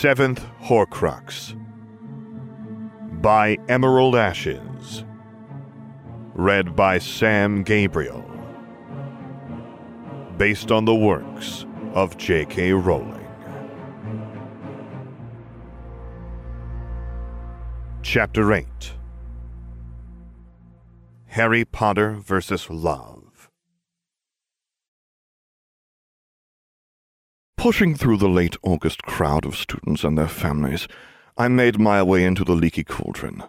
Seventh 0.00 0.44
Horcrux 0.60 1.54
by 3.22 3.56
Emerald 3.66 4.14
Ashes. 4.14 5.06
Read 6.34 6.76
by 6.76 6.98
Sam 6.98 7.62
Gabriel. 7.62 8.22
Based 10.36 10.70
on 10.70 10.84
the 10.84 10.94
works 10.94 11.64
of 11.94 12.18
J.K. 12.18 12.74
Rowling. 12.74 13.26
Chapter 18.02 18.52
8 18.52 18.66
Harry 21.24 21.64
Potter 21.64 22.16
versus 22.22 22.68
Love. 22.68 23.15
Pushing 27.56 27.94
through 27.96 28.18
the 28.18 28.28
late 28.28 28.56
August 28.62 29.02
crowd 29.02 29.46
of 29.46 29.56
students 29.56 30.04
and 30.04 30.16
their 30.16 30.28
families, 30.28 30.86
I 31.36 31.48
made 31.48 31.80
my 31.80 32.02
way 32.02 32.24
into 32.24 32.44
the 32.44 32.52
leaky 32.52 32.84
cauldron. 32.84 33.44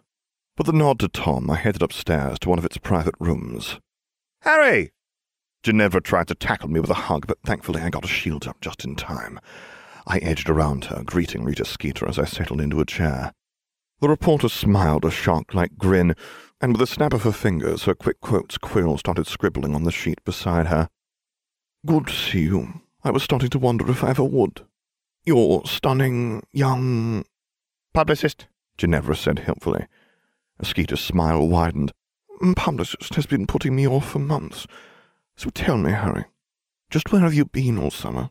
With 0.57 0.69
a 0.69 0.73
nod 0.73 0.99
to 0.99 1.07
Tom, 1.07 1.51
I 1.51 1.55
headed 1.55 1.83
upstairs 1.83 2.39
to 2.39 2.49
one 2.49 2.57
of 2.57 2.65
its 2.65 2.77
private 2.77 3.15
rooms. 3.19 3.79
Harry! 4.41 4.91
Ginevra 5.61 6.01
tried 6.01 6.27
to 6.29 6.35
tackle 6.35 6.69
me 6.69 6.79
with 6.79 6.89
a 6.89 6.95
hug, 6.95 7.27
but 7.27 7.41
thankfully 7.43 7.81
I 7.81 7.89
got 7.89 8.05
a 8.05 8.07
shield 8.07 8.47
up 8.47 8.61
just 8.61 8.85
in 8.85 8.95
time. 8.95 9.39
I 10.07 10.19
edged 10.19 10.49
around 10.49 10.85
her, 10.85 11.03
greeting 11.03 11.43
Rita 11.43 11.65
Skeeter 11.65 12.07
as 12.07 12.17
I 12.17 12.25
settled 12.25 12.61
into 12.61 12.79
a 12.79 12.85
chair. 12.85 13.33
The 13.99 14.09
reporter 14.09 14.47
smiled 14.47 15.03
a 15.05 15.11
shark-like 15.11 15.77
grin, 15.77 16.15
and 16.61 16.71
with 16.71 16.81
a 16.81 16.87
snap 16.87 17.13
of 17.13 17.23
her 17.23 17.31
fingers, 17.31 17.83
her 17.83 17.93
quick 17.93 18.21
quotes 18.21 18.57
quill 18.57 18.97
started 18.97 19.27
scribbling 19.27 19.75
on 19.75 19.83
the 19.83 19.91
sheet 19.91 20.23
beside 20.23 20.67
her. 20.67 20.87
Good 21.85 22.07
to 22.07 22.13
see 22.13 22.43
you. 22.43 22.81
I 23.03 23.11
was 23.11 23.23
starting 23.23 23.49
to 23.49 23.59
wonder 23.59 23.89
if 23.89 24.03
I 24.03 24.09
ever 24.09 24.23
would. 24.23 24.65
You're 25.23 25.63
stunning, 25.65 26.43
young... 26.51 27.25
Publicist, 27.93 28.47
Ginevra 28.77 29.15
said 29.15 29.39
helpfully. 29.39 29.87
Skeeter's 30.61 31.01
smile 31.01 31.47
widened. 31.47 31.93
Mm, 32.41 32.55
publicist 32.55 33.15
has 33.15 33.25
been 33.25 33.47
putting 33.47 33.75
me 33.75 33.87
off 33.87 34.09
for 34.09 34.19
months. 34.19 34.67
So 35.35 35.49
tell 35.49 35.77
me, 35.77 35.91
Harry, 35.91 36.25
just 36.89 37.11
where 37.11 37.21
have 37.21 37.33
you 37.33 37.45
been 37.45 37.77
all 37.77 37.91
summer? 37.91 38.29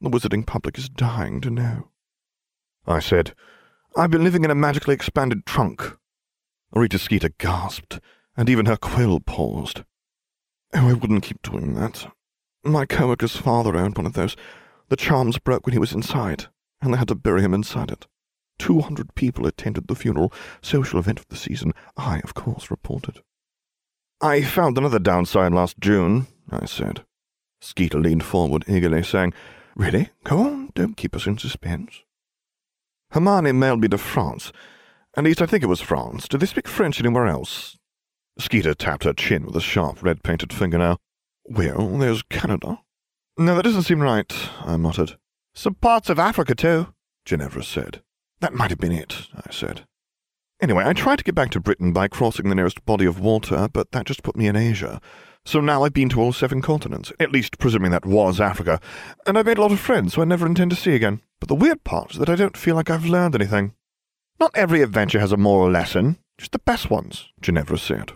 The 0.00 0.10
wizarding 0.10 0.46
public 0.46 0.78
is 0.78 0.88
dying 0.88 1.40
to 1.40 1.50
know. 1.50 1.88
I 2.86 3.00
said, 3.00 3.34
I've 3.96 4.10
been 4.10 4.24
living 4.24 4.44
in 4.44 4.50
a 4.50 4.54
magically 4.54 4.94
expanded 4.94 5.44
trunk. 5.44 5.96
Rita 6.72 6.98
Skeeter 6.98 7.30
gasped, 7.38 8.00
and 8.36 8.48
even 8.48 8.66
her 8.66 8.76
quill 8.76 9.20
paused. 9.20 9.82
Oh, 10.74 10.88
I 10.88 10.92
wouldn't 10.92 11.22
keep 11.22 11.42
doing 11.42 11.74
that. 11.74 12.06
My 12.68 12.84
coworker's 12.84 13.34
father 13.34 13.76
owned 13.76 13.96
one 13.96 14.04
of 14.04 14.12
those. 14.12 14.36
The 14.90 14.96
charms 14.96 15.38
broke 15.38 15.64
when 15.64 15.72
he 15.72 15.78
was 15.78 15.94
inside, 15.94 16.46
and 16.82 16.92
they 16.92 16.98
had 16.98 17.08
to 17.08 17.14
bury 17.14 17.40
him 17.40 17.54
inside 17.54 17.90
it. 17.90 18.06
Two 18.58 18.82
hundred 18.82 19.14
people 19.14 19.46
attended 19.46 19.88
the 19.88 19.94
funeral, 19.94 20.32
social 20.60 20.98
event 20.98 21.18
of 21.18 21.26
the 21.28 21.36
season. 21.36 21.72
I, 21.96 22.18
of 22.20 22.34
course, 22.34 22.70
reported. 22.70 23.22
I 24.20 24.42
found 24.42 24.76
another 24.76 24.98
downside 24.98 25.52
last 25.52 25.78
June, 25.80 26.26
I 26.50 26.66
said. 26.66 27.04
Skeeter 27.62 28.00
leaned 28.00 28.24
forward 28.24 28.64
eagerly, 28.68 29.02
saying, 29.02 29.32
Really? 29.74 30.10
Go 30.24 30.40
on, 30.40 30.70
don't 30.74 30.96
keep 30.96 31.16
us 31.16 31.26
in 31.26 31.38
suspense. 31.38 32.02
Hermione 33.12 33.52
mailed 33.52 33.80
me 33.80 33.88
to 33.88 33.98
France. 33.98 34.52
At 35.16 35.24
least 35.24 35.40
I 35.40 35.46
think 35.46 35.62
it 35.62 35.68
was 35.68 35.80
France. 35.80 36.28
Do 36.28 36.36
they 36.36 36.46
speak 36.46 36.68
French 36.68 37.00
anywhere 37.00 37.26
else? 37.28 37.78
Skeeter 38.38 38.74
tapped 38.74 39.04
her 39.04 39.14
chin 39.14 39.46
with 39.46 39.56
a 39.56 39.60
sharp, 39.60 40.02
red-painted 40.02 40.52
fingernail. 40.52 40.98
Well, 41.50 41.96
there's 41.96 42.22
Canada. 42.22 42.80
No, 43.38 43.56
that 43.56 43.62
doesn't 43.62 43.84
seem 43.84 44.00
right, 44.00 44.32
I 44.60 44.76
muttered. 44.76 45.16
Some 45.54 45.74
parts 45.74 46.10
of 46.10 46.18
Africa, 46.18 46.54
too, 46.54 46.88
Ginevra 47.24 47.64
said. 47.64 48.02
That 48.40 48.52
might 48.52 48.70
have 48.70 48.78
been 48.78 48.92
it, 48.92 49.28
I 49.34 49.50
said. 49.50 49.86
Anyway, 50.60 50.84
I 50.84 50.92
tried 50.92 51.18
to 51.18 51.24
get 51.24 51.34
back 51.34 51.50
to 51.52 51.60
Britain 51.60 51.92
by 51.92 52.08
crossing 52.08 52.48
the 52.48 52.54
nearest 52.54 52.84
body 52.84 53.06
of 53.06 53.20
water, 53.20 53.68
but 53.72 53.92
that 53.92 54.06
just 54.06 54.22
put 54.22 54.36
me 54.36 54.46
in 54.46 54.56
Asia. 54.56 55.00
So 55.46 55.60
now 55.60 55.84
I've 55.84 55.94
been 55.94 56.10
to 56.10 56.20
all 56.20 56.32
seven 56.32 56.60
continents, 56.60 57.12
at 57.18 57.32
least 57.32 57.58
presuming 57.58 57.92
that 57.92 58.04
was 58.04 58.40
Africa, 58.40 58.80
and 59.26 59.38
I've 59.38 59.46
made 59.46 59.56
a 59.56 59.62
lot 59.62 59.72
of 59.72 59.80
friends 59.80 60.14
who 60.14 60.22
I 60.22 60.26
never 60.26 60.46
intend 60.46 60.70
to 60.72 60.76
see 60.76 60.94
again. 60.94 61.22
But 61.40 61.48
the 61.48 61.54
weird 61.54 61.84
part 61.84 62.12
is 62.12 62.18
that 62.18 62.28
I 62.28 62.34
don't 62.34 62.56
feel 62.56 62.74
like 62.74 62.90
I've 62.90 63.06
learned 63.06 63.34
anything. 63.34 63.72
Not 64.38 64.50
every 64.54 64.82
adventure 64.82 65.20
has 65.20 65.32
a 65.32 65.38
moral 65.38 65.70
lesson, 65.70 66.18
just 66.36 66.52
the 66.52 66.58
best 66.58 66.90
ones, 66.90 67.28
Ginevra 67.40 67.78
said. 67.78 68.12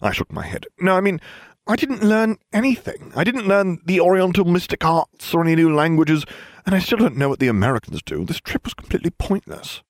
I 0.00 0.12
shook 0.12 0.32
my 0.32 0.46
head. 0.46 0.66
No, 0.78 0.96
I 0.96 1.00
mean, 1.00 1.20
I 1.66 1.76
didn't 1.76 2.02
learn 2.02 2.38
anything. 2.52 3.12
I 3.14 3.22
didn't 3.22 3.46
learn 3.46 3.78
the 3.84 4.00
Oriental 4.00 4.44
mystic 4.44 4.84
arts 4.84 5.32
or 5.32 5.42
any 5.42 5.54
new 5.54 5.72
languages, 5.72 6.24
and 6.66 6.74
I 6.74 6.80
still 6.80 6.98
don't 6.98 7.16
know 7.16 7.28
what 7.28 7.38
the 7.38 7.48
Americans 7.48 8.02
do. 8.02 8.24
This 8.24 8.40
trip 8.40 8.64
was 8.64 8.74
completely 8.74 9.10
pointless. 9.10 9.82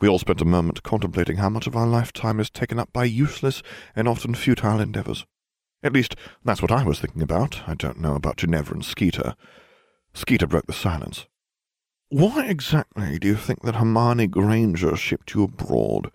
We 0.00 0.08
all 0.08 0.18
spent 0.18 0.40
a 0.40 0.46
moment 0.46 0.82
contemplating 0.82 1.36
how 1.36 1.50
much 1.50 1.66
of 1.66 1.76
our 1.76 1.86
lifetime 1.86 2.40
is 2.40 2.50
taken 2.50 2.78
up 2.78 2.92
by 2.92 3.04
useless 3.04 3.62
and 3.94 4.08
often 4.08 4.34
futile 4.34 4.80
endeavors. 4.80 5.26
At 5.82 5.92
least, 5.92 6.16
that's 6.42 6.62
what 6.62 6.72
I 6.72 6.84
was 6.84 7.00
thinking 7.00 7.22
about. 7.22 7.68
I 7.68 7.74
don't 7.74 8.00
know 8.00 8.14
about 8.14 8.38
Ginevra 8.38 8.74
and 8.74 8.84
Skeeter. 8.84 9.34
Skeeter 10.14 10.46
broke 10.46 10.66
the 10.66 10.72
silence. 10.72 11.26
Why 12.08 12.46
exactly 12.46 13.18
do 13.18 13.28
you 13.28 13.36
think 13.36 13.62
that 13.62 13.76
Hermione 13.76 14.26
Granger 14.28 14.96
shipped 14.96 15.34
you 15.34 15.44
abroad? 15.44 16.10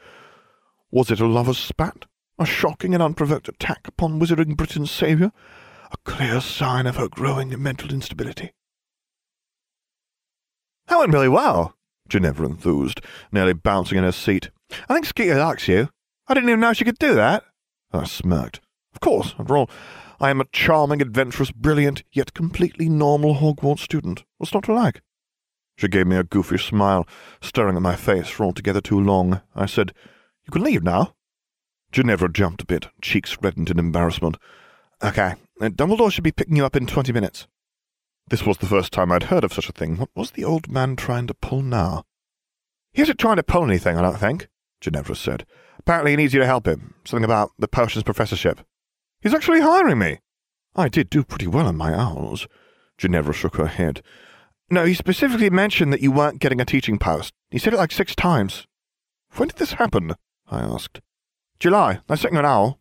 Was 0.89 1.11
it 1.11 1.19
a 1.19 1.27
lover's 1.27 1.59
spat? 1.59 2.05
A 2.41 2.45
shocking 2.45 2.93
and 2.93 3.03
unprovoked 3.03 3.49
attack 3.49 3.85
upon 3.85 4.17
Wizarding 4.17 4.55
Britain's 4.55 4.89
saviour? 4.89 5.33
A 5.91 5.97
clear 6.05 6.39
sign 6.39 6.87
of 6.87 6.95
her 6.95 7.09
growing 7.09 7.61
mental 7.61 7.91
instability? 7.91 8.53
That 10.87 10.99
went 10.99 11.11
really 11.11 11.27
well, 11.27 11.75
Ginevra 12.07 12.45
enthused, 12.45 13.01
nearly 13.33 13.51
bouncing 13.51 13.97
in 13.97 14.05
her 14.05 14.13
seat. 14.13 14.51
I 14.87 14.93
think 14.93 15.05
Skeeter 15.05 15.37
likes 15.37 15.67
you. 15.67 15.89
I 16.29 16.33
didn't 16.33 16.47
even 16.47 16.61
know 16.61 16.71
she 16.71 16.85
could 16.85 16.97
do 16.97 17.13
that. 17.15 17.43
I 17.91 18.05
smirked. 18.05 18.61
Of 18.93 19.01
course, 19.01 19.35
after 19.37 19.57
all, 19.57 19.69
I 20.21 20.29
am 20.29 20.39
a 20.39 20.45
charming, 20.53 21.01
adventurous, 21.01 21.51
brilliant, 21.51 22.03
yet 22.13 22.33
completely 22.33 22.87
normal 22.87 23.35
Hogwarts 23.35 23.79
student. 23.79 24.23
What's 24.37 24.53
not 24.53 24.63
to 24.63 24.73
like? 24.73 25.01
She 25.75 25.89
gave 25.89 26.07
me 26.07 26.15
a 26.15 26.23
goofy 26.23 26.57
smile, 26.57 27.05
staring 27.41 27.75
at 27.75 27.81
my 27.81 27.97
face 27.97 28.29
for 28.29 28.45
altogether 28.45 28.79
too 28.79 28.99
long. 28.99 29.41
I 29.55 29.65
said, 29.65 29.93
You 30.45 30.51
can 30.51 30.63
leave 30.63 30.83
now. 30.83 31.15
Ginevra 31.91 32.31
jumped 32.31 32.61
a 32.61 32.65
bit, 32.65 32.87
cheeks 33.01 33.37
reddened 33.41 33.69
in 33.69 33.79
embarrassment. 33.79 34.37
Okay, 35.03 35.35
uh, 35.61 35.69
Dumbledore 35.69 36.11
should 36.11 36.23
be 36.23 36.31
picking 36.31 36.55
you 36.55 36.65
up 36.65 36.75
in 36.75 36.85
twenty 36.85 37.11
minutes. 37.11 37.47
This 38.29 38.45
was 38.45 38.57
the 38.59 38.67
first 38.67 38.91
time 38.91 39.11
I'd 39.11 39.23
heard 39.23 39.43
of 39.43 39.53
such 39.53 39.69
a 39.69 39.71
thing. 39.71 39.97
What 39.97 40.09
was 40.15 40.31
the 40.31 40.45
old 40.45 40.69
man 40.69 40.95
trying 40.95 41.25
to 41.27 41.33
pull 41.33 41.61
now? 41.61 42.03
He 42.93 43.01
isn't 43.01 43.17
trying 43.17 43.37
to 43.37 43.43
pull 43.43 43.63
anything, 43.63 43.97
I 43.97 44.01
don't 44.01 44.19
think, 44.19 44.47
Ginevra 44.81 45.15
said. 45.15 45.45
Apparently 45.79 46.11
he 46.11 46.17
needs 46.17 46.33
you 46.33 46.39
to 46.41 46.45
help 46.45 46.67
him. 46.67 46.93
Something 47.05 47.23
about 47.23 47.51
the 47.57 47.67
potions 47.67 48.03
professorship. 48.03 48.59
He's 49.21 49.33
actually 49.33 49.61
hiring 49.61 49.97
me. 49.97 50.19
I 50.75 50.89
did 50.89 51.09
do 51.09 51.23
pretty 51.23 51.47
well 51.47 51.67
in 51.67 51.75
my 51.75 51.93
owls. 51.93 52.47
Ginevra 52.97 53.33
shook 53.33 53.55
her 53.55 53.67
head. 53.67 54.03
No, 54.69 54.85
he 54.85 54.93
specifically 54.93 55.49
mentioned 55.49 55.91
that 55.91 56.01
you 56.01 56.11
weren't 56.11 56.39
getting 56.39 56.61
a 56.61 56.65
teaching 56.65 56.99
post. 56.99 57.33
He 57.49 57.57
said 57.57 57.73
it 57.73 57.77
like 57.77 57.91
six 57.91 58.15
times. 58.15 58.67
When 59.35 59.47
did 59.47 59.57
this 59.57 59.73
happen? 59.73 60.13
I 60.51 60.59
asked. 60.61 61.01
July. 61.59 61.99
I 62.07 62.15
you 62.15 62.29
an 62.39 62.45
owl. 62.45 62.79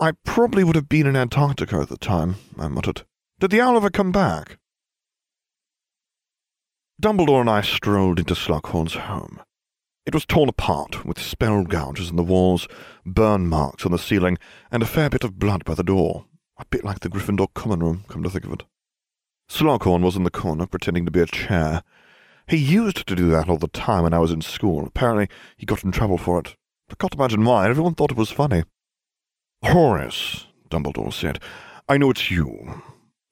I 0.00 0.12
probably 0.24 0.64
would 0.64 0.74
have 0.74 0.88
been 0.88 1.06
in 1.06 1.16
Antarctica 1.16 1.76
at 1.76 1.90
the 1.90 1.98
time, 1.98 2.36
I 2.58 2.68
muttered. 2.68 3.02
Did 3.38 3.50
the 3.50 3.60
owl 3.60 3.76
ever 3.76 3.90
come 3.90 4.10
back? 4.10 4.58
Dumbledore 7.00 7.42
and 7.42 7.50
I 7.50 7.60
strolled 7.60 8.18
into 8.18 8.34
Slughorn's 8.34 8.94
home. 8.94 9.40
It 10.06 10.14
was 10.14 10.24
torn 10.24 10.48
apart, 10.48 11.04
with 11.04 11.20
spell 11.20 11.62
gouges 11.64 12.08
in 12.08 12.16
the 12.16 12.22
walls, 12.22 12.66
burn 13.04 13.48
marks 13.48 13.84
on 13.84 13.92
the 13.92 13.98
ceiling, 13.98 14.38
and 14.70 14.82
a 14.82 14.86
fair 14.86 15.10
bit 15.10 15.24
of 15.24 15.38
blood 15.38 15.66
by 15.66 15.74
the 15.74 15.82
door. 15.82 16.24
A 16.58 16.64
bit 16.70 16.84
like 16.84 17.00
the 17.00 17.10
Gryffindor 17.10 17.48
common 17.52 17.80
room, 17.80 18.04
come 18.08 18.22
to 18.22 18.30
think 18.30 18.46
of 18.46 18.52
it. 18.52 18.62
Slughorn 19.50 20.02
was 20.02 20.16
in 20.16 20.24
the 20.24 20.30
corner, 20.30 20.66
pretending 20.66 21.04
to 21.04 21.10
be 21.10 21.20
a 21.20 21.26
chair. 21.26 21.82
He 22.46 22.56
used 22.56 23.06
to 23.06 23.14
do 23.14 23.28
that 23.30 23.50
all 23.50 23.58
the 23.58 23.68
time 23.68 24.04
when 24.04 24.14
I 24.14 24.18
was 24.18 24.32
in 24.32 24.40
school. 24.40 24.86
Apparently, 24.86 25.28
he 25.58 25.66
got 25.66 25.84
in 25.84 25.92
trouble 25.92 26.16
for 26.16 26.38
it. 26.38 26.56
I 26.90 26.94
can't 26.98 27.14
imagine 27.14 27.44
why. 27.44 27.68
Everyone 27.68 27.94
thought 27.94 28.10
it 28.10 28.16
was 28.16 28.30
funny. 28.30 28.64
Horace, 29.64 30.46
Dumbledore 30.70 31.12
said, 31.12 31.40
I 31.88 31.96
know 31.96 32.10
it's 32.10 32.30
you. 32.30 32.82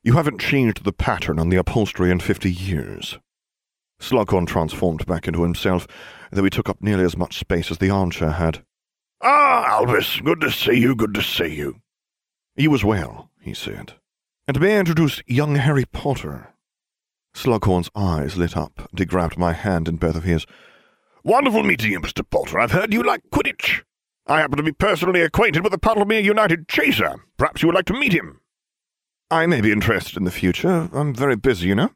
You 0.03 0.15
haven't 0.15 0.41
changed 0.41 0.85
the 0.85 0.93
pattern 0.93 1.39
on 1.39 1.49
the 1.49 1.57
upholstery 1.57 2.11
in 2.11 2.21
fifty 2.21 2.53
years. 2.53 3.19
Slughorn 4.01 4.47
transformed 4.47 5.05
back 5.07 5.27
into 5.27 5.43
himself, 5.43 5.87
though 6.31 6.45
he 6.45 6.51
took 6.51 6.69
up 6.69 6.81
nearly 6.81 7.05
as 7.05 7.17
much 7.17 7.39
space 7.39 7.71
as 7.71 7.79
the 7.79 7.91
armchair 7.91 8.31
had. 8.31 8.65
Ah, 9.21 9.67
Albus, 9.67 10.21
good 10.21 10.41
to 10.41 10.51
see 10.51 10.79
you, 10.79 10.95
good 10.95 11.15
to 11.15 11.23
see 11.23 11.55
you. 11.55 11.81
You 12.57 12.73
as 12.75 12.85
well, 12.85 13.31
he 13.41 13.55
said. 13.55 13.95
And 14.47 14.61
may 14.61 14.77
I 14.77 14.81
introduce 14.81 15.23
young 15.27 15.57
Harry 15.57 15.85
Potter? 15.85 16.55
Slughorn's 17.35 17.91
eyes 17.95 18.37
lit 18.37 18.57
up, 18.57 18.89
and 18.91 18.99
he 18.99 19.05
grabbed 19.05 19.37
my 19.37 19.53
hand 19.53 19.89
in 19.89 19.97
both 19.97 20.17
of 20.17 20.25
his. 20.25 20.47
Wonderful 21.25 21.63
meeting 21.63 21.93
you, 21.93 22.01
Mr. 22.01 22.29
Potter. 22.29 22.59
I've 22.59 22.73
heard 22.73 22.93
you 22.93 23.03
like 23.03 23.23
Quidditch. 23.33 23.83
I 24.27 24.41
happen 24.41 24.57
to 24.57 24.63
be 24.63 24.73
personally 24.73 25.23
acquainted 25.23 25.63
with 25.63 25.73
the 25.73 25.79
Puddlemere 25.79 26.23
United 26.23 26.69
Chaser. 26.69 27.17
Perhaps 27.39 27.63
you 27.63 27.69
would 27.69 27.75
like 27.75 27.87
to 27.87 27.99
meet 27.99 28.13
him. 28.13 28.41
I 29.31 29.47
may 29.47 29.61
be 29.61 29.73
interested 29.73 30.17
in 30.17 30.25
the 30.25 30.31
future. 30.31 30.89
I'm 30.93 31.15
very 31.15 31.37
busy, 31.37 31.69
you 31.69 31.75
know. 31.75 31.91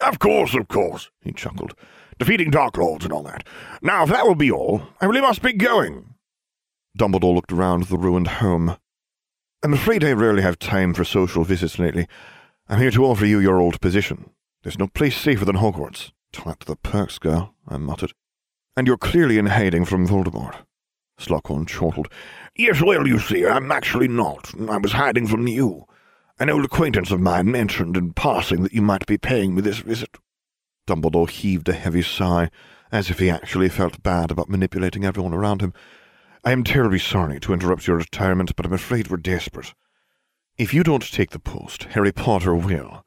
Of 0.00 0.18
course, 0.18 0.54
of 0.54 0.68
course, 0.68 1.10
he 1.22 1.32
chuckled. 1.32 1.74
defeating 2.18 2.50
Dark 2.50 2.76
Lords 2.76 3.04
and 3.04 3.12
all 3.12 3.22
that. 3.22 3.46
Now, 3.80 4.02
if 4.04 4.10
that 4.10 4.26
will 4.26 4.34
be 4.34 4.50
all, 4.50 4.82
I 5.00 5.06
really 5.06 5.20
must 5.20 5.40
be 5.42 5.52
going. 5.52 6.14
Dumbledore 6.98 7.34
looked 7.34 7.52
around 7.52 7.84
the 7.84 7.98
ruined 7.98 8.26
home. 8.26 8.76
I'm 9.62 9.74
afraid 9.74 10.04
I 10.04 10.12
rarely 10.12 10.42
have 10.42 10.58
time 10.58 10.94
for 10.94 11.04
social 11.04 11.44
visits 11.44 11.78
lately. 11.78 12.06
I'm 12.68 12.80
here 12.80 12.90
to 12.90 13.04
offer 13.04 13.24
you 13.24 13.38
your 13.38 13.60
old 13.60 13.80
position. 13.80 14.30
There's 14.62 14.78
no 14.78 14.88
place 14.88 15.16
safer 15.16 15.44
than 15.44 15.56
Hogwarts. 15.56 16.10
To 16.32 16.56
the 16.66 16.76
Perks 16.76 17.18
girl, 17.18 17.54
I 17.66 17.76
muttered. 17.78 18.12
And 18.78 18.86
you're 18.86 18.96
clearly 18.96 19.38
in 19.38 19.46
hiding 19.46 19.84
from 19.86 20.06
Voldemort. 20.06 20.54
Slughorn 21.18 21.66
chortled. 21.66 22.06
Yes, 22.54 22.80
well, 22.80 23.08
you 23.08 23.18
see, 23.18 23.44
I'm 23.44 23.72
actually 23.72 24.06
not. 24.06 24.52
I 24.70 24.76
was 24.76 24.92
hiding 24.92 25.26
from 25.26 25.48
you. 25.48 25.84
An 26.38 26.48
old 26.48 26.64
acquaintance 26.64 27.10
of 27.10 27.18
mine 27.18 27.50
mentioned 27.50 27.96
in 27.96 28.12
passing 28.12 28.62
that 28.62 28.72
you 28.72 28.80
might 28.80 29.04
be 29.04 29.18
paying 29.18 29.56
me 29.56 29.62
this 29.62 29.78
visit. 29.78 30.16
Dumbledore 30.86 31.28
heaved 31.28 31.68
a 31.68 31.72
heavy 31.72 32.02
sigh, 32.02 32.50
as 32.92 33.10
if 33.10 33.18
he 33.18 33.28
actually 33.28 33.68
felt 33.68 34.04
bad 34.04 34.30
about 34.30 34.48
manipulating 34.48 35.04
everyone 35.04 35.34
around 35.34 35.60
him. 35.60 35.74
I 36.44 36.52
am 36.52 36.62
terribly 36.62 37.00
sorry 37.00 37.40
to 37.40 37.52
interrupt 37.52 37.88
your 37.88 37.96
retirement, 37.96 38.54
but 38.54 38.64
I'm 38.64 38.72
afraid 38.72 39.08
we're 39.08 39.16
desperate. 39.16 39.74
If 40.56 40.72
you 40.72 40.84
don't 40.84 41.02
take 41.02 41.30
the 41.30 41.40
post, 41.40 41.82
Harry 41.94 42.12
Potter 42.12 42.54
will, 42.54 43.04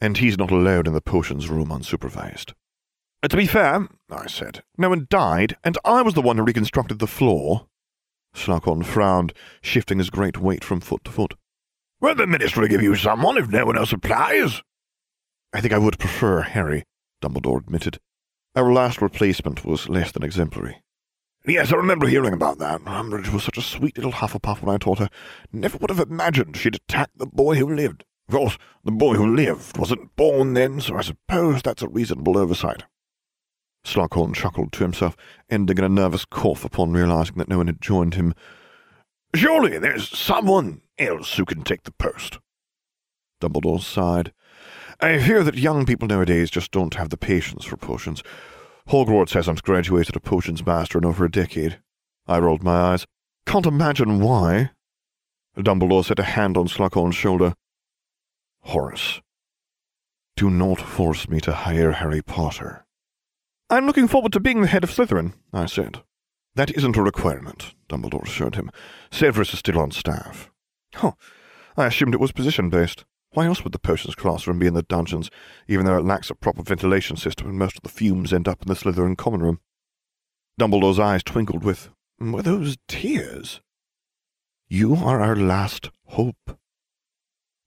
and 0.00 0.16
he's 0.16 0.38
not 0.38 0.50
allowed 0.50 0.86
in 0.86 0.94
the 0.94 1.02
potions 1.02 1.50
room 1.50 1.68
unsupervised. 1.68 2.54
Uh, 3.22 3.28
to 3.28 3.36
be 3.36 3.46
fair, 3.46 3.86
I 4.10 4.26
said, 4.26 4.64
no 4.76 4.88
one 4.88 5.06
died, 5.08 5.56
and 5.62 5.78
I 5.84 6.02
was 6.02 6.14
the 6.14 6.22
one 6.22 6.38
who 6.38 6.42
reconstructed 6.42 6.98
the 6.98 7.06
floor. 7.06 7.66
Slughorn 8.34 8.84
frowned, 8.84 9.32
shifting 9.60 9.98
his 9.98 10.10
great 10.10 10.38
weight 10.38 10.64
from 10.64 10.80
foot 10.80 11.04
to 11.04 11.10
foot. 11.12 11.34
Will 12.00 12.16
the 12.16 12.26
Ministry 12.26 12.66
give 12.66 12.82
you 12.82 12.96
someone 12.96 13.38
if 13.38 13.48
no 13.48 13.66
one 13.66 13.78
else 13.78 13.92
applies? 13.92 14.62
I 15.52 15.60
think 15.60 15.72
I 15.72 15.78
would 15.78 16.00
prefer 16.00 16.40
Harry, 16.40 16.84
Dumbledore 17.22 17.60
admitted. 17.60 18.00
Our 18.56 18.72
last 18.72 19.00
replacement 19.00 19.64
was 19.64 19.88
less 19.88 20.10
than 20.10 20.24
exemplary. 20.24 20.82
Yes, 21.46 21.72
I 21.72 21.76
remember 21.76 22.08
hearing 22.08 22.32
about 22.32 22.58
that. 22.58 22.80
Umbridge 22.84 23.32
was 23.32 23.44
such 23.44 23.58
a 23.58 23.62
sweet 23.62 23.96
little 23.96 24.12
Hufflepuff 24.12 24.62
when 24.62 24.74
I 24.74 24.78
taught 24.78 24.98
her. 24.98 25.08
Never 25.52 25.78
would 25.78 25.90
have 25.90 26.00
imagined 26.00 26.56
she'd 26.56 26.74
attack 26.74 27.10
the 27.16 27.26
boy 27.26 27.56
who 27.56 27.72
lived. 27.72 28.04
Of 28.28 28.34
course, 28.34 28.58
the 28.84 28.92
boy 28.92 29.14
who 29.14 29.36
lived 29.36 29.76
wasn't 29.76 30.14
born 30.16 30.54
then, 30.54 30.80
so 30.80 30.96
I 30.96 31.02
suppose 31.02 31.62
that's 31.62 31.82
a 31.82 31.88
reasonable 31.88 32.36
oversight. 32.38 32.84
Slughorn 33.84 34.34
chuckled 34.34 34.72
to 34.72 34.84
himself, 34.84 35.16
ending 35.50 35.78
in 35.78 35.84
a 35.84 35.88
nervous 35.88 36.24
cough 36.24 36.64
upon 36.64 36.92
realizing 36.92 37.36
that 37.36 37.48
no 37.48 37.58
one 37.58 37.66
had 37.66 37.80
joined 37.80 38.14
him. 38.14 38.34
Surely 39.34 39.78
there's 39.78 40.08
someone 40.08 40.82
else 40.98 41.34
who 41.34 41.44
can 41.44 41.62
take 41.62 41.82
the 41.82 41.92
post. 41.92 42.38
Dumbledore 43.40 43.80
sighed. 43.80 44.32
I 45.00 45.18
fear 45.18 45.42
that 45.42 45.56
young 45.56 45.84
people 45.84 46.06
nowadays 46.06 46.50
just 46.50 46.70
don't 46.70 46.94
have 46.94 47.08
the 47.08 47.16
patience 47.16 47.64
for 47.64 47.76
potions. 47.76 48.22
Hogwarts 48.88 49.34
hasn't 49.34 49.62
graduated 49.62 50.14
a 50.14 50.20
potions 50.20 50.64
master 50.64 50.98
in 50.98 51.04
over 51.04 51.24
a 51.24 51.30
decade. 51.30 51.80
I 52.26 52.38
rolled 52.38 52.62
my 52.62 52.92
eyes. 52.92 53.06
Can't 53.46 53.66
imagine 53.66 54.20
why. 54.20 54.70
Dumbledore 55.56 56.04
set 56.04 56.20
a 56.20 56.24
hand 56.24 56.56
on 56.56 56.68
Slughorn's 56.68 57.16
shoulder. 57.16 57.54
Horace, 58.60 59.20
do 60.36 60.48
not 60.48 60.80
force 60.80 61.28
me 61.28 61.40
to 61.40 61.52
hire 61.52 61.92
Harry 61.92 62.22
Potter. 62.22 62.86
I'm 63.72 63.86
looking 63.86 64.06
forward 64.06 64.34
to 64.34 64.40
being 64.40 64.60
the 64.60 64.66
head 64.66 64.84
of 64.84 64.90
Slytherin, 64.90 65.32
I 65.50 65.64
said. 65.64 66.02
That 66.56 66.70
isn't 66.76 66.98
a 66.98 67.02
requirement, 67.02 67.74
Dumbledore 67.88 68.24
assured 68.24 68.54
him. 68.54 68.70
Severus 69.10 69.54
is 69.54 69.60
still 69.60 69.78
on 69.78 69.90
staff. 69.92 70.50
Huh. 70.94 71.12
I 71.74 71.86
assumed 71.86 72.12
it 72.12 72.20
was 72.20 72.32
position-based. 72.32 73.06
Why 73.30 73.46
else 73.46 73.64
would 73.64 73.72
the 73.72 73.78
potions 73.78 74.14
classroom 74.14 74.58
be 74.58 74.66
in 74.66 74.74
the 74.74 74.82
dungeons, 74.82 75.30
even 75.68 75.86
though 75.86 75.96
it 75.96 76.04
lacks 76.04 76.28
a 76.28 76.34
proper 76.34 76.62
ventilation 76.62 77.16
system 77.16 77.48
and 77.48 77.58
most 77.58 77.78
of 77.78 77.82
the 77.82 77.88
fumes 77.88 78.30
end 78.30 78.46
up 78.46 78.60
in 78.60 78.68
the 78.68 78.74
Slytherin 78.74 79.16
common 79.16 79.42
room? 79.42 79.60
Dumbledore's 80.60 80.98
eyes 80.98 81.22
twinkled 81.22 81.64
with, 81.64 81.88
Were 82.20 82.42
those 82.42 82.76
tears? 82.88 83.62
You 84.68 84.96
are 84.96 85.22
our 85.22 85.34
last 85.34 85.88
hope. 86.08 86.58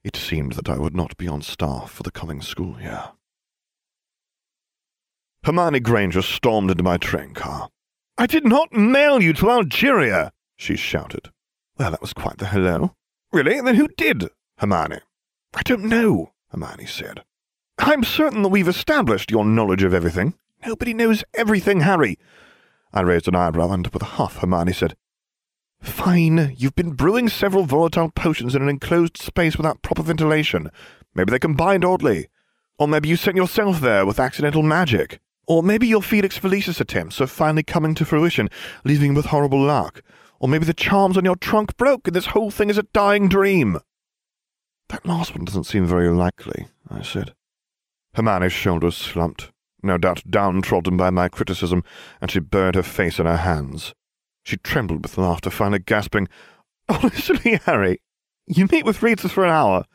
It 0.04 0.16
seemed 0.16 0.54
that 0.54 0.69
I 0.69 0.78
would 0.78 0.96
not 0.96 1.18
be 1.18 1.28
on 1.28 1.42
staff 1.42 1.90
for 1.90 2.04
the 2.04 2.12
coming 2.12 2.44
school 2.44 2.80
year. 2.80 3.06
Hermione 5.45 5.80
Granger 5.80 6.24
stormed 6.24 6.71
into 6.71 6.81
my 6.81 6.97
train 6.97 7.36
car. 7.36 7.69
I 8.18 8.25
did 8.25 8.45
not 8.45 8.74
mail 8.74 9.21
you 9.21 9.31
to 9.33 9.51
Algeria, 9.51 10.31
she 10.57 10.75
shouted. 10.75 11.30
Well, 11.77 11.92
that 11.92 12.01
was 12.01 12.13
quite 12.13 12.39
the 12.39 12.47
hello. 12.47 12.95
Really? 13.31 13.62
Then 13.62 13.75
who 13.75 13.88
did? 13.95 14.30
Hermione. 14.57 15.01
I 15.53 15.62
don't 15.62 15.83
know, 15.83 16.31
Hermione 16.50 16.88
said. 16.88 17.24
I'm 17.77 18.03
certain 18.03 18.42
that 18.42 18.50
we've 18.50 18.68
established 18.68 19.30
your 19.30 19.45
knowledge 19.45 19.83
of 19.83 19.94
everything. 19.94 20.33
Nobody 20.65 20.95
knows 20.95 21.24
everything, 21.36 21.81
Harry. 21.81 22.18
I 22.92 23.01
raised 23.01 23.27
an 23.27 23.36
eyebrow, 23.36 23.71
and 23.71 23.86
with 23.86 24.01
a 24.01 24.06
huff, 24.18 24.38
Hermione 24.38 24.74
said, 24.74 24.95
Fine, 25.80 26.56
you've 26.57 26.75
been 26.75 26.94
brewing 26.94 27.30
several 27.30 27.65
volatile 27.65 28.09
potions 28.09 28.56
in 28.56 28.63
an 28.63 28.69
enclosed 28.69 29.18
space 29.18 29.57
without 29.57 29.83
proper 29.83 30.01
ventilation. 30.01 30.71
Maybe 31.13 31.30
they 31.30 31.38
combined 31.38 31.86
oddly. 31.86 32.30
Or 32.80 32.88
maybe 32.88 33.09
you 33.09 33.15
sent 33.15 33.38
yourself 33.38 33.80
there 33.80 34.07
with 34.07 34.19
accidental 34.19 34.63
magic. 34.63 35.19
Or 35.47 35.62
maybe 35.62 35.88
your 35.88 36.01
Felix 36.01 36.39
Felicis 36.39 36.80
attempts 36.80 37.21
are 37.21 37.27
finally 37.27 37.63
coming 37.63 37.95
to 37.95 38.06
fruition, 38.06 38.50
leaving 38.83 39.13
with 39.13 39.27
horrible 39.27 39.62
luck. 39.62 40.01
Or 40.39 40.50
maybe 40.50 40.65
the 40.65 40.74
charms 40.74 41.18
on 41.18 41.25
your 41.25 41.36
trunk 41.36 41.77
broke 41.77 42.07
and 42.07 42.15
this 42.15 42.27
whole 42.27 42.51
thing 42.51 42.69
is 42.69 42.77
a 42.77 42.83
dying 42.83 43.30
dream. 43.30 43.80
That 44.89 45.06
last 45.06 45.36
one 45.36 45.45
doesn't 45.45 45.63
seem 45.65 45.86
very 45.86 46.09
likely, 46.09 46.68
I 46.89 47.01
said. 47.01 47.33
Hermione's 48.15 48.53
shoulders 48.53 48.95
slumped, 48.95 49.51
no 49.81 49.97
doubt 49.97 50.24
downtrodden 50.30 50.97
by 50.97 51.09
my 51.09 51.30
criticism, 51.30 51.83
and 52.21 52.31
she 52.31 52.39
buried 52.39 52.75
her 52.75 52.83
face 52.83 53.19
in 53.19 53.25
her 53.25 53.38
hands. 53.38 53.94
She 54.44 54.57
trembled 54.57 55.03
with 55.03 55.18
laughter, 55.18 55.50
finally 55.50 55.80
gasping, 55.80 56.27
Honestly, 56.88 57.59
Harry, 57.65 58.00
you 58.47 58.68
meet 58.71 58.86
with 58.86 59.01
readers 59.01 59.31
for 59.31 59.44
an 59.44 59.51
hour, 59.51 59.86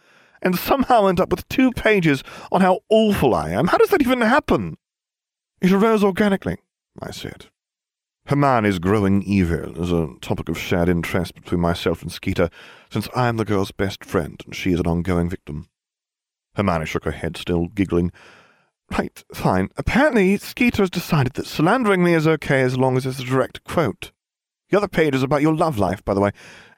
and 0.42 0.58
somehow 0.58 1.06
end 1.06 1.20
up 1.20 1.30
with 1.30 1.48
two 1.48 1.70
pages 1.70 2.24
on 2.50 2.60
how 2.60 2.80
awful 2.88 3.34
I 3.34 3.50
am. 3.50 3.68
How 3.68 3.78
does 3.78 3.90
that 3.90 4.02
even 4.02 4.20
happen? 4.20 4.76
It 5.60 5.72
arose 5.72 6.02
organically, 6.02 6.56
I 7.00 7.10
said. 7.10 7.46
Hermione's 8.26 8.78
growing 8.78 9.22
evil 9.22 9.82
is 9.82 9.90
a 9.90 10.14
topic 10.20 10.48
of 10.48 10.58
shared 10.58 10.88
interest 10.88 11.34
between 11.34 11.60
myself 11.60 12.02
and 12.02 12.10
Skeeter, 12.10 12.48
since 12.90 13.08
I 13.14 13.28
am 13.28 13.36
the 13.36 13.44
girl's 13.44 13.72
best 13.72 14.04
friend 14.04 14.40
and 14.44 14.54
she 14.54 14.72
is 14.72 14.80
an 14.80 14.86
ongoing 14.86 15.28
victim. 15.28 15.68
Hermione 16.54 16.86
shook 16.86 17.04
her 17.04 17.10
head, 17.10 17.36
still 17.36 17.66
giggling. 17.68 18.12
Right, 18.90 19.22
fine. 19.34 19.68
Apparently, 19.76 20.36
Skeeter 20.36 20.82
has 20.82 20.90
decided 20.90 21.34
that 21.34 21.46
slandering 21.46 22.02
me 22.02 22.14
is 22.14 22.26
okay 22.26 22.62
as 22.62 22.78
long 22.78 22.96
as 22.96 23.04
it's 23.04 23.20
a 23.20 23.24
direct 23.24 23.62
quote. 23.64 24.12
The 24.70 24.76
other 24.76 24.88
page 24.88 25.14
is 25.14 25.22
about 25.22 25.42
your 25.42 25.54
love 25.54 25.78
life, 25.78 26.04
by 26.04 26.14
the 26.14 26.20
way, 26.20 26.30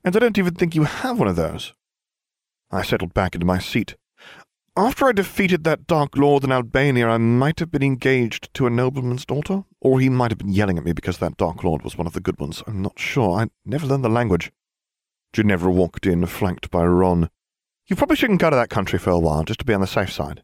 and 0.04 0.16
I 0.16 0.18
don't 0.18 0.38
even 0.38 0.54
think 0.54 0.74
you 0.74 0.84
have 0.84 1.18
one 1.18 1.28
of 1.28 1.36
those. 1.36 1.72
I 2.70 2.82
settled 2.82 3.14
back 3.14 3.34
into 3.34 3.46
my 3.46 3.58
seat. 3.58 3.96
After 4.74 5.06
I 5.06 5.12
defeated 5.12 5.64
that 5.64 5.86
Dark 5.86 6.16
Lord 6.16 6.44
in 6.44 6.50
Albania, 6.50 7.06
I 7.06 7.18
might 7.18 7.58
have 7.58 7.70
been 7.70 7.82
engaged 7.82 8.48
to 8.54 8.66
a 8.66 8.70
nobleman's 8.70 9.26
daughter, 9.26 9.64
or 9.82 10.00
he 10.00 10.08
might 10.08 10.30
have 10.30 10.38
been 10.38 10.48
yelling 10.48 10.78
at 10.78 10.84
me 10.84 10.94
because 10.94 11.18
that 11.18 11.36
Dark 11.36 11.62
Lord 11.62 11.82
was 11.82 11.98
one 11.98 12.06
of 12.06 12.14
the 12.14 12.20
good 12.20 12.40
ones. 12.40 12.62
I'm 12.66 12.80
not 12.80 12.98
sure. 12.98 13.38
I 13.38 13.48
never 13.66 13.86
learned 13.86 14.02
the 14.02 14.08
language. 14.08 14.50
Ginevra 15.34 15.70
walked 15.70 16.06
in, 16.06 16.24
flanked 16.24 16.70
by 16.70 16.86
Ron. 16.86 17.28
You 17.86 17.96
probably 17.96 18.16
shouldn't 18.16 18.40
go 18.40 18.48
to 18.48 18.56
that 18.56 18.70
country 18.70 18.98
for 18.98 19.10
a 19.10 19.18
while, 19.18 19.44
just 19.44 19.60
to 19.60 19.66
be 19.66 19.74
on 19.74 19.82
the 19.82 19.86
safe 19.86 20.10
side. 20.10 20.42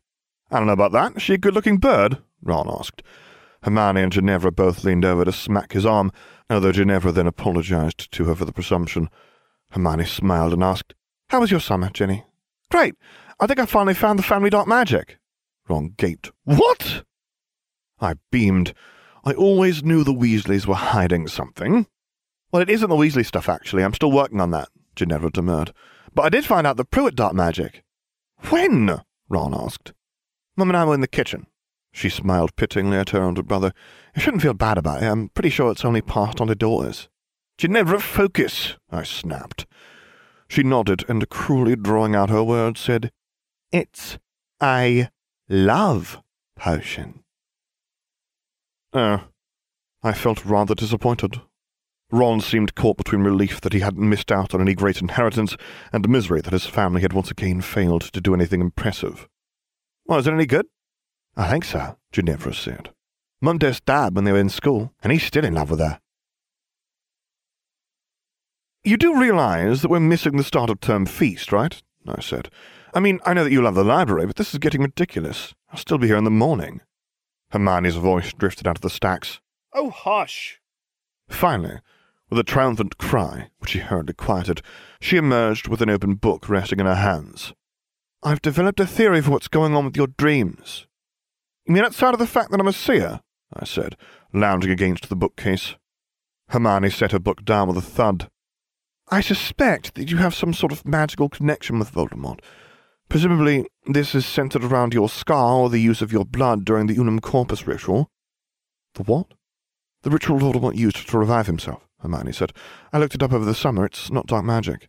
I 0.50 0.58
don't 0.58 0.66
know 0.66 0.74
about 0.74 0.92
that. 0.92 1.16
Is 1.16 1.22
she 1.22 1.32
a 1.32 1.38
good-looking 1.38 1.78
bird? 1.78 2.18
Ron 2.42 2.68
asked. 2.68 3.02
Hermione 3.62 4.02
and 4.02 4.12
Ginevra 4.12 4.52
both 4.52 4.84
leaned 4.84 5.06
over 5.06 5.24
to 5.24 5.32
smack 5.32 5.72
his 5.72 5.86
arm, 5.86 6.12
although 6.50 6.72
Ginevra 6.72 7.12
then 7.12 7.26
apologized 7.26 8.12
to 8.12 8.24
her 8.24 8.34
for 8.34 8.44
the 8.44 8.52
presumption. 8.52 9.08
Hermione 9.70 10.04
smiled 10.04 10.52
and 10.52 10.62
asked, 10.62 10.92
How 11.30 11.40
was 11.40 11.50
your 11.50 11.60
summer, 11.60 11.88
Ginny? 11.88 12.24
Great. 12.70 12.94
I 13.40 13.46
think 13.46 13.60
I 13.60 13.66
finally 13.66 13.94
found 13.94 14.18
the 14.18 14.24
family 14.24 14.50
dark 14.50 14.66
magic. 14.66 15.18
Ron 15.68 15.94
gaped. 15.96 16.32
What? 16.44 17.04
I 18.00 18.14
beamed. 18.32 18.74
I 19.24 19.32
always 19.32 19.82
knew 19.82 20.02
the 20.02 20.12
Weasleys 20.12 20.66
were 20.66 20.74
hiding 20.74 21.28
something. 21.28 21.86
Well, 22.50 22.62
it 22.62 22.70
isn't 22.70 22.88
the 22.88 22.96
Weasley 22.96 23.24
stuff, 23.24 23.48
actually. 23.48 23.84
I'm 23.84 23.94
still 23.94 24.10
working 24.10 24.40
on 24.40 24.50
that, 24.52 24.68
Ginevra 24.96 25.30
demurred. 25.30 25.72
But 26.14 26.22
I 26.22 26.28
did 26.30 26.46
find 26.46 26.66
out 26.66 26.76
the 26.76 26.84
Prewett 26.84 27.14
dark 27.14 27.34
magic. 27.34 27.84
When? 28.48 29.02
Ron 29.28 29.54
asked. 29.54 29.92
Mum 30.56 30.70
and 30.70 30.76
I 30.76 30.84
were 30.84 30.94
in 30.94 31.00
the 31.00 31.06
kitchen. 31.06 31.46
She 31.92 32.08
smiled 32.08 32.56
pityingly 32.56 32.96
at 32.96 33.10
her 33.10 33.22
older 33.22 33.42
brother. 33.42 33.72
You 34.16 34.22
shouldn't 34.22 34.42
feel 34.42 34.54
bad 34.54 34.78
about 34.78 35.02
it. 35.02 35.06
I'm 35.06 35.28
pretty 35.28 35.50
sure 35.50 35.70
it's 35.70 35.84
only 35.84 36.00
passed 36.00 36.40
on 36.40 36.48
to 36.48 36.54
daughters. 36.54 37.08
Ginevra, 37.58 38.00
focus, 38.00 38.76
I 38.90 39.02
snapped. 39.02 39.66
She 40.48 40.62
nodded 40.62 41.04
and, 41.08 41.28
cruelly 41.28 41.76
drawing 41.76 42.14
out 42.14 42.30
her 42.30 42.42
words, 42.42 42.80
said, 42.80 43.10
it's 43.72 44.18
a 44.62 45.08
love 45.48 46.22
potion. 46.56 47.22
Oh, 48.92 49.24
I 50.02 50.12
felt 50.12 50.44
rather 50.44 50.74
disappointed. 50.74 51.40
Ron 52.10 52.40
seemed 52.40 52.74
caught 52.74 52.96
between 52.96 53.20
relief 53.20 53.60
that 53.60 53.74
he 53.74 53.80
hadn't 53.80 54.08
missed 54.08 54.32
out 54.32 54.54
on 54.54 54.62
any 54.62 54.74
great 54.74 55.00
inheritance 55.00 55.56
and 55.92 56.08
misery 56.08 56.40
that 56.40 56.54
his 56.54 56.64
family 56.64 57.02
had 57.02 57.12
once 57.12 57.30
again 57.30 57.60
failed 57.60 58.02
to 58.12 58.20
do 58.20 58.32
anything 58.32 58.60
impressive. 58.60 59.28
Well, 60.06 60.18
is 60.18 60.26
it 60.26 60.32
any 60.32 60.46
good? 60.46 60.66
I 61.36 61.50
think 61.50 61.64
so, 61.64 61.98
Ginevra 62.12 62.54
said. 62.54 62.90
Mum 63.40 63.58
died 63.58 64.14
when 64.14 64.24
they 64.24 64.32
were 64.32 64.38
in 64.38 64.48
school, 64.48 64.92
and 65.02 65.12
he's 65.12 65.22
still 65.22 65.44
in 65.44 65.54
love 65.54 65.70
with 65.70 65.80
her. 65.80 66.00
You 68.82 68.96
do 68.96 69.20
realize 69.20 69.82
that 69.82 69.90
we're 69.90 70.00
missing 70.00 70.36
the 70.36 70.44
start 70.44 70.70
of 70.70 70.80
term 70.80 71.04
feast, 71.04 71.52
right? 71.52 71.80
I 72.06 72.22
said. 72.22 72.48
I 72.94 73.00
mean, 73.00 73.20
I 73.24 73.34
know 73.34 73.44
that 73.44 73.52
you 73.52 73.62
love 73.62 73.74
the 73.74 73.84
library, 73.84 74.26
but 74.26 74.36
this 74.36 74.52
is 74.52 74.58
getting 74.58 74.82
ridiculous. 74.82 75.54
I'll 75.70 75.78
still 75.78 75.98
be 75.98 76.06
here 76.06 76.16
in 76.16 76.24
the 76.24 76.30
morning. 76.30 76.80
Hermione's 77.50 77.96
voice 77.96 78.32
drifted 78.32 78.66
out 78.66 78.78
of 78.78 78.82
the 78.82 78.90
stacks. 78.90 79.40
Oh, 79.74 79.90
hush! 79.90 80.60
Finally, 81.28 81.80
with 82.30 82.38
a 82.38 82.44
triumphant 82.44 82.98
cry, 82.98 83.48
which 83.58 83.72
he 83.72 83.78
hurriedly 83.78 84.14
quieted, 84.14 84.62
she 85.00 85.16
emerged 85.16 85.68
with 85.68 85.82
an 85.82 85.90
open 85.90 86.14
book 86.14 86.48
resting 86.48 86.80
in 86.80 86.86
her 86.86 86.94
hands. 86.94 87.52
I've 88.22 88.42
developed 88.42 88.80
a 88.80 88.86
theory 88.86 89.20
for 89.20 89.30
what's 89.30 89.48
going 89.48 89.74
on 89.76 89.84
with 89.84 89.96
your 89.96 90.08
dreams. 90.08 90.86
You 91.66 91.74
mean 91.74 91.84
outside 91.84 92.14
of 92.14 92.18
the 92.18 92.26
fact 92.26 92.50
that 92.50 92.60
I'm 92.60 92.66
a 92.66 92.72
seer? 92.72 93.20
I 93.52 93.64
said, 93.64 93.96
lounging 94.32 94.70
against 94.70 95.08
the 95.08 95.16
bookcase. 95.16 95.76
Hermione 96.48 96.90
set 96.90 97.12
her 97.12 97.18
book 97.18 97.44
down 97.44 97.68
with 97.68 97.76
a 97.76 97.82
thud. 97.82 98.30
I 99.10 99.20
suspect 99.20 99.94
that 99.94 100.10
you 100.10 100.18
have 100.18 100.34
some 100.34 100.52
sort 100.52 100.72
of 100.72 100.86
magical 100.86 101.28
connection 101.28 101.78
with 101.78 101.92
Voldemort. 101.92 102.40
Presumably, 103.08 103.66
this 103.86 104.14
is 104.14 104.26
centered 104.26 104.64
around 104.64 104.92
your 104.92 105.08
scar 105.08 105.54
or 105.54 105.70
the 105.70 105.80
use 105.80 106.02
of 106.02 106.12
your 106.12 106.26
blood 106.26 106.64
during 106.64 106.86
the 106.86 106.96
Unum 106.96 107.20
Corpus 107.20 107.66
ritual. 107.66 108.10
The 108.94 109.02
what? 109.02 109.28
The 110.02 110.10
ritual 110.10 110.38
Voldemort 110.38 110.76
used 110.76 111.08
to 111.08 111.18
revive 111.18 111.46
himself, 111.46 111.88
Hermione 112.00 112.32
said. 112.32 112.52
I 112.92 112.98
looked 112.98 113.14
it 113.14 113.22
up 113.22 113.32
over 113.32 113.46
the 113.46 113.54
summer. 113.54 113.86
It's 113.86 114.10
not 114.10 114.26
dark 114.26 114.44
magic. 114.44 114.88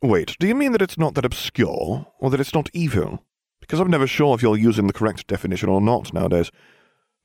Wait, 0.00 0.36
do 0.38 0.46
you 0.46 0.54
mean 0.54 0.70
that 0.72 0.82
it's 0.82 0.96
not 0.96 1.14
that 1.14 1.24
obscure, 1.24 2.06
or 2.20 2.30
that 2.30 2.38
it's 2.38 2.54
not 2.54 2.70
evil? 2.72 3.24
Because 3.60 3.80
I'm 3.80 3.90
never 3.90 4.06
sure 4.06 4.36
if 4.36 4.42
you're 4.42 4.56
using 4.56 4.86
the 4.86 4.92
correct 4.92 5.26
definition 5.26 5.68
or 5.68 5.80
not 5.80 6.14
nowadays. 6.14 6.52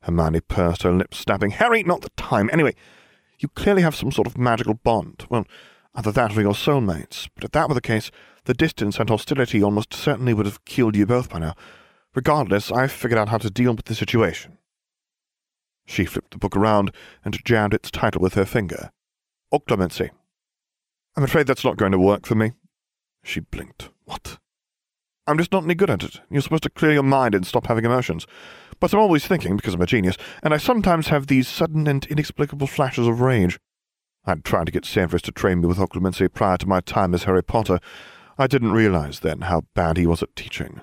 Hermione 0.02 0.42
pursed 0.42 0.82
her 0.82 0.92
lips, 0.92 1.20
snapping. 1.20 1.52
Harry, 1.52 1.84
not 1.84 2.02
the 2.02 2.10
time. 2.18 2.50
Anyway, 2.52 2.74
you 3.38 3.48
clearly 3.50 3.84
have 3.84 3.96
some 3.96 4.12
sort 4.12 4.28
of 4.28 4.40
magical 4.40 4.74
bond. 4.74 5.26
Well, 5.30 5.46
either 5.94 6.12
that 6.12 6.36
or 6.36 6.42
your 6.42 6.54
soulmates. 6.54 7.30
But 7.36 7.44
if 7.44 7.52
that 7.52 7.70
were 7.70 7.76
the 7.76 7.82
case, 7.82 8.10
the 8.46 8.54
distance 8.54 9.00
and 9.00 9.10
hostility 9.10 9.64
almost 9.64 9.94
certainly 9.94 10.34
would 10.34 10.46
have 10.46 10.66
killed 10.66 10.96
you 10.96 11.06
both 11.06 11.30
by 11.30 11.40
now. 11.40 11.56
Regardless, 12.16 12.72
I've 12.72 12.92
figured 12.92 13.18
out 13.18 13.30
how 13.30 13.38
to 13.40 13.50
deal 13.50 13.74
with 13.74 13.86
the 13.86 13.96
situation. 13.96 14.58
She 15.86 16.06
flipped 16.06 16.32
the 16.32 16.38
book 16.38 16.56
around 16.56 16.92
and 17.26 17.44
jammed 17.44 17.74
its 17.74 17.92
title 17.92 18.22
with 18.22 18.36
her 18.36 18.46
finger. 18.46 18.92
Occlumency. 19.54 20.10
I'm 21.16 21.24
afraid 21.24 21.48
that's 21.48 21.66
not 21.66 21.78
going 21.78 21.92
to 21.92 22.00
work 22.00 22.26
for 22.26 22.36
me. 22.36 22.54
She 23.24 23.40
blinked. 23.40 23.90
What? 24.06 24.40
I'm 25.26 25.38
just 25.38 25.52
not 25.52 25.64
any 25.64 25.76
good 25.76 25.90
at 25.90 26.04
it. 26.04 26.20
You're 26.30 26.42
supposed 26.42 26.64
to 26.64 26.70
clear 26.70 26.94
your 26.94 27.04
mind 27.04 27.34
and 27.34 27.48
stop 27.48 27.68
having 27.68 27.86
emotions. 27.86 28.28
But 28.80 28.94
I'm 28.94 29.00
always 29.00 29.26
thinking, 29.26 29.56
because 29.56 29.74
I'm 29.74 29.82
a 29.82 29.86
genius, 29.86 30.18
and 30.42 30.54
I 30.54 30.58
sometimes 30.58 31.08
have 31.08 31.28
these 31.28 31.48
sudden 31.48 31.88
and 31.88 32.06
inexplicable 32.08 32.68
flashes 32.68 33.08
of 33.08 33.22
rage. 33.22 33.60
I'd 34.26 34.44
tried 34.44 34.66
to 34.66 34.72
get 34.72 34.86
Severus 34.86 35.22
to 35.24 35.32
train 35.32 35.62
me 35.62 35.68
with 35.68 35.78
occlumency 35.78 36.32
prior 36.34 36.58
to 36.58 36.68
my 36.68 36.82
time 36.82 37.14
as 37.14 37.24
Harry 37.24 37.44
Potter. 37.44 37.80
I 38.38 38.48
didn't 38.48 38.72
realize 38.72 39.20
then 39.20 39.42
how 39.42 39.64
bad 39.76 39.98
he 39.98 40.08
was 40.08 40.24
at 40.24 40.36
teaching. 40.36 40.82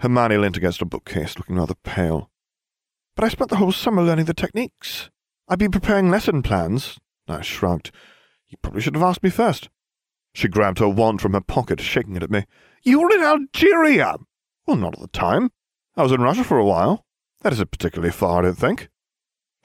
Hermione 0.00 0.36
leant 0.36 0.56
against 0.56 0.82
a 0.82 0.84
bookcase, 0.84 1.38
looking 1.38 1.56
rather 1.56 1.74
pale. 1.74 2.30
But 3.16 3.24
I 3.24 3.28
spent 3.28 3.50
the 3.50 3.56
whole 3.56 3.72
summer 3.72 4.02
learning 4.02 4.26
the 4.26 4.34
techniques. 4.34 5.10
I've 5.48 5.58
been 5.58 5.70
preparing 5.70 6.10
lesson 6.10 6.42
plans. 6.42 6.98
I 7.26 7.40
shrugged. 7.40 7.90
You 8.48 8.58
probably 8.62 8.80
should 8.80 8.94
have 8.94 9.02
asked 9.02 9.22
me 9.22 9.30
first. 9.30 9.68
She 10.34 10.46
grabbed 10.46 10.78
her 10.78 10.88
wand 10.88 11.20
from 11.20 11.32
her 11.32 11.40
pocket, 11.40 11.80
shaking 11.80 12.16
it 12.16 12.22
at 12.22 12.30
me. 12.30 12.44
You 12.82 13.00
were 13.00 13.10
in 13.10 13.22
Algeria! 13.22 14.16
Well, 14.66 14.76
not 14.76 14.94
at 14.94 15.00
the 15.00 15.08
time. 15.08 15.50
I 15.96 16.02
was 16.02 16.12
in 16.12 16.20
Russia 16.20 16.44
for 16.44 16.58
a 16.58 16.64
while. 16.64 17.04
That 17.40 17.52
isn't 17.54 17.70
particularly 17.70 18.12
far, 18.12 18.40
I 18.40 18.42
don't 18.42 18.58
think. 18.58 18.88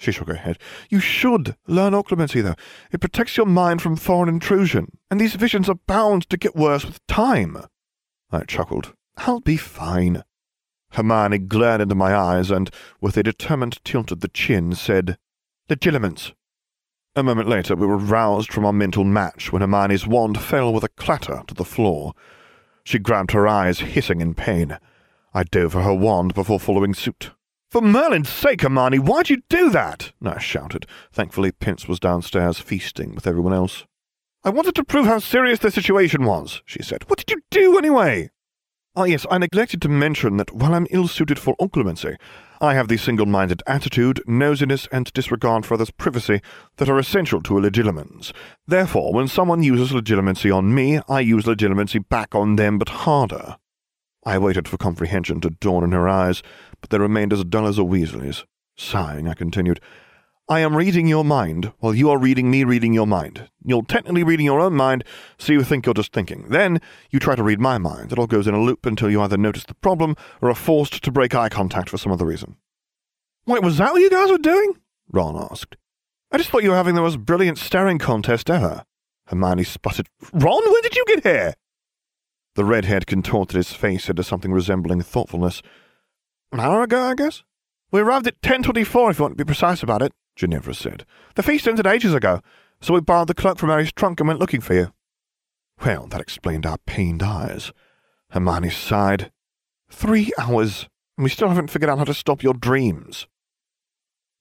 She 0.03 0.11
shook 0.11 0.27
her 0.27 0.35
head. 0.35 0.59
You 0.89 0.99
should 0.99 1.55
learn 1.65 1.93
occlumency, 1.93 2.43
though. 2.43 2.55
It 2.91 2.99
protects 2.99 3.37
your 3.37 3.45
mind 3.45 3.81
from 3.81 3.95
foreign 3.95 4.27
intrusion, 4.27 4.97
and 5.09 5.17
these 5.17 5.35
visions 5.35 5.69
are 5.69 5.79
bound 5.87 6.29
to 6.29 6.35
get 6.35 6.57
worse 6.57 6.83
with 6.83 7.05
time. 7.07 7.57
I 8.29 8.43
chuckled. 8.43 8.95
I'll 9.15 9.39
be 9.39 9.55
fine. 9.55 10.23
Hermione 10.91 11.37
glared 11.37 11.79
into 11.79 11.95
my 11.95 12.13
eyes 12.13 12.51
and, 12.51 12.69
with 12.99 13.15
a 13.15 13.23
determined 13.23 13.79
tilt 13.85 14.11
of 14.11 14.19
the 14.19 14.27
chin, 14.27 14.75
said, 14.75 15.17
Legilimens. 15.69 16.33
A 17.15 17.23
moment 17.23 17.47
later, 17.47 17.73
we 17.73 17.87
were 17.87 17.95
roused 17.95 18.51
from 18.51 18.65
our 18.65 18.73
mental 18.73 19.05
match 19.05 19.53
when 19.53 19.61
Hermione's 19.61 20.05
wand 20.05 20.41
fell 20.41 20.73
with 20.73 20.83
a 20.83 20.89
clatter 20.89 21.43
to 21.47 21.53
the 21.53 21.63
floor. 21.63 22.11
She 22.83 22.99
grabbed 22.99 23.31
her 23.31 23.47
eyes, 23.47 23.79
hissing 23.79 24.19
in 24.19 24.33
pain. 24.33 24.77
I 25.33 25.43
dove 25.43 25.71
for 25.71 25.81
her 25.81 25.93
wand 25.93 26.33
before 26.33 26.59
following 26.59 26.93
suit. 26.93 27.31
For 27.73 27.81
Merlin's 27.81 28.29
sake, 28.29 28.61
Hermione, 28.61 28.99
why'd 28.99 29.31
you 29.31 29.41
do 29.49 29.71
that? 29.71 30.11
I 30.23 30.37
shouted. 30.37 30.85
Thankfully, 31.11 31.51
Pince 31.51 31.87
was 31.87 31.99
downstairs 31.99 32.59
feasting 32.59 33.15
with 33.15 33.25
everyone 33.25 33.51
else. 33.51 33.87
I 34.43 34.51
wanted 34.51 34.75
to 34.75 34.83
prove 34.83 35.07
how 35.07 35.17
serious 35.17 35.57
the 35.57 35.71
situation 35.71 36.23
was, 36.23 36.61
she 36.67 36.83
said. 36.83 37.09
What 37.09 37.17
did 37.17 37.31
you 37.31 37.41
do, 37.49 37.75
anyway? 37.75 38.29
Ah, 38.95 39.05
yes, 39.05 39.25
I 39.31 39.39
neglected 39.39 39.81
to 39.81 39.89
mention 39.89 40.37
that 40.37 40.53
while 40.53 40.75
I'm 40.75 40.85
ill-suited 40.91 41.39
for 41.39 41.55
occlumency, 41.59 42.15
I 42.61 42.75
have 42.75 42.89
the 42.89 42.97
single-minded 42.97 43.63
attitude, 43.65 44.21
nosiness, 44.27 44.87
and 44.91 45.11
disregard 45.11 45.65
for 45.65 45.73
others' 45.73 45.89
privacy 45.89 46.41
that 46.77 46.89
are 46.89 46.99
essential 46.99 47.41
to 47.41 47.57
a 47.57 47.61
legilimens. 47.61 48.33
Therefore, 48.67 49.11
when 49.13 49.27
someone 49.27 49.63
uses 49.63 49.91
legilimency 49.91 50.55
on 50.55 50.75
me, 50.75 50.99
I 51.09 51.21
use 51.21 51.45
legilimency 51.45 52.07
back 52.07 52.35
on 52.35 52.55
them, 52.55 52.77
but 52.77 52.89
harder. 52.89 53.57
I 54.25 54.37
waited 54.37 54.69
for 54.69 54.77
comprehension 54.77 55.41
to 55.41 55.49
dawn 55.49 55.83
in 55.83 55.91
her 55.91 56.07
eyes, 56.07 56.43
but 56.83 56.89
they 56.89 56.99
remained 56.99 57.31
as 57.31 57.45
dull 57.45 57.65
as 57.65 57.79
a 57.79 57.81
Weasley's. 57.81 58.43
Sighing, 58.75 59.29
I 59.29 59.35
continued, 59.35 59.79
I 60.49 60.59
am 60.59 60.75
reading 60.75 61.07
your 61.07 61.23
mind, 61.23 61.71
while 61.79 61.95
you 61.95 62.09
are 62.09 62.17
reading 62.17 62.51
me 62.51 62.65
reading 62.65 62.91
your 62.93 63.07
mind. 63.07 63.49
You're 63.63 63.83
technically 63.83 64.25
reading 64.25 64.45
your 64.45 64.59
own 64.59 64.73
mind, 64.73 65.05
so 65.37 65.53
you 65.53 65.63
think 65.63 65.85
you're 65.85 65.93
just 65.93 66.11
thinking. 66.11 66.47
Then, 66.49 66.81
you 67.09 67.19
try 67.19 67.35
to 67.35 67.43
read 67.43 67.61
my 67.61 67.77
mind. 67.77 68.11
It 68.11 68.19
all 68.19 68.27
goes 68.27 68.45
in 68.45 68.53
a 68.53 68.61
loop 68.61 68.85
until 68.85 69.09
you 69.09 69.21
either 69.21 69.37
notice 69.37 69.63
the 69.63 69.75
problem 69.75 70.17
or 70.41 70.49
are 70.49 70.55
forced 70.55 71.01
to 71.01 71.11
break 71.13 71.33
eye 71.33 71.47
contact 71.47 71.89
for 71.89 71.97
some 71.97 72.11
other 72.11 72.25
reason. 72.25 72.57
Wait, 73.47 73.63
was 73.63 73.77
that 73.77 73.93
what 73.93 74.01
you 74.01 74.09
guys 74.09 74.29
were 74.29 74.37
doing? 74.37 74.73
Ron 75.09 75.37
asked. 75.49 75.77
I 76.29 76.37
just 76.37 76.49
thought 76.49 76.63
you 76.63 76.71
were 76.71 76.75
having 76.75 76.95
the 76.95 77.01
most 77.01 77.23
brilliant 77.23 77.57
staring 77.57 77.97
contest 77.97 78.49
ever. 78.49 78.83
Hermione 79.27 79.63
sputtered. 79.63 80.09
Ron, 80.33 80.61
when 80.61 80.81
did 80.81 80.97
you 80.97 81.05
get 81.07 81.23
here? 81.23 81.53
The 82.55 82.65
redhead 82.65 83.07
contorted 83.07 83.55
his 83.55 83.71
face 83.71 84.09
into 84.09 84.23
something 84.23 84.51
resembling 84.51 85.01
thoughtfulness. 85.01 85.61
An 86.53 86.59
hour 86.59 86.83
ago, 86.83 87.01
I 87.01 87.15
guess? 87.15 87.41
We 87.91 88.01
arrived 88.01 88.27
at 88.27 88.39
10.24 88.41 89.09
if 89.09 89.17
you 89.17 89.23
want 89.23 89.31
to 89.31 89.35
be 89.35 89.43
precise 89.43 89.81
about 89.81 90.03
it, 90.03 90.13
Ginevra 90.35 90.75
said. 90.75 91.03
The 91.33 91.41
feast 91.41 91.67
ended 91.67 91.87
ages 91.87 92.13
ago, 92.13 92.41
so 92.79 92.93
we 92.93 93.01
borrowed 93.01 93.27
the 93.27 93.33
cloak 93.33 93.57
from 93.57 93.69
Harry's 93.69 93.91
trunk 93.91 94.19
and 94.19 94.27
went 94.27 94.39
looking 94.39 94.61
for 94.61 94.75
you. 94.75 94.93
Well, 95.83 96.05
that 96.07 96.21
explained 96.21 96.67
our 96.67 96.77
pained 96.85 97.23
eyes. 97.23 97.73
Hermione 98.29 98.69
sighed. 98.69 99.31
Three 99.89 100.31
hours, 100.37 100.87
and 101.17 101.23
we 101.23 101.31
still 101.31 101.47
haven't 101.47 101.71
figured 101.71 101.89
out 101.89 101.97
how 101.97 102.03
to 102.03 102.13
stop 102.13 102.43
your 102.43 102.53
dreams. 102.53 103.25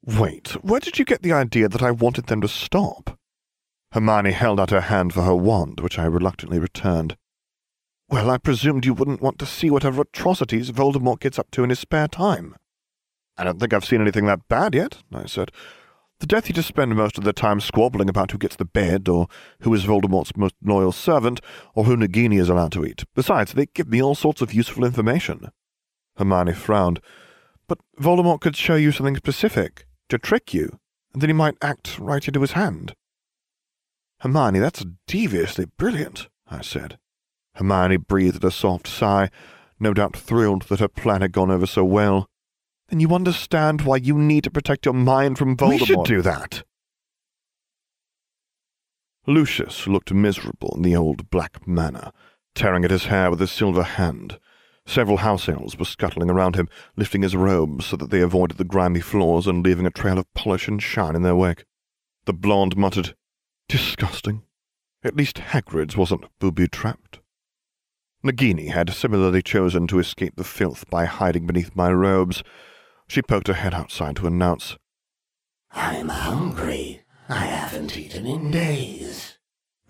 Wait, 0.04 0.48
where 0.62 0.80
did 0.80 0.98
you 0.98 1.06
get 1.06 1.22
the 1.22 1.32
idea 1.32 1.66
that 1.66 1.82
I 1.82 1.92
wanted 1.92 2.26
them 2.26 2.42
to 2.42 2.48
stop? 2.48 3.18
Hermione 3.92 4.32
held 4.32 4.60
out 4.60 4.68
her 4.68 4.82
hand 4.82 5.14
for 5.14 5.22
her 5.22 5.34
wand, 5.34 5.80
which 5.80 5.98
I 5.98 6.04
reluctantly 6.04 6.58
returned. 6.58 7.16
Well, 8.12 8.28
I 8.28 8.36
presumed 8.36 8.84
you 8.84 8.92
wouldn't 8.92 9.22
want 9.22 9.38
to 9.38 9.46
see 9.46 9.70
whatever 9.70 10.02
atrocities 10.02 10.70
Voldemort 10.70 11.18
gets 11.18 11.38
up 11.38 11.50
to 11.52 11.64
in 11.64 11.70
his 11.70 11.78
spare 11.78 12.08
time. 12.08 12.54
I 13.38 13.44
don't 13.44 13.58
think 13.58 13.72
I've 13.72 13.86
seen 13.86 14.02
anything 14.02 14.26
that 14.26 14.48
bad 14.48 14.74
yet, 14.74 14.98
I 15.14 15.24
said. 15.24 15.50
The 16.18 16.26
Death 16.26 16.50
Eaters 16.50 16.66
spend 16.66 16.94
most 16.94 17.16
of 17.16 17.24
their 17.24 17.32
time 17.32 17.58
squabbling 17.58 18.10
about 18.10 18.30
who 18.30 18.36
gets 18.36 18.54
the 18.54 18.66
bed, 18.66 19.08
or 19.08 19.28
who 19.60 19.72
is 19.72 19.86
Voldemort's 19.86 20.36
most 20.36 20.54
loyal 20.62 20.92
servant, 20.92 21.40
or 21.74 21.84
who 21.84 21.96
Nagini 21.96 22.38
is 22.38 22.50
allowed 22.50 22.72
to 22.72 22.84
eat. 22.84 23.04
Besides, 23.14 23.54
they 23.54 23.64
give 23.64 23.88
me 23.88 24.02
all 24.02 24.14
sorts 24.14 24.42
of 24.42 24.52
useful 24.52 24.84
information. 24.84 25.48
Hermione 26.18 26.52
frowned. 26.52 27.00
But 27.66 27.78
Voldemort 27.98 28.42
could 28.42 28.56
show 28.56 28.74
you 28.74 28.92
something 28.92 29.16
specific, 29.16 29.86
to 30.10 30.18
trick 30.18 30.52
you, 30.52 30.78
and 31.14 31.22
then 31.22 31.30
he 31.30 31.34
might 31.34 31.56
act 31.62 31.98
right 31.98 32.28
into 32.28 32.42
his 32.42 32.52
hand. 32.52 32.94
Hermione, 34.20 34.58
that's 34.58 34.84
deviously 35.06 35.64
brilliant, 35.78 36.28
I 36.46 36.60
said. 36.60 36.98
Hermione 37.54 37.96
breathed 37.96 38.44
a 38.44 38.50
soft 38.50 38.86
sigh, 38.86 39.30
no 39.78 39.92
doubt 39.92 40.16
thrilled 40.16 40.62
that 40.62 40.80
her 40.80 40.88
plan 40.88 41.20
had 41.20 41.32
gone 41.32 41.50
over 41.50 41.66
so 41.66 41.84
well. 41.84 42.28
Then 42.88 43.00
you 43.00 43.14
understand 43.14 43.82
why 43.82 43.96
you 43.96 44.16
need 44.16 44.44
to 44.44 44.50
protect 44.50 44.84
your 44.84 44.94
mind 44.94 45.38
from 45.38 45.56
Voldemort. 45.56 45.70
We 45.70 45.78
should 45.78 46.04
do 46.04 46.22
that. 46.22 46.64
Lucius 49.26 49.86
looked 49.86 50.12
miserable 50.12 50.74
in 50.76 50.82
the 50.82 50.96
old 50.96 51.30
black 51.30 51.66
manor, 51.66 52.12
tearing 52.54 52.84
at 52.84 52.90
his 52.90 53.04
hair 53.04 53.30
with 53.30 53.40
his 53.40 53.52
silver 53.52 53.82
hand. 53.82 54.38
Several 54.84 55.18
house 55.18 55.48
elves 55.48 55.78
were 55.78 55.84
scuttling 55.84 56.28
around 56.28 56.56
him, 56.56 56.68
lifting 56.96 57.22
his 57.22 57.36
robes 57.36 57.86
so 57.86 57.96
that 57.96 58.10
they 58.10 58.20
avoided 58.20 58.58
the 58.58 58.64
grimy 58.64 59.00
floors 59.00 59.46
and 59.46 59.64
leaving 59.64 59.86
a 59.86 59.90
trail 59.90 60.18
of 60.18 60.32
polish 60.34 60.66
and 60.66 60.82
shine 60.82 61.14
in 61.14 61.22
their 61.22 61.36
wake. 61.36 61.64
The 62.24 62.32
blonde 62.32 62.76
muttered, 62.76 63.14
Disgusting. 63.68 64.42
At 65.02 65.16
least 65.16 65.38
Hagrid's 65.38 65.96
wasn't 65.96 66.26
booby-trapped. 66.38 67.20
Nagini 68.24 68.70
had 68.70 68.90
similarly 68.90 69.42
chosen 69.42 69.86
to 69.88 69.98
escape 69.98 70.36
the 70.36 70.44
filth 70.44 70.88
by 70.88 71.06
hiding 71.06 71.46
beneath 71.46 71.74
my 71.74 71.92
robes. 71.92 72.44
She 73.08 73.20
poked 73.20 73.48
her 73.48 73.54
head 73.54 73.74
outside 73.74 74.16
to 74.16 74.28
announce, 74.28 74.76
I'm 75.72 76.08
hungry. 76.08 77.02
I 77.28 77.46
haven't 77.46 77.96
eaten 77.96 78.26
in 78.26 78.50
days. 78.50 79.38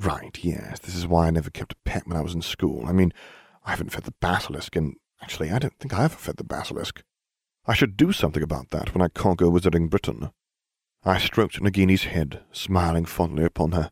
Right, 0.01 0.39
yes, 0.43 0.79
this 0.79 0.95
is 0.95 1.07
why 1.07 1.27
I 1.27 1.31
never 1.31 1.51
kept 1.51 1.73
a 1.73 1.77
pet 1.85 2.07
when 2.07 2.17
I 2.17 2.23
was 2.23 2.35
in 2.35 2.43
school. 2.43 2.85
I 2.87 2.93
mean, 2.93 3.13
I 3.65 3.71
haven't 3.71 3.91
fed 3.91 4.05
the 4.05 4.15
basilisk, 4.21 4.77
and 4.77 4.95
actually, 5.21 5.51
I 5.51 5.59
don't 5.59 5.79
think 5.79 5.93
I 5.93 6.05
ever 6.05 6.17
fed 6.17 6.37
the 6.37 6.45
basilisk. 6.45 7.03
I 7.67 7.75
should 7.75 7.97
do 7.97 8.13
something 8.13 8.43
about 8.43 8.71
that 8.71 8.95
when 8.95 9.03
I 9.03 9.09
conquer 9.09 9.47
Wizarding 9.47 9.91
Britain. 9.91 10.31
I 11.05 11.19
stroked 11.19 11.61
Nagini's 11.61 12.05
head, 12.05 12.43
smiling 12.53 13.05
fondly 13.05 13.45
upon 13.45 13.73
her. 13.73 13.91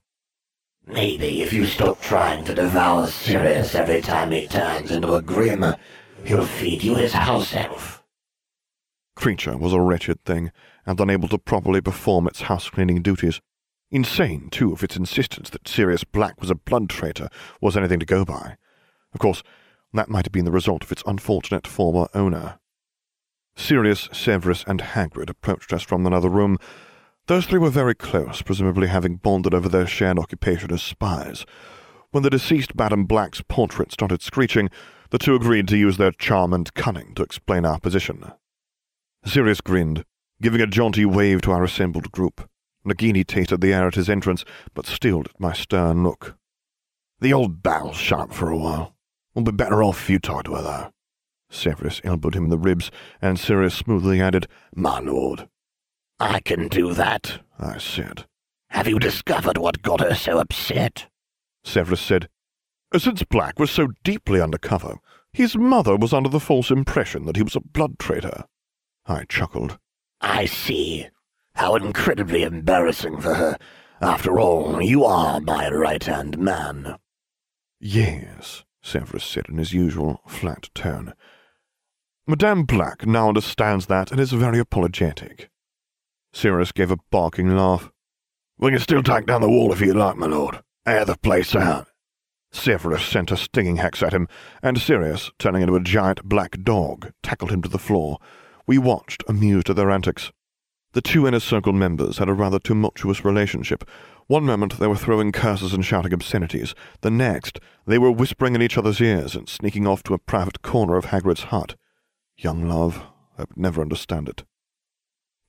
Maybe 0.93 1.43
if 1.43 1.53
you 1.53 1.67
stop 1.67 2.01
trying 2.01 2.45
to 2.45 2.55
devour 2.55 3.07
Sirius 3.07 3.75
every 3.75 4.01
time 4.01 4.33
he 4.33 4.49
turns 4.49 4.91
into 4.91 5.15
a 5.15 5.23
Grim, 5.23 5.65
he'll 6.25 6.45
feed 6.45 6.83
you 6.83 6.97
his 6.97 7.13
house 7.13 7.55
elf. 7.55 8.03
Kreacher 9.17 9.59
was 9.59 9.73
a 9.73 9.81
wretched 9.81 10.25
thing, 10.25 10.51
and 10.85 10.99
unable 10.99 11.29
to 11.29 11.39
properly 11.39 11.81
perform 11.81 12.27
its 12.27 12.43
house-cleaning 12.43 13.03
duties. 13.03 13.41
Insane, 13.91 14.49
too, 14.51 14.73
if 14.73 14.83
its 14.83 14.97
insistence 14.97 15.51
that 15.51 15.69
Sirius 15.69 16.05
Black 16.05 16.41
was 16.41 16.51
a 16.51 16.55
blood 16.55 16.89
traitor 16.89 17.29
was 17.61 17.77
anything 17.77 18.01
to 18.01 18.07
go 18.07 18.25
by. 18.25 18.57
Of 19.13 19.21
course, 19.21 19.43
that 19.93 20.09
might 20.09 20.27
have 20.27 20.33
been 20.33 20.45
the 20.45 20.51
result 20.51 20.83
of 20.85 20.93
its 20.93 21.03
unfortunate 21.07 21.67
former 21.67 22.09
owner. 22.15 22.59
Sirius, 23.57 24.09
Severus, 24.13 24.65
and 24.67 24.81
Hagrid 24.81 25.29
approached 25.29 25.73
us 25.73 25.83
from 25.83 26.07
another 26.07 26.29
room. 26.29 26.57
Those 27.31 27.47
three 27.47 27.61
were 27.61 27.71
very 27.71 27.95
close, 27.95 28.43
presumably 28.43 28.89
having 28.89 29.15
bonded 29.15 29.55
over 29.55 29.69
their 29.69 29.87
shared 29.87 30.19
occupation 30.19 30.73
as 30.73 30.83
spies. 30.83 31.47
When 32.11 32.25
the 32.25 32.29
deceased 32.29 32.75
Madame 32.75 33.05
Black's 33.05 33.41
portrait 33.41 33.93
started 33.93 34.21
screeching, 34.21 34.69
the 35.11 35.19
two 35.19 35.37
agreed 35.37 35.69
to 35.69 35.77
use 35.77 35.97
their 35.97 36.11
charm 36.11 36.53
and 36.53 36.75
cunning 36.75 37.15
to 37.15 37.23
explain 37.23 37.65
our 37.65 37.79
position. 37.79 38.33
Sirius 39.25 39.61
grinned, 39.61 40.05
giving 40.43 40.61
a 40.61 40.67
jaunty 40.67 41.05
wave 41.05 41.41
to 41.43 41.53
our 41.53 41.63
assembled 41.63 42.11
group. 42.11 42.51
Nagini 42.85 43.25
tasted 43.25 43.61
the 43.61 43.73
air 43.73 43.87
at 43.87 43.95
his 43.95 44.11
entrance, 44.11 44.45
but 44.75 44.87
stilled 44.87 45.29
at 45.29 45.39
my 45.39 45.53
stern 45.53 46.03
look. 46.03 46.37
The 47.21 47.33
old 47.33 47.63
bat'll 47.63 47.93
for 47.93 48.51
a 48.51 48.57
while. 48.57 48.97
We'll 49.37 49.45
be 49.45 49.53
better 49.53 49.85
off 49.85 50.01
if 50.01 50.11
you 50.11 50.19
talk 50.19 50.47
to 50.47 50.57
her, 50.57 50.63
though. 50.63 50.93
Severus 51.49 52.01
elbowed 52.03 52.35
him 52.35 52.47
in 52.47 52.51
the 52.51 52.59
ribs, 52.59 52.91
and 53.23 53.39
Sirius 53.39 53.77
smoothly 53.77 54.21
added, 54.21 54.49
My 54.75 54.99
lord. 54.99 55.49
I 56.21 56.41
can 56.41 56.69
do 56.69 56.93
that, 56.95 57.41
I 57.59 57.79
said. 57.79 58.27
Have 58.69 58.87
you 58.87 58.99
discovered 58.99 59.57
what 59.57 59.81
got 59.81 60.00
her 60.00 60.15
so 60.15 60.39
upset? 60.39 61.07
Severus 61.65 62.00
said, 62.00 62.29
Since 62.97 63.23
Black 63.25 63.59
was 63.59 63.71
so 63.71 63.89
deeply 64.05 64.41
undercover, 64.41 64.99
his 65.33 65.57
mother 65.57 65.97
was 65.97 66.12
under 66.12 66.29
the 66.29 66.39
false 66.39 66.71
impression 66.71 67.25
that 67.25 67.37
he 67.37 67.43
was 67.43 67.57
a 67.57 67.61
blood 67.61 67.99
traitor. 67.99 68.45
I 69.07 69.25
chuckled. 69.25 69.79
I 70.21 70.45
see. 70.45 71.09
How 71.55 71.75
incredibly 71.75 72.43
embarrassing 72.43 73.21
for 73.21 73.35
her. 73.35 73.57
After 74.03 74.39
all, 74.39 74.81
you 74.83 75.05
are 75.05 75.41
my 75.41 75.71
right-hand 75.71 76.39
man. 76.39 76.97
Yes, 77.81 78.65
Severus 78.83 79.25
said 79.25 79.49
in 79.49 79.59
his 79.59 79.73
usual 79.73 80.21
flat 80.27 80.69
tone. 80.75 81.15
Madame 82.27 82.65
Black 82.65 83.07
now 83.07 83.29
understands 83.29 83.87
that 83.87 84.11
and 84.11 84.21
is 84.21 84.33
very 84.33 84.59
apologetic. 84.59 85.50
Sirius 86.33 86.73
gave 86.73 86.91
a 86.91 86.99
barking 87.11 87.57
laugh. 87.57 87.91
We 88.59 88.71
can 88.71 88.81
still 88.81 89.03
take 89.03 89.27
down 89.27 89.41
the 89.41 89.49
wall 89.49 89.73
if 89.73 89.81
you 89.81 89.95
like, 89.95 90.17
my 90.17 90.27
lord. 90.27 90.61
Air 90.87 91.05
the 91.05 91.17
place 91.17 91.55
out. 91.55 91.89
Severus 92.53 93.05
sent 93.05 93.31
a 93.31 93.37
stinging 93.37 93.77
hex 93.77 94.03
at 94.03 94.13
him, 94.13 94.29
and 94.63 94.79
Sirius, 94.79 95.31
turning 95.39 95.63
into 95.63 95.77
a 95.77 95.81
giant 95.81 96.25
black 96.25 96.63
dog, 96.63 97.13
tackled 97.23 97.53
him 97.53 97.63
to 97.63 97.69
the 97.69 97.79
floor. 97.79 98.19
We 98.67 98.77
watched, 98.77 99.23
amused 99.29 99.71
at 99.71 99.77
their 99.77 99.91
antics. 99.91 100.33
The 100.93 101.01
two 101.01 101.27
Inner 101.27 101.39
Circle 101.39 101.73
members 101.73 102.19
had 102.19 102.28
a 102.28 102.35
rather 102.35 102.59
tumultuous 102.59 103.25
relationship. 103.25 103.89
One 104.26 104.45
moment 104.45 104.78
they 104.78 104.89
were 104.89 104.97
throwing 104.97 105.31
curses 105.31 105.73
and 105.73 105.85
shouting 105.85 106.13
obscenities. 106.13 106.75
The 107.00 107.11
next, 107.11 107.61
they 107.87 107.99
were 107.99 108.11
whispering 108.11 108.57
in 108.57 108.63
each 108.63 108.76
other's 108.76 109.00
ears 109.00 109.37
and 109.37 109.49
sneaking 109.49 109.87
off 109.87 110.02
to 110.04 110.15
a 110.15 110.19
private 110.19 110.63
corner 110.63 110.97
of 110.97 111.07
Hagrid's 111.07 111.45
hut. 111.45 111.76
Young 112.37 112.69
love, 112.69 113.04
I 113.39 113.43
would 113.43 113.57
never 113.57 113.81
understand 113.81 114.28
it. 114.28 114.43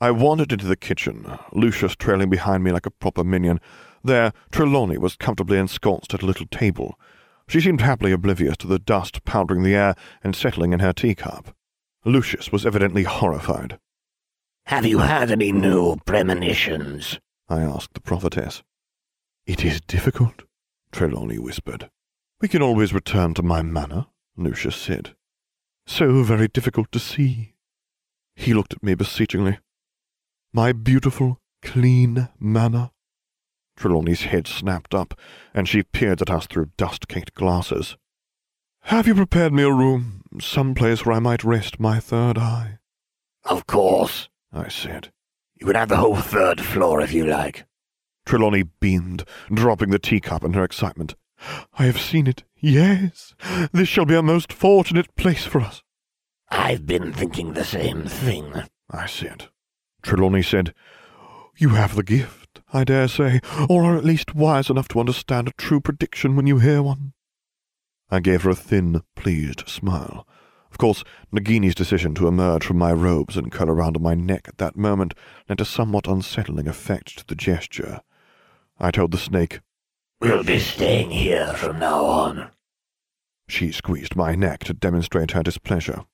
I 0.01 0.09
wandered 0.09 0.51
into 0.51 0.65
the 0.65 0.75
kitchen, 0.75 1.37
Lucius 1.53 1.95
trailing 1.95 2.31
behind 2.31 2.63
me 2.63 2.71
like 2.71 2.87
a 2.87 2.91
proper 2.91 3.23
minion. 3.23 3.61
There, 4.03 4.33
Trelawney 4.51 4.97
was 4.97 5.15
comfortably 5.15 5.59
ensconced 5.59 6.11
at 6.15 6.23
a 6.23 6.25
little 6.25 6.47
table. 6.47 6.99
She 7.47 7.61
seemed 7.61 7.81
happily 7.81 8.11
oblivious 8.11 8.57
to 8.57 8.67
the 8.67 8.79
dust 8.79 9.23
powdering 9.25 9.61
the 9.61 9.75
air 9.75 9.93
and 10.23 10.35
settling 10.35 10.73
in 10.73 10.79
her 10.79 10.91
teacup. 10.91 11.55
Lucius 12.03 12.51
was 12.51 12.65
evidently 12.65 13.03
horrified. 13.03 13.77
Have 14.65 14.87
you 14.87 14.97
had 14.97 15.29
any 15.29 15.51
new 15.51 15.97
premonitions? 16.03 17.19
I 17.47 17.61
asked 17.61 17.93
the 17.93 18.01
prophetess. 18.01 18.63
It 19.45 19.63
is 19.63 19.81
difficult, 19.81 20.45
Trelawney 20.91 21.37
whispered. 21.37 21.91
We 22.39 22.47
can 22.47 22.63
always 22.63 22.91
return 22.91 23.35
to 23.35 23.43
my 23.43 23.61
manor, 23.61 24.07
Lucius 24.35 24.75
said. 24.75 25.13
So 25.85 26.23
very 26.23 26.47
difficult 26.47 26.91
to 26.93 26.99
see. 26.99 27.53
He 28.35 28.55
looked 28.55 28.73
at 28.73 28.81
me 28.81 28.95
beseechingly. 28.95 29.59
My 30.53 30.73
beautiful, 30.73 31.39
clean 31.61 32.27
manner? 32.37 32.91
Trelawney's 33.77 34.23
head 34.23 34.47
snapped 34.47 34.93
up, 34.93 35.17
and 35.53 35.67
she 35.67 35.81
peered 35.81 36.21
at 36.21 36.29
us 36.29 36.45
through 36.45 36.71
dust-caked 36.77 37.33
glasses. 37.35 37.95
Have 38.85 39.07
you 39.07 39.15
prepared 39.15 39.53
me 39.53 39.63
a 39.63 39.71
room, 39.71 40.23
some 40.41 40.75
place 40.75 41.05
where 41.05 41.15
I 41.15 41.19
might 41.19 41.45
rest 41.45 41.79
my 41.79 42.01
third 42.01 42.37
eye? 42.37 42.79
Of 43.45 43.65
course, 43.65 44.27
I 44.51 44.67
said. 44.67 45.13
You 45.55 45.67
can 45.67 45.75
have 45.75 45.89
the 45.89 45.97
whole 45.97 46.17
third 46.17 46.59
floor 46.59 46.99
if 46.99 47.13
you 47.13 47.25
like. 47.25 47.65
Trelawney 48.25 48.63
beamed, 48.63 49.23
dropping 49.53 49.91
the 49.91 49.99
teacup 49.99 50.43
in 50.43 50.53
her 50.53 50.63
excitement. 50.63 51.15
I 51.79 51.85
have 51.85 51.99
seen 51.99 52.27
it. 52.27 52.43
Yes, 52.57 53.33
this 53.71 53.87
shall 53.87 54.05
be 54.05 54.15
a 54.15 54.21
most 54.21 54.51
fortunate 54.51 55.15
place 55.15 55.45
for 55.45 55.61
us. 55.61 55.81
I've 56.49 56.85
been 56.85 57.13
thinking 57.13 57.53
the 57.53 57.63
same 57.63 58.03
thing, 58.03 58.63
I 58.89 59.05
said. 59.05 59.47
Trelawney 60.01 60.41
said, 60.41 60.73
You 61.57 61.69
have 61.69 61.95
the 61.95 62.03
gift, 62.03 62.61
I 62.73 62.83
dare 62.83 63.07
say, 63.07 63.39
or 63.69 63.83
are 63.83 63.97
at 63.97 64.05
least 64.05 64.35
wise 64.35 64.69
enough 64.69 64.87
to 64.89 64.99
understand 64.99 65.47
a 65.47 65.53
true 65.57 65.79
prediction 65.79 66.35
when 66.35 66.47
you 66.47 66.59
hear 66.59 66.81
one. 66.81 67.13
I 68.09 68.19
gave 68.19 68.43
her 68.43 68.49
a 68.49 68.55
thin, 68.55 69.01
pleased 69.15 69.67
smile. 69.67 70.27
Of 70.69 70.77
course, 70.77 71.03
Nagini's 71.33 71.75
decision 71.75 72.13
to 72.15 72.27
emerge 72.27 72.65
from 72.65 72.77
my 72.77 72.93
robes 72.93 73.35
and 73.35 73.51
curl 73.51 73.69
around 73.69 73.99
my 73.99 74.15
neck 74.15 74.47
at 74.47 74.57
that 74.57 74.77
moment 74.77 75.13
lent 75.49 75.61
a 75.61 75.65
somewhat 75.65 76.07
unsettling 76.07 76.67
effect 76.67 77.17
to 77.19 77.25
the 77.25 77.35
gesture. 77.35 78.01
I 78.79 78.91
told 78.91 79.11
the 79.11 79.17
snake, 79.17 79.59
We'll 80.21 80.43
be 80.43 80.59
staying 80.59 81.11
here 81.11 81.53
from 81.53 81.79
now 81.79 82.05
on. 82.05 82.51
She 83.47 83.71
squeezed 83.71 84.15
my 84.15 84.35
neck 84.35 84.63
to 84.65 84.73
demonstrate 84.73 85.31
her 85.31 85.43
displeasure. 85.43 86.05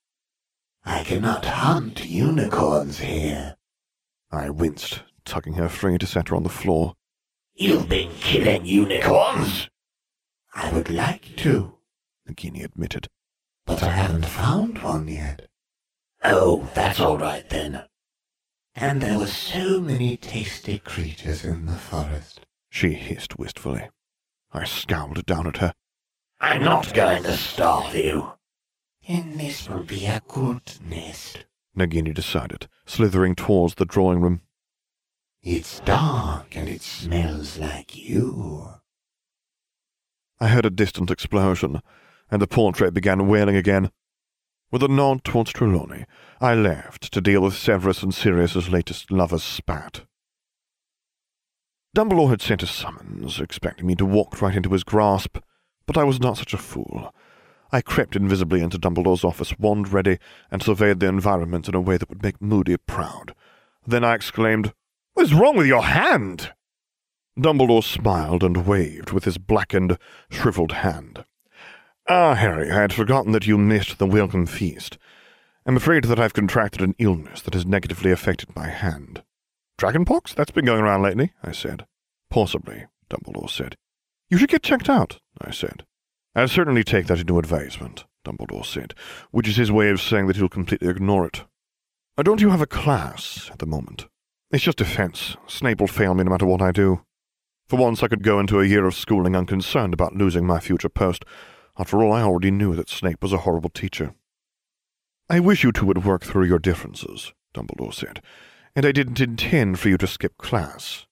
I 0.86 1.04
cannot 1.04 1.46
hunt 1.46 2.06
unicorns 2.06 3.00
here. 3.00 3.57
I 4.32 4.50
winced, 4.50 5.04
tugging 5.26 5.54
her 5.54 5.70
free 5.70 5.98
to 5.98 6.06
set 6.06 6.30
her 6.30 6.36
on 6.36 6.44
the 6.44 6.50
floor. 6.50 6.96
You've 7.56 7.90
been 7.90 8.12
killing 8.20 8.66
unicorns? 8.66 9.70
I 10.54 10.72
would 10.74 10.90
like 10.90 11.36
to, 11.38 11.78
Nagini 12.30 12.64
admitted. 12.64 13.08
But 13.66 13.84
I 13.84 13.92
haven't 13.92 14.26
found 14.26 14.84
one 14.84 15.08
yet. 15.08 15.48
Oh, 16.24 16.70
that's 16.74 17.00
all 17.00 17.18
right 17.18 17.48
then. 17.50 17.84
And 18.76 19.02
there 19.02 19.18
were 19.18 19.28
so 19.28 19.80
many 19.82 20.18
tasty 20.18 20.80
creatures 20.80 21.44
in 21.44 21.66
the 21.66 21.74
forest. 21.74 22.42
She 22.70 22.94
hissed 22.94 23.40
wistfully. 23.40 23.90
I 24.52 24.66
scowled 24.66 25.26
down 25.26 25.48
at 25.48 25.58
her. 25.58 25.74
I'm 26.40 26.64
not 26.64 26.94
going 26.94 27.24
to 27.24 27.36
starve 27.36 27.96
you. 27.96 28.34
And 29.08 29.40
this 29.40 29.68
will 29.68 29.84
be 29.84 30.06
a 30.06 30.22
good 30.28 30.62
nest, 30.88 31.46
Nagini 31.78 32.14
decided, 32.14 32.68
slithering 32.86 33.36
towards 33.36 33.76
the 33.76 33.86
drawing 33.86 34.20
room. 34.20 34.42
It's 35.44 35.80
dark 35.82 36.56
and 36.58 36.68
it 36.68 36.82
smells 36.82 37.60
like 37.60 37.96
you. 37.96 38.70
I 40.40 40.48
heard 40.48 40.66
a 40.66 40.70
distant 40.70 41.12
explosion, 41.12 41.82
and 42.30 42.42
the 42.42 42.48
portrait 42.48 42.94
began 42.94 43.28
wailing 43.28 43.56
again. 43.56 43.92
With 44.72 44.84
a 44.84 44.88
nod 44.88 45.24
towards 45.24 45.54
Trelawney, 45.54 46.06
I 46.42 46.54
left 46.54 47.14
to 47.14 47.22
deal 47.22 47.42
with 47.42 47.56
Severus 47.56 48.04
and 48.04 48.14
Sirius's 48.14 48.70
latest 48.70 49.12
lover's 49.12 49.44
spat. 49.44 50.02
Dumbledore 51.96 52.30
had 52.30 52.42
sent 52.42 52.64
a 52.64 52.68
summons, 52.68 53.40
expecting 53.40 53.88
me 53.88 53.96
to 53.96 54.06
walk 54.06 54.42
right 54.42 54.56
into 54.56 54.70
his 54.70 54.84
grasp, 54.84 55.38
but 55.86 55.98
I 55.98 56.04
was 56.04 56.20
not 56.20 56.38
such 56.38 56.54
a 56.54 56.58
fool. 56.58 57.14
I 57.72 57.82
crept 57.82 58.16
invisibly 58.16 58.62
into 58.62 58.80
Dumbledore's 58.80 59.24
office, 59.24 59.58
wand 59.60 59.92
ready, 59.92 60.20
and 60.50 60.64
surveyed 60.64 61.00
the 61.00 61.08
environment 61.08 61.68
in 61.68 61.76
a 61.76 61.82
way 61.82 61.98
that 61.98 62.10
would 62.10 62.24
make 62.24 62.42
Moody 62.42 62.78
proud. 62.78 63.34
Then 63.86 64.04
I 64.04 64.16
exclaimed, 64.16 64.74
What 65.14 65.24
is 65.26 65.34
wrong 65.34 65.58
with 65.58 65.68
your 65.68 65.84
hand? 65.84 66.54
Dumbledore 67.38 67.84
smiled 67.84 68.44
and 68.44 68.66
waved 68.66 69.12
with 69.12 69.26
his 69.26 69.38
blackened, 69.38 69.98
shriveled 70.30 70.72
hand. 70.72 71.26
Ah, 72.10 72.36
Harry, 72.36 72.72
I 72.72 72.82
had 72.82 72.94
forgotten 72.94 73.34
that 73.34 73.48
you 73.48 73.58
missed 73.58 74.00
the 74.00 74.08
welcome 74.08 74.46
feast. 74.46 74.98
I'm 75.66 75.76
afraid 75.76 76.06
that 76.06 76.20
I've 76.20 76.34
contracted 76.34 76.82
an 76.82 76.96
illness 76.98 77.42
that 77.42 77.54
has 77.54 77.66
negatively 77.66 78.12
affected 78.12 78.56
my 78.56 78.70
hand. 78.70 79.24
Dragonpox? 79.78 80.34
That's 80.34 80.52
been 80.52 80.66
going 80.66 80.82
around 80.82 81.02
lately, 81.02 81.34
I 81.44 81.52
said. 81.52 81.86
Possibly, 82.30 82.86
Dumbledore 83.10 83.50
said. 83.50 83.76
You 84.30 84.38
should 84.38 84.50
get 84.50 84.64
checked 84.64 84.90
out, 84.90 85.20
I 85.40 85.52
said. 85.52 85.86
I'll 86.38 86.48
certainly 86.48 86.84
take 86.84 87.08
that 87.08 87.20
into 87.20 87.40
advisement, 87.40 88.06
Dumbledore 88.24 88.64
said, 88.64 88.94
which 89.32 89.48
is 89.48 89.56
his 89.56 89.72
way 89.72 89.90
of 89.90 90.00
saying 90.00 90.28
that 90.28 90.36
he'll 90.36 90.48
completely 90.48 90.88
ignore 90.88 91.26
it. 91.26 91.46
Don't 92.22 92.42
you 92.42 92.52
have 92.52 92.62
a 92.62 92.68
class 92.68 93.50
at 93.52 93.58
the 93.58 93.66
moment? 93.66 94.06
It's 94.52 94.64
just 94.64 94.78
defense. 94.78 95.36
Snape 95.48 95.80
will 95.80 95.88
fail 95.88 96.14
me 96.14 96.24
no 96.24 96.30
matter 96.30 96.46
what 96.46 96.62
I 96.62 96.72
do. 96.72 97.02
For 97.68 97.80
once, 97.80 98.04
I 98.04 98.08
could 98.08 98.22
go 98.22 98.40
into 98.40 98.60
a 98.60 98.66
year 98.66 98.86
of 98.86 98.94
schooling 98.94 99.36
unconcerned 99.36 99.96
about 99.96 100.16
losing 100.16 100.46
my 100.46 100.60
future 100.60 100.90
post. 100.90 101.26
After 101.76 102.04
all, 102.04 102.14
I 102.14 102.22
already 102.22 102.52
knew 102.52 102.76
that 102.76 102.88
Snape 102.88 103.24
was 103.24 103.34
a 103.34 103.40
horrible 103.40 103.72
teacher. 103.72 104.14
I 105.32 105.40
wish 105.40 105.64
you 105.64 105.72
two 105.72 105.88
would 105.88 106.06
work 106.06 106.24
through 106.24 106.46
your 106.46 106.60
differences, 106.60 107.34
Dumbledore 107.56 107.96
said, 107.96 108.22
and 108.76 108.86
I 108.86 108.92
didn't 108.92 109.20
intend 109.20 109.80
for 109.80 109.90
you 109.90 109.98
to 109.98 110.06
skip 110.06 110.38
class. 110.38 111.08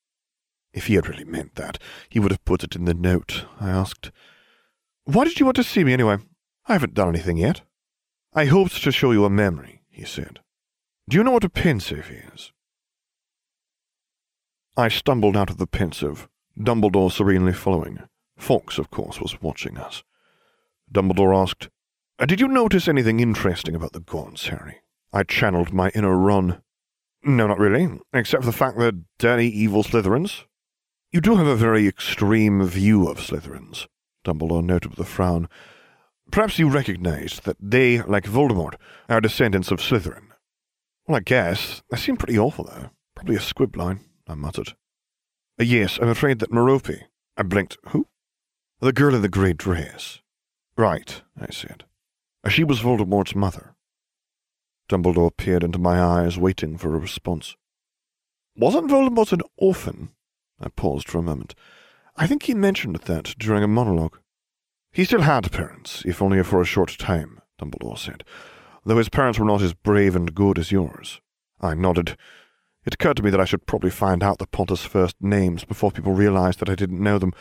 If 0.72 0.86
he 0.86 0.94
had 0.94 1.10
really 1.10 1.26
meant 1.26 1.56
that, 1.56 1.80
he 2.10 2.20
would 2.20 2.32
have 2.32 2.46
put 2.46 2.64
it 2.64 2.76
in 2.76 2.86
the 2.86 2.94
note, 2.94 3.46
I 3.60 3.72
asked. 3.72 4.12
Why 5.06 5.24
did 5.24 5.40
you 5.40 5.46
want 5.46 5.56
to 5.58 5.64
see 5.64 5.84
me 5.84 5.94
anyway? 5.94 6.18
I 6.68 6.74
haven't 6.74 6.96
done 6.96 7.10
anything 7.10 7.38
yet. 7.38 7.62
I 8.34 8.46
hoped 8.46 8.84
to 8.84 8.92
show 8.92 9.12
you 9.12 9.24
a 9.24 9.30
memory, 9.30 9.82
he 9.90 10.04
said. 10.04 10.40
Do 11.08 11.16
you 11.16 11.24
know 11.24 11.32
what 11.32 11.44
a 11.44 11.50
Pensieve 11.50 12.12
is? 12.34 12.52
I 14.76 14.90
stumbled 14.90 15.38
out 15.38 15.50
of 15.50 15.58
the 15.58 15.68
Pensieve, 15.68 16.28
Dumbledore 16.60 17.12
serenely 17.12 17.54
following. 17.54 18.00
Fawkes, 18.38 18.78
of 18.78 18.90
course, 18.90 19.22
was 19.22 19.42
watching 19.42 19.78
us. 19.78 20.04
Dumbledore 20.92 21.36
asked, 21.36 21.70
uh, 22.20 22.26
Did 22.26 22.42
you 22.42 22.48
notice 22.48 22.88
anything 22.88 23.20
interesting 23.20 23.76
about 23.76 23.94
the 23.94 24.02
Gaunts, 24.02 24.48
Harry? 24.48 24.82
I 25.14 25.24
channeled 25.24 25.72
my 25.72 25.90
inner 25.90 26.18
Ron. 26.18 26.62
No, 27.24 27.48
not 27.48 27.60
really, 27.60 28.00
except 28.12 28.44
for 28.44 28.52
the 28.52 28.58
fact 28.58 28.78
that 28.80 29.06
dirty, 29.18 29.48
evil 29.48 29.84
Slytherins. 29.84 30.44
You 31.12 31.22
do 31.22 31.36
have 31.38 31.48
a 31.48 31.56
very 31.56 31.88
extreme 31.88 32.66
view 32.66 33.08
of 33.08 33.20
Slytherins, 33.20 33.88
Dumbledore 34.26 34.64
noted 34.64 34.92
with 34.92 35.00
a 35.00 35.06
frown. 35.06 35.48
Perhaps 36.32 36.60
you 36.60 36.68
recognize 36.68 37.40
that 37.44 37.58
they, 37.60 38.02
like 38.02 38.26
Voldemort, 38.26 38.76
are 39.08 39.22
descendants 39.22 39.72
of 39.72 39.80
Slytherin. 39.80 40.28
Well, 41.08 41.18
I 41.18 41.22
guess. 41.22 41.84
They 41.90 41.98
seem 41.98 42.18
pretty 42.18 42.38
awful, 42.38 42.66
though. 42.66 42.90
Probably 43.16 43.36
a 43.36 43.40
squib 43.40 43.78
line, 43.78 44.02
I 44.28 44.34
muttered. 44.34 44.70
Uh, 45.60 45.64
yes, 45.64 46.00
I'm 46.02 46.10
afraid 46.10 46.40
that 46.40 46.52
Merope. 46.52 47.04
I 47.38 47.44
blinked. 47.44 47.78
Who? 47.90 48.08
The 48.82 48.92
girl 48.92 49.16
in 49.16 49.22
the 49.22 49.30
grey 49.30 49.54
dress. 49.54 50.20
Right, 50.78 51.22
I 51.40 51.52
said. 51.52 51.86
Uh, 52.44 52.50
she 52.50 52.64
was 52.64 52.82
Voldemort's 52.82 53.36
mother. 53.36 53.76
Dumbledore 54.90 55.36
peered 55.36 55.64
into 55.64 55.80
my 55.80 56.02
eyes, 56.02 56.38
waiting 56.38 56.78
for 56.78 56.94
a 56.94 57.00
response. 57.00 57.56
Wasn't 58.56 58.90
Voldemort 58.90 59.32
an 59.32 59.42
orphan? 59.58 60.10
I 60.60 60.70
paused 60.70 61.10
for 61.10 61.20
a 61.20 61.24
moment. 61.24 61.56
I 62.18 62.28
think 62.28 62.44
he 62.44 62.54
mentioned 62.54 62.96
that 62.96 63.36
during 63.38 63.64
a 63.64 63.68
monologue. 63.68 64.18
He 64.92 65.04
still 65.04 65.22
had 65.22 65.52
parents, 65.52 66.04
if 66.06 66.22
only 66.22 66.42
for 66.44 66.62
a 66.62 66.66
short 66.66 66.98
time, 66.98 67.42
Dumbledore 67.60 67.98
said, 67.98 68.24
though 68.86 68.98
his 68.98 69.10
parents 69.10 69.38
were 69.38 69.46
not 69.46 69.62
as 69.62 69.74
brave 69.74 70.16
and 70.16 70.34
good 70.34 70.58
as 70.58 70.72
yours. 70.72 71.20
I 71.60 71.74
nodded. 71.74 72.16
It 72.86 72.94
occurred 72.94 73.18
to 73.18 73.24
me 73.24 73.32
that 73.32 73.42
I 73.42 73.46
should 73.46 73.66
probably 73.66 73.90
find 73.90 74.24
out 74.24 74.38
the 74.38 74.48
Potter's 74.48 74.86
first 74.86 75.18
names 75.20 75.66
before 75.66 75.92
people 75.92 76.14
realized 76.14 76.60
that 76.60 76.70
I 76.70 76.76
didn't 76.76 77.04
know 77.04 77.18
them. 77.20 77.34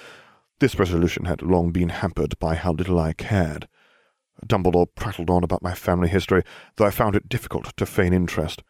This 0.58 0.78
resolution 0.78 1.26
had 1.26 1.42
long 1.42 1.70
been 1.70 1.90
hampered 1.90 2.38
by 2.40 2.56
how 2.56 2.72
little 2.72 2.98
I 2.98 3.12
cared. 3.12 3.68
Dumbledore 4.44 4.88
prattled 4.96 5.30
on 5.30 5.44
about 5.44 5.62
my 5.62 5.74
family 5.74 6.08
history, 6.08 6.42
though 6.76 6.86
I 6.86 6.90
found 6.90 7.14
it 7.14 7.28
difficult 7.28 7.76
to 7.76 7.86
feign 7.86 8.12
interest. 8.12 8.62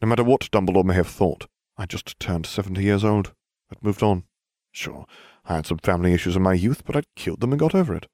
No 0.00 0.08
matter 0.08 0.24
what 0.24 0.50
Dumbledore 0.50 0.84
may 0.84 0.94
have 0.94 1.06
thought, 1.06 1.46
I 1.76 1.86
just 1.86 2.18
turned 2.18 2.46
seventy 2.46 2.82
years 2.82 3.04
old. 3.04 3.32
I'd 3.70 3.82
moved 3.84 4.02
on. 4.02 4.24
Sure, 4.72 5.06
I 5.44 5.56
had 5.56 5.66
some 5.66 5.78
family 5.78 6.12
issues 6.12 6.36
in 6.36 6.42
my 6.42 6.54
youth, 6.54 6.84
but 6.84 6.96
I'd 6.96 7.14
killed 7.16 7.40
them 7.40 7.52
and 7.52 7.60
got 7.60 7.74
over 7.74 7.94
it. 7.94 8.06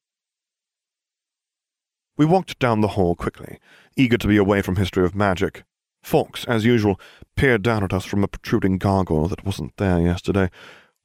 We 2.17 2.27
walked 2.27 2.59
down 2.59 2.81
the 2.81 2.89
hall 2.89 3.15
quickly, 3.15 3.59
eager 3.97 4.19
to 4.19 4.29
be 4.29 4.37
away 4.37 4.61
from 4.63 4.77
history 4.77 5.05
of 5.05 5.15
magic. 5.15 5.63
Fawkes, 6.03 6.45
as 6.47 6.65
usual, 6.65 6.99
peered 7.37 7.63
down 7.63 7.85
at 7.85 7.93
us 7.93 8.05
from 8.05 8.25
a 8.25 8.29
protruding 8.29 8.79
gargoyle 8.79 9.29
that 9.29 9.45
wasn't 9.45 9.77
there 9.77 10.01
yesterday. 10.01 10.51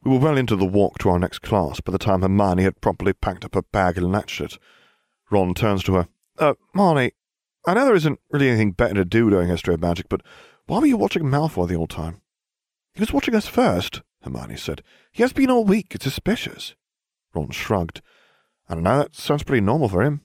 We 0.03 0.11
were 0.11 0.19
well 0.19 0.37
into 0.37 0.55
the 0.55 0.65
walk 0.65 0.97
to 0.99 1.09
our 1.09 1.19
next 1.19 1.39
class 1.39 1.79
by 1.81 1.91
the 1.91 1.97
time 1.97 2.21
Hermione 2.21 2.63
had 2.63 2.81
properly 2.81 3.13
packed 3.13 3.45
up 3.45 3.55
her 3.55 3.61
bag 3.61 3.97
and 3.97 4.11
latched 4.11 4.41
it. 4.41 4.57
Ron 5.29 5.53
turns 5.53 5.83
to 5.83 5.95
her. 5.95 6.07
Uh, 6.39 6.53
Marnie, 6.75 7.11
I 7.65 7.73
know 7.73 7.85
there 7.85 7.95
isn't 7.95 8.19
really 8.31 8.49
anything 8.49 8.71
better 8.71 8.95
to 8.95 9.05
do 9.05 9.29
during 9.29 9.47
history 9.47 9.73
of 9.73 9.81
magic, 9.81 10.09
but 10.09 10.21
why 10.65 10.79
were 10.79 10.85
you 10.85 10.97
watching 10.97 11.23
Malfoy 11.23 11.67
the 11.67 11.75
whole 11.75 11.87
time? 11.87 12.21
He 12.93 12.99
was 12.99 13.13
watching 13.13 13.35
us 13.35 13.47
first, 13.47 14.01
Hermione 14.23 14.57
said. 14.57 14.83
He 15.11 15.21
has 15.21 15.33
been 15.33 15.51
all 15.51 15.65
week. 15.65 15.93
It's 15.95 16.05
suspicious. 16.05 16.75
Ron 17.33 17.51
shrugged. 17.51 18.01
I 18.69 18.75
don't 18.75 18.83
know, 18.83 18.99
that 18.99 19.15
sounds 19.15 19.43
pretty 19.43 19.61
normal 19.61 19.89
for 19.89 20.01
him, 20.01 20.21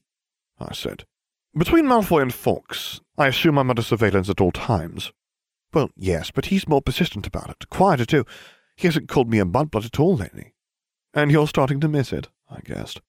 I 0.60 0.72
said. 0.72 1.04
Between 1.56 1.86
Malfoy 1.86 2.22
and 2.22 2.32
Fawkes, 2.32 3.00
I 3.16 3.26
assume 3.26 3.58
I'm 3.58 3.70
under 3.70 3.82
surveillance 3.82 4.28
at 4.28 4.40
all 4.40 4.52
times. 4.52 5.12
Well, 5.74 5.90
yes, 5.96 6.30
but 6.30 6.46
he's 6.46 6.68
more 6.68 6.80
persistent 6.80 7.26
about 7.26 7.50
it. 7.50 7.68
Quieter, 7.68 8.06
too. 8.06 8.24
He 8.76 8.86
hasn't 8.86 9.08
called 9.08 9.28
me 9.28 9.40
a 9.40 9.44
mudblood 9.44 9.84
at 9.84 9.98
all 9.98 10.16
lately. 10.16 10.54
And 11.12 11.32
you're 11.32 11.48
starting 11.48 11.80
to 11.80 11.88
miss 11.88 12.12
it, 12.12 12.28
I 12.48 12.60
guessed. 12.60 13.00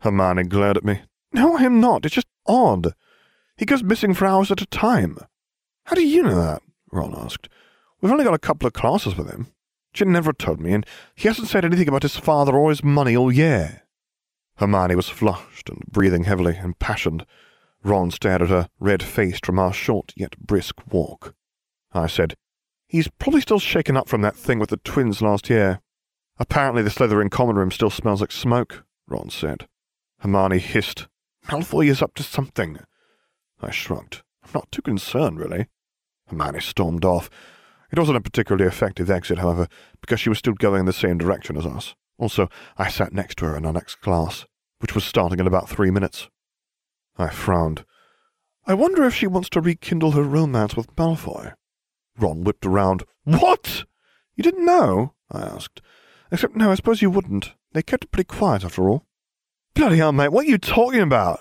Hermione 0.00 0.44
glared 0.44 0.76
at 0.76 0.84
me. 0.84 1.02
No, 1.32 1.56
I 1.56 1.62
am 1.62 1.80
not. 1.80 2.04
It's 2.04 2.16
just 2.16 2.26
odd. 2.46 2.94
He 3.56 3.64
goes 3.64 3.84
missing 3.84 4.14
for 4.14 4.26
hours 4.26 4.50
at 4.50 4.60
a 4.60 4.66
time. 4.66 5.18
How 5.84 5.94
do 5.94 6.06
you 6.06 6.22
know 6.24 6.34
that? 6.34 6.62
Ron 6.90 7.14
asked. 7.16 7.48
We've 8.00 8.10
only 8.10 8.24
got 8.24 8.34
a 8.34 8.38
couple 8.38 8.66
of 8.66 8.72
classes 8.72 9.16
with 9.16 9.30
him. 9.30 9.46
She 9.94 10.04
never 10.04 10.32
told 10.32 10.60
me, 10.60 10.72
and 10.72 10.86
he 11.14 11.28
hasn't 11.28 11.48
said 11.48 11.64
anything 11.64 11.88
about 11.88 12.02
his 12.02 12.16
father 12.16 12.56
or 12.56 12.70
his 12.70 12.82
money 12.82 13.16
all 13.16 13.30
year. 13.30 13.82
Hermione 14.56 14.94
was 14.94 15.08
flushed 15.08 15.68
and 15.68 15.80
breathing 15.90 16.24
heavily, 16.24 16.56
impassioned. 16.56 17.26
Ron 17.82 18.10
stared 18.10 18.42
at 18.42 18.48
her, 18.48 18.68
red-faced 18.78 19.44
from 19.44 19.58
our 19.58 19.72
short 19.72 20.12
yet 20.16 20.38
brisk 20.38 20.76
walk. 20.90 21.34
I 21.92 22.06
said, 22.06 22.36
He's 22.86 23.08
probably 23.08 23.40
still 23.40 23.58
shaken 23.58 23.96
up 23.96 24.08
from 24.08 24.22
that 24.22 24.36
thing 24.36 24.58
with 24.58 24.70
the 24.70 24.76
twins 24.78 25.22
last 25.22 25.50
year. 25.50 25.80
Apparently 26.38 26.82
the 26.82 26.90
Slytherin 26.90 27.30
common 27.30 27.56
room 27.56 27.70
still 27.70 27.90
smells 27.90 28.20
like 28.20 28.32
smoke, 28.32 28.84
Ron 29.08 29.30
said. 29.30 29.66
Hermione 30.20 30.58
hissed, 30.58 31.08
Malfoy 31.48 31.88
is 31.88 32.02
up 32.02 32.14
to 32.14 32.22
something. 32.22 32.78
I 33.60 33.70
shrugged. 33.70 34.22
I'm 34.44 34.50
not 34.54 34.70
too 34.70 34.82
concerned, 34.82 35.38
really. 35.38 35.66
Hermione 36.28 36.60
stormed 36.60 37.04
off. 37.04 37.28
It 37.92 37.98
wasn't 37.98 38.16
a 38.16 38.22
particularly 38.22 38.66
effective 38.66 39.10
exit, 39.10 39.38
however, 39.38 39.68
because 40.00 40.18
she 40.18 40.30
was 40.30 40.38
still 40.38 40.54
going 40.54 40.80
in 40.80 40.86
the 40.86 40.92
same 40.94 41.18
direction 41.18 41.58
as 41.58 41.66
us. 41.66 41.94
Also, 42.18 42.48
I 42.78 42.88
sat 42.88 43.12
next 43.12 43.36
to 43.38 43.46
her 43.46 43.56
in 43.56 43.66
our 43.66 43.72
next 43.72 43.96
class, 43.96 44.46
which 44.78 44.94
was 44.94 45.04
starting 45.04 45.38
in 45.38 45.46
about 45.46 45.68
three 45.68 45.90
minutes. 45.90 46.30
I 47.18 47.28
frowned. 47.28 47.84
I 48.66 48.74
wonder 48.74 49.04
if 49.04 49.14
she 49.14 49.26
wants 49.26 49.50
to 49.50 49.60
rekindle 49.60 50.12
her 50.12 50.22
romance 50.22 50.74
with 50.74 50.94
Malfoy. 50.96 51.52
Ron 52.18 52.44
whipped 52.44 52.64
around. 52.64 53.02
What? 53.24 53.84
You 54.36 54.42
didn't 54.42 54.64
know? 54.64 55.12
I 55.30 55.42
asked. 55.42 55.82
Except, 56.30 56.56
no, 56.56 56.70
I 56.70 56.76
suppose 56.76 57.02
you 57.02 57.10
wouldn't. 57.10 57.52
They 57.72 57.82
kept 57.82 58.04
it 58.04 58.12
pretty 58.12 58.28
quiet, 58.28 58.64
after 58.64 58.88
all. 58.88 59.04
Bloody 59.74 59.98
hell, 59.98 60.12
mate, 60.12 60.28
what 60.32 60.46
are 60.46 60.50
you 60.50 60.58
talking 60.58 61.00
about? 61.00 61.40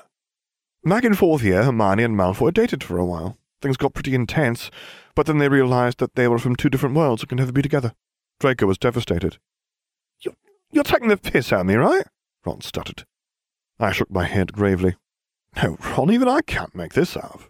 Back 0.84 1.04
in 1.04 1.14
fourth 1.14 1.44
year, 1.44 1.64
Hermione 1.64 2.04
and 2.04 2.18
Malfoy 2.18 2.54
dated 2.54 2.84
for 2.84 2.98
a 2.98 3.06
while. 3.06 3.38
Things 3.62 3.78
got 3.78 3.94
pretty 3.94 4.16
intense, 4.16 4.72
but 5.16 5.26
then 5.26 5.38
they 5.38 5.50
realized 5.50 6.00
that 6.00 6.16
they 6.16 6.28
were 6.28 6.40
from 6.40 6.56
two 6.56 6.70
different 6.70 6.96
worlds 6.96 7.22
and 7.22 7.30
could 7.30 7.38
never 7.38 7.52
be 7.52 7.62
together. 7.62 7.94
Draco 8.40 8.66
was 8.66 8.78
devastated. 8.78 9.38
You're, 10.20 10.36
you're 10.72 10.84
taking 10.84 11.10
the 11.10 11.18
piss 11.18 11.52
out 11.54 11.62
of 11.62 11.66
me, 11.68 11.76
right? 11.76 12.06
Ron 12.46 12.62
stuttered. 12.62 13.06
I 13.80 13.92
shook 13.92 14.12
my 14.12 14.26
head 14.26 14.54
gravely. 14.54 14.96
No, 15.62 15.78
Ron, 15.80 16.12
even 16.12 16.28
I 16.28 16.42
can't 16.42 16.76
make 16.76 16.94
this 16.94 17.18
out. 17.18 17.44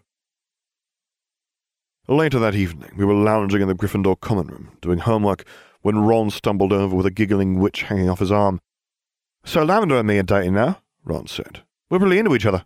Later 2.08 2.38
that 2.40 2.54
evening, 2.54 2.90
we 2.96 3.04
were 3.04 3.14
lounging 3.14 3.62
in 3.62 3.68
the 3.68 3.74
Gryffindor 3.74 4.20
common 4.20 4.48
room, 4.48 4.70
doing 4.80 4.98
homework, 4.98 5.44
when 5.82 5.98
Ron 5.98 6.30
stumbled 6.30 6.72
over 6.72 6.96
with 6.96 7.06
a 7.06 7.10
giggling 7.10 7.58
witch 7.58 7.82
hanging 7.82 8.08
off 8.08 8.18
his 8.18 8.32
arm. 8.32 8.60
So 9.44 9.62
Lavender 9.64 9.98
and 9.98 10.08
me 10.08 10.18
are 10.18 10.24
dating 10.24 10.54
now, 10.54 10.80
Ron 11.04 11.26
said. 11.26 11.62
We're 11.90 11.98
really 11.98 12.18
into 12.18 12.34
each 12.34 12.46
other. 12.46 12.64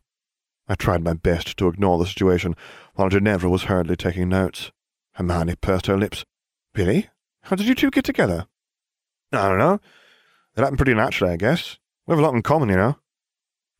I 0.68 0.74
tried 0.74 1.04
my 1.04 1.14
best 1.14 1.56
to 1.58 1.68
ignore 1.68 1.98
the 1.98 2.06
situation, 2.06 2.54
while 2.94 3.08
Ginevra 3.08 3.48
was 3.48 3.64
hurriedly 3.64 3.96
taking 3.96 4.28
notes. 4.28 4.72
Hermione 5.16 5.56
pursed 5.56 5.86
her 5.86 5.96
lips. 5.96 6.24
Really? 6.74 7.08
How 7.42 7.56
did 7.56 7.66
you 7.66 7.74
two 7.74 7.90
get 7.90 8.04
together? 8.04 8.46
I 9.32 9.48
don't 9.48 9.58
know. 9.58 9.80
It 10.56 10.60
happened 10.60 10.78
pretty 10.78 10.94
naturally, 10.94 11.32
I 11.32 11.36
guess. 11.36 11.78
We 12.06 12.12
have 12.12 12.18
a 12.18 12.22
lot 12.22 12.34
in 12.34 12.42
common, 12.42 12.68
you 12.68 12.76
know. 12.76 12.96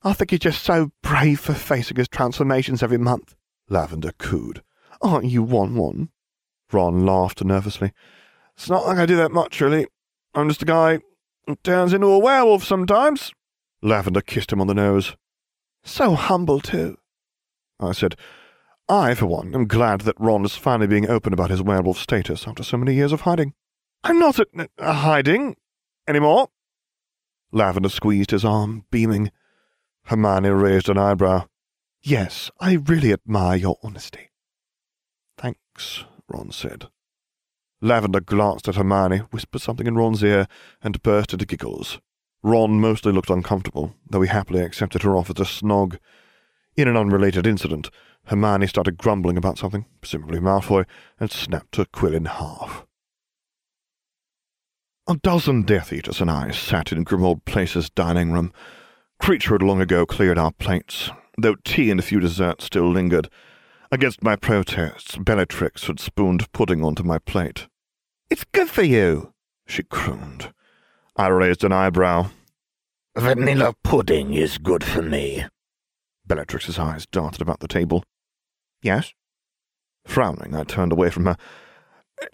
I 0.03 0.13
think 0.13 0.31
he's 0.31 0.41
just 0.41 0.63
so 0.63 0.93
brave 1.03 1.41
for 1.41 1.53
facing 1.53 1.97
his 1.97 2.09
transformations 2.09 2.83
every 2.83 2.99
month, 2.99 3.35
Lavender 3.69 4.13
cooed. 4.19 4.63
Aren't 5.03 5.27
you 5.27 5.43
one 5.43 5.75
one? 5.75 6.09
Ron 6.73 7.05
laughed 7.05 7.45
nervously. 7.45 7.93
It's 8.57 8.71
not 8.71 8.87
like 8.87 8.99
I 8.99 9.07
do 9.07 9.17
that 9.17 9.33
much, 9.33 9.61
really. 9.61 9.87
I'm 10.35 10.49
just 10.49 10.63
a 10.63 10.67
guy 10.67 11.01
who 11.47 11.57
turns 11.57 11.93
into 11.93 12.07
a 12.07 12.19
werewolf 12.19 12.65
sometimes. 12.65 13.33
Lavender 13.83 14.23
kissed 14.23 14.53
him 14.53 14.61
on 14.61 14.67
the 14.67 14.75
nose. 14.75 15.17
So 15.85 16.15
humble, 16.15 16.61
too. 16.61 16.97
I 17.79 17.93
said, 17.93 18.17
I, 18.89 19.15
for 19.15 19.27
one, 19.27 19.55
am 19.55 19.67
glad 19.67 20.03
that 20.03 20.21
Ron 20.21 20.45
is 20.45 20.55
finally 20.55 20.87
being 20.87 21.09
open 21.09 21.33
about 21.33 21.51
his 21.51 21.63
werewolf 21.63 21.99
status 21.99 22.47
after 22.47 22.63
so 22.63 22.77
many 22.77 22.95
years 22.95 23.13
of 23.13 23.23
hiding. 23.23 23.55
I'm 24.05 24.19
not 24.19 24.39
uh, 24.39 24.67
uh, 24.79 24.93
hiding 24.93 25.57
anymore. 26.07 26.49
Lavender 27.51 27.89
squeezed 27.89 28.31
his 28.31 28.45
arm, 28.45 28.85
beaming. 28.93 29.33
Hermione 30.05 30.51
raised 30.51 30.89
an 30.89 30.99
eyebrow. 30.99 31.47
Yes, 32.01 32.51
I 32.61 32.75
really 32.75 33.13
admire 33.13 33.57
your 33.57 33.77
honesty. 33.83 34.31
Thanks, 35.37 36.05
Ron 36.29 36.53
said. 36.53 36.87
Lavender 37.81 38.21
glanced 38.21 38.69
at 38.69 38.77
Hermione, 38.77 39.19
whispered 39.31 39.63
something 39.63 39.89
in 39.89 39.97
Ron's 39.97 40.23
ear, 40.23 40.47
and 40.81 41.03
burst 41.03 41.33
into 41.33 41.45
giggles. 41.45 41.99
Ron 42.43 42.81
mostly 42.81 43.11
looked 43.11 43.31
uncomfortable, 43.31 43.97
though 44.09 44.23
he 44.23 44.29
happily 44.29 44.61
accepted 44.61 45.03
her 45.03 45.17
offer 45.17 45.35
to 45.35 45.43
snog. 45.43 45.99
In 46.77 46.87
an 46.87 46.97
unrelated 46.97 47.47
incident, 47.47 47.91
Hermione 48.27 48.67
started 48.67 48.99
grumbling 48.99 49.37
about 49.37 49.59
something, 49.59 49.87
presumably 50.01 50.41
Malfoy, 50.41 50.85
and 51.19 51.31
snapped 51.31 51.77
her 51.77 51.85
quill 51.85 52.15
in 52.15 52.27
half. 52.27 52.85
A 55.09 55.17
dozen 55.17 55.63
Death 55.63 55.93
Eaters 55.93 56.21
and 56.21 56.31
I 56.31 56.51
sat 56.51 56.93
in 56.93 57.05
Grimmauld 57.05 57.45
Place's 57.45 57.91
dining 57.91 58.33
room. 58.33 58.53
Kreacher 59.23 59.53
had 59.53 59.63
long 59.63 59.81
ago 59.81 60.05
cleared 60.05 60.39
our 60.39 60.53
plates, 60.53 61.11
though 61.39 61.57
tea 61.65 61.91
and 61.91 62.01
a 62.01 62.03
few 62.03 62.21
desserts 62.21 62.65
still 62.65 62.91
lingered, 62.91 63.31
Against 63.93 64.23
my 64.23 64.35
protests, 64.35 65.17
Bellatrix 65.17 65.87
had 65.87 66.01
spooned 66.01 66.51
pudding 66.53 66.85
onto 66.85 67.05
my 67.05 67.19
plate. 67.19 67.69
It's 68.29 68.45
good 68.45 68.69
for 68.69 68.83
you, 68.83 69.33
she 69.67 69.85
crooned. 69.85 70.53
I 71.17 71.29
raised 71.29 71.63
an 71.63 71.73
eyebrow. 71.73 72.31
Vanilla 73.17 73.75
pudding 73.85 74.35
is 74.35 74.59
good 74.59 74.83
for 74.83 75.03
me. 75.03 75.47
Bellatrix's 76.27 76.79
eyes 76.79 77.07
darted 77.07 77.41
about 77.41 77.61
the 77.61 77.69
table. 77.69 78.03
Yes? 78.83 79.15
Frowning, 80.07 80.55
I 80.55 80.65
turned 80.65 80.93
away 80.93 81.11
from 81.11 81.27
her. 81.27 81.37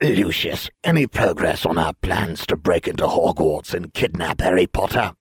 Lucius, 0.00 0.70
any 0.84 1.06
progress 1.06 1.66
on 1.66 1.78
our 1.78 1.94
plans 1.94 2.46
to 2.46 2.56
break 2.56 2.86
into 2.86 3.04
Hogwarts 3.04 3.74
and 3.74 3.92
kidnap 3.92 4.40
Harry 4.40 4.66
Potter? 4.66 5.14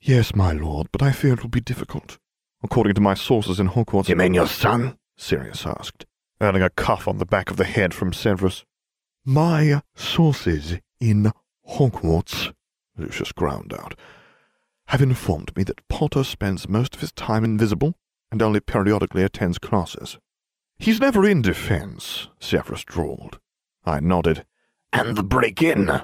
Yes, 0.00 0.34
my 0.34 0.52
lord, 0.52 0.88
but 0.92 1.02
I 1.02 1.12
fear 1.12 1.34
it 1.34 1.42
will 1.42 1.48
be 1.48 1.60
difficult. 1.60 2.18
According 2.62 2.94
to 2.94 3.00
my 3.00 3.14
sources 3.14 3.58
in 3.58 3.68
Hogwarts... 3.68 4.08
You 4.08 4.16
mean 4.16 4.34
your 4.34 4.46
son? 4.46 4.98
Sirius 5.16 5.66
asked, 5.66 6.06
earning 6.40 6.62
a 6.62 6.70
cuff 6.70 7.08
on 7.08 7.18
the 7.18 7.26
back 7.26 7.50
of 7.50 7.56
the 7.56 7.64
head 7.64 7.94
from 7.94 8.12
Severus. 8.12 8.64
My 9.24 9.82
sources 9.94 10.78
in 11.00 11.32
Hogwarts, 11.68 12.52
Lucius 12.96 13.32
ground 13.32 13.72
out, 13.72 13.94
have 14.88 15.02
informed 15.02 15.54
me 15.56 15.62
that 15.64 15.86
Potter 15.88 16.24
spends 16.24 16.68
most 16.68 16.94
of 16.94 17.00
his 17.00 17.12
time 17.12 17.44
invisible 17.44 17.94
and 18.30 18.42
only 18.42 18.60
periodically 18.60 19.22
attends 19.22 19.58
classes. 19.58 20.18
He's 20.78 21.00
never 21.00 21.28
in 21.28 21.42
defense, 21.42 22.28
Severus 22.38 22.84
drawled. 22.84 23.38
I 23.84 24.00
nodded. 24.00 24.44
And 24.92 25.16
the 25.16 25.22
break-in? 25.22 26.02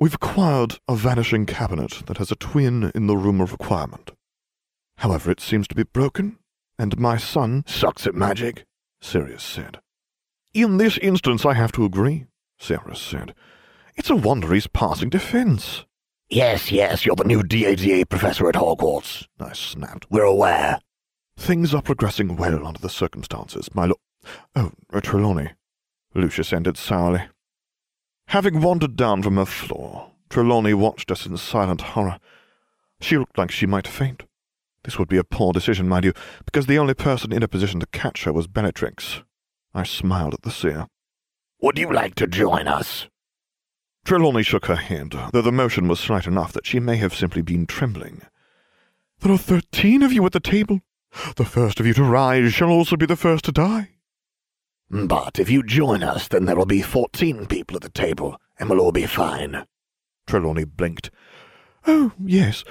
We've 0.00 0.14
acquired 0.14 0.78
a 0.88 0.96
vanishing 0.96 1.46
cabinet 1.46 2.02
that 2.06 2.18
has 2.18 2.30
a 2.30 2.36
twin 2.36 2.90
in 2.94 3.06
the 3.06 3.16
room 3.16 3.40
of 3.40 3.52
requirement. 3.52 4.10
However, 4.98 5.30
it 5.30 5.40
seems 5.40 5.68
to 5.68 5.74
be 5.74 5.84
broken 5.84 6.38
and 6.78 6.98
my 6.98 7.16
son 7.16 7.64
sucks 7.66 8.06
at 8.06 8.14
magic, 8.14 8.64
Sirius 9.00 9.42
said. 9.42 9.80
In 10.52 10.76
this 10.76 10.98
instance, 10.98 11.44
I 11.44 11.54
have 11.54 11.72
to 11.72 11.84
agree, 11.84 12.26
Severus 12.58 13.00
said. 13.00 13.34
It's 13.96 14.10
a 14.10 14.16
wonder 14.16 14.52
he's 14.52 14.66
passing 14.66 15.08
defense. 15.08 15.84
Yes, 16.28 16.72
yes, 16.72 17.04
you're 17.04 17.16
the 17.16 17.24
new 17.24 17.42
DADA 17.42 18.06
professor 18.06 18.48
at 18.48 18.54
Hogwarts, 18.54 19.26
I 19.38 19.52
snapped. 19.52 20.06
We're 20.10 20.24
aware. 20.24 20.80
Things 21.36 21.74
are 21.74 21.82
progressing 21.82 22.36
well 22.36 22.66
under 22.66 22.80
the 22.80 22.88
circumstances, 22.88 23.68
my 23.74 23.86
lord. 23.86 23.98
Oh, 24.56 24.72
Trelawney, 25.00 25.50
Lucius 26.14 26.52
ended 26.52 26.76
sourly. 26.76 27.22
Having 28.28 28.62
wandered 28.62 28.96
down 28.96 29.22
from 29.22 29.36
her 29.36 29.44
floor, 29.44 30.12
Trelawney 30.30 30.72
watched 30.74 31.10
us 31.10 31.26
in 31.26 31.36
silent 31.36 31.80
horror. 31.80 32.18
She 33.00 33.18
looked 33.18 33.36
like 33.36 33.50
she 33.50 33.66
might 33.66 33.86
faint. 33.86 34.22
This 34.84 34.98
would 34.98 35.08
be 35.08 35.18
a 35.18 35.24
poor 35.24 35.52
decision, 35.52 35.88
mind 35.88 36.04
you, 36.04 36.12
because 36.44 36.66
the 36.66 36.78
only 36.78 36.94
person 36.94 37.32
in 37.32 37.42
a 37.42 37.48
position 37.48 37.80
to 37.80 37.86
catch 37.86 38.24
her 38.24 38.32
was 38.32 38.46
Bellatrix. 38.46 39.22
I 39.74 39.82
smiled 39.82 40.34
at 40.34 40.42
the 40.42 40.50
seer. 40.50 40.86
Would 41.60 41.78
you 41.78 41.92
like 41.92 42.14
to 42.16 42.26
join 42.26 42.68
us? 42.68 43.08
Trelawney 44.04 44.42
shook 44.42 44.66
her 44.66 44.76
head, 44.76 45.14
though 45.32 45.42
the 45.42 45.50
motion 45.50 45.88
was 45.88 46.00
slight 46.00 46.26
enough 46.26 46.52
that 46.52 46.66
she 46.66 46.78
may 46.78 46.96
have 46.96 47.14
simply 47.14 47.42
been 47.42 47.66
trembling. 47.66 48.22
There 49.20 49.32
are 49.32 49.38
thirteen 49.38 50.02
of 50.02 50.12
you 50.12 50.24
at 50.26 50.32
the 50.32 50.40
table. 50.40 50.80
The 51.36 51.44
first 51.44 51.80
of 51.80 51.86
you 51.86 51.94
to 51.94 52.04
rise 52.04 52.52
shall 52.52 52.70
also 52.70 52.96
be 52.96 53.06
the 53.06 53.16
first 53.16 53.44
to 53.46 53.52
die. 53.52 53.90
But 54.90 55.38
if 55.38 55.50
you 55.50 55.62
join 55.62 56.02
us, 56.02 56.28
then 56.28 56.44
there 56.44 56.56
will 56.56 56.66
be 56.66 56.82
fourteen 56.82 57.46
people 57.46 57.76
at 57.76 57.82
the 57.82 57.88
table, 57.88 58.40
and 58.58 58.68
we'll 58.68 58.80
all 58.80 58.92
be 58.92 59.06
fine. 59.06 59.64
Trelawney 60.26 60.64
blinked. 60.64 61.10
Oh, 61.86 62.12
yes, 62.22 62.64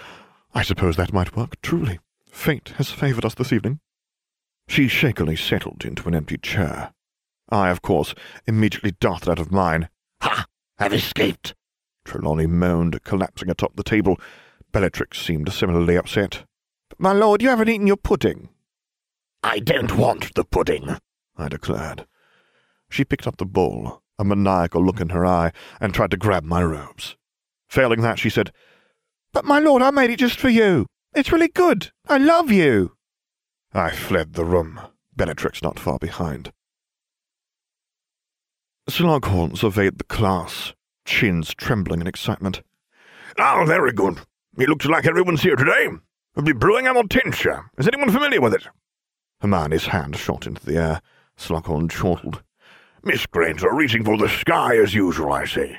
I 0.53 0.61
suppose 0.61 0.95
that 0.95 1.13
might 1.13 1.35
work, 1.35 1.61
truly. 1.61 1.99
Fate 2.29 2.73
has 2.77 2.89
favoured 2.89 3.25
us 3.25 3.35
this 3.35 3.53
evening. 3.53 3.79
She 4.67 4.87
shakily 4.87 5.35
settled 5.35 5.85
into 5.85 6.07
an 6.07 6.15
empty 6.15 6.37
chair. 6.37 6.93
I, 7.49 7.69
of 7.69 7.81
course, 7.81 8.15
immediately 8.47 8.91
darted 8.99 9.29
out 9.29 9.39
of 9.39 9.51
mine. 9.51 9.89
Ha! 10.21 10.45
I've 10.79 10.93
escaped! 10.93 11.53
Trelawney 12.05 12.47
moaned, 12.47 13.03
collapsing 13.03 13.49
atop 13.49 13.75
the 13.75 13.83
table. 13.83 14.19
Bellatrix 14.71 15.21
seemed 15.21 15.51
similarly 15.51 15.95
upset. 15.95 16.45
My 16.97 17.11
lord, 17.11 17.41
you 17.41 17.49
haven't 17.49 17.69
eaten 17.69 17.87
your 17.87 17.97
pudding. 17.97 18.49
I 19.41 19.59
don't 19.59 19.97
want 19.97 20.33
the 20.35 20.43
pudding, 20.43 20.97
I 21.37 21.49
declared. 21.49 22.05
She 22.89 23.03
picked 23.03 23.27
up 23.27 23.37
the 23.37 23.45
bowl, 23.45 24.01
a 24.17 24.23
maniacal 24.23 24.83
look 24.83 25.01
in 25.01 25.09
her 25.09 25.25
eye, 25.25 25.51
and 25.81 25.93
tried 25.93 26.11
to 26.11 26.17
grab 26.17 26.43
my 26.43 26.63
robes. 26.63 27.17
Failing 27.67 28.01
that, 28.01 28.19
she 28.19 28.29
said, 28.29 28.51
but, 29.33 29.45
my 29.45 29.57
lord, 29.57 29.81
I 29.81 29.89
made 29.89 30.11
it 30.11 30.19
just 30.19 30.39
for 30.39 30.49
you. 30.49 30.85
It's 31.15 31.31
really 31.31 31.47
good. 31.47 31.91
I 32.07 32.19
love 32.19 32.51
you. 32.51 32.95
I 33.73 33.89
fled 33.89 34.33
the 34.33 34.45
room, 34.45 34.79
Bellatrix 35.15 35.63
not 35.63 35.79
far 35.79 35.97
behind. 35.97 36.51
Slughorn 38.87 39.57
surveyed 39.57 39.97
the 39.97 40.03
class, 40.03 40.73
chins 41.05 41.55
trembling 41.55 42.01
in 42.01 42.07
excitement. 42.07 42.61
Oh, 43.39 43.63
very 43.65 43.91
good. 43.91 44.19
It 44.57 44.69
looks 44.69 44.85
like 44.85 45.07
everyone's 45.07 45.41
here 45.41 45.55
today. 45.55 45.89
We'll 46.35 46.45
be 46.45 46.53
brewing 46.53 46.87
our 46.87 47.03
tincture. 47.03 47.69
Is 47.77 47.87
anyone 47.87 48.11
familiar 48.11 48.41
with 48.41 48.55
it? 48.55 48.67
Hermione's 49.41 49.87
hand 49.87 50.15
shot 50.15 50.47
into 50.47 50.65
the 50.65 50.77
air. 50.77 51.01
Slughorn 51.37 51.89
chortled. 51.91 52.41
Miss 53.03 53.25
Granger 53.27 53.71
reaching 53.73 54.03
for 54.03 54.17
the 54.17 54.29
sky 54.29 54.77
as 54.77 54.93
usual, 54.93 55.31
I 55.31 55.45
see. 55.45 55.75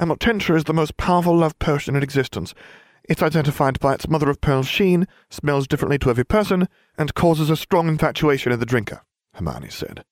Amortentia 0.00 0.56
is 0.56 0.64
the 0.64 0.72
most 0.72 0.96
powerful 0.96 1.36
love 1.36 1.58
potion 1.58 1.96
in 1.96 2.02
existence. 2.02 2.54
It's 3.08 3.22
identified 3.22 3.80
by 3.80 3.94
its 3.94 4.08
mother 4.08 4.30
of 4.30 4.40
pearl 4.40 4.62
sheen, 4.62 5.06
smells 5.28 5.66
differently 5.66 5.98
to 5.98 6.10
every 6.10 6.24
person, 6.24 6.68
and 6.96 7.14
causes 7.14 7.50
a 7.50 7.56
strong 7.56 7.88
infatuation 7.88 8.52
in 8.52 8.60
the 8.60 8.66
drinker, 8.66 9.02
Hermione 9.34 9.70
said. 9.70 10.04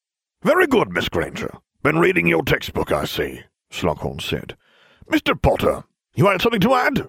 Very 0.43 0.67
good, 0.67 0.91
Miss 0.91 1.09
Granger. 1.09 1.55
Been 1.83 1.99
reading 1.99 2.27
your 2.27 2.43
textbook, 2.43 2.91
I 2.91 3.05
see, 3.05 3.43
Slughorn 3.71 4.21
said. 4.21 4.57
Mr. 5.11 5.41
Potter, 5.41 5.85
you 6.15 6.27
had 6.27 6.43
something 6.43 6.61
to 6.61 6.75
add? 6.75 7.09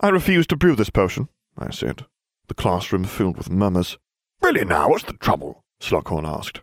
I 0.00 0.08
refuse 0.08 0.46
to 0.48 0.56
brew 0.56 0.74
this 0.74 0.90
potion, 0.90 1.28
I 1.58 1.70
said. 1.70 2.06
The 2.46 2.54
classroom 2.54 3.04
filled 3.04 3.36
with 3.36 3.50
murmurs. 3.50 3.98
Really 4.40 4.64
now, 4.64 4.88
what's 4.90 5.04
the 5.04 5.12
trouble? 5.14 5.64
Slughorn 5.80 6.26
asked. 6.26 6.62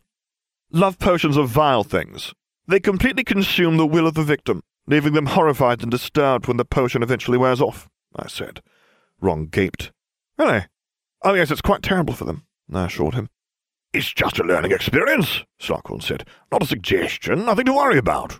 Love 0.72 1.00
potions 1.00 1.38
are 1.38 1.46
vile 1.46 1.84
things. 1.84 2.34
They 2.68 2.80
completely 2.80 3.24
consume 3.24 3.78
the 3.78 3.86
will 3.86 4.08
of 4.08 4.16
the 4.16 4.24
victim 4.24 4.62
leaving 4.88 5.14
them 5.14 5.28
horrified 5.28 5.82
and 5.82 5.92
disturbed 5.92 6.48
when 6.48 6.58
the 6.58 6.66
potion 6.66 7.02
eventually 7.04 7.38
wears 7.38 7.62
off, 7.62 7.88
I 8.16 8.28
said. 8.28 8.62
Ron 9.20 9.48
gaped. 9.48 9.92
Really? 10.38 10.66
Oh, 11.24 11.34
yes, 11.34 11.52
it's 11.52 11.62
quite 11.62 11.82
terrible 11.82 12.14
for 12.14 12.26
them, 12.26 12.46
I 12.72 12.86
assured 12.86 13.16
him. 13.16 13.30
It's 13.94 14.14
just 14.14 14.40
a 14.40 14.44
learning 14.44 14.72
experience, 14.72 15.44
Slughorn 15.60 16.04
said. 16.04 16.28
Not 16.52 16.64
a 16.64 16.68
suggestion, 16.68 17.46
nothing 17.46 17.66
to 17.66 17.74
worry 17.74 17.98
about. 17.98 18.40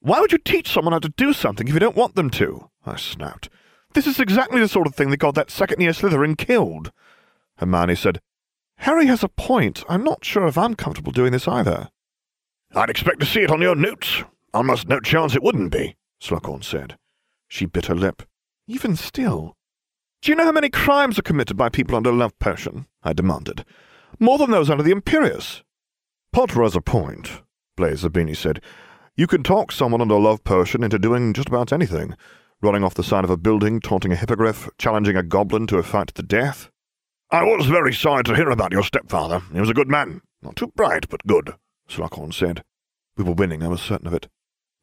Why 0.00 0.20
would 0.20 0.32
you 0.32 0.38
teach 0.38 0.70
someone 0.70 0.92
how 0.92 0.98
to 1.00 1.08
do 1.08 1.32
something 1.32 1.66
if 1.66 1.74
you 1.74 1.80
don't 1.80 1.96
want 1.96 2.14
them 2.14 2.30
to? 2.30 2.68
I 2.84 2.96
snapped. 2.96 3.48
This 3.94 4.06
is 4.06 4.20
exactly 4.20 4.60
the 4.60 4.68
sort 4.68 4.86
of 4.86 4.94
thing 4.94 5.10
that 5.10 5.18
got 5.18 5.34
that 5.34 5.50
second-year 5.50 5.92
Slytherin 5.92 6.36
killed. 6.36 6.92
Hermione 7.58 7.94
said, 7.94 8.20
Harry 8.78 9.06
has 9.06 9.22
a 9.22 9.28
point. 9.28 9.84
I'm 9.88 10.02
not 10.02 10.24
sure 10.24 10.46
if 10.46 10.58
I'm 10.58 10.74
comfortable 10.74 11.12
doing 11.12 11.32
this 11.32 11.46
either. 11.46 11.90
I'd 12.74 12.90
expect 12.90 13.20
to 13.20 13.26
see 13.26 13.42
it 13.42 13.50
on 13.50 13.60
your 13.60 13.76
notes, 13.76 14.24
Almost 14.54 14.86
no 14.86 15.00
chance 15.00 15.34
it 15.34 15.42
wouldn't 15.42 15.72
be, 15.72 15.96
Slughorn 16.20 16.62
said. 16.62 16.98
She 17.48 17.64
bit 17.64 17.86
her 17.86 17.94
lip. 17.94 18.22
Even 18.66 18.96
still. 18.96 19.56
Do 20.20 20.30
you 20.30 20.36
know 20.36 20.44
how 20.44 20.52
many 20.52 20.68
crimes 20.68 21.18
are 21.18 21.22
committed 21.22 21.56
by 21.56 21.70
people 21.70 21.96
under 21.96 22.12
love 22.12 22.38
potion? 22.38 22.86
I 23.02 23.14
demanded. 23.14 23.64
More 24.20 24.36
than 24.36 24.50
those 24.50 24.68
under 24.68 24.82
the 24.82 24.92
Imperius. 24.92 25.62
Potter 26.32 26.62
has 26.62 26.76
a 26.76 26.82
point, 26.82 27.42
Blaise 27.76 28.02
Zabini 28.02 28.36
said. 28.36 28.62
You 29.16 29.26
can 29.26 29.42
talk 29.42 29.72
someone 29.72 30.02
under 30.02 30.18
love 30.18 30.44
potion 30.44 30.84
into 30.84 30.98
doing 30.98 31.32
just 31.32 31.48
about 31.48 31.72
anything. 31.72 32.14
Running 32.62 32.84
off 32.84 32.94
the 32.94 33.02
side 33.02 33.24
of 33.24 33.30
a 33.30 33.36
building, 33.36 33.80
taunting 33.80 34.12
a 34.12 34.16
hippogriff, 34.16 34.68
challenging 34.78 35.16
a 35.16 35.24
goblin 35.24 35.66
to 35.66 35.78
a 35.78 35.82
fight 35.82 36.08
to 36.08 36.14
the 36.14 36.22
death. 36.22 36.70
I 37.28 37.42
was 37.42 37.66
very 37.66 37.92
sorry 37.92 38.22
to 38.22 38.36
hear 38.36 38.50
about 38.50 38.70
your 38.70 38.84
stepfather. 38.84 39.42
He 39.52 39.58
was 39.58 39.68
a 39.68 39.74
good 39.74 39.88
man. 39.88 40.20
Not 40.42 40.54
too 40.54 40.68
bright, 40.76 41.08
but 41.08 41.26
good, 41.26 41.54
Slughorn 41.88 42.32
said. 42.32 42.62
We 43.16 43.24
were 43.24 43.32
winning, 43.32 43.64
I 43.64 43.68
was 43.68 43.82
certain 43.82 44.06
of 44.06 44.14
it. 44.14 44.28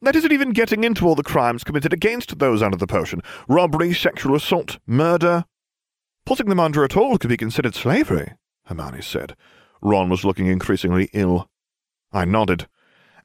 That 0.02 0.18
isn't 0.18 0.32
even 0.32 0.52
getting 0.52 0.84
into 0.84 1.08
all 1.08 1.16
the 1.16 1.24
crimes 1.24 1.64
committed 1.64 1.94
against 1.94 2.40
those 2.40 2.62
under 2.62 2.76
the 2.76 2.86
potion 2.86 3.22
robbery, 3.48 3.94
sexual 3.94 4.36
assault, 4.36 4.78
murder. 4.86 5.46
Putting 6.26 6.50
them 6.50 6.60
under 6.60 6.84
at 6.84 6.98
all 6.98 7.18
could 7.18 7.30
be 7.30 7.38
considered 7.38 7.76
slavery, 7.76 8.34
Hermione 8.66 9.02
said. 9.02 9.38
Ron 9.82 10.10
was 10.10 10.26
looking 10.26 10.48
increasingly 10.48 11.10
ill. 11.14 11.50
I 12.12 12.26
nodded. 12.26 12.68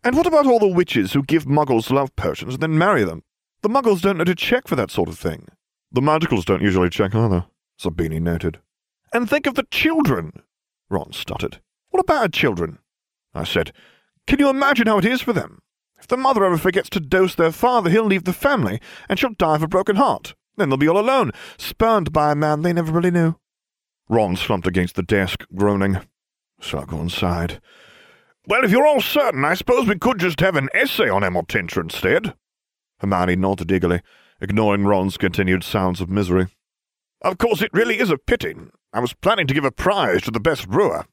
And 0.05 0.17
what 0.17 0.27
about 0.27 0.47
all 0.47 0.61
the 0.61 0.69
witches 0.69 1.13
who 1.13 1.25
give 1.25 1.45
muggles 1.45 1.91
love 1.91 2.15
potions 2.15 2.55
and 2.55 2.63
then 2.63 2.79
marry 2.79 3.03
them? 3.03 3.25
The 3.65 3.71
muggles 3.71 4.03
don't 4.03 4.19
know 4.19 4.25
to 4.25 4.35
check 4.35 4.69
for 4.69 4.77
that 4.77 4.91
sort 4.91 5.09
of 5.09 5.19
thing. 5.19 5.49
The 5.91 6.03
magicals 6.03 6.45
don't 6.45 6.61
usually 6.61 6.91
check 6.91 7.15
either, 7.15 7.47
Zabini 7.81 8.21
noted. 8.21 8.59
And 9.11 9.27
think 9.27 9.47
of 9.47 9.55
the 9.55 9.67
children, 9.71 10.43
Ron 10.91 11.15
stuttered. 11.15 11.63
What 11.89 12.01
about 12.01 12.35
children? 12.35 12.79
I 13.33 13.45
said. 13.45 13.73
Can 14.27 14.39
you 14.39 14.51
imagine 14.51 14.87
how 14.87 14.99
it 14.99 15.07
is 15.07 15.23
for 15.23 15.33
them? 15.33 15.63
If 15.99 16.07
the 16.07 16.19
mother 16.19 16.45
ever 16.45 16.59
forgets 16.59 16.91
to 16.91 17.01
dose 17.01 17.35
their 17.35 17.53
father, 17.53 17.89
he'll 17.89 18.05
leave 18.05 18.25
the 18.25 18.35
family, 18.35 18.83
and 19.09 19.19
she'll 19.19 19.33
die 19.33 19.55
of 19.55 19.63
a 19.63 19.67
broken 19.67 19.97
heart. 19.97 20.35
Then 20.59 20.69
they'll 20.69 20.77
be 20.77 20.89
all 20.89 21.01
alone, 21.01 21.33
spurned 21.57 22.13
by 22.13 22.33
a 22.33 22.37
man 22.37 22.61
they 22.61 22.75
never 22.75 22.93
really 22.93 23.11
knew. 23.11 23.37
Ron 24.11 24.37
slumped 24.37 24.67
against 24.67 24.95
the 24.95 25.03
desk, 25.03 25.47
groaning. 25.55 26.01
Slughorn 26.61 27.11
sighed. 27.11 27.63
Well, 28.47 28.63
if 28.63 28.71
you're 28.71 28.87
all 28.87 29.01
certain, 29.01 29.43
I 29.43 29.55
suppose 29.55 29.89
we 29.89 29.99
could 29.99 30.19
just 30.19 30.41
have 30.41 30.55
an 30.55 30.69
essay 30.75 31.09
on 31.09 31.23
Tincture 31.47 31.81
instead. 31.81 32.35
Hermione 32.99 33.37
nodded 33.37 33.71
eagerly, 33.71 34.01
ignoring 34.41 34.85
Ron's 34.85 35.17
continued 35.17 35.65
sounds 35.65 36.01
of 36.01 36.09
misery. 36.09 36.49
Of 37.23 37.39
course, 37.39 37.63
it 37.63 37.71
really 37.73 37.99
is 37.99 38.11
a 38.11 38.19
pity. 38.19 38.55
I 38.93 39.01
was 39.01 39.15
planning 39.15 39.47
to 39.47 39.55
give 39.55 39.65
a 39.65 39.71
prize 39.71 40.23
to 40.23 40.31
the 40.31 40.41
best 40.41 40.69
brewer. 40.69 41.07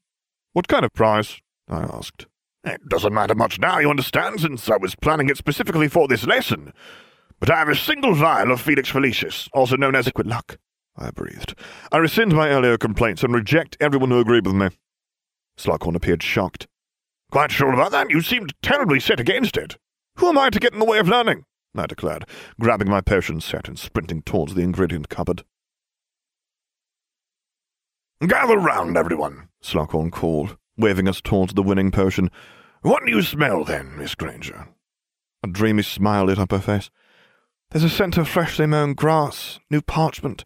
What 0.53 0.67
kind 0.67 0.85
of 0.85 0.93
prize? 0.93 1.39
I 1.69 1.83
asked. 1.83 2.25
It 2.63 2.87
doesn't 2.89 3.13
matter 3.13 3.33
much 3.33 3.59
now, 3.59 3.79
you 3.79 3.89
understand, 3.89 4.41
since 4.41 4.69
I 4.69 4.77
was 4.77 4.95
planning 4.95 5.29
it 5.29 5.37
specifically 5.37 5.87
for 5.87 6.07
this 6.07 6.27
lesson. 6.27 6.73
But 7.39 7.49
I 7.49 7.57
have 7.57 7.69
a 7.69 7.75
single 7.75 8.13
vial 8.13 8.51
of 8.51 8.61
Felix 8.61 8.91
Felicis, 8.91 9.49
also 9.53 9.75
known 9.75 9.95
as 9.95 10.05
Liquid 10.05 10.27
Luck. 10.27 10.57
I 10.95 11.09
breathed. 11.09 11.55
I 11.91 11.97
rescind 11.97 12.35
my 12.35 12.49
earlier 12.49 12.77
complaints 12.77 13.23
and 13.23 13.33
reject 13.33 13.77
everyone 13.79 14.11
who 14.11 14.19
agreed 14.19 14.45
with 14.45 14.55
me. 14.55 14.69
Slughorn 15.57 15.95
appeared 15.95 16.21
shocked. 16.21 16.67
Quite 17.31 17.51
sure 17.51 17.71
about 17.71 17.91
that? 17.91 18.11
You 18.11 18.21
seemed 18.21 18.53
terribly 18.61 18.99
set 18.99 19.19
against 19.19 19.57
it. 19.57 19.77
Who 20.17 20.27
am 20.27 20.37
I 20.37 20.49
to 20.49 20.59
get 20.59 20.73
in 20.73 20.79
the 20.79 20.85
way 20.85 20.99
of 20.99 21.07
learning? 21.07 21.45
I 21.75 21.85
declared, 21.85 22.25
grabbing 22.59 22.89
my 22.89 23.01
potion 23.01 23.39
set 23.39 23.67
and 23.67 23.79
sprinting 23.79 24.21
towards 24.23 24.53
the 24.53 24.61
ingredient 24.61 25.09
cupboard. 25.09 25.43
Gather 28.27 28.57
round, 28.57 28.97
everyone, 28.97 29.49
Slughorn 29.63 30.11
called, 30.11 30.57
waving 30.77 31.07
us 31.07 31.21
towards 31.21 31.53
the 31.53 31.63
winning 31.63 31.91
potion. 31.91 32.29
What 32.81 33.03
do 33.05 33.11
you 33.11 33.21
smell, 33.21 33.63
then, 33.63 33.97
Miss 33.97 34.15
Granger? 34.15 34.67
A 35.43 35.47
dreamy 35.47 35.83
smile 35.83 36.25
lit 36.25 36.37
up 36.37 36.51
her 36.51 36.59
face. 36.59 36.91
There's 37.71 37.83
a 37.83 37.89
scent 37.89 38.17
of 38.17 38.27
freshly 38.27 38.65
mown 38.65 38.93
grass, 38.93 39.59
new 39.69 39.81
parchment, 39.81 40.43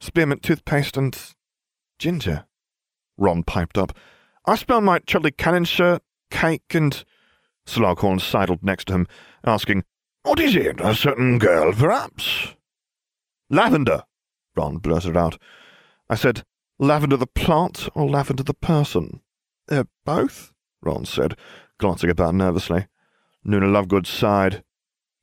spearmint 0.00 0.42
toothpaste, 0.42 0.96
and 0.96 1.16
ginger. 1.98 2.46
Ron 3.16 3.42
piped 3.44 3.78
up. 3.78 3.96
I 4.44 4.56
smell 4.56 4.80
my 4.80 4.98
Chudley 4.98 5.30
Cannon 5.30 5.64
shirt, 5.64 6.02
cake, 6.30 6.74
and... 6.74 7.04
Slughorn 7.66 8.20
sidled 8.20 8.62
next 8.62 8.88
to 8.88 8.94
him, 8.94 9.06
asking, 9.44 9.84
What 10.24 10.40
is 10.40 10.56
it? 10.56 10.80
A 10.80 10.94
certain 10.94 11.38
girl, 11.38 11.72
perhaps? 11.74 12.54
Lavender, 13.50 14.04
Ron 14.56 14.78
blurted 14.78 15.18
out. 15.18 15.38
I 16.08 16.14
said, 16.14 16.44
Lavender 16.78 17.18
the 17.18 17.26
plant 17.26 17.90
or 17.94 18.08
lavender 18.08 18.42
the 18.42 18.54
person? 18.54 19.20
Uh, 19.70 19.84
both? 20.06 20.52
Ron 20.82 21.04
said, 21.04 21.36
glancing 21.78 22.08
about 22.08 22.34
nervously. 22.34 22.86
Luna 23.44 23.66
Lovegood 23.66 24.06
sighed. 24.06 24.64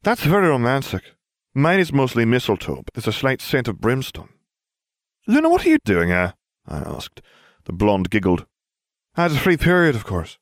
That's 0.03 0.23
very 0.23 0.47
romantic. 0.47 1.15
Mine 1.55 1.79
is 1.79 1.91
mostly 1.91 2.23
mistletoe, 2.23 2.83
but 2.83 2.93
there's 2.93 3.07
a 3.07 3.11
slight 3.11 3.41
scent 3.41 3.67
of 3.67 3.81
brimstone. 3.81 4.29
Luna, 5.27 5.49
what 5.49 5.65
are 5.65 5.69
you 5.69 5.79
doing 5.83 6.09
here? 6.09 6.35
I 6.67 6.77
asked. 6.77 7.21
The 7.65 7.73
blonde 7.73 8.11
giggled. 8.11 8.45
I 9.15 9.23
had 9.23 9.31
a 9.31 9.35
free 9.35 9.57
period, 9.57 9.95
of 9.95 10.05
course. 10.05 10.37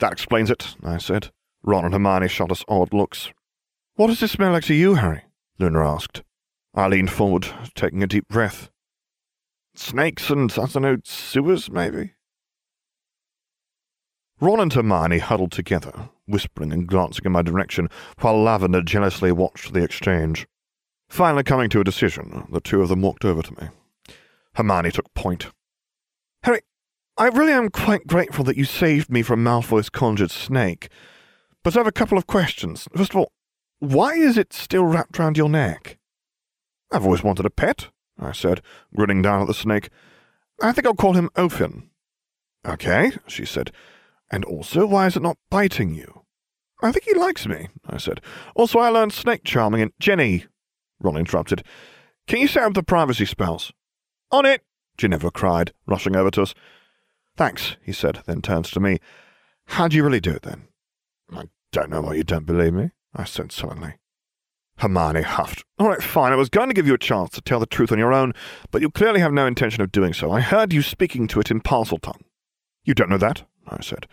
That 0.00 0.12
explains 0.12 0.50
it, 0.50 0.74
I 0.82 0.98
said. 0.98 1.30
Ron 1.62 1.84
and 1.84 1.94
Hermione 1.94 2.28
shot 2.28 2.50
us 2.50 2.64
odd 2.68 2.92
looks. 2.92 3.30
What 3.96 4.08
does 4.08 4.22
it 4.22 4.28
smell 4.28 4.52
like 4.52 4.64
to 4.64 4.74
you, 4.74 4.96
Harry? 4.96 5.22
Luna 5.58 5.80
asked. 5.80 6.22
I 6.74 6.86
leaned 6.86 7.10
forward, 7.10 7.48
taking 7.74 8.02
a 8.02 8.06
deep 8.06 8.28
breath. 8.28 8.68
Snakes 9.74 10.28
and, 10.28 10.52
I 10.52 10.66
don't 10.66 10.82
know, 10.82 10.96
sewers, 11.02 11.70
maybe? 11.70 12.12
Ron 14.38 14.60
and 14.60 14.72
Hermione 14.72 15.18
huddled 15.18 15.52
together, 15.52 16.10
whispering 16.26 16.74
and 16.74 16.86
glancing 16.86 17.24
in 17.24 17.32
my 17.32 17.40
direction, 17.40 17.88
while 18.20 18.38
Lavender 18.38 18.82
jealously 18.82 19.32
watched 19.32 19.72
the 19.72 19.82
exchange. 19.82 20.46
Finally 21.08 21.44
coming 21.44 21.70
to 21.70 21.80
a 21.80 21.84
decision, 21.84 22.46
the 22.52 22.60
two 22.60 22.82
of 22.82 22.90
them 22.90 23.00
walked 23.00 23.24
over 23.24 23.40
to 23.40 23.62
me. 23.62 23.68
Hermione 24.56 24.90
took 24.90 25.12
point. 25.14 25.46
Harry, 26.42 26.60
I 27.16 27.28
really 27.28 27.52
am 27.52 27.70
quite 27.70 28.06
grateful 28.06 28.44
that 28.44 28.58
you 28.58 28.64
saved 28.66 29.10
me 29.10 29.22
from 29.22 29.42
Malfoy's 29.42 29.88
conjured 29.88 30.30
snake, 30.30 30.90
but 31.64 31.74
I 31.74 31.80
have 31.80 31.86
a 31.86 31.92
couple 31.92 32.18
of 32.18 32.26
questions. 32.26 32.86
First 32.94 33.12
of 33.12 33.16
all, 33.16 33.32
why 33.78 34.14
is 34.14 34.38
it 34.38 34.52
still 34.52 34.84
wrapped 34.84 35.18
round 35.18 35.36
your 35.36 35.48
neck? 35.48 35.98
I've 36.90 37.04
always 37.04 37.22
wanted 37.22 37.46
a 37.46 37.50
pet, 37.50 37.88
I 38.18 38.32
said, 38.32 38.62
grinning 38.94 39.22
down 39.22 39.42
at 39.42 39.48
the 39.48 39.54
snake. 39.54 39.90
I 40.62 40.72
think 40.72 40.86
I'll 40.86 40.94
call 40.94 41.14
him 41.14 41.30
Ophin. 41.36 41.90
Okay, 42.66 43.12
she 43.26 43.44
said. 43.44 43.72
And 44.30 44.44
also, 44.44 44.86
why 44.86 45.06
is 45.06 45.16
it 45.16 45.22
not 45.22 45.38
biting 45.50 45.94
you? 45.94 46.22
I 46.82 46.92
think 46.92 47.04
he 47.04 47.14
likes 47.14 47.46
me, 47.46 47.68
I 47.86 47.96
said. 47.96 48.20
Also, 48.54 48.78
I 48.78 48.88
learned 48.88 49.12
snake 49.12 49.44
charming 49.44 49.80
and 49.82 49.92
Ginny, 49.98 50.46
Ron 51.00 51.16
interrupted. 51.16 51.62
Can 52.26 52.40
you 52.40 52.48
set 52.48 52.64
up 52.64 52.74
the 52.74 52.82
privacy 52.82 53.24
spells? 53.24 53.72
On 54.30 54.44
it, 54.44 54.62
Ginevra 54.98 55.30
cried, 55.30 55.72
rushing 55.86 56.16
over 56.16 56.30
to 56.32 56.42
us. 56.42 56.54
Thanks, 57.36 57.76
he 57.82 57.92
said, 57.92 58.22
then 58.26 58.42
turns 58.42 58.70
to 58.72 58.80
me. 58.80 58.98
How 59.66 59.88
do 59.88 59.96
you 59.96 60.04
really 60.04 60.20
do 60.20 60.32
it, 60.32 60.42
then? 60.42 60.68
I 61.32 61.44
don't 61.72 61.90
know 61.90 62.00
why 62.00 62.14
you 62.14 62.24
don't 62.24 62.46
believe 62.46 62.72
me, 62.72 62.90
I 63.16 63.24
said 63.24 63.50
sullenly. 63.50 63.94
Hermione 64.78 65.22
huffed. 65.22 65.64
All 65.78 65.88
right, 65.88 66.02
fine. 66.02 66.32
I 66.32 66.36
was 66.36 66.50
going 66.50 66.68
to 66.68 66.74
give 66.74 66.86
you 66.86 66.92
a 66.92 66.98
chance 66.98 67.30
to 67.30 67.40
tell 67.40 67.58
the 67.58 67.66
truth 67.66 67.90
on 67.90 67.98
your 67.98 68.12
own, 68.12 68.34
but 68.70 68.82
you 68.82 68.90
clearly 68.90 69.20
have 69.20 69.32
no 69.32 69.46
intention 69.46 69.82
of 69.82 69.90
doing 69.90 70.12
so. 70.12 70.30
I 70.30 70.40
heard 70.40 70.72
you 70.72 70.82
speaking 70.82 71.26
to 71.28 71.40
it 71.40 71.50
in 71.50 71.62
Parseltongue. 71.62 72.20
You 72.84 72.92
don't 72.92 73.08
know 73.08 73.16
that? 73.16 73.44
I 73.66 73.82
said. 73.82 74.06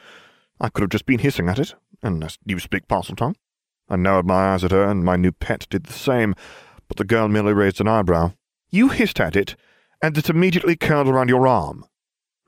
I 0.61 0.69
could 0.69 0.81
have 0.81 0.89
just 0.89 1.05
been 1.05 1.19
hissing 1.19 1.49
at 1.49 1.59
it, 1.59 1.75
unless 2.01 2.37
you 2.45 2.59
speak 2.59 2.87
Parseltongue. 2.87 3.35
I 3.89 3.97
narrowed 3.97 4.25
my 4.25 4.53
eyes 4.53 4.63
at 4.63 4.71
her, 4.71 4.87
and 4.87 5.03
my 5.03 5.17
new 5.17 5.33
pet 5.33 5.67
did 5.69 5.83
the 5.83 5.93
same, 5.93 6.33
but 6.87 6.95
the 6.95 7.03
girl 7.03 7.27
merely 7.27 7.53
raised 7.53 7.81
an 7.81 7.89
eyebrow. 7.89 8.31
You 8.69 8.87
hissed 8.87 9.19
at 9.19 9.35
it, 9.35 9.57
and 10.01 10.17
it 10.17 10.29
immediately 10.29 10.77
curled 10.77 11.09
around 11.09 11.27
your 11.27 11.45
arm. 11.45 11.85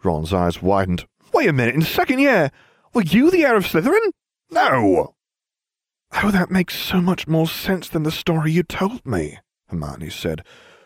Ron's 0.06 0.34
eyes 0.34 0.62
widened. 0.62 1.06
Wait 1.34 1.50
a 1.50 1.54
minute, 1.54 1.76
in 1.76 1.82
second 1.82 2.20
year, 2.20 2.50
were 2.94 3.02
you 3.02 3.30
the 3.30 3.44
heir 3.44 3.58
of 3.58 3.65
Slytherin? 3.65 4.12
No! 4.50 5.15
Oh, 6.23 6.32
that 6.32 6.49
makes 6.49 6.78
so 6.80 7.01
much 7.01 7.28
more 7.28 7.47
sense 7.47 7.89
than 7.89 8.04
the 8.04 8.12
story 8.12 8.51
you 8.51 8.63
told 8.63 9.06
me, 9.06 9.39
Hermione 9.67 10.10
said. 10.10 10.43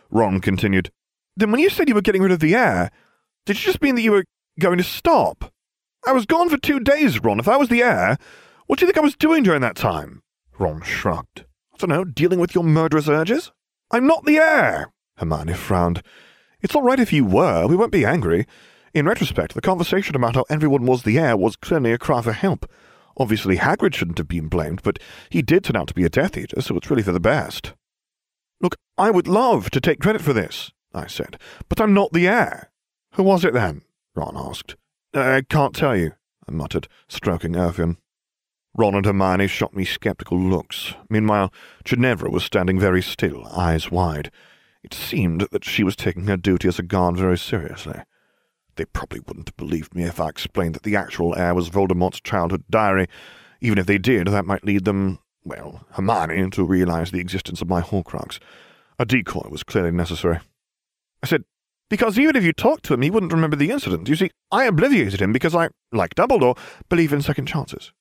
Ron 0.09 0.41
continued. 0.41 0.89
Then 1.37 1.51
when 1.51 1.59
you 1.59 1.69
said 1.69 1.87
you 1.87 1.95
were 1.95 2.01
getting 2.01 2.23
rid 2.23 2.31
of 2.31 2.39
the 2.39 2.55
heir, 2.55 2.89
did 3.45 3.57
you 3.57 3.63
just 3.63 3.81
mean 3.81 3.95
that 3.95 4.01
you 4.01 4.11
were 4.11 4.25
going 4.59 4.79
to 4.79 4.83
stop? 4.83 5.53
I 6.05 6.13
was 6.13 6.25
gone 6.25 6.49
for 6.49 6.57
two 6.57 6.79
days, 6.79 7.23
Ron. 7.23 7.39
If 7.39 7.47
I 7.47 7.57
was 7.57 7.69
the 7.69 7.83
heir, 7.83 8.17
what 8.65 8.79
do 8.79 8.85
you 8.85 8.87
think 8.87 8.97
I 8.97 9.01
was 9.01 9.15
doing 9.15 9.43
during 9.43 9.61
that 9.61 9.75
time? 9.75 10.23
Ron 10.57 10.81
shrugged. 10.81 11.45
I 11.73 11.77
don't 11.77 11.89
know, 11.89 12.03
dealing 12.03 12.39
with 12.39 12.55
your 12.55 12.63
murderous 12.63 13.07
urges? 13.07 13.51
I'm 13.91 14.07
not 14.07 14.25
the 14.25 14.37
heir, 14.37 14.91
Hermione 15.17 15.53
frowned. 15.53 16.01
It's 16.61 16.75
all 16.75 16.81
right 16.83 16.99
if 16.99 17.13
you 17.13 17.23
were. 17.23 17.67
We 17.67 17.75
won't 17.75 17.91
be 17.91 18.05
angry. 18.05 18.45
In 18.93 19.05
retrospect, 19.05 19.53
the 19.53 19.61
conversation 19.61 20.15
about 20.15 20.35
how 20.35 20.45
everyone 20.49 20.85
was 20.85 21.03
the 21.03 21.19
heir 21.19 21.37
was 21.37 21.55
clearly 21.55 21.91
a 21.91 21.97
cry 21.97 22.21
for 22.21 22.33
help. 22.33 22.69
Obviously, 23.19 23.57
Hagrid 23.57 23.93
shouldn't 23.93 24.17
have 24.17 24.29
been 24.29 24.47
blamed, 24.47 24.81
but 24.81 24.97
he 25.29 25.41
did 25.41 25.65
turn 25.65 25.75
out 25.75 25.89
to 25.89 25.93
be 25.93 26.05
a 26.05 26.09
Death 26.09 26.37
Eater, 26.37 26.61
so 26.61 26.77
it's 26.77 26.89
really 26.89 27.03
for 27.03 27.11
the 27.11 27.19
best. 27.19 27.73
Look, 28.61 28.77
I 28.97 29.11
would 29.11 29.27
love 29.27 29.69
to 29.71 29.81
take 29.81 29.99
credit 29.99 30.21
for 30.21 30.33
this, 30.33 30.71
I 30.93 31.07
said, 31.07 31.37
but 31.67 31.81
I'm 31.81 31.93
not 31.93 32.13
the 32.13 32.27
heir. 32.27 32.71
Who 33.13 33.23
was 33.23 33.43
it 33.43 33.53
then? 33.53 33.81
Ron 34.15 34.37
asked. 34.37 34.75
Uh, 35.13 35.19
I 35.19 35.41
can't 35.41 35.75
tell 35.75 35.97
you, 35.97 36.13
I 36.47 36.51
muttered, 36.51 36.87
stroking 37.09 37.53
Irvion. 37.53 37.97
Ron 38.77 38.95
and 38.95 39.05
Hermione 39.05 39.47
shot 39.47 39.75
me 39.75 39.83
sceptical 39.83 40.39
looks. 40.39 40.93
Meanwhile, 41.09 41.51
Ginevra 41.83 42.29
was 42.29 42.43
standing 42.43 42.79
very 42.79 43.01
still, 43.01 43.45
eyes 43.47 43.91
wide. 43.91 44.31
It 44.83 44.93
seemed 44.93 45.47
that 45.51 45.65
she 45.65 45.83
was 45.83 45.95
taking 45.95 46.27
her 46.27 46.37
duty 46.37 46.67
as 46.67 46.79
a 46.79 46.83
guard 46.83 47.17
very 47.17 47.37
seriously. 47.37 48.01
They 48.79 48.85
probably 48.85 49.19
wouldn't 49.19 49.49
have 49.49 49.57
believed 49.57 49.93
me 49.93 50.03
if 50.03 50.21
I 50.21 50.29
explained 50.29 50.73
that 50.73 50.83
the 50.83 50.95
actual 50.95 51.35
heir 51.35 51.53
was 51.53 51.69
Voldemort's 51.69 52.21
childhood 52.21 52.63
diary. 52.69 53.07
Even 53.59 53.77
if 53.77 53.87
they 53.87 53.97
did, 53.97 54.27
that 54.27 54.45
might 54.45 54.63
lead 54.63 54.85
them, 54.85 55.19
well, 55.43 55.85
Hermione, 55.91 56.49
to 56.51 56.63
realize 56.63 57.11
the 57.11 57.19
existence 57.19 57.61
of 57.61 57.67
my 57.67 57.81
Horcrux. 57.81 58.39
A 58.97 59.03
decoy 59.03 59.49
was 59.49 59.63
clearly 59.63 59.91
necessary. 59.91 60.39
I 61.21 61.27
said, 61.27 61.43
Because 61.89 62.17
even 62.17 62.37
if 62.37 62.45
you 62.45 62.53
talked 62.53 62.85
to 62.85 62.93
him, 62.93 63.01
he 63.01 63.09
wouldn't 63.09 63.33
remember 63.33 63.57
the 63.57 63.69
incident. 63.69 64.07
You 64.07 64.15
see, 64.15 64.31
I 64.49 64.65
obliviated 64.65 65.19
him 65.19 65.33
because 65.33 65.53
I, 65.53 65.67
like 65.91 66.15
Dumbledore, 66.15 66.57
believe 66.87 67.11
in 67.11 67.21
second 67.21 67.47
chances. 67.47 67.91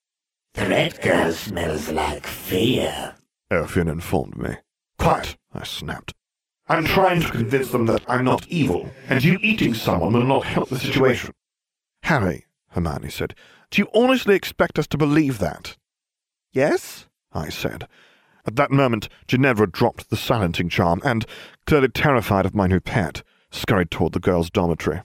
The 0.55 0.68
red 0.68 1.03
girl 1.03 1.33
smells 1.33 1.91
like 1.91 2.24
fear. 2.24 3.16
Erfin 3.51 3.91
informed 3.91 4.37
me. 4.37 4.59
Quiet, 4.97 5.37
I 5.53 5.64
snapped. 5.64 6.14
I'm 6.68 6.84
trying 6.84 7.20
to 7.22 7.30
convince 7.30 7.70
them 7.70 7.86
that 7.86 8.02
I'm 8.08 8.24
not 8.24 8.46
evil, 8.48 8.90
and 9.08 9.24
you 9.24 9.38
eating 9.40 9.74
someone 9.74 10.12
will 10.12 10.24
not 10.24 10.44
help 10.44 10.68
the 10.68 10.78
situation. 10.78 11.32
Harry, 12.02 12.46
Hermione 12.70 13.10
said, 13.10 13.34
do 13.70 13.82
you 13.82 13.88
honestly 13.94 14.34
expect 14.34 14.78
us 14.78 14.86
to 14.88 14.98
believe 14.98 15.38
that? 15.38 15.76
Yes, 16.52 17.06
I 17.32 17.48
said. 17.50 17.86
At 18.46 18.56
that 18.56 18.70
moment, 18.70 19.08
Ginevra 19.26 19.70
dropped 19.70 20.08
the 20.08 20.16
silencing 20.16 20.68
charm 20.68 21.02
and, 21.04 21.26
clearly 21.66 21.88
terrified 21.88 22.46
of 22.46 22.54
my 22.54 22.66
new 22.66 22.80
pet, 22.80 23.22
scurried 23.50 23.90
toward 23.90 24.14
the 24.14 24.20
girls' 24.20 24.50
dormitory. 24.50 25.02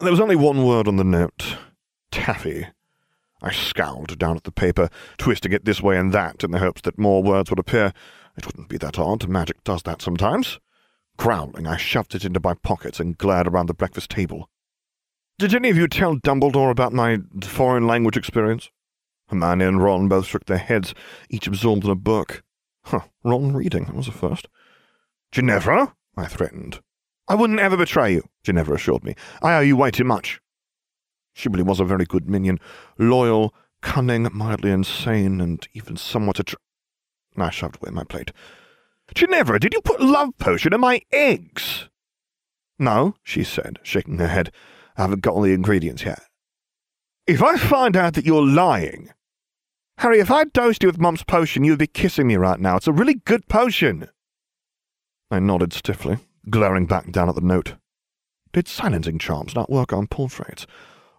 There 0.00 0.10
was 0.10 0.20
only 0.20 0.36
one 0.36 0.64
word 0.64 0.86
on 0.86 0.96
the 0.96 1.04
note 1.04 1.56
taffy. 2.10 2.66
I 3.40 3.52
scowled 3.52 4.18
down 4.18 4.36
at 4.36 4.44
the 4.44 4.52
paper, 4.52 4.90
twisting 5.16 5.52
it 5.52 5.64
this 5.64 5.82
way 5.82 5.96
and 5.96 6.12
that 6.12 6.44
in 6.44 6.50
the 6.50 6.58
hopes 6.58 6.82
that 6.82 6.98
more 6.98 7.22
words 7.22 7.50
would 7.50 7.58
appear. 7.58 7.92
It 8.36 8.46
wouldn't 8.46 8.68
be 8.68 8.78
that 8.78 8.98
odd. 8.98 9.28
Magic 9.28 9.62
does 9.64 9.82
that 9.84 10.02
sometimes. 10.02 10.58
Growling, 11.16 11.66
I 11.66 11.76
shoved 11.76 12.14
it 12.14 12.24
into 12.24 12.40
my 12.42 12.54
pockets 12.54 13.00
and 13.00 13.16
glared 13.16 13.48
around 13.48 13.66
the 13.66 13.74
breakfast 13.74 14.10
table. 14.10 14.50
Did 15.38 15.54
any 15.54 15.70
of 15.70 15.76
you 15.76 15.88
tell 15.88 16.16
Dumbledore 16.16 16.70
about 16.70 16.92
my 16.92 17.18
foreign 17.42 17.86
language 17.86 18.16
experience? 18.16 18.70
Hermione 19.28 19.64
and 19.64 19.82
Ron 19.82 20.08
both 20.08 20.26
shook 20.26 20.46
their 20.46 20.58
heads, 20.58 20.94
each 21.30 21.46
absorbed 21.46 21.84
in 21.84 21.90
a 21.90 21.96
book. 21.96 22.42
Huh, 22.84 23.00
Ron 23.24 23.52
reading, 23.52 23.84
that 23.84 23.94
was 23.94 24.08
a 24.08 24.12
first. 24.12 24.48
Ginevra? 25.32 25.94
I 26.16 26.26
threatened. 26.26 26.80
I 27.28 27.34
wouldn't 27.34 27.58
ever 27.58 27.76
betray 27.76 28.14
you, 28.14 28.28
Ginevra 28.44 28.76
assured 28.76 29.04
me. 29.04 29.14
I 29.42 29.56
owe 29.56 29.60
you 29.60 29.76
way 29.76 29.90
too 29.90 30.04
much. 30.04 30.40
She 31.34 31.48
really 31.48 31.64
was 31.64 31.80
a 31.80 31.84
very 31.84 32.04
good 32.04 32.28
minion, 32.28 32.58
loyal, 32.98 33.52
cunning, 33.82 34.28
mildly 34.32 34.70
insane, 34.70 35.40
and 35.40 35.66
even 35.74 35.96
somewhat 35.96 36.36
attr- 36.36 36.54
I 37.42 37.50
shoved 37.50 37.76
away 37.76 37.92
my 37.92 38.04
plate. 38.04 38.32
Ginevra, 39.14 39.60
did 39.60 39.72
you 39.72 39.80
put 39.80 40.00
love 40.00 40.36
potion 40.38 40.72
in 40.72 40.80
my 40.80 41.00
eggs? 41.12 41.88
No, 42.78 43.14
she 43.22 43.44
said, 43.44 43.78
shaking 43.82 44.18
her 44.18 44.28
head. 44.28 44.52
I 44.96 45.02
haven't 45.02 45.22
got 45.22 45.34
all 45.34 45.42
the 45.42 45.52
ingredients 45.52 46.04
yet. 46.04 46.20
If 47.26 47.42
I 47.42 47.56
find 47.56 47.96
out 47.96 48.14
that 48.14 48.26
you're 48.26 48.44
lying, 48.44 49.10
Harry, 49.98 50.20
if 50.20 50.30
I 50.30 50.44
dosed 50.44 50.82
you 50.82 50.88
with 50.88 51.00
Mum's 51.00 51.24
potion, 51.24 51.64
you'd 51.64 51.78
be 51.78 51.86
kissing 51.86 52.26
me 52.26 52.36
right 52.36 52.60
now. 52.60 52.76
It's 52.76 52.86
a 52.86 52.92
really 52.92 53.14
good 53.14 53.48
potion. 53.48 54.08
I 55.30 55.38
nodded 55.40 55.72
stiffly, 55.72 56.18
glaring 56.50 56.86
back 56.86 57.10
down 57.10 57.28
at 57.28 57.34
the 57.34 57.40
note. 57.40 57.74
Did 58.52 58.68
silencing 58.68 59.18
charms 59.18 59.54
not 59.54 59.70
work 59.70 59.92
on 59.92 60.06
portraits? 60.06 60.66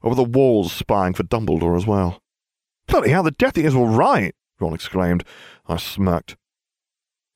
Or 0.02 0.12
were 0.12 0.16
the 0.16 0.24
walls 0.24 0.72
spying 0.72 1.14
for 1.14 1.24
Dumbledore 1.24 1.76
as 1.76 1.86
well? 1.86 2.22
Bloody 2.88 3.10
hell, 3.10 3.24
the 3.24 3.32
Death 3.32 3.58
Eaters 3.58 3.76
were 3.76 3.86
right, 3.86 4.34
Ron 4.60 4.74
exclaimed. 4.74 5.24
I 5.68 5.78
smirked. 5.78 6.38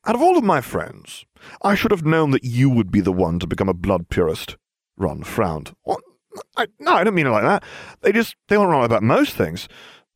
Out 0.05 0.15
of 0.15 0.21
all 0.21 0.37
of 0.37 0.43
my 0.43 0.61
friends, 0.61 1.25
I 1.61 1.75
should 1.75 1.91
have 1.91 2.05
known 2.05 2.31
that 2.31 2.43
you 2.43 2.69
would 2.69 2.91
be 2.91 3.01
the 3.01 3.11
one 3.11 3.39
to 3.39 3.47
become 3.47 3.69
a 3.69 3.73
blood 3.73 4.09
purist. 4.09 4.57
Ron 4.97 5.23
frowned. 5.23 5.73
What? 5.83 6.01
I, 6.57 6.67
no, 6.79 6.93
I 6.93 7.03
don't 7.03 7.13
mean 7.13 7.27
it 7.27 7.31
like 7.31 7.43
that. 7.43 7.63
They 8.01 8.11
just, 8.11 8.35
they 8.47 8.57
weren't 8.57 8.71
right 8.71 8.85
about 8.85 9.03
most 9.03 9.35
things. 9.35 9.67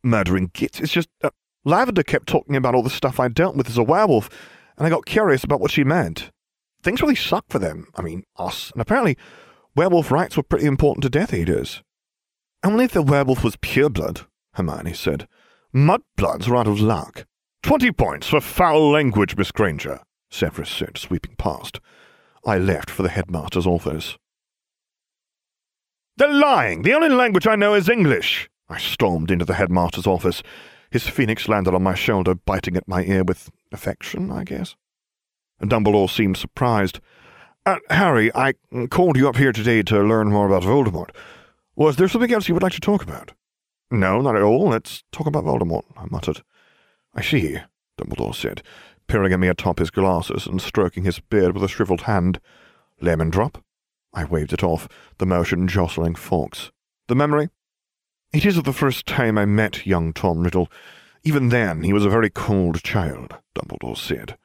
Murdering 0.04 0.52
gits. 0.54 0.80
It's 0.80 0.92
just, 0.92 1.10
uh, 1.24 1.30
Lavender 1.66 2.04
kept 2.04 2.28
talking 2.28 2.56
about 2.56 2.74
all 2.74 2.84
the 2.84 2.90
stuff 2.90 3.20
I 3.20 3.28
dealt 3.28 3.56
with 3.56 3.68
as 3.68 3.78
a 3.78 3.84
werewolf, 3.84 4.30
and 4.78 4.86
I 4.86 4.90
got 4.90 5.06
curious 5.06 5.44
about 5.44 5.60
what 5.60 5.72
she 5.72 5.84
meant. 5.84 6.32
Things 6.84 7.02
really 7.02 7.16
suck 7.16 7.46
for 7.50 7.60
them. 7.60 7.88
I 7.96 8.02
mean, 8.02 8.24
us. 8.38 8.72
And 8.72 8.82
apparently, 8.82 9.18
werewolf 9.76 10.12
rights 10.12 10.38
were 10.38 10.44
pretty 10.44 10.66
important 10.66 11.04
to 11.04 11.10
Death 11.10 11.34
Eaters. 11.34 11.82
Only 12.64 12.86
if 12.86 12.92
the 12.92 13.02
werewolf 13.02 13.44
was 13.44 13.56
pureblood, 13.58 14.26
Hermione 14.54 14.94
said. 14.94 15.28
Mudbloods 15.76 16.48
are 16.48 16.56
out 16.56 16.68
of 16.68 16.80
luck. 16.80 17.26
Twenty 17.62 17.92
points 17.92 18.30
for 18.30 18.40
foul 18.40 18.92
language, 18.92 19.36
Miss 19.36 19.52
Granger, 19.52 20.00
Severus 20.32 20.70
said, 20.70 20.98
sweeping 20.98 21.36
past. 21.36 21.82
I 22.46 22.58
left 22.58 22.90
for 22.90 23.04
the 23.04 23.10
headmaster's 23.10 23.68
office. 23.68 24.18
They're 26.16 26.32
lying! 26.32 26.84
The 26.84 26.94
only 26.94 27.10
language 27.10 27.46
I 27.46 27.58
know 27.58 27.74
is 27.74 27.90
English! 27.90 28.50
I 28.70 28.78
stormed 28.78 29.30
into 29.32 29.44
the 29.44 29.56
headmaster's 29.56 30.08
office. 30.08 30.42
His 30.92 31.10
phoenix 31.10 31.50
landed 31.50 31.74
on 31.74 31.84
my 31.84 31.94
shoulder, 31.94 32.36
biting 32.36 32.78
at 32.78 32.88
my 32.88 33.04
ear 33.04 33.26
with 33.26 33.52
affection, 33.74 34.32
I 34.32 34.46
guess. 34.46 34.78
Dumbledore 35.62 36.10
seemed 36.10 36.38
surprised. 36.38 37.02
Uh, 37.66 37.80
Harry, 37.90 38.34
I 38.34 38.54
called 38.92 39.18
you 39.18 39.28
up 39.28 39.36
here 39.36 39.52
today 39.52 39.84
to 39.84 40.00
learn 40.00 40.32
more 40.32 40.48
about 40.48 40.64
Voldemort. 40.64 41.10
Was 41.76 41.98
there 41.98 42.08
something 42.08 42.32
else 42.32 42.48
you 42.48 42.54
would 42.54 42.64
like 42.64 42.72
to 42.72 42.80
talk 42.80 43.04
about? 43.04 43.34
No, 43.96 44.20
not 44.20 44.36
at 44.36 44.42
all. 44.42 44.70
Let's 44.70 45.04
talk 45.12 45.26
about 45.26 45.46
Voldemort, 45.46 45.86
I 45.96 46.06
muttered. 46.10 46.44
I 47.14 47.22
see, 47.22 47.60
Dumbledore 47.98 48.36
said, 48.36 48.62
peering 49.08 49.32
at 49.32 49.40
me 49.40 49.48
atop 49.48 49.80
his 49.80 49.90
glasses 49.90 50.46
and 50.46 50.62
stroking 50.62 51.06
his 51.06 51.20
beard 51.20 51.54
with 51.54 51.64
a 51.64 51.70
shriveled 51.70 52.02
hand. 52.02 52.42
Lemon 53.00 53.30
drop? 53.30 53.64
I 54.14 54.26
waved 54.26 54.52
it 54.52 54.64
off, 54.64 54.90
the 55.18 55.26
motion 55.26 55.68
jostling 55.68 56.16
Fawkes. 56.16 56.72
The 57.08 57.16
memory? 57.16 57.50
It 58.34 58.46
is 58.46 58.58
of 58.58 58.66
the 58.66 58.74
first 58.74 59.06
time 59.06 59.38
I 59.38 59.46
met 59.46 59.86
young 59.86 60.12
Tom 60.12 60.44
Riddle. 60.44 60.70
Even 61.24 61.48
then, 61.48 61.84
he 61.84 61.94
was 61.94 62.06
a 62.06 62.10
very 62.10 62.30
cold 62.30 62.84
child, 62.84 63.36
Dumbledore 63.58 63.98
said. 63.98 64.38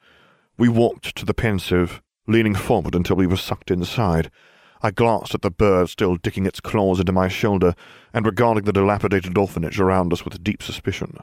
We 0.57 0.69
walked 0.69 1.15
to 1.17 1.25
the 1.25 1.33
Pensieve, 1.33 2.01
leaning 2.25 2.55
forward 2.55 2.95
until 2.95 3.17
we 3.17 3.27
were 3.27 3.35
sucked 3.35 3.69
inside. 3.69 4.31
I 4.83 4.91
glanced 4.91 5.35
at 5.35 5.41
the 5.41 5.51
bird 5.51 5.89
still 5.89 6.15
digging 6.15 6.45
its 6.45 6.59
claws 6.59 6.99
into 6.99 7.11
my 7.11 7.27
shoulder, 7.27 7.75
and 8.13 8.25
regarding 8.25 8.63
the 8.63 8.73
dilapidated 8.73 9.37
orphanage 9.37 9.79
around 9.79 10.11
us 10.11 10.25
with 10.25 10.43
deep 10.43 10.63
suspicion. 10.63 11.17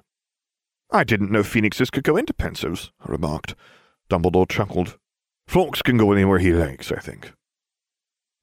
I 0.90 1.04
didn't 1.04 1.30
know 1.30 1.42
phoenixes 1.42 1.90
could 1.90 2.04
go 2.04 2.16
into 2.16 2.32
Pensieves, 2.32 2.90
I 3.00 3.10
remarked. 3.10 3.54
Dumbledore 4.08 4.48
chuckled. 4.48 4.96
Fawkes 5.46 5.82
can 5.82 5.96
go 5.96 6.12
anywhere 6.12 6.38
he 6.38 6.52
likes, 6.52 6.92
I 6.92 7.00
think. 7.00 7.32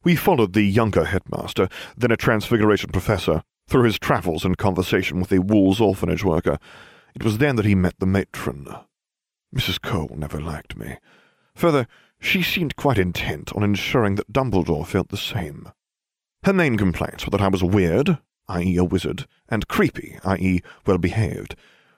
We 0.03 0.15
followed 0.15 0.53
the 0.53 0.61
younger 0.61 1.05
headmaster, 1.05 1.69
then 1.97 2.11
a 2.11 2.17
transfiguration 2.17 2.91
professor, 2.91 3.43
through 3.67 3.83
his 3.83 3.97
travels 3.97 4.45
and 4.45 4.57
conversation 4.57 5.19
with 5.19 5.31
a 5.31 5.41
Wool's 5.41 5.81
orphanage 5.81 6.23
worker. 6.23 6.59
It 7.15 7.23
was 7.23 7.39
then 7.39 7.55
that 7.55 7.65
he 7.65 7.73
met 7.73 7.95
the 7.99 8.05
matron. 8.05 8.67
Mrs. 9.55 9.81
Cole 9.81 10.15
never 10.15 10.39
liked 10.39 10.77
me. 10.77 10.97
Further, 11.55 11.87
she 12.19 12.41
seemed 12.41 12.75
quite 12.75 12.97
intent 12.97 13.53
on 13.53 13.63
ensuring 13.63 14.15
that 14.15 14.31
Dumbledore 14.31 14.85
felt 14.85 15.09
the 15.09 15.17
same. 15.17 15.71
Her 16.43 16.53
main 16.53 16.77
complaints 16.77 17.25
were 17.25 17.31
that 17.31 17.41
I 17.41 17.47
was 17.47 17.63
weird, 17.63 18.19
i.e., 18.47 18.77
a 18.77 18.83
wizard, 18.83 19.27
and 19.49 19.67
creepy, 19.67 20.19
i.e., 20.23 20.61
well 20.85 20.97
behaved. 20.97 21.55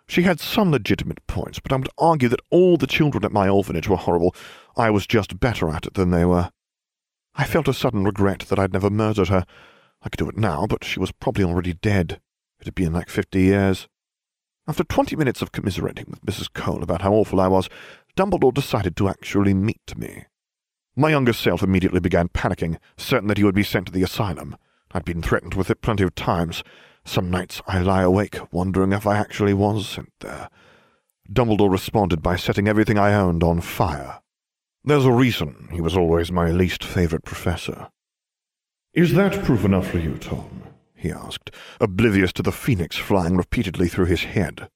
She 0.07 0.21
had 0.21 0.39
some 0.39 0.71
legitimate 0.71 1.25
points, 1.27 1.59
but 1.59 1.73
I 1.73 1.75
would 1.75 1.89
argue 1.97 2.29
that 2.29 2.39
all 2.49 2.77
the 2.77 2.87
children 2.87 3.25
at 3.25 3.33
my 3.33 3.49
orphanage 3.49 3.89
were 3.89 3.97
horrible. 3.97 4.33
I 4.77 4.89
was 4.89 5.05
just 5.05 5.39
better 5.39 5.69
at 5.69 5.85
it 5.85 5.95
than 5.95 6.11
they 6.11 6.23
were. 6.23 6.51
I 7.35 7.43
felt 7.43 7.67
a 7.67 7.73
sudden 7.73 8.05
regret 8.05 8.45
that 8.47 8.57
I'd 8.57 8.73
never 8.73 8.89
murdered 8.89 9.27
her. 9.27 9.45
I 10.01 10.09
could 10.09 10.17
do 10.17 10.29
it 10.29 10.37
now, 10.37 10.65
but 10.65 10.83
she 10.83 10.99
was 10.99 11.11
probably 11.11 11.43
already 11.43 11.73
dead. 11.73 12.21
It 12.59 12.65
had 12.65 12.75
been 12.75 12.93
like 12.93 13.09
fifty 13.09 13.41
years. 13.41 13.87
After 14.67 14.83
twenty 14.83 15.15
minutes 15.15 15.41
of 15.41 15.51
commiserating 15.51 16.05
with 16.09 16.25
Mrs. 16.25 16.51
Cole 16.51 16.83
about 16.83 17.01
how 17.01 17.13
awful 17.13 17.41
I 17.41 17.47
was, 17.47 17.69
Dumbledore 18.17 18.53
decided 18.53 18.97
to 18.97 19.07
actually 19.07 19.53
meet 19.53 19.95
me. 19.95 20.25
My 20.95 21.11
younger 21.11 21.33
self 21.33 21.61
immediately 21.61 21.99
began 21.99 22.29
panicking, 22.29 22.77
certain 22.97 23.27
that 23.27 23.37
he 23.37 23.43
would 23.43 23.53
be 23.53 23.61
sent 23.61 23.85
to 23.85 23.91
the 23.91 24.01
asylum. 24.01 24.57
I'd 24.91 25.05
been 25.05 25.21
threatened 25.21 25.53
with 25.53 25.69
it 25.69 25.83
plenty 25.83 26.03
of 26.03 26.15
times. 26.15 26.63
Some 27.05 27.29
nights 27.29 27.61
I 27.67 27.79
lie 27.79 28.01
awake, 28.01 28.39
wondering 28.51 28.91
if 28.91 29.05
I 29.05 29.17
actually 29.17 29.53
was 29.53 29.87
sent 29.87 30.11
there. 30.21 30.49
Dumbledore 31.31 31.71
responded 31.71 32.23
by 32.23 32.37
setting 32.37 32.67
everything 32.67 32.97
I 32.97 33.13
owned 33.13 33.43
on 33.43 33.61
fire. 33.61 34.19
There's 34.83 35.05
a 35.05 35.11
reason 35.11 35.69
he 35.71 35.79
was 35.79 35.95
always 35.95 36.31
my 36.31 36.49
least 36.49 36.83
favourite 36.83 37.23
professor. 37.23 37.89
Is 38.95 39.13
that 39.13 39.45
proof 39.45 39.63
enough 39.63 39.87
for 39.87 39.99
you, 39.99 40.17
Tom? 40.17 40.63
he 40.95 41.11
asked, 41.11 41.51
oblivious 41.79 42.33
to 42.33 42.41
the 42.41 42.51
phoenix 42.51 42.95
flying 42.95 43.37
repeatedly 43.37 43.87
through 43.87 44.05
his 44.05 44.23
head. 44.23 44.69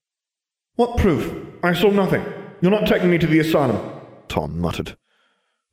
What 0.76 0.96
proof? 0.96 1.34
I 1.64 1.72
saw 1.72 1.90
nothing. 1.90 2.24
You're 2.62 2.70
not 2.70 2.86
taking 2.86 3.10
me 3.10 3.18
to 3.18 3.26
the 3.26 3.40
asylum, 3.40 3.80
Tom 4.28 4.60
muttered. 4.60 4.96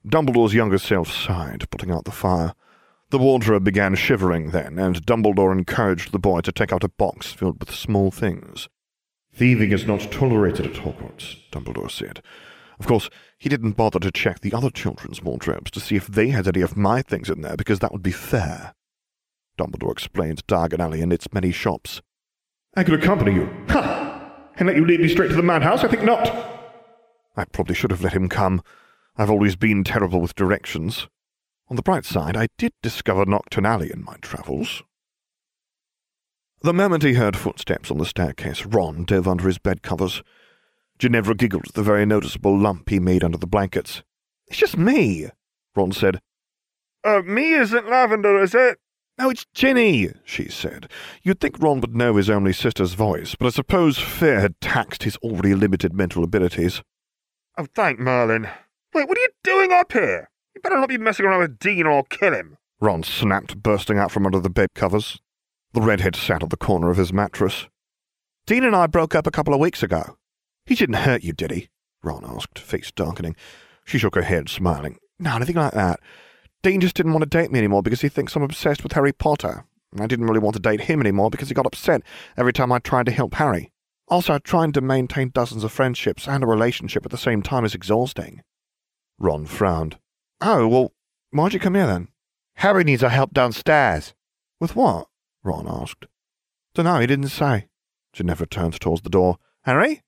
Dumbledore's 0.08 0.56
younger 0.56 0.80
self 0.80 1.12
sighed, 1.12 1.70
putting 1.70 1.92
out 1.92 2.06
the 2.06 2.12
fire. 2.12 2.56
The 3.12 3.20
wardrobe 3.20 3.64
began 3.64 3.94
shivering 3.94 4.50
then, 4.50 4.80
and 4.80 5.06
Dumbledore 5.06 5.52
encouraged 5.52 6.12
the 6.12 6.18
boy 6.18 6.42
to 6.42 6.52
take 6.52 6.74
out 6.74 6.84
a 6.84 6.90
box 6.90 7.32
filled 7.32 7.60
with 7.60 7.70
small 7.70 8.10
things. 8.10 8.70
Thieving 9.32 9.72
is 9.72 9.86
not 9.86 10.12
tolerated 10.12 10.66
at 10.66 10.84
Hogwarts, 10.84 11.38
Dumbledore 11.52 11.92
said. 11.92 12.24
Of 12.80 12.88
course, 12.88 13.08
he 13.38 13.50
didn't 13.50 13.74
bother 13.74 14.00
to 14.00 14.10
check 14.10 14.40
the 14.40 14.54
other 14.54 14.72
children's 14.72 15.22
wardrobes 15.22 15.70
to 15.72 15.80
see 15.80 15.96
if 15.96 16.08
they 16.08 16.30
had 16.30 16.48
any 16.48 16.62
of 16.62 16.76
my 16.76 17.04
things 17.04 17.30
in 17.30 17.42
there, 17.42 17.56
because 17.56 17.80
that 17.80 17.92
would 17.92 18.02
be 18.02 18.12
fair. 18.12 18.74
Dumbledore 19.60 19.92
explained 19.92 20.48
Diagon 20.48 20.80
Alley 20.80 21.02
and 21.02 21.14
its 21.14 21.32
many 21.34 21.52
shops. 21.52 22.02
I 22.76 22.84
could 22.84 22.96
accompany 22.96 23.36
you. 23.36 23.66
Ha! 23.70 24.32
And 24.56 24.68
let 24.68 24.76
you 24.76 24.86
lead 24.86 25.02
me 25.02 25.08
straight 25.08 25.30
to 25.30 25.36
the 25.36 25.44
madhouse? 25.44 25.84
I 25.84 25.88
think 25.88 26.04
not. 26.04 26.59
I 27.40 27.46
probably 27.46 27.74
should 27.74 27.92
have 27.92 28.04
let 28.04 28.14
him 28.14 28.28
come. 28.28 28.62
I've 29.16 29.30
always 29.30 29.56
been 29.56 29.86
terrible 29.86 30.20
with 30.20 30.36
directions. 30.36 31.08
On 31.70 31.78
the 31.78 31.82
bright 31.82 32.04
side, 32.04 32.36
I 32.36 32.48
did 32.58 32.74
discover 32.84 33.26
Knockturn 33.26 33.66
Alley 33.66 33.92
in 33.92 34.04
my 34.04 34.18
travels. 34.22 34.84
The 36.62 36.74
moment 36.74 37.04
he 37.04 37.14
heard 37.14 37.38
footsteps 37.38 37.90
on 37.90 37.98
the 37.98 38.06
staircase, 38.06 38.66
Ron 38.66 39.06
dove 39.06 39.26
under 39.26 39.48
his 39.48 39.58
bed 39.58 39.82
covers. 39.82 40.22
Ginevra 40.98 41.34
giggled 41.36 41.68
at 41.68 41.76
the 41.76 41.84
very 41.84 42.06
noticeable 42.06 42.58
lump 42.58 42.90
he 42.90 43.00
made 43.00 43.24
under 43.24 43.38
the 43.38 43.48
blankets. 43.48 44.04
It's 44.48 44.58
just 44.58 44.78
me, 44.78 45.30
Ron 45.78 45.94
said. 45.94 46.20
Uh, 47.06 47.22
me 47.22 47.54
isn't 47.54 47.90
Lavender, 47.90 48.42
is 48.42 48.54
it? 48.54 48.80
No, 49.18 49.30
it's 49.30 49.46
Ginny, 49.54 50.10
she 50.26 50.50
said. 50.50 50.90
You'd 51.24 51.40
think 51.40 51.60
Ron 51.60 51.80
would 51.80 51.96
know 51.96 52.18
his 52.18 52.30
only 52.30 52.52
sister's 52.52 52.96
voice, 52.96 53.36
but 53.36 53.48
I 53.48 53.52
suppose 53.52 53.98
fear 53.98 54.42
had 54.42 54.60
taxed 54.60 55.04
his 55.04 55.16
already 55.18 55.56
limited 55.56 55.94
mental 55.94 56.26
abilities. 56.26 56.82
Oh, 57.60 57.68
thank 57.76 57.99
Merlin. 57.99 58.47
Wait, 58.93 59.10
what 59.10 59.18
are 59.18 59.22
you 59.22 59.30
doing 59.43 59.74
up 59.74 59.91
here? 59.91 60.30
You 60.55 60.62
better 60.62 60.78
not 60.78 60.88
be 60.88 60.97
messing 60.97 61.26
around 61.26 61.41
with 61.41 61.60
Dean 61.60 61.86
or 61.86 61.91
I'll 61.91 62.03
kill 62.03 62.34
him. 62.34 62.57
Ron 62.80 63.03
snapped, 63.03 63.62
bursting 63.62 63.97
out 63.97 64.12
from 64.12 64.26
under 64.26 64.39
the 64.39 64.49
bed 64.49 64.70
covers. 64.76 65.20
The 65.74 65.82
redhead 65.82 66.16
sat 66.16 66.41
at 66.41 66.51
the 66.51 66.55
corner 66.55 66.89
of 66.89 66.95
his 66.95 67.12
mattress. 67.12 67.68
Dean 68.47 68.64
and 68.64 68.74
I 68.74 68.88
broke 68.88 69.14
up 69.14 69.28
a 69.28 69.32
couple 69.32 69.53
of 69.53 69.60
weeks 69.60 69.84
ago. 69.84 70.16
He 70.66 70.74
didn't 70.74 71.03
hurt 71.03 71.22
you, 71.22 71.34
did 71.34 71.51
he? 71.51 71.68
Ron 72.01 72.24
asked, 72.24 72.57
face 72.57 72.93
darkening. 72.95 73.36
She 73.84 73.97
shook 73.97 74.16
her 74.16 74.22
head, 74.22 74.47
smiling. 74.47 74.97
No, 75.20 75.38
nothing 75.38 75.57
like 75.57 75.74
that. 75.74 75.99
Dean 76.64 76.80
just 76.80 76.95
didn't 76.95 77.12
want 77.12 77.30
to 77.30 77.38
date 77.38 77.51
me 77.51 77.60
anymore 77.60 77.84
because 77.84 77.99
he 77.99 78.07
thinks 78.07 78.38
I'm 78.38 78.41
obsessed 78.41 78.84
with 78.84 78.93
Harry 78.93 79.12
Potter. 79.12 79.66
I 79.99 80.07
didn't 80.07 80.28
really 80.28 80.39
want 80.39 80.55
to 80.55 80.62
date 80.62 80.80
him 80.80 81.01
anymore 81.01 81.30
because 81.30 81.49
he 81.49 81.53
got 81.53 81.66
upset 81.66 82.03
every 82.38 82.53
time 82.53 82.72
I 82.72 82.80
tried 82.80 83.07
to 83.07 83.12
help 83.12 83.34
Harry. 83.34 83.74
Also, 84.10 84.39
trying 84.39 84.72
to 84.72 84.82
maintain 84.82 85.30
dozens 85.30 85.64
of 85.64 85.72
friendships 85.72 86.28
and 86.28 86.43
a 86.43 86.47
relationship 86.47 87.05
at 87.05 87.12
the 87.12 87.18
same 87.18 87.43
time 87.43 87.64
is 87.64 87.76
exhausting. 87.76 88.41
Ron 89.20 89.45
frowned. 89.45 89.99
Oh, 90.41 90.68
well, 90.68 90.93
why'd 91.32 91.53
you 91.53 91.60
come 91.60 91.76
here 91.76 91.86
then? 91.86 92.07
Harry 92.55 92.84
needs 92.84 93.03
our 93.03 93.10
help 93.10 93.34
downstairs. 93.34 94.14
With 94.60 94.76
what? 94.76 95.07
Ron 95.43 95.68
asked. 95.68 96.07
Dunno, 96.74 96.99
he 96.99 97.07
didn't 97.07 97.30
say. 97.30 97.68
Ginevra 98.14 98.47
turned 98.47 98.80
towards 98.80 99.01
the 99.01 99.10
door. 99.10 99.38
Harry? 99.64 100.01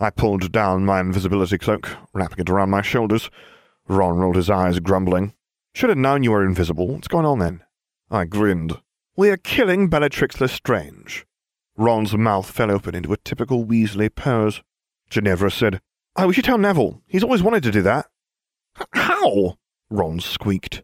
I 0.00 0.10
pulled 0.10 0.50
down 0.50 0.84
my 0.84 1.00
invisibility 1.00 1.58
cloak, 1.58 1.88
wrapping 2.12 2.40
it 2.40 2.50
around 2.50 2.70
my 2.70 2.82
shoulders. 2.82 3.30
Ron 3.86 4.16
rolled 4.16 4.36
his 4.36 4.50
eyes, 4.50 4.80
grumbling. 4.80 5.34
Should 5.74 5.90
have 5.90 5.98
known 5.98 6.22
you 6.22 6.30
were 6.30 6.44
invisible. 6.44 6.88
What's 6.88 7.08
going 7.08 7.26
on 7.26 7.38
then? 7.38 7.62
I 8.10 8.24
grinned. 8.24 8.80
We're 9.16 9.36
killing 9.36 9.88
Bellatrix 9.88 10.40
Lestrange. 10.40 11.26
Ron's 11.76 12.16
mouth 12.16 12.50
fell 12.50 12.70
open 12.70 12.94
into 12.94 13.12
a 13.12 13.16
typical 13.18 13.64
Weasley 13.64 14.14
pose. 14.14 14.62
Ginevra 15.10 15.50
said, 15.50 15.80
"I 16.16 16.26
wish 16.26 16.36
you 16.36 16.40
would 16.40 16.46
tell 16.46 16.58
Neville. 16.58 17.02
He's 17.06 17.24
always 17.24 17.42
wanted 17.42 17.62
to 17.64 17.72
do 17.72 17.82
that. 17.82 18.06
How? 18.92 19.58
Ron 19.90 20.20
squeaked. 20.20 20.82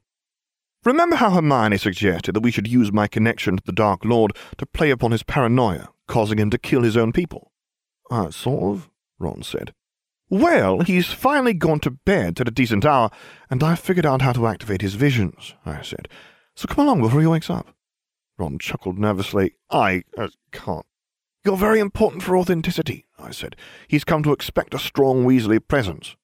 Remember 0.84 1.16
how 1.16 1.30
Hermione 1.30 1.76
suggested 1.76 2.34
that 2.34 2.40
we 2.42 2.50
should 2.50 2.66
use 2.66 2.92
my 2.92 3.06
connection 3.06 3.56
to 3.56 3.62
the 3.64 3.72
Dark 3.72 4.04
Lord 4.04 4.32
to 4.56 4.66
play 4.66 4.90
upon 4.90 5.12
his 5.12 5.22
paranoia, 5.22 5.90
causing 6.08 6.38
him 6.38 6.50
to 6.50 6.58
kill 6.58 6.82
his 6.82 6.96
own 6.96 7.12
people? 7.12 7.52
Uh, 8.10 8.30
sort 8.30 8.62
of, 8.62 8.90
Ron 9.18 9.42
said. 9.42 9.74
Well, 10.30 10.80
he's 10.80 11.06
finally 11.12 11.54
gone 11.54 11.80
to 11.80 11.90
bed 11.90 12.40
at 12.40 12.48
a 12.48 12.52
decent 12.52 12.84
hour, 12.84 13.10
and 13.50 13.62
I've 13.62 13.80
figured 13.80 14.06
out 14.06 14.22
how 14.22 14.32
to 14.32 14.46
activate 14.46 14.80
his 14.80 14.94
visions, 14.94 15.54
I 15.66 15.82
said. 15.82 16.08
So 16.54 16.66
come 16.66 16.86
along 16.86 17.02
before 17.02 17.20
he 17.20 17.26
wakes 17.26 17.50
up. 17.50 17.74
Ron 18.40 18.58
chuckled 18.58 18.98
nervously. 18.98 19.54
I 19.70 20.02
uh, 20.16 20.28
can't. 20.50 20.86
You're 21.44 21.58
very 21.58 21.78
important 21.78 22.22
for 22.22 22.36
authenticity, 22.36 23.06
I 23.18 23.30
said. 23.30 23.54
He's 23.86 24.02
come 24.04 24.22
to 24.22 24.32
expect 24.32 24.74
a 24.74 24.78
strong 24.78 25.24
Weasley 25.24 25.60
presence. 25.66 26.16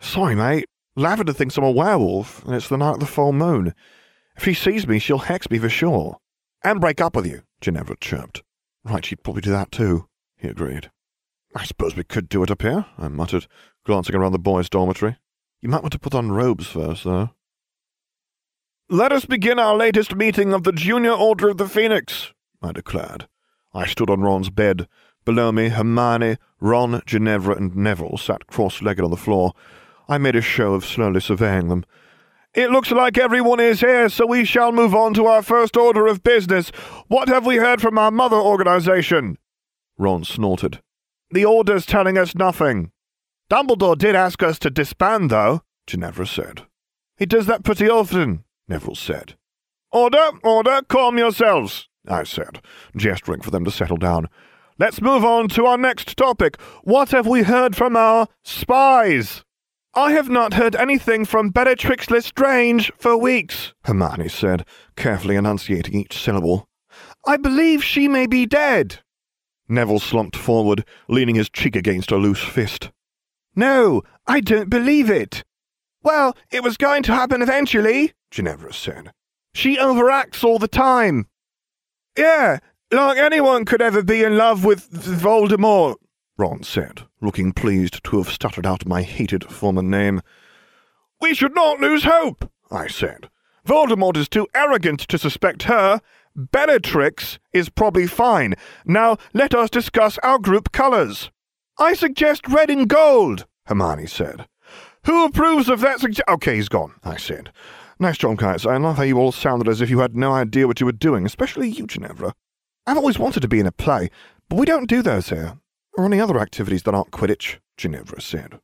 Sorry, 0.00 0.34
mate. 0.34 0.64
Lavender 0.96 1.32
thinks 1.32 1.56
I'm 1.56 1.64
a 1.64 1.70
werewolf, 1.70 2.44
and 2.44 2.54
it's 2.54 2.68
the 2.68 2.78
night 2.78 2.94
of 2.94 3.00
the 3.00 3.06
full 3.06 3.32
moon. 3.32 3.74
If 4.36 4.44
he 4.44 4.54
sees 4.54 4.86
me, 4.86 4.98
she'll 4.98 5.18
hex 5.18 5.50
me 5.50 5.58
for 5.58 5.68
sure. 5.68 6.18
And 6.64 6.80
break 6.80 7.00
up 7.00 7.16
with 7.16 7.26
you, 7.26 7.42
Ginevra 7.60 7.96
chirped. 8.00 8.42
Right, 8.84 9.04
she'd 9.04 9.22
probably 9.22 9.42
do 9.42 9.50
that 9.50 9.72
too, 9.72 10.08
he 10.36 10.48
agreed. 10.48 10.90
I 11.54 11.64
suppose 11.64 11.96
we 11.96 12.04
could 12.04 12.28
do 12.28 12.42
it 12.42 12.50
up 12.50 12.62
here, 12.62 12.86
I 12.98 13.08
muttered, 13.08 13.46
glancing 13.84 14.14
around 14.14 14.32
the 14.32 14.38
boys' 14.38 14.70
dormitory. 14.70 15.16
You 15.60 15.68
might 15.68 15.82
want 15.82 15.92
to 15.92 15.98
put 15.98 16.14
on 16.14 16.32
robes 16.32 16.66
first, 16.66 17.04
though. 17.04 17.30
Let 18.92 19.10
us 19.10 19.24
begin 19.24 19.58
our 19.58 19.74
latest 19.74 20.14
meeting 20.14 20.52
of 20.52 20.64
the 20.64 20.70
Junior 20.70 21.12
Order 21.12 21.48
of 21.48 21.56
the 21.56 21.66
Phoenix, 21.66 22.34
I 22.62 22.72
declared. 22.72 23.26
I 23.72 23.86
stood 23.86 24.10
on 24.10 24.20
Ron's 24.20 24.50
bed. 24.50 24.86
Below 25.24 25.50
me, 25.50 25.70
Hermione, 25.70 26.36
Ron, 26.60 27.00
Ginevra, 27.06 27.56
and 27.56 27.74
Neville 27.74 28.18
sat 28.18 28.46
cross-legged 28.48 29.02
on 29.02 29.10
the 29.10 29.16
floor. 29.16 29.54
I 30.10 30.18
made 30.18 30.36
a 30.36 30.42
show 30.42 30.74
of 30.74 30.84
slowly 30.84 31.20
surveying 31.20 31.68
them. 31.68 31.86
It 32.52 32.70
looks 32.70 32.90
like 32.90 33.16
everyone 33.16 33.60
is 33.60 33.80
here, 33.80 34.10
so 34.10 34.26
we 34.26 34.44
shall 34.44 34.72
move 34.72 34.94
on 34.94 35.14
to 35.14 35.24
our 35.24 35.40
first 35.40 35.74
order 35.74 36.06
of 36.06 36.22
business. 36.22 36.68
What 37.08 37.30
have 37.30 37.46
we 37.46 37.56
heard 37.56 37.80
from 37.80 37.96
our 37.96 38.10
mother 38.10 38.36
organization? 38.36 39.38
Ron 39.96 40.22
snorted. 40.22 40.82
The 41.30 41.46
order's 41.46 41.86
telling 41.86 42.18
us 42.18 42.34
nothing. 42.34 42.92
Dumbledore 43.50 43.96
did 43.96 44.14
ask 44.14 44.42
us 44.42 44.58
to 44.58 44.68
disband, 44.68 45.30
though, 45.30 45.62
Ginevra 45.86 46.26
said. 46.26 46.66
He 47.16 47.24
does 47.24 47.46
that 47.46 47.64
pretty 47.64 47.88
often, 47.88 48.44
Neville 48.72 48.94
said. 48.94 49.34
Order, 49.92 50.30
order, 50.42 50.80
calm 50.88 51.18
yourselves, 51.18 51.90
I 52.08 52.22
said, 52.24 52.62
gesturing 52.96 53.42
for 53.42 53.50
them 53.50 53.66
to 53.66 53.70
settle 53.70 53.98
down. 53.98 54.30
Let's 54.78 55.02
move 55.02 55.26
on 55.26 55.48
to 55.50 55.66
our 55.66 55.76
next 55.76 56.16
topic. 56.16 56.58
What 56.82 57.10
have 57.10 57.26
we 57.26 57.42
heard 57.42 57.76
from 57.76 57.98
our 57.98 58.28
spies? 58.42 59.44
I 59.94 60.12
have 60.12 60.30
not 60.30 60.54
heard 60.54 60.74
anything 60.74 61.26
from 61.26 61.50
Bellatrix 61.50 62.10
Lestrange 62.10 62.90
for 62.96 63.14
weeks, 63.14 63.74
Hermione 63.84 64.30
said, 64.30 64.64
carefully 64.96 65.36
enunciating 65.36 65.94
each 65.94 66.16
syllable. 66.16 66.66
I 67.26 67.36
believe 67.36 67.84
she 67.84 68.08
may 68.08 68.26
be 68.26 68.46
dead. 68.46 69.00
Neville 69.68 70.00
slumped 70.00 70.34
forward, 70.34 70.86
leaning 71.08 71.34
his 71.34 71.50
cheek 71.50 71.76
against 71.76 72.10
a 72.10 72.16
loose 72.16 72.42
fist. 72.42 72.90
No, 73.54 74.00
I 74.26 74.40
don't 74.40 74.70
believe 74.70 75.10
it. 75.10 75.44
Well, 76.02 76.34
it 76.50 76.62
was 76.62 76.78
going 76.78 77.02
to 77.02 77.14
happen 77.14 77.42
eventually, 77.42 78.14
Ginevra 78.32 78.72
said. 78.72 79.12
She 79.54 79.76
overacts 79.76 80.42
all 80.42 80.58
the 80.58 80.66
time. 80.66 81.28
Yeah, 82.18 82.58
like 82.90 83.18
anyone 83.18 83.64
could 83.64 83.82
ever 83.82 84.02
be 84.02 84.24
in 84.24 84.36
love 84.36 84.64
with 84.64 84.90
Voldemort, 84.90 85.96
Ron 86.38 86.62
said, 86.62 87.02
looking 87.20 87.52
pleased 87.52 88.02
to 88.04 88.16
have 88.16 88.30
stuttered 88.30 88.66
out 88.66 88.86
my 88.86 89.02
hated 89.02 89.44
former 89.44 89.82
name. 89.82 90.22
We 91.20 91.34
should 91.34 91.54
not 91.54 91.78
lose 91.78 92.04
hope, 92.04 92.50
I 92.70 92.88
said. 92.88 93.28
Voldemort 93.66 94.16
is 94.16 94.28
too 94.28 94.48
arrogant 94.54 95.00
to 95.00 95.18
suspect 95.18 95.64
her. 95.64 96.00
Bellatrix 96.34 97.38
is 97.52 97.68
probably 97.68 98.06
fine. 98.06 98.54
Now 98.86 99.18
let 99.34 99.54
us 99.54 99.70
discuss 99.70 100.18
our 100.22 100.38
group 100.38 100.72
colours. 100.72 101.30
I 101.78 101.92
suggest 101.92 102.48
red 102.48 102.70
and 102.70 102.88
gold, 102.88 103.46
Hermione 103.66 104.06
said. 104.06 104.46
Who 105.04 105.26
approves 105.26 105.68
of 105.68 105.80
that 105.80 106.00
suggestion? 106.00 106.24
Okay, 106.34 106.56
he's 106.56 106.68
gone, 106.68 106.94
I 107.04 107.16
said. 107.18 107.52
Nice 107.98 108.18
job, 108.18 108.38
Kites. 108.38 108.66
I 108.66 108.76
love 108.76 108.96
how 108.96 109.02
you 109.02 109.18
all 109.18 109.32
sounded 109.32 109.68
as 109.68 109.80
if 109.80 109.90
you 109.90 110.00
had 110.00 110.16
no 110.16 110.32
idea 110.32 110.66
what 110.66 110.80
you 110.80 110.86
were 110.86 110.92
doing, 110.92 111.26
especially 111.26 111.68
you, 111.68 111.86
Ginevra. 111.86 112.34
I've 112.86 112.96
always 112.96 113.18
wanted 113.18 113.40
to 113.40 113.48
be 113.48 113.60
in 113.60 113.66
a 113.66 113.72
play, 113.72 114.10
but 114.48 114.58
we 114.58 114.66
don't 114.66 114.88
do 114.88 115.02
those 115.02 115.28
here, 115.28 115.58
or 115.96 116.04
any 116.04 116.20
other 116.20 116.38
activities 116.38 116.82
that 116.82 116.94
aren't 116.94 117.12
Quidditch, 117.12 117.58
Ginevra 117.76 118.20
said. 118.20 118.58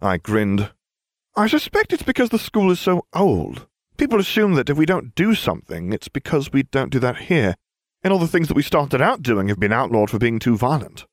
I 0.00 0.16
grinned. 0.16 0.70
I 1.36 1.46
suspect 1.46 1.92
it's 1.92 2.02
because 2.02 2.30
the 2.30 2.38
school 2.38 2.70
is 2.70 2.80
so 2.80 3.06
old. 3.12 3.66
People 3.98 4.18
assume 4.18 4.54
that 4.54 4.70
if 4.70 4.78
we 4.78 4.86
don't 4.86 5.14
do 5.14 5.34
something, 5.34 5.92
it's 5.92 6.08
because 6.08 6.52
we 6.52 6.62
don't 6.62 6.90
do 6.90 6.98
that 7.00 7.18
here, 7.18 7.54
and 8.02 8.12
all 8.12 8.18
the 8.18 8.28
things 8.28 8.48
that 8.48 8.56
we 8.56 8.62
started 8.62 9.02
out 9.02 9.22
doing 9.22 9.48
have 9.48 9.60
been 9.60 9.72
outlawed 9.72 10.08
for 10.08 10.18
being 10.18 10.38
too 10.38 10.56
violent. 10.56 11.04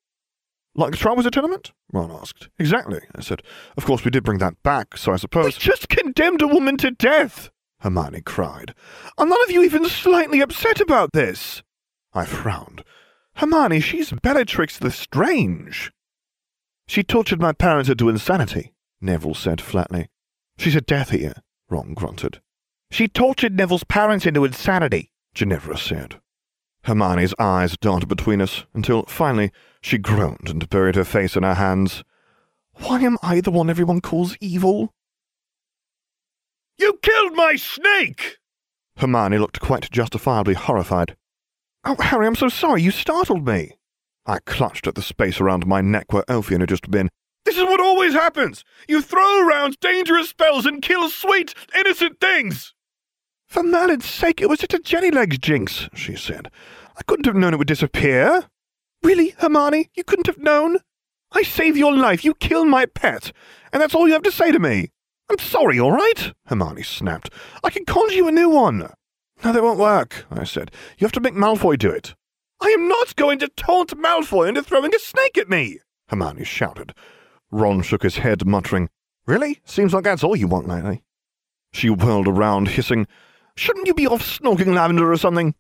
Like 0.78 0.92
the 0.92 0.98
Triwizard 0.98 1.32
Tournament? 1.32 1.74
Ron 1.92 2.12
asked. 2.12 2.50
Exactly, 2.60 3.02
I 3.16 3.22
said. 3.22 3.42
Of 3.76 3.86
course, 3.86 4.06
we 4.06 4.12
did 4.12 4.24
bring 4.24 4.38
that 4.38 4.62
back, 4.62 4.96
so 4.96 5.12
I 5.12 5.16
suppose. 5.16 5.46
We 5.46 5.52
just 5.54 5.90
condemned 5.90 6.44
a 6.44 6.48
woman 6.48 6.78
to 6.78 6.92
death! 6.92 7.50
Hermione 7.80 8.22
cried. 8.22 8.76
Are 9.18 9.26
none 9.26 9.42
of 9.44 9.52
you 9.52 9.64
even 9.64 9.86
slightly 9.90 10.40
upset 10.40 10.80
about 10.80 11.14
this? 11.14 11.64
I 12.14 12.26
frowned. 12.26 12.84
Hermione, 13.36 13.80
she's 13.80 14.12
Bellatrix 14.12 14.80
Lestrange. 14.82 15.92
She 16.88 17.04
tortured 17.04 17.42
my 17.42 17.54
parents 17.54 17.90
into 17.90 18.10
insanity, 18.10 18.74
Neville 19.02 19.36
said 19.36 19.60
flatly. 19.60 20.10
She's 20.58 20.76
a 20.76 20.82
Death 20.82 21.14
Eater, 21.14 21.42
Ron 21.70 21.96
grunted. 21.96 22.40
She 22.92 23.08
tortured 23.08 23.56
Neville's 23.56 23.84
parents 23.84 24.26
into 24.26 24.46
insanity, 24.46 25.12
Ginevra 25.34 25.78
said. 25.78 26.20
Hermione's 26.88 27.34
eyes 27.38 27.76
darted 27.76 28.08
between 28.08 28.42
us 28.42 28.64
until 28.74 29.04
finally 29.08 29.52
she 29.82 29.98
groaned 29.98 30.48
and 30.48 30.70
buried 30.70 30.96
her 30.96 31.04
face 31.04 31.36
in 31.36 31.44
her 31.44 31.56
hands. 31.56 32.02
Why 32.76 33.02
am 33.02 33.18
I 33.22 33.42
the 33.42 33.52
one 33.52 33.70
everyone 33.70 34.00
calls 34.00 34.38
evil? 34.40 34.94
You 36.78 36.98
killed 37.02 37.36
my 37.36 37.58
snake! 37.58 38.38
Hermione 38.96 39.38
looked 39.38 39.60
quite 39.60 39.92
justifiably 39.92 40.54
horrified. 40.54 41.18
Oh, 41.84 41.98
Harry, 42.00 42.26
I'm 42.26 42.36
so 42.36 42.48
sorry. 42.48 42.84
You 42.84 42.92
startled 42.92 43.46
me. 43.46 43.74
I 44.26 44.40
clutched 44.46 44.88
at 44.88 44.96
the 44.96 45.02
space 45.02 45.42
around 45.42 45.68
my 45.68 45.82
neck 45.82 46.14
where 46.14 46.24
Elphian 46.30 46.62
had 46.62 46.70
just 46.70 46.90
been. 46.90 47.10
This 47.44 47.58
is 47.58 47.64
what 47.64 47.82
always 47.82 48.14
happens. 48.14 48.64
You 48.88 49.02
throw 49.02 49.46
around 49.46 49.82
dangerous 49.82 50.30
spells 50.30 50.66
and 50.66 50.82
kill 50.82 51.10
sweet, 51.10 51.54
innocent 51.76 52.22
things. 52.22 52.74
For 53.48 53.64
Merlin's 53.64 54.06
sake, 54.06 54.42
it 54.42 54.50
was 54.50 54.60
just 54.60 54.74
a 54.74 54.80
jelly 54.80 55.12
legs 55.12 55.38
jinx, 55.38 55.90
she 55.94 56.16
said. 56.16 56.52
I 56.98 57.04
couldn't 57.04 57.26
have 57.26 57.36
known 57.36 57.54
it 57.54 57.58
would 57.58 57.68
disappear. 57.68 58.48
Really, 59.04 59.36
Hermione? 59.38 59.90
You 59.96 60.04
couldn't 60.04 60.28
have 60.28 60.40
known? 60.40 60.80
I 61.32 61.44
save 61.44 61.78
your 61.78 61.96
life, 61.96 62.26
you 62.26 62.34
kill 62.34 62.66
my 62.66 62.86
pet, 62.86 63.32
and 63.72 63.82
that's 63.82 63.94
all 63.94 64.08
you 64.08 64.14
have 64.14 64.24
to 64.24 64.32
say 64.32 64.52
to 64.52 64.60
me. 64.60 64.90
I'm 65.30 65.40
sorry, 65.40 65.80
all 65.80 65.92
right? 65.92 66.34
Hermione 66.46 66.84
snapped. 66.84 67.30
I 67.64 67.70
can 67.70 67.86
conjure 67.86 68.16
you 68.16 68.28
a 68.28 68.32
new 68.32 68.50
one. 68.50 68.90
No, 69.44 69.54
that 69.54 69.62
won't 69.62 69.80
work, 69.80 70.26
I 70.32 70.46
said. 70.46 70.72
You 70.98 71.06
have 71.06 71.12
to 71.14 71.20
make 71.20 71.34
Malfoy 71.34 71.78
do 71.78 71.90
it. 71.90 72.16
I 72.62 72.70
am 72.70 72.88
not 72.88 73.16
going 73.16 73.40
to 73.40 73.50
taunt 73.50 73.98
Malfoy 73.98 74.50
into 74.50 74.64
throwing 74.64 74.96
a 74.96 75.00
snake 75.00 75.38
at 75.38 75.50
me, 75.50 75.80
Hermione 76.08 76.44
shouted. 76.44 76.94
Ron 77.52 77.82
shook 77.82 78.04
his 78.04 78.18
head, 78.18 78.46
muttering, 78.46 78.90
Really? 79.28 79.60
Seems 79.66 79.94
like 79.94 80.06
that's 80.06 80.24
all 80.24 80.38
you 80.38 80.48
want 80.48 80.70
lately. 80.70 81.04
She 81.74 81.90
whirled 81.90 82.30
around, 82.30 82.70
hissing, 82.70 83.08
Shouldn't 83.56 83.86
you 83.86 83.94
be 83.94 84.08
off 84.08 84.22
snorking 84.22 84.74
lavender 84.74 85.12
or 85.12 85.18
something? 85.18 85.54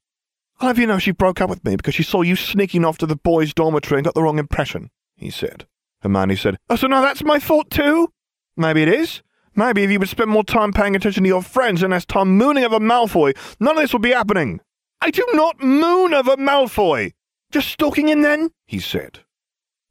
I'll 0.59 0.69
have 0.69 0.79
you 0.79 0.87
know 0.87 0.97
she 0.97 1.11
broke 1.11 1.39
up 1.39 1.49
with 1.49 1.63
me 1.63 1.75
because 1.75 1.93
she 1.93 2.03
saw 2.03 2.21
you 2.21 2.35
sneaking 2.35 2.83
off 2.83 2.97
to 2.99 3.05
the 3.05 3.15
boys' 3.15 3.53
dormitory 3.53 3.99
and 3.99 4.05
got 4.05 4.15
the 4.15 4.23
wrong 4.23 4.39
impression, 4.39 4.89
he 5.15 5.29
said. 5.29 5.67
Hermione 6.01 6.35
said, 6.35 6.57
Oh, 6.69 6.75
so 6.75 6.87
now 6.87 7.01
that's 7.01 7.23
my 7.23 7.39
fault 7.39 7.69
too? 7.69 8.11
Maybe 8.55 8.81
it 8.81 8.87
is. 8.89 9.21
Maybe 9.55 9.83
if 9.83 9.91
you 9.91 9.99
would 9.99 10.09
spend 10.09 10.29
more 10.29 10.43
time 10.43 10.71
paying 10.71 10.95
attention 10.95 11.23
to 11.23 11.29
your 11.29 11.41
friends 11.41 11.81
and 11.81 11.91
less 11.91 12.05
time 12.05 12.37
mooning 12.37 12.63
over 12.63 12.79
Malfoy, 12.79 13.35
none 13.59 13.75
of 13.75 13.81
this 13.81 13.93
would 13.93 14.01
be 14.01 14.11
happening. 14.11 14.61
I 15.01 15.11
do 15.11 15.25
not 15.33 15.61
moon 15.61 16.13
over 16.13 16.35
Malfoy. 16.37 17.13
Just 17.51 17.69
stalking 17.69 18.09
him 18.09 18.21
then? 18.21 18.51
he 18.65 18.79
said. 18.79 19.19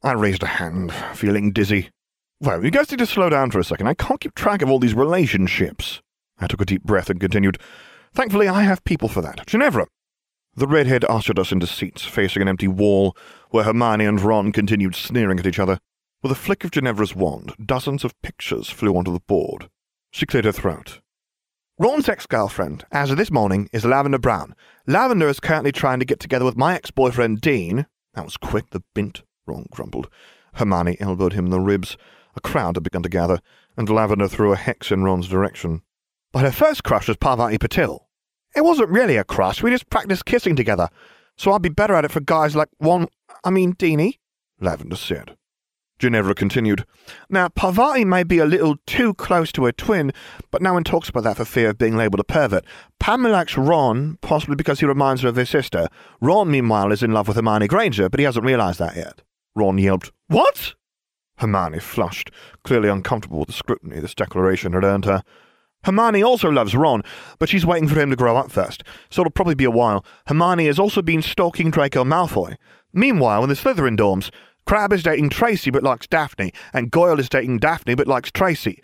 I 0.03 0.13
raised 0.13 0.43
a 0.43 0.47
hand, 0.47 0.93
feeling 1.15 1.53
dizzy. 1.53 1.91
Well, 2.41 2.65
you 2.65 2.71
guys 2.71 2.91
need 2.91 2.99
to 2.99 3.07
slow 3.07 3.31
down 3.31 3.51
for 3.51 3.59
a 3.59 3.65
second. 3.65 3.87
I 3.87 3.95
can't 3.95 4.21
keep 4.21 4.35
track 4.35 4.63
of 4.63 4.71
all 4.71 4.79
these 4.79 4.95
relationships. 4.95 6.03
I 6.39 6.47
took 6.47 6.61
a 6.61 6.67
deep 6.67 6.83
breath 6.83 7.09
and 7.09 7.19
continued. 7.19 7.59
Thankfully, 8.15 8.47
I 8.47 8.63
have 8.63 8.85
people 8.85 9.09
for 9.09 9.23
that. 9.23 9.47
Ginevra. 9.47 9.87
The 10.59 10.67
redhead 10.67 11.05
ushered 11.05 11.39
us 11.39 11.53
into 11.53 11.67
seats 11.67 12.03
facing 12.03 12.41
an 12.41 12.49
empty 12.49 12.67
wall, 12.67 13.15
where 13.51 13.65
Hermione 13.65 14.07
and 14.07 14.19
Ron 14.19 14.53
continued 14.53 14.95
sneering 14.95 15.39
at 15.39 15.47
each 15.47 15.59
other. 15.59 15.79
With 16.23 16.33
a 16.33 16.35
flick 16.35 16.65
of 16.65 16.71
Ginevra's 16.71 17.15
wand, 17.15 17.53
dozens 17.63 18.05
of 18.05 18.21
pictures 18.23 18.71
flew 18.71 18.97
onto 18.97 19.13
the 19.13 19.21
board. 19.21 19.69
She 20.11 20.25
cleared 20.25 20.47
her 20.47 20.53
throat. 20.53 21.01
Ron's 21.79 22.09
ex-girlfriend, 22.09 22.87
as 22.91 23.11
of 23.11 23.19
this 23.19 23.31
morning, 23.31 23.69
is 23.71 23.85
Lavender 23.85 24.19
Brown. 24.19 24.55
Lavender 24.87 25.29
is 25.29 25.41
currently 25.41 25.73
trying 25.73 25.99
to 25.99 26.07
get 26.07 26.21
together 26.21 26.47
with 26.47 26.57
my 26.57 26.75
ex-boyfriend 26.75 27.43
Dean. 27.43 27.85
That 28.15 28.25
was 28.25 28.39
quick, 28.39 28.71
the 28.71 28.83
bint, 28.95 29.25
Ron 29.47 29.67
grumbled. 29.71 30.09
Hermione 30.55 30.97
elbowed 31.01 31.35
him 31.35 31.45
in 31.45 31.51
the 31.51 31.61
ribs. 31.61 31.99
A 32.35 32.41
crowd 32.41 32.77
had 32.77 32.83
begun 32.83 33.03
to 33.03 33.11
gather, 33.11 33.41
and 33.77 33.91
Lavender 33.91 34.27
threw 34.27 34.53
a 34.53 34.57
hex 34.57 34.91
in 34.91 35.05
Ron's 35.05 35.29
direction. 35.29 35.83
But 36.33 36.45
her 36.45 36.51
first 36.51 36.83
crush 36.83 37.09
was 37.09 37.19
Parvati 37.19 37.59
Patil. 37.59 38.06
It 38.57 38.65
wasn't 38.65 38.89
really 38.89 39.17
a 39.19 39.25
crush, 39.25 39.63
we 39.63 39.71
just 39.71 39.91
practiced 39.91 40.25
kissing 40.25 40.57
together. 40.57 40.89
So 41.37 41.53
I'd 41.53 41.61
be 41.61 41.69
better 41.69 41.95
at 41.95 42.07
it 42.07 42.11
for 42.11 42.21
guys 42.21 42.57
like 42.57 42.69
one, 42.79 43.07
I 43.45 43.51
mean 43.51 43.75
Deanie, 43.75 44.19
Lavender 44.61 44.97
said. 44.97 45.37
Ginevra 45.99 46.35
continued, 46.35 46.85
Now, 47.31 47.49
Parvati 47.49 48.05
may 48.05 48.23
be 48.23 48.39
a 48.39 48.45
little 48.45 48.77
too 48.87 49.15
close 49.15 49.51
to 49.53 49.65
her 49.65 49.73
twin, 49.73 50.13
but 50.51 50.61
no 50.61 50.75
one 50.75 50.85
talks 50.85 51.09
about 51.09 51.25
that 51.25 51.39
for 51.39 51.45
fear 51.47 51.71
of 51.71 51.79
being 51.79 51.97
labelled 51.97 52.21
a 52.21 52.25
pervert. 52.25 52.65
Pam 53.01 53.23
likes 53.23 53.57
Ron, 53.57 54.19
possibly 54.21 54.57
because 54.57 54.81
he 54.81 54.87
reminds 54.87 55.23
her 55.23 55.29
of 55.29 55.37
his 55.37 55.49
sister. 55.49 55.89
Ron, 56.21 56.51
meanwhile, 56.51 56.93
is 56.93 57.03
in 57.03 57.13
love 57.13 57.29
with 57.29 57.37
Hermione 57.37 57.67
Granger, 57.67 58.11
but 58.11 58.21
he 58.21 58.25
hasn't 58.25 58.45
realised 58.45 58.79
that 58.79 58.97
yet. 58.97 59.23
Ron 59.55 59.79
yelped, 59.79 60.13
What? 60.29 60.75
Hermione 61.39 61.79
flushed, 61.79 62.31
clearly 62.63 62.91
uncomfortable 62.91 63.39
with 63.39 63.49
the 63.49 63.55
scrutiny 63.55 64.01
this 64.01 64.15
declaration 64.15 64.75
had 64.75 64.85
earned 64.85 65.07
her. 65.07 65.23
Hermione 65.85 66.23
also 66.23 66.51
loves 66.51 66.75
Ron, 66.75 67.03
but 67.39 67.49
she's 67.49 67.65
waiting 67.65 67.89
for 67.89 68.01
him 68.01 68.11
to 68.11 68.17
grow 68.17 68.37
up 68.37 68.51
first, 68.51 68.83
so 69.09 69.23
it'll 69.23 69.31
probably 69.31 69.55
be 69.55 69.65
a 69.65 69.71
while. 69.71 70.05
Hermione 70.27 70.67
has 70.67 70.79
also 70.79 71.01
been 71.01 71.23
stalking 71.23 71.71
Draco 71.71 72.03
Malfoy. 72.03 72.57
Meanwhile, 72.93 73.43
in 73.45 73.49
the 73.49 73.55
Slytherin 73.55 73.97
dorms, 73.97 74.31
Crabbe 74.67 74.95
is 74.95 75.05
dating 75.05 75.31
Tracy 75.31 75.71
but 75.71 75.85
likes 75.85 76.09
Daphne, 76.09 76.53
and 76.73 76.91
Goyle 76.91 77.21
is 77.21 77.29
dating 77.29 77.59
Daphne 77.59 77.95
but 77.95 78.09
likes 78.09 78.33
Tracy. 78.33 78.83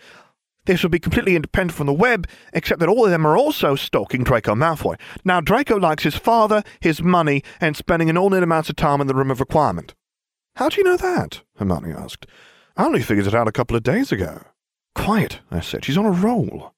This 0.65 0.83
will 0.83 0.91
be 0.91 1.01
completely 1.01 1.35
independent 1.35 1.77
from 1.77 1.89
the 1.89 1.93
web, 1.93 2.29
except 2.53 2.79
that 2.79 2.89
all 2.89 3.05
of 3.05 3.11
them 3.11 3.27
are 3.27 3.37
also 3.37 3.75
stalking 3.75 4.23
Draco 4.23 4.55
Malfoy. 4.55 4.97
Now, 5.25 5.41
Draco 5.41 5.77
likes 5.77 6.05
his 6.05 6.15
father, 6.15 6.63
his 6.79 7.03
money, 7.03 7.43
and 7.61 7.77
spending 7.77 8.09
inordinate 8.09 8.45
amounts 8.45 8.71
of 8.71 8.77
time 8.77 9.01
in 9.01 9.09
the 9.09 9.15
room 9.15 9.33
of 9.33 9.41
requirement. 9.41 9.95
How 10.57 10.69
do 10.69 10.77
you 10.77 10.85
know 10.85 10.97
that? 10.97 11.43
Hermione 11.57 11.93
asked. 11.93 12.27
I 12.77 12.85
only 12.85 13.03
figured 13.03 13.27
it 13.27 13.35
out 13.35 13.49
a 13.49 13.53
couple 13.53 13.77
of 13.77 13.83
days 13.83 14.13
ago. 14.13 14.43
Quiet, 14.95 15.41
I 15.51 15.61
said. 15.61 15.85
She's 15.85 15.99
on 15.99 16.07
a 16.07 16.11
roll. 16.13 16.75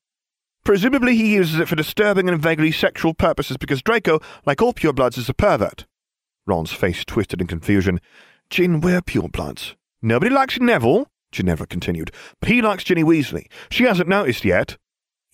Presumably 0.64 1.14
he 1.14 1.34
uses 1.34 1.60
it 1.60 1.68
for 1.68 1.76
disturbing 1.76 2.28
and 2.28 2.40
vaguely 2.40 2.72
sexual 2.72 3.12
purposes 3.12 3.58
because 3.58 3.82
Draco, 3.82 4.20
like 4.46 4.62
all 4.62 4.72
purebloods, 4.72 5.18
is 5.18 5.28
a 5.28 5.34
pervert. 5.34 5.84
Ron's 6.46 6.72
face 6.72 7.04
twisted 7.04 7.40
in 7.40 7.46
confusion. 7.46 8.00
Gin, 8.48 8.80
we're 8.80 9.02
purebloods. 9.02 9.74
Nobody 10.00 10.30
likes 10.30 10.58
Neville, 10.58 11.06
Ginevra 11.32 11.66
continued, 11.66 12.10
but 12.40 12.48
he 12.48 12.62
likes 12.62 12.84
Ginny 12.84 13.04
Weasley. 13.04 13.46
She 13.70 13.84
hasn't 13.84 14.08
noticed 14.08 14.44
yet. 14.44 14.78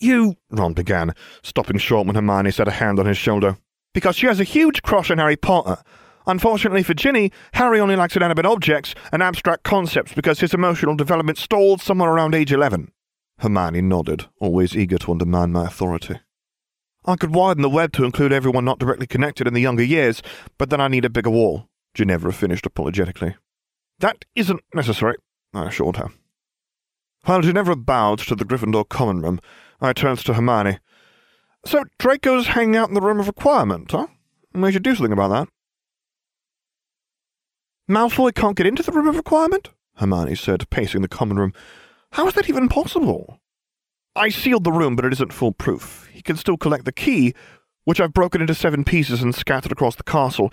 You, 0.01 0.37
Ron 0.51 0.73
began, 0.73 1.13
stopping 1.43 1.79
short 1.79 2.07
when 2.07 2.17
Hermione 2.17 2.51
set 2.51 2.69
a 2.69 2.73
hand 2.73 2.99
on 2.99 3.07
his 3.07 3.19
shoulder. 3.19 3.57
Because 3.93 4.17
she 4.17 4.27
has 4.27 4.41
a 4.41 4.45
huge 4.45 4.83
crush 4.83 5.11
on 5.11 5.19
Harry 5.19 5.37
Potter. 5.37 5.83
Unfortunately 6.27 6.83
for 6.83 6.95
Ginny, 6.95 7.33
Harry 7.55 7.79
only 7.81 7.97
likes 7.97 8.17
inanimate 8.17 8.47
objects 8.47 8.95
and 9.13 9.23
abstract 9.23 9.63
concepts 9.63 10.13
because 10.13 10.41
his 10.41 10.55
emotional 10.55 10.95
development 10.97 11.39
stalled 11.39 11.81
somewhere 11.81 12.11
around 12.11 12.35
age 12.35 12.53
11. 12.53 12.91
Hermione 13.41 13.81
nodded, 13.81 14.27
always 14.39 14.77
eager 14.77 14.99
to 14.99 15.13
undermine 15.13 15.53
my 15.53 15.67
authority. 15.67 16.21
I 17.07 17.17
could 17.17 17.35
widen 17.35 17.63
the 17.63 17.71
web 17.71 17.93
to 17.95 18.05
include 18.05 18.33
everyone 18.33 18.67
not 18.67 18.79
directly 18.79 19.07
connected 19.07 19.47
in 19.47 19.55
the 19.55 19.61
younger 19.61 19.83
years, 19.83 20.23
but 20.59 20.69
then 20.69 20.81
I 20.81 20.89
need 20.89 21.07
a 21.07 21.11
bigger 21.11 21.31
wall, 21.31 21.69
Ginevra 21.95 22.33
finished 22.33 22.67
apologetically. 22.67 23.37
That 23.99 24.25
isn't 24.35 24.61
necessary, 24.75 25.17
I 25.55 25.67
assured 25.67 25.97
her. 25.97 26.11
While 27.25 27.41
Ginevra 27.41 27.77
bowed 27.77 28.19
to 28.21 28.35
the 28.35 28.45
Gryffindor 28.45 28.89
common 28.89 29.23
room, 29.23 29.41
I 29.81 29.95
turned 29.95 30.19
to 30.19 30.35
Hermione. 30.35 30.79
So 31.65 31.85
Draco's 31.99 32.49
hanging 32.49 32.77
out 32.77 32.89
in 32.89 32.95
the 32.95 33.01
room 33.01 33.21
of 33.21 33.27
requirement, 33.27 33.91
huh? 33.93 34.07
We 34.53 34.73
should 34.73 34.83
do 34.83 34.95
something 34.95 35.13
about 35.13 35.29
that. 35.29 35.49
Malfoy 37.91 38.35
can't 38.35 38.57
get 38.57 38.67
into 38.67 38.83
the 38.83 38.93
room 38.93 39.09
of 39.09 39.17
requirement? 39.17 39.71
Hermione 39.97 40.35
said, 40.35 40.69
pacing 40.71 41.03
the 41.03 41.09
common 41.09 41.39
room. 41.39 41.53
How 42.13 42.27
is 42.27 42.35
that 42.35 42.49
even 42.49 42.69
possible? 42.69 43.41
I 44.17 44.29
sealed 44.29 44.65
the 44.65 44.73
room, 44.73 44.97
but 44.97 45.05
it 45.05 45.13
isn't 45.13 45.33
foolproof. 45.33 46.09
He 46.13 46.23
can 46.23 46.37
still 46.37 46.57
collect 46.57 46.85
the 46.85 46.93
key, 46.93 47.35
which 47.85 48.01
I've 48.01 48.13
broken 48.13 48.41
into 48.41 48.55
seven 48.55 48.85
pieces 48.85 49.23
and 49.23 49.35
scattered 49.35 49.73
across 49.73 49.97
the 49.97 50.03
castle. 50.03 50.53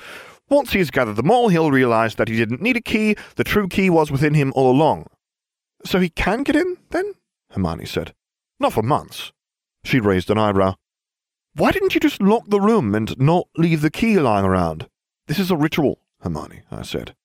Once 0.50 0.72
he's 0.72 0.92
gathered 0.92 1.16
them 1.16 1.32
all, 1.32 1.50
he'll 1.50 1.72
realize 1.72 2.16
that 2.16 2.30
he 2.30 2.38
didn't 2.38 2.62
need 2.62 2.78
a 2.78 2.82
key, 2.82 3.16
the 3.36 3.44
true 3.44 3.68
key 3.68 3.90
was 3.90 4.12
within 4.12 4.34
him 4.34 4.54
all 4.56 4.72
along. 4.72 5.08
So 5.84 6.00
he 6.00 6.10
can 6.10 6.44
get 6.44 6.56
in, 6.56 6.78
then? 6.92 7.14
Hermione 7.52 7.86
said. 7.86 8.14
Not 8.60 8.74
for 8.74 8.84
months. 8.84 9.32
She 9.84 10.00
raised 10.00 10.30
an 10.30 10.38
eyebrow. 10.38 10.76
Why 11.56 11.72
didn't 11.72 11.96
you 11.96 12.00
just 12.00 12.22
lock 12.22 12.44
the 12.48 12.62
room 12.62 12.94
and 12.94 13.18
not 13.20 13.48
leave 13.58 13.82
the 13.82 13.90
key 13.90 14.20
lying 14.20 14.46
around? 14.46 14.88
This 15.28 15.40
is 15.40 15.52
a 15.52 15.58
ritual, 15.58 16.00
Hermione, 16.22 16.62
I 16.72 16.84
said. 16.84 17.16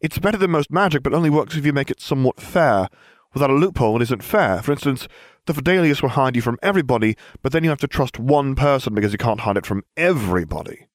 It's 0.00 0.18
better 0.18 0.38
than 0.38 0.50
most 0.50 0.70
magic, 0.70 1.02
but 1.02 1.14
only 1.14 1.30
works 1.30 1.56
if 1.56 1.66
you 1.66 1.72
make 1.72 1.90
it 1.90 2.00
somewhat 2.00 2.40
fair. 2.40 2.88
Without 3.34 3.50
a 3.50 3.54
loophole, 3.54 4.02
isn't 4.02 4.22
fair. 4.22 4.62
For 4.62 4.72
instance, 4.72 5.08
the 5.46 5.52
Fidelius 5.52 6.02
will 6.02 6.10
hide 6.10 6.36
you 6.36 6.42
from 6.42 6.58
everybody, 6.62 7.16
but 7.42 7.52
then 7.52 7.64
you 7.64 7.70
have 7.70 7.80
to 7.80 7.88
trust 7.88 8.18
one 8.18 8.54
person 8.54 8.94
because 8.94 9.12
you 9.12 9.18
can't 9.18 9.40
hide 9.40 9.56
it 9.56 9.66
from 9.66 9.82
everybody. 9.96 10.86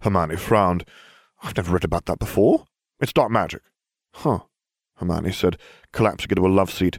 Hermione 0.00 0.36
frowned. 0.36 0.84
I've 1.42 1.56
never 1.56 1.72
read 1.72 1.84
about 1.84 2.06
that 2.06 2.18
before. 2.18 2.66
It's 3.00 3.12
dark 3.12 3.30
magic. 3.30 3.62
Huh, 4.14 4.40
Hermione 4.96 5.32
said, 5.32 5.58
collapsing 5.92 6.30
into 6.30 6.46
a 6.46 6.48
love 6.48 6.70
seat. 6.70 6.98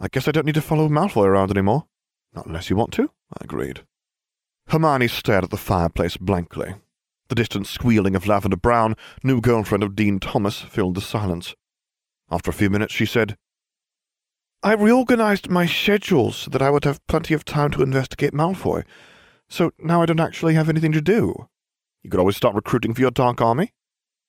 I 0.00 0.08
guess 0.08 0.26
I 0.26 0.32
don't 0.32 0.46
need 0.46 0.54
to 0.54 0.62
follow 0.62 0.88
Malfoy 0.88 1.26
around 1.26 1.50
anymore. 1.50 1.86
Not 2.34 2.46
unless 2.46 2.70
you 2.70 2.76
want 2.76 2.92
to, 2.94 3.10
I 3.32 3.44
agreed. 3.44 3.84
Hermione 4.68 5.08
stared 5.08 5.44
at 5.44 5.50
the 5.50 5.56
fireplace 5.56 6.16
blankly. 6.16 6.74
The 7.28 7.34
distant 7.34 7.66
squealing 7.66 8.16
of 8.16 8.26
Lavender 8.26 8.56
Brown, 8.56 8.96
new 9.22 9.40
girlfriend 9.40 9.82
of 9.82 9.94
Dean 9.94 10.18
Thomas, 10.18 10.60
filled 10.60 10.96
the 10.96 11.00
silence. 11.00 11.54
After 12.30 12.50
a 12.50 12.54
few 12.54 12.70
minutes, 12.70 12.92
she 12.92 13.06
said, 13.06 13.36
I 14.64 14.74
reorganized 14.74 15.50
my 15.50 15.66
schedule 15.66 16.30
so 16.30 16.48
that 16.50 16.62
I 16.62 16.70
would 16.70 16.84
have 16.84 17.04
plenty 17.08 17.34
of 17.34 17.44
time 17.44 17.72
to 17.72 17.82
investigate 17.82 18.32
Malfoy. 18.32 18.84
So 19.48 19.72
now 19.76 20.02
I 20.02 20.06
don't 20.06 20.20
actually 20.20 20.54
have 20.54 20.68
anything 20.68 20.92
to 20.92 21.00
do. 21.00 21.48
You 22.02 22.10
could 22.10 22.20
always 22.20 22.36
start 22.36 22.54
recruiting 22.54 22.94
for 22.94 23.00
your 23.00 23.10
Dark 23.10 23.40
Army. 23.40 23.72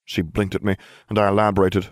She 0.05 0.23
blinked 0.23 0.55
at 0.55 0.63
me, 0.63 0.75
and 1.07 1.19
I 1.19 1.27
elaborated. 1.27 1.89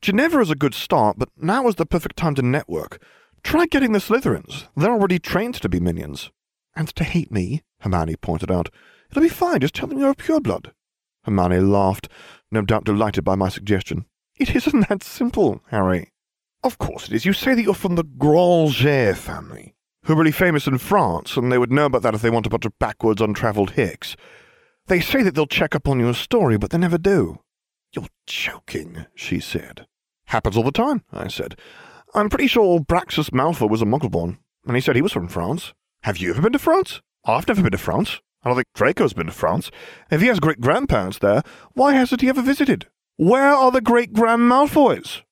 Ginevra 0.00 0.42
is 0.42 0.50
a 0.50 0.56
good 0.56 0.72
start, 0.72 1.18
but 1.18 1.28
now 1.36 1.68
is 1.68 1.74
the 1.74 1.84
perfect 1.84 2.16
time 2.16 2.34
to 2.36 2.42
network. 2.42 3.02
Try 3.42 3.66
getting 3.66 3.92
the 3.92 3.98
Slytherins. 3.98 4.66
They're 4.74 4.90
already 4.90 5.18
trained 5.18 5.56
to 5.56 5.68
be 5.68 5.78
minions. 5.78 6.30
And 6.74 6.88
to 6.96 7.04
hate 7.04 7.30
me, 7.30 7.62
Hermione 7.80 8.16
pointed 8.16 8.50
out. 8.50 8.70
It'll 9.10 9.22
be 9.22 9.28
fine, 9.28 9.60
just 9.60 9.74
tell 9.74 9.88
them 9.88 9.98
you're 9.98 10.10
a 10.10 10.14
pureblood. 10.14 10.72
Hermione 11.24 11.60
laughed, 11.60 12.08
no 12.50 12.62
doubt 12.62 12.84
delighted 12.84 13.24
by 13.24 13.34
my 13.34 13.50
suggestion. 13.50 14.06
It 14.36 14.56
isn't 14.56 14.88
that 14.88 15.02
simple, 15.02 15.60
Harry. 15.68 16.12
Of 16.64 16.78
course 16.78 17.08
it 17.08 17.14
is. 17.14 17.24
You 17.24 17.32
say 17.32 17.54
that 17.54 17.62
you're 17.62 17.74
from 17.74 17.94
the 17.94 18.04
Granger 18.04 19.14
family, 19.14 19.74
who 20.04 20.12
are 20.12 20.16
really 20.16 20.32
famous 20.32 20.66
in 20.66 20.78
France, 20.78 21.36
and 21.36 21.52
they 21.52 21.58
would 21.58 21.72
know 21.72 21.86
about 21.86 22.02
that 22.02 22.14
if 22.14 22.22
they 22.22 22.30
want 22.30 22.46
a 22.46 22.50
bunch 22.50 22.64
of 22.64 22.78
backwards, 22.78 23.22
untravelled 23.22 23.70
hicks. 23.70 24.16
They 24.86 25.00
say 25.00 25.22
that 25.22 25.34
they'll 25.34 25.46
check 25.46 25.74
up 25.74 25.86
on 25.86 26.00
your 26.00 26.14
story, 26.14 26.58
but 26.58 26.70
they 26.70 26.78
never 26.78 26.98
do. 26.98 27.40
You're 27.94 28.06
joking, 28.26 29.06
she 29.14 29.40
said. 29.40 29.86
Happens 30.26 30.56
all 30.56 30.62
the 30.62 30.72
time, 30.72 31.04
I 31.12 31.28
said. 31.28 31.58
I'm 32.14 32.28
pretty 32.28 32.46
sure 32.46 32.80
Abraxas 32.80 33.30
Malfoy 33.30 33.68
was 33.68 33.82
a 33.82 33.86
Muggleborn, 33.86 34.38
and 34.66 34.76
he 34.76 34.80
said 34.80 34.96
he 34.96 35.02
was 35.02 35.12
from 35.12 35.28
France. 35.28 35.74
Have 36.02 36.18
you 36.18 36.30
ever 36.30 36.42
been 36.42 36.52
to 36.52 36.58
France? 36.58 37.00
I've 37.24 37.46
never 37.46 37.62
been 37.62 37.72
to 37.72 37.78
France. 37.78 38.20
I 38.42 38.48
don't 38.48 38.56
think 38.56 38.68
Draco's 38.74 39.12
been 39.12 39.26
to 39.26 39.32
France. 39.32 39.70
If 40.10 40.20
he 40.20 40.28
has 40.28 40.40
great 40.40 40.60
grandparents 40.60 41.18
there, 41.18 41.42
why 41.74 41.92
hasn't 41.94 42.20
he 42.20 42.28
ever 42.28 42.42
visited? 42.42 42.86
Where 43.16 43.52
are 43.52 43.70
the 43.70 43.80
great 43.80 44.12
grand 44.12 44.42
Malfoys? 44.42 45.22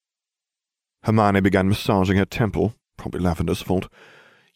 Hermione 1.06 1.38
began 1.38 1.68
massaging 1.68 2.16
her 2.16 2.24
temple, 2.24 2.74
probably 2.96 3.20
Lavender's 3.20 3.62
fault. 3.62 3.88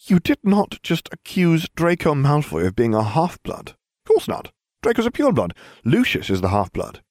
You 0.00 0.18
did 0.18 0.38
not 0.42 0.80
just 0.82 1.08
accuse 1.12 1.68
Draco 1.76 2.12
Malfoy 2.12 2.66
of 2.66 2.74
being 2.74 2.92
a 2.92 3.04
half-blood. 3.04 3.68
Of 3.68 4.08
course 4.08 4.26
not. 4.26 4.50
Draco's 4.82 5.06
a 5.06 5.12
pure-blood. 5.12 5.54
Lucius 5.84 6.28
is 6.28 6.40
the 6.40 6.48
half-blood. 6.48 7.02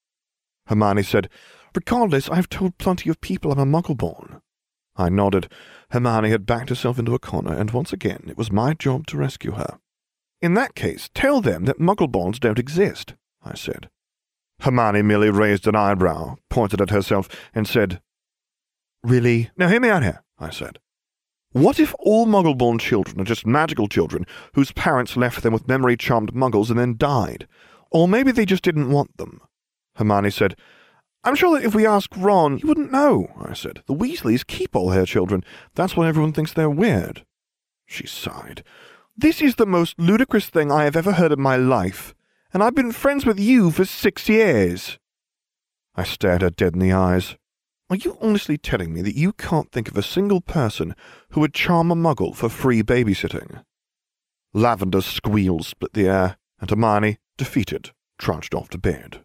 Hermione 0.68 1.04
said, 1.04 1.30
Regardless, 1.74 2.28
I've 2.30 2.50
told 2.50 2.78
plenty 2.78 3.10
of 3.10 3.22
people 3.22 3.54
I'm 3.54 3.60
a 3.60 3.66
Muggleborn. 3.66 4.42
I 4.98 5.08
nodded. 5.08 5.50
Hermione 5.92 6.32
had 6.32 6.46
backed 6.46 6.68
herself 6.68 7.00
into 7.00 7.16
a 7.16 7.20
corner, 7.20 7.54
and 7.54 7.72
once 7.72 7.94
again 7.94 8.26
it 8.28 8.38
was 8.38 8.52
my 8.52 8.74
job 8.74 9.08
to 9.08 9.18
rescue 9.18 9.52
her. 9.52 9.80
In 10.42 10.54
that 10.56 10.76
case, 10.76 11.10
tell 11.14 11.40
them 11.40 11.64
that 11.64 11.80
Muggleborns 11.80 12.42
don't 12.42 12.60
exist, 12.60 13.14
I 13.42 13.56
said. 13.56 13.90
Hermione 14.60 15.02
merely 15.02 15.30
raised 15.30 15.66
an 15.66 15.78
eyebrow, 15.78 16.36
pointed 16.50 16.82
at 16.82 16.90
herself, 16.90 17.30
and 17.56 17.66
said, 17.66 18.02
Really? 19.04 19.50
Now 19.58 19.68
hear 19.68 19.80
me 19.80 19.90
out 19.90 20.04
here, 20.04 20.24
I 20.38 20.50
said. 20.50 20.80
What 21.52 21.80
if 21.80 21.96
all 22.00 22.28
Muggle-born 22.28 22.78
children 22.78 23.20
are 23.20 23.26
just 23.26 23.46
magical 23.46 23.88
children 23.88 24.26
whose 24.54 24.72
parents 24.72 25.18
left 25.18 25.42
them 25.42 25.54
with 25.54 25.68
memory-charmed 25.68 26.34
Muggles 26.34 26.70
and 26.70 26.78
then 26.78 26.98
died? 26.98 27.48
Or 27.92 28.08
maybe 28.08 28.32
they 28.32 28.46
just 28.46 28.64
didn't 28.64 28.92
want 28.92 29.18
them? 29.18 29.42
Hermione 29.96 30.30
said, 30.30 30.56
I'm 31.24 31.36
sure 31.36 31.58
that 31.58 31.66
if 31.66 31.76
we 31.76 31.86
ask 31.86 32.10
Ron, 32.16 32.58
he 32.58 32.66
wouldn't 32.66 32.92
know, 32.92 33.28
I 33.42 33.54
said. 33.54 33.82
The 33.88 33.96
Weasleys 33.96 34.46
keep 34.46 34.76
all 34.76 34.90
their 34.90 35.06
children. 35.06 35.44
That's 35.76 35.98
why 35.98 36.08
everyone 36.08 36.34
thinks 36.34 36.54
they're 36.54 36.70
weird. 36.70 37.26
She 37.86 38.08
sighed. 38.08 38.64
This 39.18 39.42
is 39.42 39.56
the 39.56 39.66
most 39.66 40.00
ludicrous 40.00 40.48
thing 40.48 40.72
I 40.72 40.86
have 40.86 40.96
ever 40.96 41.14
heard 41.14 41.34
in 41.34 41.42
my 41.42 41.58
life, 41.58 42.14
and 42.54 42.64
I've 42.64 42.76
been 42.76 42.94
friends 42.94 43.26
with 43.26 43.40
you 43.40 43.70
for 43.72 43.84
six 43.84 44.30
years. 44.30 44.98
I 45.96 46.04
stared 46.04 46.42
her 46.42 46.50
dead 46.50 46.74
in 46.74 46.80
the 46.80 46.94
eyes. 46.94 47.36
Are 47.90 47.96
you 47.96 48.18
honestly 48.22 48.58
telling 48.58 48.94
me 48.94 49.02
that 49.02 49.16
you 49.16 49.34
can't 49.34 49.72
think 49.72 49.90
of 49.90 49.98
a 49.98 50.04
single 50.04 50.42
person 50.42 50.96
who 51.32 51.40
would 51.42 51.54
charm 51.54 51.92
a 51.92 51.96
muggle 51.96 52.36
for 52.36 52.50
free 52.50 52.84
babysitting? 52.84 53.64
Lavender's 54.54 55.06
squeals 55.06 55.68
split 55.68 55.94
the 55.94 56.08
air, 56.08 56.38
and 56.60 56.70
Hermione, 56.70 57.18
defeated, 57.38 57.92
trudged 58.18 58.54
off 58.54 58.70
to 58.70 58.78
bed 58.78 59.24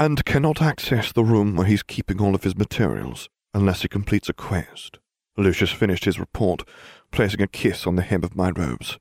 and 0.00 0.24
cannot 0.24 0.62
access 0.62 1.12
the 1.12 1.22
room 1.22 1.54
where 1.54 1.66
he's 1.66 1.82
keeping 1.82 2.22
all 2.22 2.34
of 2.34 2.42
his 2.42 2.56
materials 2.56 3.28
unless 3.52 3.82
he 3.82 3.88
completes 3.88 4.30
a 4.30 4.32
quest. 4.32 4.98
Lucius 5.36 5.72
finished 5.72 6.06
his 6.06 6.18
report, 6.18 6.66
placing 7.12 7.42
a 7.42 7.46
kiss 7.46 7.86
on 7.86 7.96
the 7.96 8.02
hem 8.02 8.24
of 8.24 8.34
my 8.34 8.50
robes. 8.50 8.98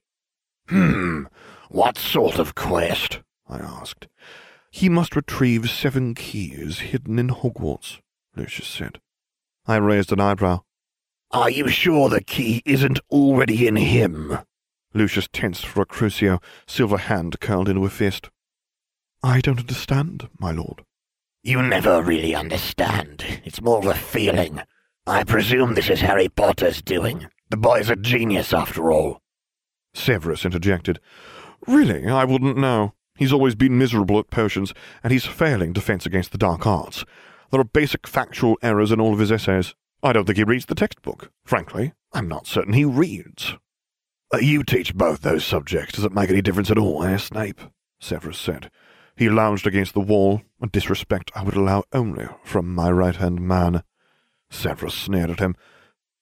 Hmm, 0.67 1.23
what 1.69 1.97
sort 1.97 2.37
of 2.37 2.53
quest? 2.53 3.21
I 3.47 3.59
asked. 3.59 4.09
He 4.71 4.89
must 4.89 5.15
retrieve 5.15 5.69
seven 5.69 6.13
keys 6.15 6.79
hidden 6.79 7.17
in 7.19 7.29
Hogwarts, 7.29 7.99
Lucius 8.35 8.67
said. 8.67 8.99
I 9.65 9.77
raised 9.77 10.11
an 10.11 10.19
eyebrow. 10.19 10.61
Are 11.31 11.49
you 11.49 11.67
sure 11.67 12.09
the 12.09 12.23
key 12.23 12.61
isn't 12.65 12.99
already 13.11 13.67
in 13.67 13.75
him? 13.75 14.39
Lucius 14.93 15.27
tensed 15.31 15.65
for 15.65 15.81
a 15.81 15.85
crucio, 15.85 16.41
silver 16.67 16.97
hand 16.97 17.39
curled 17.39 17.69
into 17.69 17.85
a 17.85 17.89
fist. 17.89 18.29
I 19.21 19.41
don't 19.41 19.59
understand, 19.59 20.29
my 20.39 20.51
lord. 20.51 20.83
You 21.43 21.61
never 21.61 22.01
really 22.01 22.33
understand. 22.35 23.23
It's 23.45 23.61
more 23.61 23.79
of 23.79 23.85
a 23.85 23.93
feeling. 23.93 24.61
I 25.05 25.23
presume 25.23 25.73
this 25.73 25.89
is 25.89 26.01
Harry 26.01 26.29
Potter's 26.29 26.81
doing. 26.81 27.27
The 27.49 27.57
boy's 27.57 27.89
a 27.89 27.95
genius, 27.95 28.53
after 28.53 28.91
all. 28.91 29.21
Severus 29.93 30.45
interjected. 30.45 30.99
Really, 31.67 32.07
I 32.07 32.25
wouldn't 32.25 32.57
know. 32.57 32.93
He's 33.19 33.33
always 33.33 33.53
been 33.53 33.77
miserable 33.77 34.17
at 34.17 34.29
potions, 34.29 34.73
and 35.03 35.11
he's 35.11 35.25
failing 35.25 35.73
defense 35.73 36.05
against 36.05 36.31
the 36.31 36.37
dark 36.37 36.65
arts. 36.65 37.03
There 37.51 37.59
are 37.59 37.65
basic 37.65 38.07
factual 38.07 38.57
errors 38.61 38.93
in 38.93 39.01
all 39.01 39.11
of 39.11 39.19
his 39.19 39.29
essays. 39.29 39.75
I 40.01 40.13
don't 40.13 40.23
think 40.23 40.37
he 40.37 40.45
reads 40.45 40.67
the 40.67 40.73
textbook. 40.73 41.29
Frankly, 41.43 41.91
I'm 42.13 42.29
not 42.29 42.47
certain 42.47 42.71
he 42.71 42.85
reads. 42.85 43.55
Uh, 44.33 44.37
you 44.37 44.63
teach 44.63 44.95
both 44.95 45.21
those 45.21 45.43
subjects. 45.43 45.95
Does 45.95 46.05
it 46.05 46.13
make 46.13 46.29
any 46.29 46.41
difference 46.41 46.71
at 46.71 46.77
all, 46.77 47.03
eh, 47.03 47.17
Snape? 47.17 47.59
Severus 47.99 48.37
said. 48.37 48.71
He 49.17 49.27
lounged 49.27 49.67
against 49.67 49.93
the 49.93 49.99
wall, 49.99 50.41
a 50.61 50.67
disrespect 50.67 51.29
I 51.35 51.43
would 51.43 51.57
allow 51.57 51.83
only 51.91 52.25
from 52.45 52.73
my 52.73 52.89
right-hand 52.89 53.41
man. 53.41 53.83
Severus 54.49 54.95
sneered 54.95 55.29
at 55.29 55.39
him. 55.39 55.57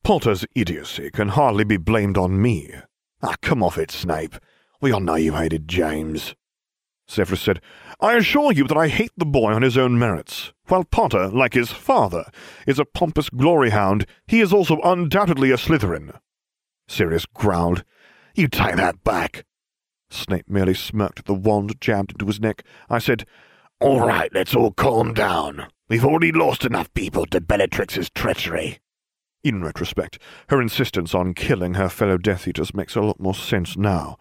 Potter's 0.04 0.46
idiocy 0.56 1.12
can 1.12 1.28
hardly 1.28 1.64
be 1.64 1.78
blamed 1.78 2.18
on 2.18 2.42
me. 2.42 2.74
Ah, 3.22 3.36
come 3.44 3.62
off 3.62 3.78
it, 3.78 3.92
Snape. 3.92 4.38
We 4.82 4.92
all 4.92 5.00
know 5.00 5.14
you 5.14 5.34
hated 5.34 5.68
James. 5.68 6.34
Severus 7.08 7.42
said, 7.42 7.62
I 8.02 8.16
assure 8.16 8.52
you 8.52 8.68
that 8.68 8.78
I 8.78 8.90
hate 8.90 9.14
the 9.18 9.26
boy 9.26 9.54
on 9.54 9.62
his 9.62 9.78
own 9.78 9.98
merits. 9.98 10.52
While 10.68 10.84
Potter, 10.84 11.30
like 11.30 11.54
his 11.54 11.72
father, 11.72 12.30
is 12.68 12.80
a 12.80 12.86
pompous 12.86 13.30
glory 13.30 13.70
hound, 13.70 14.06
he 14.28 14.42
is 14.42 14.52
also 14.52 14.82
undoubtedly 14.82 15.52
a 15.52 15.58
Slytherin. 15.58 16.20
Sirius 16.88 17.26
growled, 17.26 17.84
You 18.36 18.48
take 18.48 18.76
that 18.76 19.04
back. 19.04 19.46
Snape 20.10 20.50
merely 20.50 20.74
smirked 20.74 21.20
at 21.20 21.26
the 21.26 21.34
wand 21.34 21.80
jammed 21.82 22.12
into 22.12 22.26
his 22.28 22.40
neck. 22.40 22.64
I 22.90 23.00
said, 23.00 23.26
All 23.80 24.02
right, 24.02 24.34
let's 24.34 24.56
all 24.56 24.72
calm 24.72 25.14
down. 25.14 25.68
We've 25.90 26.06
already 26.06 26.34
lost 26.34 26.66
enough 26.66 26.94
people 26.94 27.26
to 27.28 27.40
Bellatrix's 27.40 28.10
treachery. 28.10 28.80
In 29.44 29.64
retrospect, 29.64 30.20
her 30.50 30.62
insistence 30.62 31.16
on 31.16 31.34
killing 31.34 31.76
her 31.76 31.88
fellow 31.88 32.18
Death 32.18 32.48
Eaters 32.48 32.74
makes 32.74 32.96
a 32.96 33.02
lot 33.02 33.20
more 33.20 33.36
sense 33.36 33.78
now. 33.78 34.18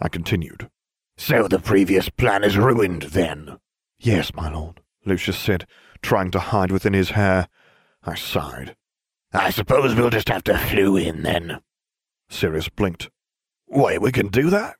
I 0.00 0.08
continued. 0.08 0.68
So 1.16 1.48
the 1.48 1.58
previous 1.58 2.08
plan 2.08 2.44
is 2.44 2.58
ruined, 2.58 3.02
then? 3.02 3.58
Yes, 3.98 4.34
my 4.34 4.50
lord, 4.52 4.80
Lucius 5.04 5.38
said, 5.38 5.66
trying 6.02 6.30
to 6.32 6.40
hide 6.40 6.70
within 6.70 6.92
his 6.92 7.10
hair. 7.10 7.48
I 8.02 8.14
sighed. 8.14 8.76
I 9.32 9.50
suppose 9.50 9.94
we'll 9.94 10.10
just 10.10 10.28
have 10.28 10.44
to 10.44 10.54
Floo 10.54 11.02
in, 11.02 11.22
then. 11.22 11.60
Sirius 12.28 12.68
blinked. 12.68 13.10
Wait, 13.68 14.00
we 14.00 14.12
can 14.12 14.28
do 14.28 14.50
that? 14.50 14.76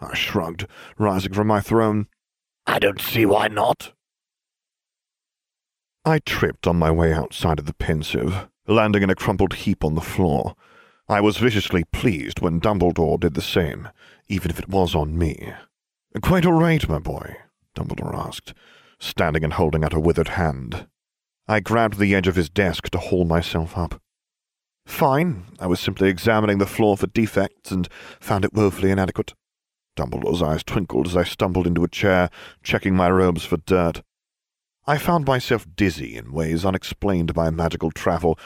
I 0.00 0.14
shrugged, 0.14 0.66
rising 0.98 1.32
from 1.32 1.46
my 1.46 1.60
throne. 1.60 2.06
I 2.66 2.78
don't 2.78 3.00
see 3.00 3.26
why 3.26 3.48
not. 3.48 3.92
I 6.04 6.20
tripped 6.20 6.66
on 6.66 6.76
my 6.76 6.90
way 6.90 7.12
outside 7.12 7.58
of 7.58 7.66
the 7.66 7.74
Pensieve, 7.74 8.48
landing 8.66 9.02
in 9.02 9.10
a 9.10 9.14
crumpled 9.14 9.54
heap 9.54 9.84
on 9.84 9.94
the 9.94 10.00
floor. 10.00 10.54
I 11.08 11.20
was 11.20 11.36
viciously 11.36 11.84
pleased 11.84 12.40
when 12.40 12.60
Dumbledore 12.60 13.20
did 13.20 13.34
the 13.34 13.42
same, 13.42 13.88
even 14.28 14.50
if 14.50 14.58
it 14.58 14.68
was 14.68 14.94
on 14.94 15.16
me. 15.16 15.52
Quite 16.22 16.46
all 16.46 16.52
right, 16.52 16.88
my 16.88 16.98
boy, 16.98 17.36
Dumbledore 17.76 18.14
asked, 18.14 18.54
standing 18.98 19.44
and 19.44 19.52
holding 19.52 19.84
out 19.84 19.94
a 19.94 20.00
withered 20.00 20.28
hand. 20.28 20.86
I 21.46 21.60
grabbed 21.60 21.98
the 21.98 22.14
edge 22.14 22.26
of 22.26 22.36
his 22.36 22.48
desk 22.48 22.88
to 22.90 22.98
haul 22.98 23.24
myself 23.24 23.76
up. 23.76 24.00
Fine, 24.86 25.44
I 25.60 25.66
was 25.66 25.80
simply 25.80 26.08
examining 26.08 26.58
the 26.58 26.66
floor 26.66 26.96
for 26.96 27.06
defects 27.08 27.70
and 27.70 27.88
found 28.20 28.44
it 28.44 28.54
woefully 28.54 28.90
inadequate. 28.90 29.34
Dumbledore's 29.96 30.42
eyes 30.42 30.62
twinkled 30.62 31.08
as 31.08 31.16
I 31.16 31.24
stumbled 31.24 31.66
into 31.66 31.84
a 31.84 31.88
chair, 31.88 32.30
checking 32.62 32.94
my 32.94 33.10
robes 33.10 33.44
for 33.44 33.56
dirt. 33.56 34.02
I 34.86 34.98
found 34.98 35.26
myself 35.26 35.66
dizzy 35.74 36.16
in 36.16 36.32
ways 36.32 36.64
unexplained 36.64 37.34
by 37.34 37.50
magical 37.50 37.90
travel. 37.90 38.38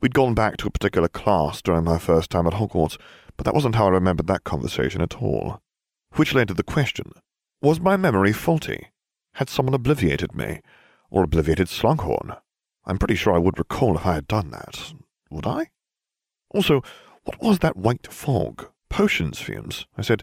We'd 0.00 0.14
gone 0.14 0.34
back 0.34 0.56
to 0.58 0.66
a 0.66 0.70
particular 0.70 1.08
class 1.08 1.60
during 1.60 1.84
my 1.84 1.98
first 1.98 2.30
time 2.30 2.46
at 2.46 2.54
Hogwarts, 2.54 2.96
but 3.36 3.44
that 3.44 3.54
wasn't 3.54 3.74
how 3.74 3.86
I 3.86 3.90
remembered 3.90 4.26
that 4.28 4.44
conversation 4.44 5.00
at 5.00 5.20
all. 5.22 5.60
Which 6.14 6.34
led 6.34 6.48
to 6.48 6.54
the 6.54 6.62
question, 6.62 7.12
was 7.60 7.80
my 7.80 7.96
memory 7.96 8.32
faulty? 8.32 8.88
Had 9.34 9.48
someone 9.48 9.74
obliviated 9.74 10.34
me? 10.34 10.60
Or 11.10 11.24
obliviated 11.24 11.68
Slughorn? 11.68 12.38
I'm 12.84 12.98
pretty 12.98 13.14
sure 13.14 13.34
I 13.34 13.38
would 13.38 13.58
recall 13.58 13.96
if 13.96 14.06
I 14.06 14.14
had 14.14 14.28
done 14.28 14.50
that. 14.50 14.92
Would 15.30 15.46
I? 15.46 15.70
Also, 16.50 16.82
what 17.24 17.42
was 17.42 17.60
that 17.60 17.76
white 17.76 18.12
fog? 18.12 18.68
Potions 18.88 19.40
fumes. 19.40 19.86
I 19.96 20.02
said, 20.02 20.22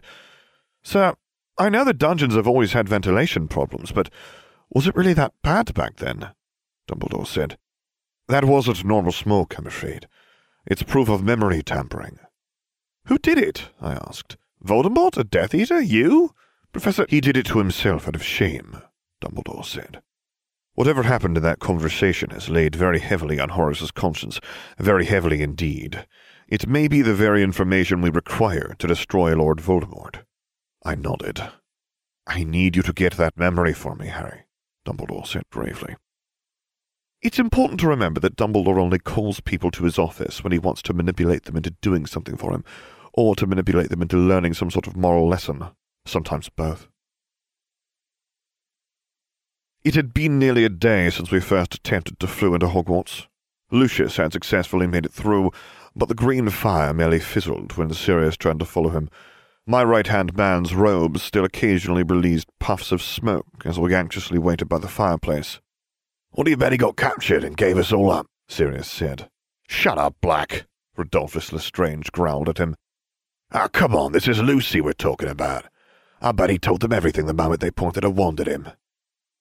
Sir, 0.82 1.14
I 1.58 1.68
know 1.68 1.84
the 1.84 1.92
dungeons 1.92 2.34
have 2.34 2.46
always 2.46 2.72
had 2.72 2.88
ventilation 2.88 3.48
problems, 3.48 3.92
but 3.92 4.08
was 4.70 4.86
it 4.86 4.96
really 4.96 5.12
that 5.14 5.34
bad 5.42 5.74
back 5.74 5.96
then? 5.96 6.30
Dumbledore 6.88 7.26
said. 7.26 7.58
That 8.28 8.44
wasn't 8.44 8.84
normal 8.84 9.12
smoke, 9.12 9.58
I'm 9.58 9.66
afraid. 9.66 10.08
It's 10.66 10.82
proof 10.82 11.08
of 11.08 11.22
memory 11.22 11.62
tampering. 11.62 12.18
Who 13.06 13.18
did 13.18 13.38
it? 13.38 13.68
I 13.80 13.94
asked. 13.94 14.36
Voldemort, 14.64 15.16
a 15.16 15.24
Death 15.24 15.54
Eater, 15.54 15.80
you? 15.80 16.34
Professor, 16.72 17.04
he 17.08 17.20
did 17.20 17.36
it 17.36 17.46
to 17.46 17.58
himself 17.58 18.08
out 18.08 18.14
of 18.14 18.22
shame, 18.22 18.80
Dumbledore 19.20 19.64
said. 19.64 20.02
Whatever 20.74 21.02
happened 21.02 21.36
in 21.36 21.42
that 21.42 21.58
conversation 21.58 22.30
has 22.30 22.48
laid 22.48 22.74
very 22.74 23.00
heavily 23.00 23.38
on 23.38 23.50
Horace's 23.50 23.90
conscience, 23.90 24.40
very 24.78 25.04
heavily 25.04 25.42
indeed. 25.42 26.06
It 26.48 26.66
may 26.66 26.88
be 26.88 27.02
the 27.02 27.14
very 27.14 27.42
information 27.42 28.00
we 28.00 28.10
require 28.10 28.74
to 28.78 28.86
destroy 28.86 29.34
Lord 29.34 29.58
Voldemort. 29.58 30.24
I 30.84 30.94
nodded. 30.94 31.42
I 32.26 32.44
need 32.44 32.76
you 32.76 32.82
to 32.82 32.92
get 32.92 33.14
that 33.14 33.36
memory 33.36 33.74
for 33.74 33.94
me, 33.94 34.06
Harry, 34.06 34.44
Dumbledore 34.86 35.26
said 35.26 35.44
gravely. 35.50 35.96
It's 37.20 37.38
important 37.38 37.78
to 37.80 37.88
remember 37.88 38.18
that 38.20 38.36
Dumbledore 38.36 38.80
only 38.80 38.98
calls 38.98 39.40
people 39.40 39.70
to 39.72 39.84
his 39.84 39.98
office 39.98 40.42
when 40.42 40.52
he 40.52 40.58
wants 40.58 40.82
to 40.82 40.94
manipulate 40.94 41.44
them 41.44 41.56
into 41.56 41.70
doing 41.82 42.06
something 42.06 42.36
for 42.36 42.52
him, 42.52 42.64
or 43.14 43.34
to 43.36 43.46
manipulate 43.46 43.90
them 43.90 44.02
into 44.02 44.16
learning 44.16 44.54
some 44.54 44.70
sort 44.70 44.86
of 44.86 44.96
moral 44.96 45.28
lesson, 45.28 45.64
sometimes 46.06 46.48
both. 46.48 46.88
It 49.84 49.94
had 49.94 50.14
been 50.14 50.38
nearly 50.38 50.64
a 50.64 50.68
day 50.68 51.10
since 51.10 51.30
we 51.30 51.40
first 51.40 51.74
attempted 51.74 52.20
to 52.20 52.26
Floo 52.26 52.54
into 52.54 52.68
Hogwarts. 52.68 53.26
Lucius 53.70 54.16
had 54.16 54.32
successfully 54.32 54.86
made 54.86 55.04
it 55.04 55.12
through, 55.12 55.50
but 55.96 56.08
the 56.08 56.14
green 56.14 56.48
fire 56.50 56.94
merely 56.94 57.18
fizzled 57.18 57.76
when 57.76 57.92
Sirius 57.92 58.36
tried 58.36 58.58
to 58.60 58.64
follow 58.64 58.90
him. 58.90 59.08
My 59.66 59.82
right-hand 59.82 60.36
man's 60.36 60.74
robes 60.74 61.22
still 61.22 61.44
occasionally 61.44 62.02
released 62.02 62.48
puffs 62.60 62.92
of 62.92 63.02
smoke 63.02 63.46
as 63.64 63.78
we 63.78 63.94
anxiously 63.94 64.38
waited 64.38 64.68
by 64.68 64.78
the 64.78 64.88
fireplace. 64.88 65.60
What 66.30 66.44
do 66.44 66.50
you 66.50 66.56
bet 66.56 66.72
he 66.72 66.78
got 66.78 66.96
captured 66.96 67.44
and 67.44 67.56
gave 67.56 67.76
us 67.76 67.92
all 67.92 68.10
up? 68.10 68.26
Sirius 68.48 68.90
said. 68.90 69.28
Shut 69.68 69.98
up, 69.98 70.14
Black, 70.20 70.66
Rodolphus 70.96 71.52
Lestrange 71.52 72.10
growled 72.12 72.48
at 72.48 72.58
him. 72.58 72.74
Ah, 73.54 73.64
oh, 73.64 73.68
come 73.68 73.94
on, 73.94 74.12
this 74.12 74.26
is 74.26 74.40
Lucy 74.40 74.80
we're 74.80 74.94
talking 74.94 75.28
about. 75.28 75.66
I 76.22 76.32
bet 76.32 76.48
he 76.48 76.58
told 76.58 76.80
them 76.80 76.92
everything 76.92 77.26
the 77.26 77.34
moment 77.34 77.60
they 77.60 77.70
pointed 77.70 78.02
a 78.02 78.08
wand 78.08 78.40
at 78.40 78.46
him. 78.46 78.70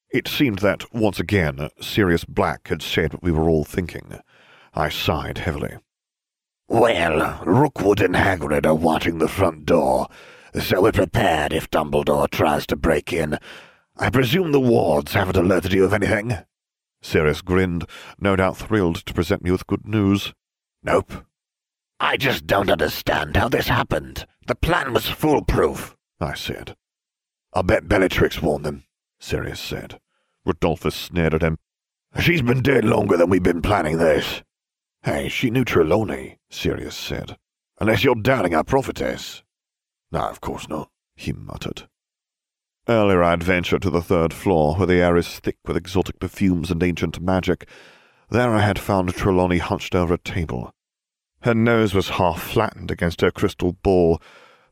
It 0.09 0.27
seemed 0.27 0.59
that, 0.59 0.93
once 0.93 1.17
again, 1.17 1.69
Sirius 1.79 2.25
Black 2.25 2.67
had 2.67 2.81
said 2.81 3.13
what 3.13 3.23
we 3.23 3.31
were 3.31 3.49
all 3.49 3.63
thinking. 3.63 4.19
I 4.73 4.89
sighed 4.89 5.37
heavily. 5.37 5.77
Well, 6.67 7.41
Rookwood 7.45 8.01
and 8.01 8.15
Hagrid 8.15 8.65
are 8.65 8.75
watching 8.75 9.19
the 9.19 9.29
front 9.29 9.65
door, 9.65 10.07
so 10.59 10.81
we're 10.81 10.91
prepared 10.91 11.53
if 11.53 11.71
Dumbledore 11.71 12.29
tries 12.29 12.65
to 12.67 12.75
break 12.75 13.13
in. 13.13 13.37
I 13.95 14.09
presume 14.09 14.51
the 14.51 14.59
wards 14.59 15.13
haven't 15.13 15.37
alerted 15.37 15.71
you 15.71 15.85
of 15.85 15.93
anything? 15.93 16.37
Sirius 17.01 17.41
grinned, 17.41 17.85
no 18.19 18.35
doubt 18.35 18.57
thrilled 18.57 19.05
to 19.05 19.13
present 19.13 19.41
me 19.41 19.51
with 19.51 19.67
good 19.67 19.87
news. 19.87 20.33
Nope. 20.83 21.13
I 22.03 22.17
just 22.17 22.47
don't 22.47 22.71
understand 22.71 23.37
how 23.37 23.47
this 23.47 23.67
happened. 23.67 24.25
The 24.47 24.55
plan 24.55 24.91
was 24.91 25.07
foolproof, 25.07 25.95
I 26.19 26.33
said. 26.33 26.75
I 27.53 27.61
bet 27.61 27.87
Bellatrix 27.87 28.41
warned 28.41 28.65
them, 28.65 28.85
Sirius 29.19 29.59
said. 29.59 29.99
Rodolphus 30.43 30.95
sneered 30.95 31.35
at 31.35 31.43
him. 31.43 31.59
She's 32.19 32.41
been 32.41 32.63
dead 32.63 32.85
longer 32.85 33.17
than 33.17 33.29
we've 33.29 33.43
been 33.43 33.61
planning 33.61 33.99
this. 33.99 34.41
Hey, 35.03 35.29
she 35.29 35.51
knew 35.51 35.63
Trelawney, 35.63 36.39
Sirius 36.49 36.95
said. 36.95 37.37
Unless 37.79 38.03
you're 38.03 38.15
doubting 38.15 38.55
our 38.55 38.63
prophetess. 38.63 39.43
No, 40.11 40.21
of 40.21 40.41
course 40.41 40.67
not, 40.67 40.89
he 41.15 41.33
muttered. 41.33 41.87
Earlier 42.89 43.21
I 43.21 43.29
had 43.29 43.43
ventured 43.43 43.83
to 43.83 43.91
the 43.91 44.01
third 44.01 44.33
floor, 44.33 44.75
where 44.75 44.87
the 44.87 45.01
air 45.01 45.17
is 45.17 45.39
thick 45.39 45.57
with 45.67 45.77
exotic 45.77 46.19
perfumes 46.19 46.71
and 46.71 46.81
ancient 46.81 47.21
magic. 47.21 47.69
There 48.31 48.55
I 48.55 48.61
had 48.61 48.79
found 48.79 49.13
Trelawney 49.13 49.59
hunched 49.59 49.93
over 49.93 50.15
a 50.15 50.17
table. 50.17 50.73
Her 51.43 51.55
nose 51.55 51.93
was 51.93 52.09
half 52.09 52.41
flattened 52.41 52.91
against 52.91 53.21
her 53.21 53.31
crystal 53.31 53.73
ball, 53.73 54.21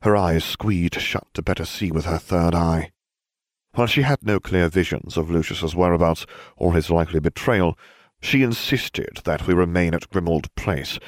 her 0.04 0.16
eyes 0.16 0.44
squeezed 0.44 1.02
shut 1.02 1.28
to 1.34 1.42
better 1.42 1.66
see 1.66 1.92
with 1.92 2.06
her 2.06 2.20
third 2.20 2.54
eye. 2.54 2.92
While 3.74 3.88
she 3.88 4.04
had 4.04 4.24
no 4.24 4.40
clear 4.40 4.70
visions 4.70 5.18
of 5.18 5.30
Lucius's 5.32 5.76
whereabouts 5.76 6.26
or 6.58 6.74
his 6.74 6.90
likely 6.90 7.20
betrayal, 7.20 7.78
she 8.22 8.44
insisted 8.44 9.22
that 9.24 9.48
we 9.48 9.54
remain 9.54 9.94
at 9.94 10.10
Grimmauld 10.10 10.54
Place. 10.56 11.00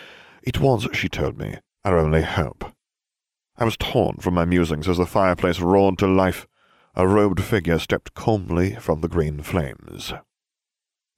It 0.44 0.60
was, 0.60 0.88
she 0.94 1.10
told 1.10 1.38
me, 1.38 1.58
our 1.86 1.98
only 1.98 2.24
hope. 2.24 2.66
I 3.58 3.66
was 3.66 3.78
torn 3.78 4.18
from 4.18 4.34
my 4.34 4.46
musings 4.46 4.88
as 4.90 4.98
the 4.98 5.06
fireplace 5.06 5.60
roared 5.60 5.98
to 6.00 6.08
life. 6.08 6.48
A 6.96 7.08
robed 7.08 7.44
figure 7.44 7.80
stepped 7.80 8.14
calmly 8.14 8.76
from 8.76 9.02
the 9.02 9.08
green 9.08 9.42
flames. 9.44 10.14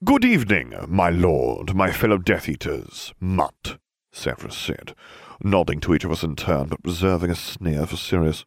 Good 0.04 0.26
evening, 0.26 0.74
my 0.88 1.10
lord, 1.10 1.74
my 1.76 1.92
fellow 1.92 2.18
Death 2.18 2.50
Eaters, 2.50 3.14
Mutt, 3.20 3.78
Severus 4.14 4.56
said, 4.56 4.96
nodding 5.44 5.80
to 5.82 5.94
each 5.94 6.06
of 6.06 6.12
us 6.12 6.24
in 6.24 6.36
turn, 6.36 6.68
but 6.68 6.80
reserving 6.86 7.32
a 7.32 7.36
sneer 7.36 7.86
for 7.86 7.98
Sirius. 7.98 8.46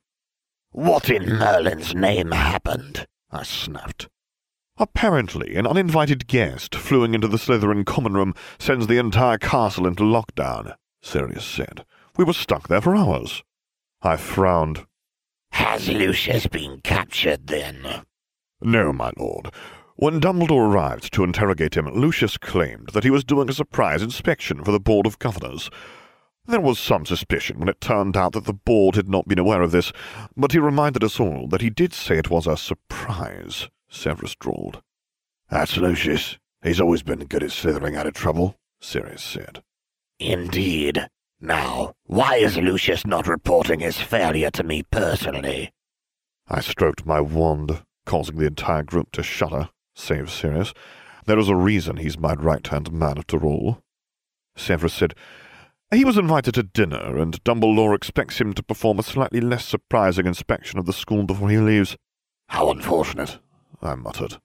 What 0.70 1.10
in 1.10 1.28
Merlin's 1.28 1.94
name 1.94 2.30
happened? 2.30 3.06
I 3.30 3.42
snapped. 3.42 4.08
Apparently, 4.78 5.56
an 5.56 5.66
uninvited 5.66 6.28
guest 6.28 6.74
fluing 6.74 7.14
into 7.14 7.28
the 7.28 7.38
Slytherin 7.38 7.84
common 7.84 8.14
room 8.14 8.34
sends 8.58 8.86
the 8.86 8.98
entire 8.98 9.38
castle 9.38 9.86
into 9.86 10.04
lockdown, 10.04 10.74
Sirius 11.02 11.44
said. 11.44 11.84
We 12.16 12.24
were 12.24 12.32
stuck 12.32 12.68
there 12.68 12.80
for 12.80 12.94
hours. 12.94 13.42
I 14.02 14.16
frowned. 14.16 14.86
Has 15.52 15.88
Lucius 15.88 16.46
been 16.46 16.80
captured, 16.82 17.46
then? 17.46 18.04
No, 18.60 18.92
my 18.92 19.12
lord. 19.16 19.50
When 19.98 20.20
Dumbledore 20.20 20.70
arrived 20.70 21.10
to 21.14 21.24
interrogate 21.24 21.74
him, 21.74 21.86
Lucius 21.86 22.36
claimed 22.36 22.90
that 22.92 23.02
he 23.02 23.08
was 23.08 23.24
doing 23.24 23.48
a 23.48 23.54
surprise 23.54 24.02
inspection 24.02 24.62
for 24.62 24.70
the 24.70 24.78
Board 24.78 25.06
of 25.06 25.18
Governors. 25.18 25.70
There 26.44 26.60
was 26.60 26.78
some 26.78 27.06
suspicion 27.06 27.58
when 27.58 27.70
it 27.70 27.80
turned 27.80 28.14
out 28.14 28.32
that 28.32 28.44
the 28.44 28.52
board 28.52 28.94
had 28.96 29.08
not 29.08 29.26
been 29.26 29.38
aware 29.38 29.62
of 29.62 29.70
this, 29.70 29.92
but 30.36 30.52
he 30.52 30.58
reminded 30.58 31.02
us 31.02 31.18
all 31.18 31.48
that 31.48 31.62
he 31.62 31.70
did 31.70 31.94
say 31.94 32.18
it 32.18 32.28
was 32.28 32.46
a 32.46 32.58
surprise, 32.58 33.70
Severus 33.88 34.34
drawled. 34.34 34.82
That's 35.48 35.78
Lucius. 35.78 36.36
He's 36.62 36.80
always 36.80 37.02
been 37.02 37.20
good 37.20 37.42
at 37.42 37.50
slithering 37.50 37.96
out 37.96 38.06
of 38.06 38.12
trouble, 38.12 38.56
Sirius 38.82 39.22
said. 39.22 39.62
Indeed. 40.18 41.08
Now, 41.40 41.94
why 42.04 42.36
is 42.36 42.58
Lucius 42.58 43.06
not 43.06 43.26
reporting 43.26 43.80
his 43.80 43.98
failure 43.98 44.50
to 44.50 44.62
me 44.62 44.82
personally? 44.82 45.72
I 46.48 46.60
stroked 46.60 47.06
my 47.06 47.22
wand, 47.22 47.82
causing 48.04 48.36
the 48.36 48.46
entire 48.46 48.82
group 48.82 49.10
to 49.12 49.22
shudder, 49.22 49.70
save 49.96 50.30
Sirius. 50.30 50.72
There 51.24 51.38
is 51.38 51.48
a 51.48 51.56
reason 51.56 51.96
he's 51.96 52.18
my 52.18 52.34
right-hand 52.34 52.92
man 52.92 53.18
after 53.18 53.44
all. 53.44 53.82
Severus 54.56 54.94
said, 54.94 55.14
he 55.94 56.04
was 56.04 56.18
invited 56.18 56.54
to 56.54 56.64
dinner, 56.64 57.16
and 57.16 57.42
Dumbledore 57.44 57.94
expects 57.94 58.40
him 58.40 58.52
to 58.54 58.62
perform 58.62 58.98
a 58.98 59.04
slightly 59.04 59.40
less 59.40 59.64
surprising 59.64 60.26
inspection 60.26 60.78
of 60.80 60.86
the 60.86 60.92
school 60.92 61.22
before 61.22 61.48
he 61.48 61.58
leaves. 61.58 61.96
How 62.48 62.70
unfortunate, 62.70 63.38
I 63.80 63.94
muttered. 63.94 64.38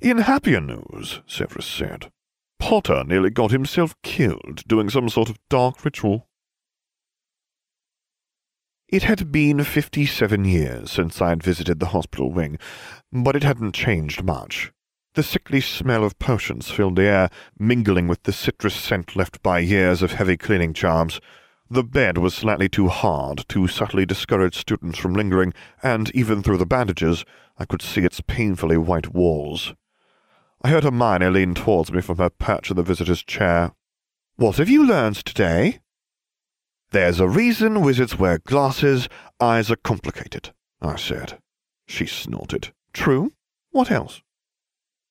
In 0.00 0.18
happier 0.18 0.60
news, 0.60 1.22
Severus 1.26 1.66
said, 1.66 2.10
Potter 2.58 3.04
nearly 3.04 3.30
got 3.30 3.52
himself 3.52 3.94
killed 4.02 4.62
doing 4.66 4.90
some 4.90 5.08
sort 5.08 5.30
of 5.30 5.38
dark 5.48 5.84
ritual. 5.84 6.28
It 8.88 9.02
had 9.02 9.32
been 9.32 9.64
fifty-seven 9.64 10.44
years 10.44 10.92
since 10.92 11.20
I 11.20 11.30
had 11.30 11.42
visited 11.42 11.80
the 11.80 11.86
hospital 11.86 12.30
wing, 12.30 12.56
but 13.12 13.34
it 13.34 13.42
hadn't 13.42 13.74
changed 13.74 14.22
much. 14.22 14.70
The 15.14 15.24
sickly 15.24 15.60
smell 15.60 16.04
of 16.04 16.20
potions 16.20 16.70
filled 16.70 16.94
the 16.94 17.02
air, 17.02 17.30
mingling 17.58 18.06
with 18.06 18.22
the 18.22 18.32
citrus 18.32 18.76
scent 18.76 19.16
left 19.16 19.42
by 19.42 19.58
years 19.58 20.02
of 20.02 20.12
heavy 20.12 20.36
cleaning 20.36 20.72
charms. 20.72 21.20
The 21.68 21.82
bed 21.82 22.18
was 22.18 22.32
slightly 22.32 22.68
too 22.68 22.86
hard 22.86 23.48
to 23.48 23.66
subtly 23.66 24.06
discourage 24.06 24.56
students 24.56 25.00
from 25.00 25.14
lingering, 25.14 25.52
and 25.82 26.14
even 26.14 26.44
through 26.44 26.58
the 26.58 26.64
bandages, 26.64 27.24
I 27.58 27.64
could 27.64 27.82
see 27.82 28.02
its 28.02 28.20
painfully 28.20 28.76
white 28.76 29.12
walls. 29.12 29.74
I 30.62 30.68
heard 30.68 30.84
Hermione 30.84 31.28
lean 31.30 31.54
towards 31.54 31.90
me 31.90 32.00
from 32.00 32.18
her 32.18 32.30
perch 32.30 32.70
in 32.70 32.76
the 32.76 32.84
visitor's 32.84 33.24
chair. 33.24 33.72
What 34.36 34.58
have 34.58 34.68
you 34.68 34.86
learned 34.86 35.16
today? 35.16 35.80
There's 36.90 37.20
a 37.20 37.28
reason 37.28 37.82
wizards 37.82 38.18
wear 38.18 38.38
glasses. 38.38 39.08
Eyes 39.40 39.70
are 39.70 39.76
complicated, 39.76 40.52
I 40.80 40.96
said. 40.96 41.38
She 41.86 42.06
snorted. 42.06 42.72
True. 42.92 43.32
What 43.70 43.90
else? 43.90 44.22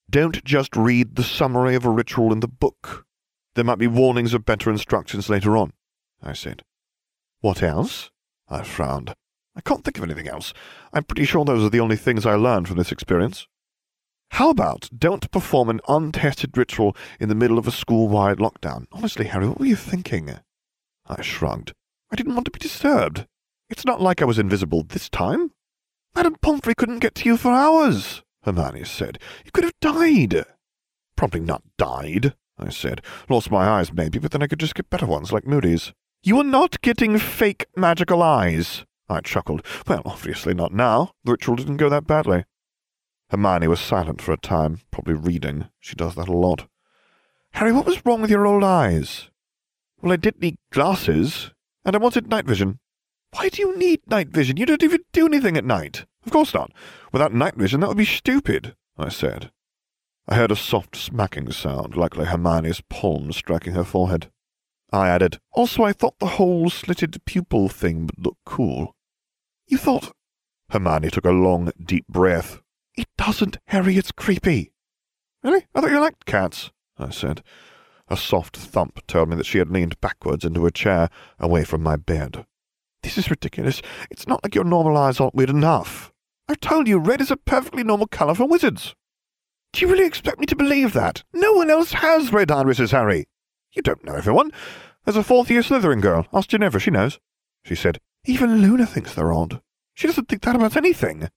Don't 0.10 0.44
just 0.44 0.76
read 0.76 1.16
the 1.16 1.24
summary 1.24 1.76
of 1.76 1.86
a 1.86 1.90
ritual 1.90 2.32
in 2.32 2.40
the 2.40 2.48
book. 2.48 3.06
There 3.56 3.64
might 3.64 3.78
be 3.78 3.88
warnings 3.88 4.34
of 4.34 4.46
better 4.46 4.70
instructions 4.70 5.30
later 5.30 5.58
on, 5.58 5.74
I 6.22 6.34
said. 6.34 6.64
What 7.42 7.62
else? 7.62 8.12
I 8.50 8.64
frowned. 8.64 9.14
I 9.56 9.62
can't 9.62 9.84
think 9.84 9.98
of 9.98 10.04
anything 10.04 10.28
else. 10.28 10.54
I'm 10.94 11.04
pretty 11.04 11.26
sure 11.26 11.46
those 11.46 11.64
are 11.64 11.70
the 11.70 11.80
only 11.80 11.96
things 11.96 12.26
I 12.26 12.36
learned 12.36 12.68
from 12.68 12.78
this 12.78 12.92
experience. 12.92 13.48
How 14.32 14.50
about 14.50 14.90
don't 14.98 15.32
perform 15.32 15.70
an 15.70 15.80
untested 15.88 16.58
ritual 16.58 16.96
in 17.20 17.30
the 17.30 17.36
middle 17.36 17.58
of 17.58 17.68
a 17.68 17.72
school-wide 17.72 18.38
lockdown? 18.38 18.86
Honestly, 18.92 19.28
Harry, 19.28 19.48
what 19.48 19.60
were 19.60 19.66
you 19.66 19.76
thinking? 19.76 20.36
I 21.08 21.22
shrugged. 21.22 21.74
I 22.12 22.16
didn't 22.16 22.36
want 22.36 22.46
to 22.46 22.52
be 22.52 22.60
disturbed. 22.60 23.28
It's 23.70 23.86
not 23.86 24.02
like 24.02 24.22
I 24.22 24.26
was 24.26 24.40
invisible 24.40 24.84
this 24.84 25.10
time. 25.10 25.52
Madame 26.16 26.36
Pomfrey 26.42 26.76
couldn't 26.76 27.00
get 27.00 27.16
to 27.16 27.30
you 27.30 27.38
for 27.38 27.52
hours. 27.52 28.24
Hermione 28.44 28.84
said. 28.84 29.20
You 29.44 29.52
could 29.52 29.64
have 29.64 29.80
died. 29.82 30.46
Probably 31.16 31.40
not 31.40 31.64
died, 31.78 32.36
I 32.58 32.70
said. 32.70 33.02
Lost 33.28 33.52
my 33.52 33.68
eyes, 33.68 33.92
maybe, 33.92 34.20
but 34.20 34.32
then 34.32 34.44
I 34.44 34.48
could 34.48 34.60
just 34.60 34.76
get 34.76 34.90
better 34.90 35.06
ones, 35.06 35.32
like 35.32 35.48
Moody's. 35.48 35.94
You 36.24 36.40
are 36.40 36.44
not 36.44 36.82
getting 36.82 37.18
fake 37.18 37.66
magical 37.76 38.22
eyes, 38.24 38.86
I 39.10 39.22
chuckled. 39.22 39.66
Well, 39.88 40.02
obviously 40.06 40.54
not 40.54 40.74
now. 40.74 41.12
The 41.24 41.34
ritual 41.34 41.56
didn't 41.56 41.78
go 41.78 41.90
that 41.90 42.08
badly. 42.08 42.46
Hermione 43.30 43.68
was 43.68 43.80
silent 43.80 44.22
for 44.22 44.32
a 44.32 44.38
time, 44.38 44.82
probably 44.92 45.16
reading. 45.16 45.70
She 45.80 45.96
does 45.96 46.16
that 46.16 46.28
a 46.28 46.34
lot. 46.34 46.68
Harry, 47.54 47.72
what 47.72 47.86
was 47.86 48.06
wrong 48.06 48.22
with 48.22 48.30
your 48.30 48.46
old 48.46 48.64
eyes? 48.64 49.30
Well, 50.02 50.14
I 50.14 50.18
did 50.18 50.42
need 50.42 50.58
glasses, 50.72 51.52
and 51.84 51.96
I 51.96 52.00
wanted 52.00 52.30
night 52.30 52.46
vision. 52.46 52.80
Why 53.32 53.50
do 53.50 53.62
you 53.62 53.78
need 53.78 54.02
night 54.08 54.30
vision? 54.30 54.58
You 54.58 54.66
don't 54.66 54.84
even 54.84 55.02
do 55.12 55.26
anything 55.26 55.58
at 55.58 55.66
night. 55.66 56.06
Of 56.26 56.32
course 56.32 56.54
not. 56.54 56.72
Without 57.12 57.34
night 57.34 57.56
vision, 57.56 57.82
that 57.82 57.88
would 57.88 57.98
be 57.98 58.06
stupid, 58.06 58.76
I 58.98 59.10
said. 59.10 59.52
I 60.28 60.36
heard 60.36 60.52
a 60.52 60.56
soft 60.56 60.96
smacking 60.96 61.52
sound, 61.52 61.96
likely 61.96 62.26
Hermione's 62.26 62.82
palm 62.90 63.32
striking 63.32 63.74
her 63.74 63.84
forehead. 63.84 64.32
I 64.92 65.10
added, 65.10 65.40
Also, 65.52 65.84
I 65.84 65.94
thought 65.94 66.20
the 66.20 66.38
whole 66.38 66.70
slitted 66.70 67.24
pupil 67.26 67.68
thing 67.70 68.08
would 68.08 68.26
look 68.26 68.38
cool. 68.46 68.96
You 69.68 69.78
thought... 69.78 70.12
Hermione 70.70 71.12
took 71.12 71.26
a 71.26 71.32
long, 71.32 71.72
deep 71.84 72.08
breath. 72.08 72.62
It 72.96 73.08
doesn't, 73.18 73.58
Harry, 73.68 73.98
it's 73.98 74.12
creepy. 74.12 74.72
Really? 75.44 75.68
I 75.76 75.82
thought 75.82 75.92
you 75.92 76.00
liked 76.00 76.26
cats, 76.26 76.72
I 76.98 77.12
said. 77.12 77.44
A 78.08 78.18
soft 78.18 78.56
thump 78.56 79.06
told 79.08 79.30
me 79.30 79.36
that 79.36 79.46
she 79.46 79.58
had 79.58 79.72
leaned 79.72 80.00
backwards 80.00 80.46
into 80.46 80.66
a 80.66 80.72
chair, 80.72 81.10
away 81.40 81.64
from 81.64 81.82
my 81.82 81.96
bed. 81.96 82.46
This 83.02 83.18
is 83.18 83.30
ridiculous. 83.30 83.82
It's 84.12 84.28
not 84.28 84.44
like 84.44 84.56
your 84.56 84.64
normal 84.64 84.98
eyes 84.98 85.20
aren't 85.20 85.36
weird 85.36 85.50
enough. 85.50 86.12
I've 86.48 86.60
told 86.60 86.88
you, 86.88 87.00
red 87.00 87.22
is 87.22 87.32
a 87.32 87.38
perfectly 87.38 87.84
normal 87.84 88.08
colour 88.08 88.36
for 88.36 88.46
wizards. 88.46 88.96
Do 89.74 89.82
you 89.82 89.92
really 89.92 90.06
expect 90.06 90.40
me 90.40 90.46
to 90.46 90.56
believe 90.56 90.94
that? 90.94 91.24
No 91.34 91.54
one 91.54 91.70
else 91.70 91.94
has 91.94 92.32
red 92.32 92.52
irises, 92.52 92.92
Harry. 92.92 93.26
You 93.72 93.82
don't 93.82 94.06
know 94.06 94.16
everyone. 94.16 94.52
There's 95.04 95.18
a 95.18 95.24
fourth-year 95.24 95.62
Slytherin 95.62 96.02
girl. 96.02 96.28
Ask 96.32 96.50
Ginevra, 96.50 96.80
she 96.80 96.92
knows. 96.92 97.20
She 97.64 97.76
said, 97.76 98.00
Even 98.26 98.62
Luna 98.62 98.86
thinks 98.86 99.14
they're 99.14 99.34
odd. 99.34 99.62
She 99.96 100.08
doesn't 100.08 100.28
think 100.28 100.44
that 100.44 100.56
about 100.56 100.78
anything. 100.78 101.30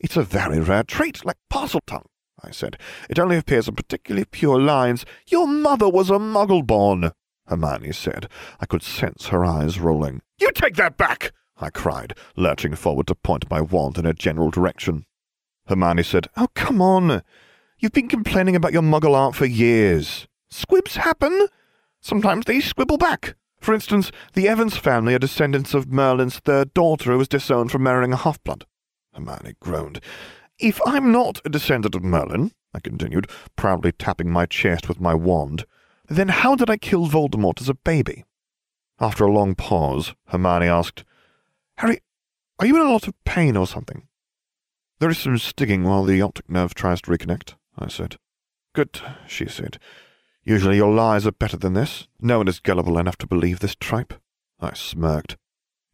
It's 0.00 0.16
a 0.16 0.22
very 0.22 0.60
rare 0.60 0.82
trait, 0.82 1.24
like 1.24 1.36
Parseltongue, 1.52 2.06
I 2.42 2.50
said. 2.50 2.78
It 3.10 3.18
only 3.18 3.36
appears 3.36 3.68
in 3.68 3.74
particularly 3.74 4.24
pure 4.24 4.60
lines. 4.60 5.04
Your 5.26 5.46
mother 5.46 5.88
was 5.88 6.10
a 6.10 6.14
muggle-born, 6.14 7.12
Hermione 7.46 7.92
said. 7.92 8.28
I 8.60 8.66
could 8.66 8.82
sense 8.82 9.28
her 9.28 9.44
eyes 9.44 9.80
rolling. 9.80 10.22
You 10.38 10.52
take 10.52 10.76
that 10.76 10.96
back! 10.96 11.32
I 11.60 11.70
cried, 11.70 12.14
lurching 12.36 12.74
forward 12.74 13.08
to 13.08 13.14
point 13.16 13.50
my 13.50 13.60
wand 13.60 13.98
in 13.98 14.06
a 14.06 14.14
general 14.14 14.50
direction. 14.50 15.04
Hermione 15.66 16.04
said, 16.04 16.28
Oh, 16.36 16.48
come 16.54 16.80
on. 16.80 17.22
You've 17.78 17.92
been 17.92 18.08
complaining 18.08 18.56
about 18.56 18.72
your 18.72 18.82
muggle 18.82 19.14
aunt 19.14 19.34
for 19.34 19.46
years. 19.46 20.26
Squibs 20.50 20.96
happen. 20.96 21.48
Sometimes 22.00 22.44
they 22.46 22.60
squibble 22.60 22.98
back. 22.98 23.34
For 23.60 23.74
instance, 23.74 24.12
the 24.34 24.48
Evans 24.48 24.76
family 24.76 25.14
are 25.14 25.18
descendants 25.18 25.74
of 25.74 25.90
Merlin's 25.90 26.38
third 26.38 26.72
daughter 26.74 27.10
who 27.10 27.18
was 27.18 27.28
disowned 27.28 27.72
for 27.72 27.78
marrying 27.78 28.12
a 28.12 28.16
half-blood. 28.16 28.64
Hermione 29.12 29.56
groaned. 29.60 30.00
If 30.58 30.80
I'm 30.84 31.12
not 31.12 31.40
a 31.44 31.48
descendant 31.48 31.94
of 31.94 32.02
Merlin, 32.02 32.50
I 32.74 32.80
continued, 32.80 33.30
proudly 33.54 33.92
tapping 33.92 34.30
my 34.30 34.44
chest 34.44 34.88
with 34.88 35.00
my 35.00 35.14
wand, 35.14 35.64
then 36.08 36.28
how 36.28 36.56
did 36.56 36.68
I 36.68 36.76
kill 36.76 37.06
Voldemort 37.06 37.60
as 37.60 37.68
a 37.68 37.74
baby? 37.74 38.24
After 38.98 39.24
a 39.24 39.32
long 39.32 39.54
pause, 39.54 40.14
Hermione 40.26 40.66
asked, 40.66 41.04
Harry, 41.76 42.00
are 42.58 42.66
you 42.66 42.74
in 42.74 42.82
a 42.82 42.90
lot 42.90 43.06
of 43.06 43.14
pain 43.24 43.56
or 43.56 43.68
something? 43.68 44.08
There 44.98 45.10
is 45.10 45.18
some 45.18 45.38
stinging 45.38 45.84
while 45.84 46.02
the 46.02 46.20
optic 46.20 46.50
nerve 46.50 46.74
tries 46.74 47.00
to 47.02 47.10
reconnect, 47.12 47.54
I 47.78 47.86
said. 47.86 48.16
Good, 48.74 49.00
she 49.28 49.46
said. 49.46 49.78
Usually 50.42 50.76
your 50.76 50.92
lies 50.92 51.24
are 51.24 51.32
better 51.32 51.56
than 51.56 51.74
this. 51.74 52.08
No 52.20 52.38
one 52.38 52.48
is 52.48 52.58
gullible 52.58 52.98
enough 52.98 53.18
to 53.18 53.28
believe 53.28 53.60
this 53.60 53.76
tripe. 53.76 54.14
I 54.58 54.74
smirked. 54.74 55.36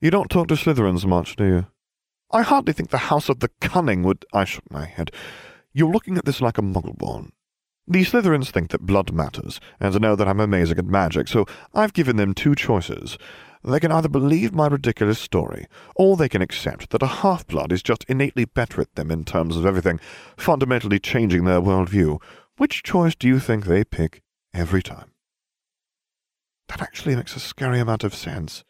You 0.00 0.10
don't 0.10 0.30
talk 0.30 0.48
to 0.48 0.54
Slytherins 0.54 1.04
much, 1.04 1.36
do 1.36 1.44
you? 1.44 1.66
I 2.34 2.42
hardly 2.42 2.72
think 2.72 2.90
the 2.90 2.98
House 2.98 3.28
of 3.28 3.38
the 3.38 3.50
Cunning 3.60 4.02
would... 4.02 4.26
I 4.32 4.44
shook 4.44 4.68
my 4.68 4.86
head. 4.86 5.12
You're 5.72 5.92
looking 5.92 6.18
at 6.18 6.24
this 6.24 6.40
like 6.40 6.58
a 6.58 6.62
muggle-born. 6.62 7.30
The 7.86 8.02
Slytherins 8.02 8.50
think 8.50 8.70
that 8.70 8.80
blood 8.80 9.12
matters, 9.12 9.60
and 9.78 10.00
know 10.00 10.16
that 10.16 10.26
I'm 10.26 10.40
amazing 10.40 10.78
at 10.78 10.84
magic, 10.84 11.28
so 11.28 11.46
I've 11.72 11.92
given 11.92 12.16
them 12.16 12.34
two 12.34 12.56
choices. 12.56 13.18
They 13.62 13.78
can 13.78 13.92
either 13.92 14.08
believe 14.08 14.52
my 14.52 14.66
ridiculous 14.66 15.20
story, 15.20 15.66
or 15.94 16.16
they 16.16 16.28
can 16.28 16.42
accept 16.42 16.90
that 16.90 17.04
a 17.04 17.06
half-blood 17.06 17.70
is 17.70 17.84
just 17.84 18.04
innately 18.08 18.46
better 18.46 18.80
at 18.80 18.92
them 18.96 19.12
in 19.12 19.24
terms 19.24 19.56
of 19.56 19.64
everything, 19.64 20.00
fundamentally 20.36 20.98
changing 20.98 21.44
their 21.44 21.60
worldview. 21.60 22.20
Which 22.56 22.82
choice 22.82 23.14
do 23.14 23.28
you 23.28 23.38
think 23.38 23.66
they 23.66 23.84
pick 23.84 24.22
every 24.52 24.82
time? 24.82 25.12
That 26.66 26.82
actually 26.82 27.14
makes 27.14 27.36
a 27.36 27.40
scary 27.40 27.78
amount 27.78 28.02
of 28.02 28.12
sense. 28.12 28.64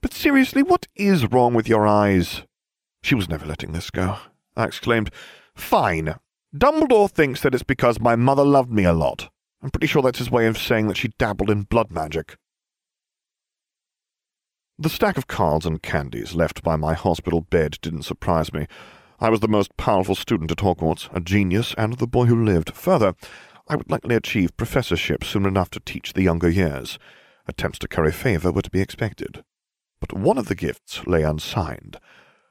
But 0.00 0.14
seriously, 0.14 0.62
what 0.62 0.86
is 0.96 1.30
wrong 1.30 1.52
with 1.52 1.68
your 1.68 1.86
eyes? 1.86 2.44
She 3.06 3.14
was 3.14 3.28
never 3.28 3.46
letting 3.46 3.70
this 3.70 3.92
go. 3.92 4.18
I 4.56 4.64
exclaimed, 4.64 5.12
Fine, 5.54 6.16
Dumbledore 6.52 7.08
thinks 7.08 7.40
that 7.40 7.54
it's 7.54 7.62
because 7.62 8.00
my 8.00 8.16
mother 8.16 8.42
loved 8.42 8.72
me 8.72 8.82
a 8.82 8.92
lot. 8.92 9.30
I'm 9.62 9.70
pretty 9.70 9.86
sure 9.86 10.02
that's 10.02 10.18
his 10.18 10.28
way 10.28 10.48
of 10.48 10.58
saying 10.58 10.88
that 10.88 10.96
she 10.96 11.12
dabbled 11.16 11.48
in 11.48 11.62
blood 11.62 11.92
magic. 11.92 12.36
The 14.76 14.88
stack 14.88 15.16
of 15.16 15.28
cards 15.28 15.64
and 15.64 15.80
candies 15.80 16.34
left 16.34 16.64
by 16.64 16.74
my 16.74 16.94
hospital 16.94 17.42
bed 17.42 17.78
didn't 17.80 18.02
surprise 18.02 18.52
me. 18.52 18.66
I 19.20 19.30
was 19.30 19.38
the 19.38 19.46
most 19.46 19.76
powerful 19.76 20.16
student 20.16 20.50
at 20.50 20.58
Hogwarts, 20.58 21.08
a 21.14 21.20
genius, 21.20 21.76
and 21.78 21.98
the 21.98 22.08
boy 22.08 22.24
who 22.24 22.44
lived. 22.44 22.74
Further, 22.74 23.14
I 23.68 23.76
would 23.76 23.88
likely 23.88 24.16
achieve 24.16 24.56
professorship 24.56 25.22
soon 25.22 25.46
enough 25.46 25.70
to 25.70 25.80
teach 25.86 26.12
the 26.12 26.22
younger 26.22 26.48
years. 26.48 26.98
Attempts 27.46 27.78
to 27.78 27.86
curry 27.86 28.10
favour 28.10 28.50
were 28.50 28.62
to 28.62 28.70
be 28.70 28.80
expected. 28.80 29.44
But 30.00 30.12
one 30.12 30.38
of 30.38 30.48
the 30.48 30.56
gifts 30.56 31.06
lay 31.06 31.22
unsigned. 31.22 32.00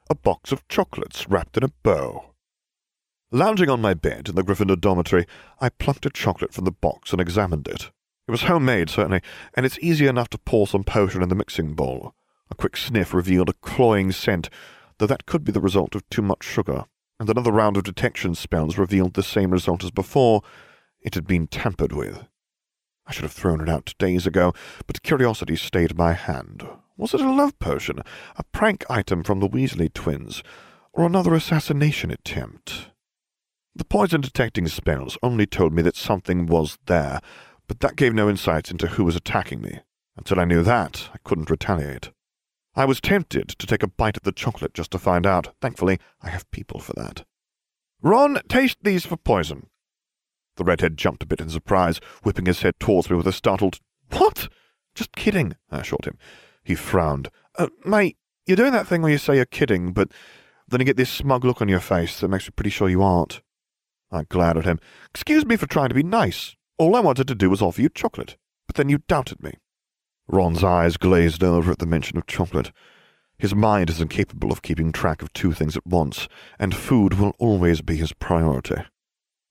A 0.08 0.14
box 0.14 0.52
of 0.52 0.68
chocolates 0.68 1.28
wrapped 1.28 1.58
in 1.58 1.64
a 1.64 1.72
bow. 1.82 2.36
Lounging 3.32 3.70
on 3.70 3.82
my 3.82 3.96
bed 3.96 4.30
in 4.30 4.36
the 4.36 4.44
Gryffindor 4.44 4.80
dormitory, 4.80 5.26
I 5.60 5.70
plucked 5.70 6.06
a 6.06 6.12
chocolate 6.12 6.54
from 6.54 6.66
the 6.66 6.72
box 6.72 7.12
and 7.12 7.20
examined 7.20 7.68
it. 7.68 7.90
It 8.28 8.32
was 8.32 8.44
homemade, 8.44 8.92
certainly, 8.92 9.22
and 9.56 9.66
it's 9.66 9.80
easy 9.82 10.06
enough 10.06 10.30
to 10.30 10.38
pour 10.38 10.68
some 10.68 10.84
potion 10.84 11.24
in 11.24 11.30
the 11.30 11.36
mixing 11.36 11.74
bowl. 11.74 12.14
A 12.52 12.56
quick 12.56 12.78
sniff 12.78 13.16
revealed 13.16 13.50
a 13.50 13.54
cloying 13.54 14.12
scent, 14.12 14.52
though 15.00 15.08
that 15.08 15.26
could 15.26 15.44
be 15.44 15.52
the 15.52 15.60
result 15.60 15.96
of 15.96 16.08
too 16.10 16.22
much 16.22 16.44
sugar, 16.44 16.86
and 17.20 17.28
another 17.28 17.52
round 17.52 17.76
of 17.76 17.84
detection 17.84 18.36
spells 18.36 18.78
revealed 18.78 19.16
the 19.16 19.24
same 19.24 19.50
result 19.50 19.84
as 19.84 19.90
before. 19.92 20.44
It 21.02 21.16
had 21.16 21.26
been 21.26 21.48
tampered 21.48 21.94
with. 21.94 22.26
I 23.08 23.12
should 23.12 23.24
have 23.24 23.34
thrown 23.34 23.60
it 23.60 23.70
out 23.70 23.96
days 23.98 24.28
ago, 24.28 24.54
but 24.86 25.02
curiosity 25.02 25.56
stayed 25.56 25.98
my 25.98 26.14
hand. 26.14 26.64
Was 26.98 27.14
it 27.14 27.22
a 27.22 27.32
love 27.32 27.58
potion, 27.60 28.00
a 28.38 28.44
prank 28.54 28.86
item 28.90 29.24
from 29.24 29.42
the 29.42 29.50
Weasley 29.50 29.94
twins, 29.94 30.42
or 30.94 31.06
another 31.06 31.34
assassination 31.34 32.10
attempt? 32.10 32.92
The 33.76 33.84
poison 33.84 34.22
detecting 34.22 34.68
spells 34.70 35.18
only 35.22 35.46
told 35.46 35.74
me 35.74 35.82
that 35.82 35.98
something 35.98 36.46
was 36.46 36.78
there, 36.86 37.20
but 37.68 37.82
that 37.82 37.98
gave 37.98 38.14
no 38.14 38.30
insight 38.30 38.72
into 38.72 38.88
who 38.88 39.04
was 39.04 39.18
attacking 39.18 39.62
me. 39.62 39.82
Until 40.16 40.40
I 40.40 40.46
knew 40.46 40.64
that, 40.64 41.10
I 41.14 41.18
couldn't 41.26 41.50
retaliate. 41.50 42.12
I 42.76 42.86
was 42.86 43.02
tempted 43.02 43.50
to 43.50 43.68
take 43.68 43.84
a 43.84 43.88
bite 43.88 44.16
of 44.16 44.24
the 44.24 44.32
chocolate 44.32 44.74
just 44.74 44.92
to 44.92 45.00
find 45.00 45.26
out. 45.26 45.54
Thankfully, 45.62 46.00
I 46.22 46.30
have 46.30 46.50
people 46.52 46.80
for 46.80 46.94
that. 46.94 47.26
Ron, 48.02 48.40
taste 48.48 48.78
these 48.82 49.06
for 49.06 49.18
poison. 49.18 49.68
The 50.56 50.64
redhead 50.64 50.96
jumped 50.96 51.24
a 51.24 51.28
bit 51.28 51.42
in 51.42 51.50
surprise, 51.50 52.00
whipping 52.24 52.46
his 52.46 52.62
head 52.62 52.76
towards 52.80 53.10
me 53.10 53.18
with 53.18 53.28
a 53.28 53.34
startled, 53.34 53.80
What? 54.12 54.48
Just 54.94 55.14
kidding, 55.14 55.58
I 55.70 55.80
assured 55.80 56.06
him. 56.06 56.18
He 56.66 56.76
frowned. 56.76 57.30
Uh, 57.58 57.68
mate, 57.86 58.18
you're 58.46 58.58
doing 58.58 58.74
that 58.74 58.88
thing 58.88 59.02
where 59.02 59.12
you 59.12 59.20
say 59.20 59.36
you're 59.36 59.46
kidding, 59.46 59.94
but 59.94 60.12
then 60.68 60.82
you 60.82 60.86
get 60.86 60.98
this 60.98 61.12
smug 61.12 61.46
look 61.46 61.62
on 61.62 61.70
your 61.70 61.80
face 61.80 62.20
that 62.20 62.28
makes 62.28 62.48
me 62.48 62.54
pretty 62.56 62.72
sure 62.72 62.90
you 62.90 63.04
aren't. 63.04 63.42
I 64.12 64.24
glared 64.24 64.58
at 64.58 64.66
him. 64.66 64.80
Excuse 65.12 65.46
me 65.46 65.56
for 65.56 65.68
trying 65.68 65.90
to 65.90 65.96
be 65.96 66.04
nice. 66.04 66.56
All 66.78 66.96
I 66.96 67.00
wanted 67.00 67.28
to 67.28 67.36
do 67.36 67.50
was 67.50 67.62
offer 67.62 67.82
you 67.82 67.90
chocolate. 67.90 68.36
But 68.68 68.76
then 68.76 68.90
you 68.90 68.98
doubted 69.08 69.42
me. 69.44 69.54
Ron's 70.28 70.64
eyes 70.64 70.98
glazed 70.98 71.44
over 71.44 71.72
at 71.72 71.78
the 71.78 71.86
mention 71.86 72.18
of 72.18 72.26
chocolate. 72.26 72.72
His 73.38 73.54
mind 73.54 73.92
is 73.92 74.02
incapable 74.02 74.52
of 74.52 74.64
keeping 74.64 74.92
track 74.92 75.22
of 75.22 75.32
two 75.34 75.52
things 75.52 75.78
at 75.78 75.86
once, 75.86 76.28
and 76.58 76.76
food 76.76 77.20
will 77.20 77.36
always 77.38 77.82
be 77.82 77.98
his 77.98 78.12
priority. 78.14 78.78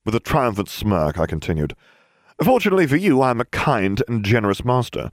With 0.05 0.17
a 0.17 0.21
triumphant 0.21 0.69
smirk, 0.69 1.19
I 1.19 1.27
continued, 1.27 1.75
Fortunately 2.43 2.87
for 2.87 2.97
you, 2.97 3.21
I 3.21 3.31
am 3.31 3.41
a 3.41 3.45
kind 3.45 4.03
and 4.09 4.25
generous 4.25 4.65
master. 4.65 5.11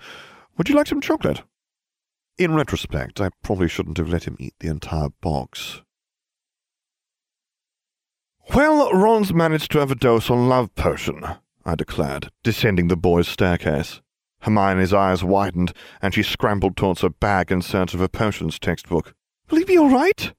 Would 0.58 0.70
you 0.70 0.76
like 0.76 0.88
some 0.88 1.02
chocolate? 1.02 1.44
In 2.38 2.56
retrospect, 2.56 3.22
I 3.22 3.30
probably 3.44 3.68
shouldn't 3.68 3.98
have 3.98 4.10
let 4.10 4.24
him 4.24 4.38
eat 4.40 4.56
the 4.60 4.70
entire 4.70 5.10
box. 5.22 5.82
Well, 8.56 8.92
Ron's 8.92 9.34
managed 9.34 9.72
to 9.72 9.80
have 9.80 9.92
a 9.92 9.96
dose 9.96 10.30
on 10.30 10.50
love 10.50 10.74
potion, 10.76 11.24
I 11.66 11.76
declared, 11.76 12.32
descending 12.44 12.88
the 12.88 12.98
boys' 12.98 13.28
staircase. 13.28 14.02
Hermione's 14.42 14.94
eyes 14.94 15.24
widened, 15.24 15.74
and 16.02 16.14
she 16.14 16.24
scrambled 16.24 16.76
towards 16.76 17.02
her 17.02 17.10
bag 17.10 17.52
in 17.52 17.62
search 17.62 17.94
of 17.94 18.02
a 18.02 18.10
potions 18.10 18.58
textbook. 18.58 19.14
Will 19.50 19.60
he 19.60 19.64
be 19.64 19.78
all 19.78 19.90
right? 19.90 20.34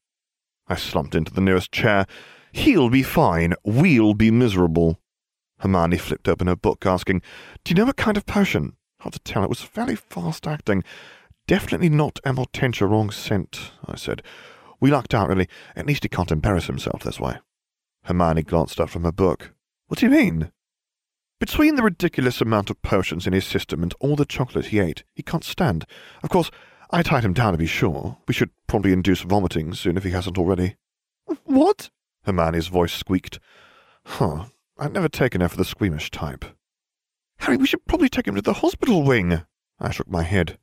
I 0.66 0.74
slumped 0.74 1.14
into 1.14 1.32
the 1.32 1.40
nearest 1.40 1.70
chair. 1.70 2.06
He'll 2.52 2.90
be 2.90 3.02
fine. 3.02 3.54
We'll 3.64 4.14
be 4.14 4.30
miserable. 4.30 4.98
Hermione 5.60 5.98
flipped 5.98 6.28
open 6.28 6.48
her 6.48 6.56
book, 6.56 6.84
asking, 6.84 7.22
Do 7.64 7.70
you 7.70 7.76
know 7.76 7.84
what 7.84 7.96
kind 7.96 8.16
of 8.16 8.26
potion? 8.26 8.76
Hard 9.00 9.14
to 9.14 9.20
tell. 9.20 9.44
It 9.44 9.48
was 9.48 9.62
fairly 9.62 9.96
fast 9.96 10.46
acting. 10.46 10.82
Definitely 11.46 11.88
not 11.88 12.20
Amortentia 12.24 12.88
wrong 12.88 13.10
scent, 13.10 13.72
I 13.86 13.96
said. 13.96 14.22
We 14.80 14.90
lucked 14.90 15.14
out, 15.14 15.28
really. 15.28 15.48
At 15.76 15.86
least 15.86 16.02
he 16.02 16.08
can't 16.08 16.32
embarrass 16.32 16.66
himself 16.66 17.02
this 17.02 17.20
way. 17.20 17.38
Hermione 18.04 18.42
glanced 18.42 18.80
up 18.80 18.90
from 18.90 19.04
her 19.04 19.12
book. 19.12 19.52
What 19.86 19.98
do 19.98 20.06
you 20.06 20.12
mean? 20.12 20.50
Between 21.38 21.74
the 21.74 21.82
ridiculous 21.82 22.40
amount 22.40 22.70
of 22.70 22.80
potions 22.82 23.26
in 23.26 23.32
his 23.32 23.44
system 23.44 23.82
and 23.82 23.94
all 24.00 24.16
the 24.16 24.24
chocolate 24.24 24.66
he 24.66 24.78
ate, 24.78 25.04
he 25.14 25.22
can't 25.22 25.44
stand. 25.44 25.84
Of 26.22 26.30
course, 26.30 26.50
I 26.90 27.02
tied 27.02 27.24
him 27.24 27.32
down 27.32 27.52
to 27.52 27.58
be 27.58 27.66
sure. 27.66 28.18
We 28.28 28.34
should 28.34 28.50
probably 28.66 28.92
induce 28.92 29.22
vomiting 29.22 29.74
soon 29.74 29.96
if 29.96 30.04
he 30.04 30.10
hasn't 30.10 30.38
already. 30.38 30.76
What? 31.44 31.90
Hermione's 32.24 32.68
voice 32.68 32.92
squeaked. 32.92 33.40
Huh. 34.04 34.46
I'd 34.78 34.92
never 34.92 35.08
taken 35.08 35.40
her 35.40 35.48
for 35.48 35.56
the 35.56 35.64
squeamish 35.64 36.10
type. 36.10 36.44
Harry, 37.38 37.56
we 37.56 37.66
should 37.66 37.86
probably 37.86 38.08
take 38.08 38.26
him 38.26 38.34
to 38.36 38.42
the 38.42 38.54
hospital 38.54 39.02
wing. 39.02 39.42
I 39.80 39.90
shook 39.90 40.08
my 40.08 40.22
head. 40.22 40.58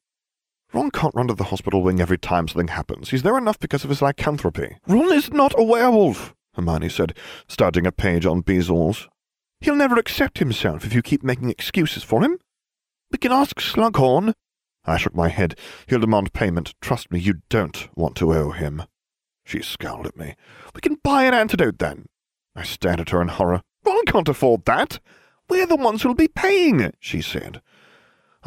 Ron 0.74 0.92
can't 0.92 1.16
run 1.16 1.28
to 1.28 1.34
the 1.34 1.46
hospital 1.46 1.82
wing 1.82 2.00
every 2.00 2.18
time 2.18 2.48
something 2.48 2.68
happens. 2.68 3.10
He's 3.10 3.24
there 3.24 3.38
enough 3.38 3.60
because 3.60 3.84
of 3.84 3.90
his 3.90 4.02
lycanthropy. 4.02 4.78
Ron 4.88 5.12
is 5.12 5.32
not 5.32 5.54
a 5.58 5.64
werewolf, 5.64 6.36
Hermione 6.54 6.90
said, 6.90 7.18
starting 7.48 7.88
a 7.88 7.92
page 7.92 8.26
on 8.26 8.44
Bezoars. 8.44 9.08
He'll 9.62 9.76
never 9.76 9.98
accept 9.98 10.38
himself 10.38 10.86
if 10.86 10.94
you 10.94 11.02
keep 11.02 11.24
making 11.24 11.50
excuses 11.50 12.04
for 12.04 12.24
him. 12.24 12.38
We 13.12 13.18
can 13.18 13.32
ask 13.32 13.60
Slughorn. 13.60 14.34
I 14.86 14.98
shook 14.98 15.16
my 15.16 15.30
head. 15.30 15.58
He'll 15.88 16.00
demand 16.00 16.34
payment. 16.34 16.76
Trust 16.82 17.12
me, 17.12 17.20
you 17.20 17.42
don't 17.50 17.90
want 17.96 18.16
to 18.18 18.34
owe 18.34 18.52
him. 18.52 18.84
She 19.44 19.62
scowled 19.62 20.06
at 20.06 20.18
me. 20.18 20.36
We 20.76 20.82
can 20.82 20.98
buy 21.04 21.24
an 21.24 21.34
antidote 21.34 21.80
then. 21.80 22.06
I 22.56 22.64
stared 22.64 23.00
at 23.00 23.10
her 23.10 23.22
in 23.22 23.30
horror. 23.30 23.62
Ron 23.84 24.06
can't 24.06 24.30
afford 24.30 24.66
that. 24.66 25.00
We're 25.50 25.66
the 25.66 25.76
ones 25.76 26.04
who'll 26.04 26.14
be 26.14 26.28
paying, 26.28 26.94
she 27.00 27.22
said. 27.22 27.62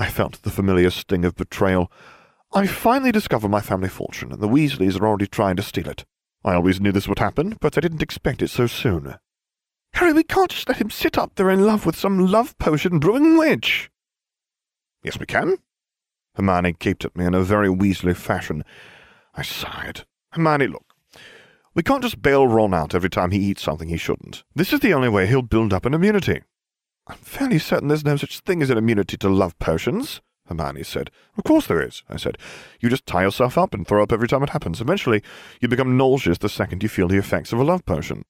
I 0.02 0.10
felt 0.10 0.42
the 0.42 0.50
familiar 0.50 0.90
sting 0.90 1.24
of 1.24 1.36
betrayal. 1.36 1.88
I 2.52 2.66
finally 2.66 3.12
discover 3.12 3.48
my 3.48 3.60
family 3.60 3.88
fortune, 3.88 4.32
and 4.32 4.42
the 4.42 4.48
Weasleys 4.48 5.00
are 5.00 5.06
already 5.06 5.28
trying 5.28 5.54
to 5.54 5.62
steal 5.62 5.88
it. 5.88 6.04
I 6.44 6.54
always 6.54 6.80
knew 6.80 6.90
this 6.90 7.06
would 7.06 7.20
happen, 7.20 7.56
but 7.60 7.78
I 7.78 7.80
didn't 7.80 8.02
expect 8.02 8.42
it 8.42 8.48
so 8.48 8.66
soon. 8.66 9.14
Harry, 9.92 10.12
we 10.12 10.24
can't 10.24 10.50
just 10.50 10.66
let 10.66 10.78
him 10.78 10.90
sit 10.90 11.16
up 11.16 11.36
there 11.36 11.50
in 11.50 11.64
love 11.64 11.86
with 11.86 11.94
some 11.94 12.26
love 12.26 12.58
potion 12.58 12.98
brewing 12.98 13.38
witch. 13.38 13.92
Yes, 15.04 15.20
we 15.20 15.24
can. 15.24 15.58
Hermione 16.34 16.74
gaped 16.80 17.04
at 17.04 17.16
me 17.16 17.24
in 17.24 17.34
a 17.34 17.44
very 17.44 17.68
Weasley 17.68 18.16
fashion. 18.16 18.64
I 19.36 19.42
sighed. 19.42 20.04
Hermione, 20.32 20.66
look. 20.66 20.96
We 21.76 21.84
can't 21.84 22.02
just 22.02 22.20
bail 22.20 22.48
Ron 22.48 22.74
out 22.74 22.92
every 22.92 23.08
time 23.08 23.30
he 23.30 23.38
eats 23.38 23.62
something 23.62 23.88
he 23.88 23.98
shouldn't. 23.98 24.42
This 24.52 24.72
is 24.72 24.80
the 24.80 24.94
only 24.94 25.08
way 25.08 25.28
he'll 25.28 25.42
build 25.42 25.72
up 25.72 25.86
an 25.86 25.94
immunity. 25.94 26.42
I'm 27.12 27.18
fairly 27.18 27.58
certain 27.58 27.88
there's 27.88 28.06
no 28.06 28.16
such 28.16 28.40
thing 28.40 28.62
as 28.62 28.70
an 28.70 28.78
immunity 28.78 29.18
to 29.18 29.28
love 29.28 29.58
potions, 29.58 30.22
Hermione 30.46 30.82
said. 30.82 31.10
Of 31.36 31.44
course 31.44 31.66
there 31.66 31.82
is, 31.82 32.02
I 32.08 32.16
said. 32.16 32.38
You 32.80 32.88
just 32.88 33.04
tie 33.04 33.22
yourself 33.22 33.58
up 33.58 33.74
and 33.74 33.86
throw 33.86 34.02
up 34.02 34.12
every 34.12 34.26
time 34.26 34.42
it 34.42 34.50
happens. 34.50 34.80
Eventually, 34.80 35.22
you 35.60 35.68
become 35.68 35.98
nauseous 35.98 36.38
the 36.38 36.48
second 36.48 36.82
you 36.82 36.88
feel 36.88 37.08
the 37.08 37.18
effects 37.18 37.52
of 37.52 37.58
a 37.58 37.64
love 37.64 37.84
potion. 37.84 38.24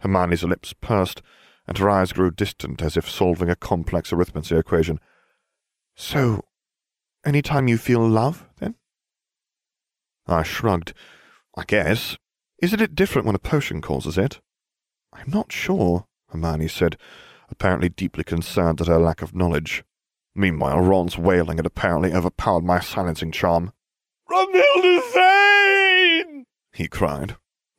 Hermione's 0.00 0.42
lips 0.42 0.72
pursed, 0.72 1.22
and 1.68 1.78
her 1.78 1.88
eyes 1.88 2.12
grew 2.12 2.32
distant 2.32 2.82
as 2.82 2.96
if 2.96 3.08
solving 3.08 3.48
a 3.48 3.54
complex 3.54 4.12
arithmetic 4.12 4.58
equation. 4.58 4.98
So, 5.94 6.42
any 7.24 7.40
time 7.40 7.68
you 7.68 7.78
feel 7.78 8.04
love, 8.04 8.48
then? 8.58 8.74
I 10.26 10.42
shrugged. 10.42 10.92
I 11.56 11.62
guess. 11.62 12.16
Isn't 12.60 12.80
it 12.80 12.96
different 12.96 13.26
when 13.26 13.36
a 13.36 13.38
potion 13.38 13.80
causes 13.80 14.18
it? 14.18 14.40
I'm 15.12 15.30
not 15.30 15.52
sure, 15.52 16.06
Hermione 16.30 16.66
said, 16.66 16.96
apparently 17.48 17.88
deeply 17.88 18.24
concerned 18.24 18.80
at 18.80 18.86
her 18.86 18.98
lack 18.98 19.22
of 19.22 19.34
knowledge. 19.34 19.84
Meanwhile, 20.34 20.80
Ron's 20.80 21.18
wailing 21.18 21.58
had 21.58 21.66
apparently 21.66 22.12
overpowered 22.12 22.64
my 22.64 22.80
silencing 22.80 23.32
charm. 23.32 23.72
Romilda 24.30 25.00
Vane! 25.14 26.46
he 26.74 26.88
cried. 26.88 27.36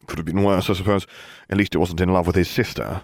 Could 0.07 0.19
have 0.19 0.25
been 0.25 0.43
worse, 0.43 0.69
I 0.69 0.73
suppose. 0.73 1.05
At 1.49 1.57
least 1.57 1.75
it 1.75 1.79
wasn't 1.79 2.01
in 2.01 2.13
love 2.13 2.27
with 2.27 2.35
his 2.35 2.49
sister. 2.49 3.03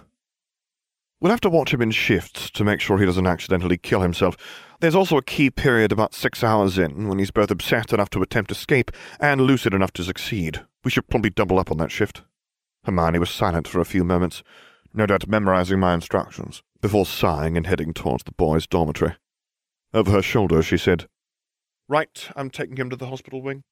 We'll 1.20 1.30
have 1.30 1.40
to 1.42 1.50
watch 1.50 1.72
him 1.72 1.82
in 1.82 1.92
shifts 1.92 2.50
to 2.50 2.64
make 2.64 2.80
sure 2.80 2.98
he 2.98 3.06
doesn't 3.06 3.26
accidentally 3.26 3.78
kill 3.78 4.00
himself. 4.00 4.36
There's 4.80 4.94
also 4.94 5.16
a 5.16 5.22
key 5.22 5.50
period 5.50 5.92
about 5.92 6.14
six 6.14 6.42
hours 6.42 6.78
in 6.78 7.06
when 7.06 7.20
he's 7.20 7.30
both 7.30 7.50
obsessed 7.50 7.92
enough 7.92 8.10
to 8.10 8.22
attempt 8.22 8.50
escape 8.50 8.90
and 9.20 9.40
lucid 9.40 9.74
enough 9.74 9.92
to 9.92 10.04
succeed. 10.04 10.64
We 10.82 10.90
should 10.90 11.08
probably 11.08 11.30
double 11.30 11.60
up 11.60 11.70
on 11.70 11.76
that 11.78 11.92
shift. 11.92 12.22
Hermione 12.84 13.20
was 13.20 13.30
silent 13.30 13.68
for 13.68 13.80
a 13.80 13.84
few 13.84 14.02
moments, 14.02 14.42
no 14.94 15.06
doubt 15.06 15.28
memorizing 15.28 15.80
my 15.80 15.94
instructions, 15.94 16.62
before 16.80 17.06
sighing 17.06 17.56
and 17.56 17.66
heading 17.66 17.92
towards 17.92 18.24
the 18.24 18.32
boys' 18.32 18.66
dormitory. 18.66 19.14
Over 19.94 20.10
her 20.10 20.22
shoulder, 20.22 20.62
she 20.62 20.76
said, 20.76 21.06
Right, 21.88 22.28
I'm 22.36 22.50
taking 22.50 22.76
him 22.76 22.90
to 22.90 22.96
the 22.96 23.06
hospital 23.06 23.42
wing. 23.42 23.62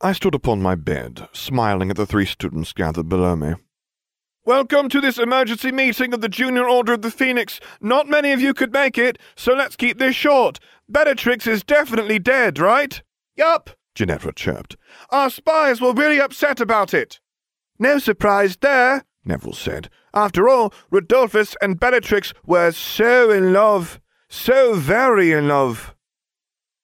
I 0.00 0.12
stood 0.12 0.34
upon 0.34 0.62
my 0.62 0.74
bed, 0.74 1.28
smiling 1.32 1.90
at 1.90 1.96
the 1.96 2.06
three 2.06 2.26
students 2.26 2.72
gathered 2.72 3.08
below 3.08 3.36
me. 3.36 3.54
Welcome 4.46 4.88
to 4.88 5.00
this 5.00 5.18
emergency 5.18 5.70
meeting 5.70 6.14
of 6.14 6.22
the 6.22 6.28
Junior 6.28 6.66
Order 6.66 6.94
of 6.94 7.02
the 7.02 7.10
Phoenix. 7.10 7.60
Not 7.80 8.08
many 8.08 8.32
of 8.32 8.40
you 8.40 8.54
could 8.54 8.72
make 8.72 8.96
it, 8.96 9.18
so 9.36 9.52
let's 9.52 9.76
keep 9.76 9.98
this 9.98 10.16
short. 10.16 10.58
Bellatrix 10.88 11.46
is 11.46 11.62
definitely 11.62 12.18
dead, 12.18 12.58
right? 12.58 13.02
Yup, 13.36 13.70
Ginevra 13.94 14.32
chirped. 14.32 14.76
Our 15.10 15.28
spies 15.28 15.80
were 15.80 15.92
really 15.92 16.20
upset 16.20 16.60
about 16.60 16.94
it. 16.94 17.20
No 17.78 17.98
surprise 17.98 18.56
there, 18.56 19.04
Neville 19.24 19.52
said. 19.52 19.90
After 20.14 20.48
all, 20.48 20.72
Rodolphus 20.90 21.56
and 21.60 21.78
Bellatrix 21.78 22.32
were 22.46 22.72
so 22.72 23.30
in 23.30 23.52
love. 23.52 24.00
So 24.28 24.74
very 24.74 25.32
in 25.32 25.48
love. 25.48 25.94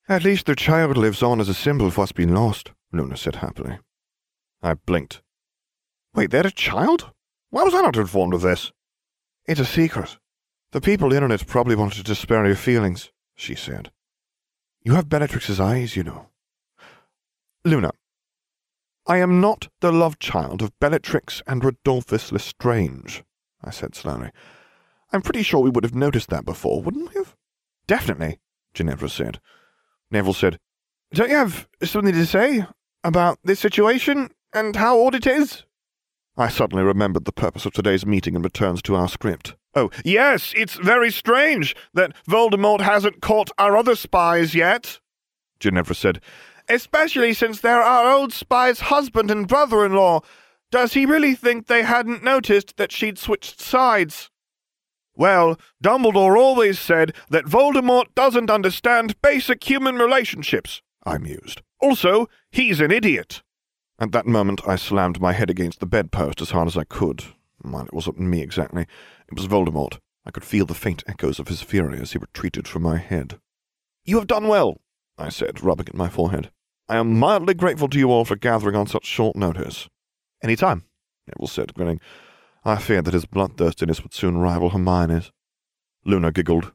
At 0.08 0.24
least 0.24 0.46
their 0.46 0.54
child 0.54 0.96
lives 0.96 1.22
on 1.22 1.40
as 1.40 1.48
a 1.48 1.54
symbol 1.54 1.86
of 1.86 1.96
what's 1.96 2.12
been 2.12 2.34
lost, 2.34 2.72
Luna 2.92 3.16
said 3.16 3.36
happily. 3.36 3.78
I 4.62 4.74
blinked. 4.74 5.22
Wait, 6.14 6.30
they 6.30 6.38
had 6.38 6.46
a 6.46 6.50
child? 6.50 7.10
Why 7.50 7.62
was 7.62 7.74
I 7.74 7.82
not 7.82 7.96
informed 7.96 8.34
of 8.34 8.42
this? 8.42 8.72
It's 9.46 9.60
a 9.60 9.64
secret. 9.64 10.18
The 10.72 10.80
people 10.80 11.12
in 11.12 11.22
on 11.22 11.30
it 11.30 11.46
probably 11.46 11.76
wanted 11.76 12.06
to 12.06 12.14
spare 12.14 12.46
your 12.46 12.56
feelings, 12.56 13.10
she 13.34 13.54
said. 13.54 13.90
You 14.82 14.94
have 14.94 15.08
Bellatrix's 15.08 15.60
eyes, 15.60 15.96
you 15.96 16.04
know. 16.04 16.28
Luna, 17.64 17.92
I 19.08 19.18
am 19.18 19.40
not 19.40 19.68
the 19.80 19.92
love 19.92 20.18
child 20.18 20.62
of 20.62 20.76
Bellatrix 20.80 21.40
and 21.46 21.62
Rodolphus 21.62 22.32
Lestrange, 22.32 23.22
I 23.62 23.70
said 23.70 23.94
slowly. 23.94 24.30
I'm 25.12 25.22
pretty 25.22 25.44
sure 25.44 25.60
we 25.60 25.70
would 25.70 25.84
have 25.84 25.94
noticed 25.94 26.28
that 26.30 26.44
before, 26.44 26.82
wouldn't 26.82 27.10
we 27.10 27.20
have? 27.20 27.36
Definitely, 27.86 28.40
Ginevra 28.74 29.08
said. 29.08 29.40
Neville 30.10 30.32
said, 30.32 30.58
Don't 31.12 31.30
you 31.30 31.36
have 31.36 31.68
something 31.84 32.14
to 32.14 32.26
say 32.26 32.66
about 33.04 33.38
this 33.44 33.60
situation 33.60 34.30
and 34.52 34.74
how 34.74 35.00
odd 35.06 35.14
it 35.14 35.26
is? 35.26 35.62
I 36.36 36.48
suddenly 36.48 36.82
remembered 36.82 37.26
the 37.26 37.32
purpose 37.32 37.64
of 37.64 37.72
today's 37.72 38.04
meeting 38.04 38.34
and 38.34 38.44
returned 38.44 38.82
to 38.84 38.96
our 38.96 39.08
script. 39.08 39.54
Oh, 39.76 39.90
yes, 40.04 40.52
it's 40.56 40.74
very 40.74 41.12
strange 41.12 41.76
that 41.94 42.12
Voldemort 42.28 42.80
hasn't 42.80 43.22
caught 43.22 43.50
our 43.56 43.76
other 43.76 43.94
spies 43.94 44.54
yet, 44.54 44.98
Ginevra 45.60 45.94
said 45.94 46.20
especially 46.68 47.32
since 47.32 47.60
they're 47.60 47.82
our 47.82 48.10
old 48.10 48.32
spy's 48.32 48.80
husband 48.80 49.30
and 49.30 49.48
brother 49.48 49.84
in 49.84 49.94
law. 49.94 50.20
Does 50.70 50.94
he 50.94 51.06
really 51.06 51.34
think 51.34 51.66
they 51.66 51.82
hadn't 51.82 52.24
noticed 52.24 52.76
that 52.76 52.92
she'd 52.92 53.18
switched 53.18 53.60
sides? 53.60 54.30
Well, 55.14 55.58
Dumbledore 55.82 56.36
always 56.36 56.78
said 56.78 57.14
that 57.30 57.46
Voldemort 57.46 58.14
doesn't 58.14 58.50
understand 58.50 59.20
basic 59.22 59.64
human 59.64 59.96
relationships, 59.96 60.82
I 61.04 61.18
mused. 61.18 61.62
Also, 61.80 62.28
he's 62.50 62.80
an 62.80 62.90
idiot. 62.90 63.42
At 63.98 64.12
that 64.12 64.26
moment, 64.26 64.60
I 64.66 64.76
slammed 64.76 65.20
my 65.20 65.32
head 65.32 65.48
against 65.48 65.80
the 65.80 65.86
bedpost 65.86 66.42
as 66.42 66.50
hard 66.50 66.68
as 66.68 66.76
I 66.76 66.84
could. 66.84 67.24
Well, 67.64 67.86
it 67.86 67.94
wasn't 67.94 68.20
me 68.20 68.42
exactly. 68.42 68.82
It 68.82 69.36
was 69.36 69.48
Voldemort. 69.48 69.98
I 70.26 70.30
could 70.30 70.44
feel 70.44 70.66
the 70.66 70.74
faint 70.74 71.02
echoes 71.06 71.38
of 71.38 71.48
his 71.48 71.62
fury 71.62 71.98
as 72.00 72.12
he 72.12 72.18
retreated 72.18 72.68
from 72.68 72.82
my 72.82 72.98
head. 72.98 73.38
You 74.04 74.16
have 74.18 74.26
done 74.26 74.48
well, 74.48 74.76
I 75.16 75.30
said, 75.30 75.62
rubbing 75.62 75.88
at 75.88 75.94
my 75.94 76.08
forehead. 76.08 76.50
I 76.88 76.96
am 76.96 77.18
mildly 77.18 77.54
grateful 77.54 77.88
to 77.88 77.98
you 77.98 78.10
all 78.10 78.24
for 78.24 78.36
gathering 78.36 78.76
on 78.76 78.86
such 78.86 79.04
short 79.04 79.34
notice. 79.34 79.88
Any 80.42 80.54
time, 80.54 80.84
Neville 81.26 81.48
said, 81.48 81.74
grinning. 81.74 82.00
I 82.64 82.76
feared 82.76 83.04
that 83.06 83.14
his 83.14 83.26
bloodthirstiness 83.26 84.02
would 84.02 84.14
soon 84.14 84.38
rival 84.38 84.70
Hermione's. 84.70 85.32
Luna 86.04 86.30
giggled. 86.30 86.72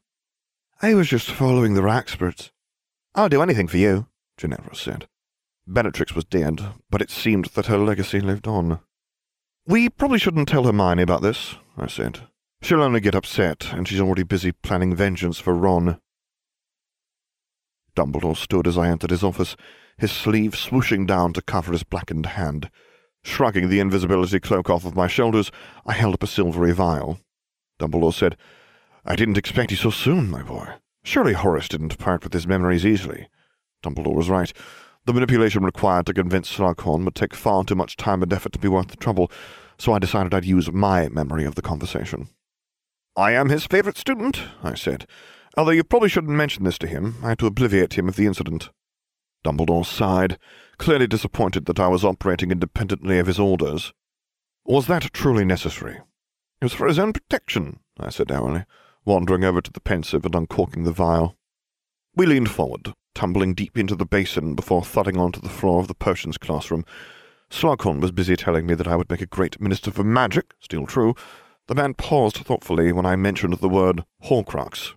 I 0.82 0.94
was 0.96 1.08
just 1.08 1.32
following 1.32 1.74
the 1.74 1.84
experts. 1.84 2.52
I'll 3.16 3.30
do 3.30 3.42
anything 3.42 3.68
for 3.68 3.78
you, 3.78 4.08
Ginevra 4.38 4.76
said. 4.76 5.08
Bellatrix 5.68 6.14
was 6.14 6.26
dead, 6.26 6.60
but 6.90 7.02
it 7.02 7.10
seemed 7.10 7.46
that 7.54 7.68
her 7.68 7.78
legacy 7.78 8.20
lived 8.20 8.48
on. 8.48 8.80
We 9.66 9.90
probably 9.90 10.20
shouldn't 10.20 10.48
tell 10.48 10.64
Hermione 10.64 11.04
about 11.04 11.22
this, 11.22 11.56
I 11.78 11.88
said. 11.88 12.22
She'll 12.62 12.82
only 12.82 13.00
get 13.00 13.16
upset, 13.16 13.72
and 13.72 13.88
she's 13.88 14.02
already 14.02 14.24
busy 14.24 14.52
planning 14.52 14.96
vengeance 14.96 15.40
for 15.40 15.54
Ron. 15.54 16.00
Dumbledore 17.96 18.38
stood 18.38 18.68
as 18.68 18.78
I 18.78 18.88
entered 18.88 19.12
his 19.12 19.24
office, 19.24 19.56
his 19.98 20.12
sleeve 20.12 20.54
swooshing 20.54 21.06
down 21.06 21.34
to 21.34 21.42
cover 21.42 21.72
his 21.72 21.84
blackened 21.84 22.26
hand. 22.26 22.70
Shrugging 23.24 23.70
the 23.70 23.80
invisibility 23.80 24.40
cloak 24.40 24.70
off 24.70 24.86
of 24.86 24.96
my 24.96 25.08
shoulders, 25.08 25.52
I 25.86 25.94
held 25.94 26.16
up 26.16 26.24
a 26.24 26.28
silvery 26.28 26.74
vial. 26.74 27.20
Dumbledore 27.80 28.14
said, 28.14 28.38
I 29.06 29.16
didn't 29.16 29.38
expect 29.38 29.72
you 29.72 29.78
so 29.78 29.90
soon, 29.90 30.30
my 30.30 30.44
boy. 30.44 30.68
Surely 31.04 31.34
Horace 31.34 31.68
didn't 31.68 31.98
part 31.98 32.24
with 32.24 32.34
his 32.34 32.48
memories 32.48 32.86
easily. 32.86 33.28
Dumbledore 33.84 34.16
was 34.16 34.30
right. 34.30 34.54
The 35.06 35.14
manipulation 35.14 35.64
required 35.64 36.06
to 36.06 36.14
convince 36.14 36.52
Slughorn 36.56 37.04
would 37.06 37.16
take 37.16 37.34
far 37.34 37.64
too 37.64 37.76
much 37.76 37.98
time 37.98 38.22
and 38.22 38.32
effort 38.32 38.54
to 38.54 38.60
be 38.60 38.68
worth 38.68 38.90
the 38.90 38.98
trouble, 38.98 39.32
so 39.80 39.94
I 39.94 40.00
decided 40.00 40.34
I'd 40.34 40.46
use 40.46 40.72
my 40.72 41.10
memory 41.10 41.44
of 41.44 41.56
the 41.56 41.64
conversation. 41.64 42.30
I 43.16 43.32
am 43.32 43.50
his 43.50 43.66
favourite 43.66 43.98
student, 43.98 44.42
I 44.64 44.76
said, 44.76 45.08
although 45.58 45.72
you 45.72 45.84
probably 45.84 46.10
shouldn't 46.10 46.34
mention 46.34 46.64
this 46.64 46.78
to 46.80 46.88
him. 46.88 47.16
I 47.24 47.30
had 47.30 47.40
to 47.40 47.48
obliviate 47.48 47.94
him 47.94 48.08
of 48.08 48.16
the 48.16 48.26
incident. 48.26 48.70
Dumbledore 49.44 49.86
sighed, 49.86 50.38
clearly 50.78 51.08
disappointed 51.08 51.66
that 51.66 51.80
I 51.80 51.88
was 51.88 52.06
operating 52.06 52.52
independently 52.52 53.20
of 53.20 53.28
his 53.28 53.40
orders. 53.40 53.94
Was 54.66 54.88
that 54.88 55.14
truly 55.14 55.44
necessary? 55.44 55.96
It 56.62 56.66
was 56.66 56.74
for 56.74 56.88
his 56.88 57.00
own 57.00 57.14
protection, 57.14 57.80
I 58.00 58.10
said 58.10 58.32
airily, 58.32 58.66
wandering 59.04 59.44
over 59.44 59.62
to 59.62 59.72
the 59.72 59.82
Pensieve 59.82 60.26
and 60.26 60.36
uncorking 60.36 60.84
the 60.84 60.92
vial. 60.92 61.36
We 62.16 62.28
leaned 62.28 62.52
forward, 62.52 62.94
tumbling 63.16 63.56
deep 63.56 63.78
into 63.78 63.96
the 63.96 64.06
basin 64.06 64.54
before 64.54 64.84
thudding 64.84 65.18
onto 65.18 65.42
the 65.42 65.50
floor 65.50 65.80
of 65.80 65.88
the 65.88 65.96
potions 65.96 66.38
classroom. 66.38 66.86
Slughorn 67.50 68.00
was 68.00 68.12
busy 68.12 68.36
telling 68.36 68.68
me 68.68 68.76
that 68.76 68.88
I 68.88 68.96
would 68.96 69.10
make 69.10 69.22
a 69.22 69.26
great 69.26 69.60
minister 69.60 69.92
for 69.92 70.04
magic, 70.04 70.54
still 70.60 70.86
true. 70.86 71.16
The 71.68 71.76
man 71.76 71.96
paused 71.96 72.38
thoughtfully 72.38 72.92
when 72.92 73.06
I 73.06 73.16
mentioned 73.16 73.56
the 73.56 73.70
word 73.70 74.04
Horcrux. 74.26 74.94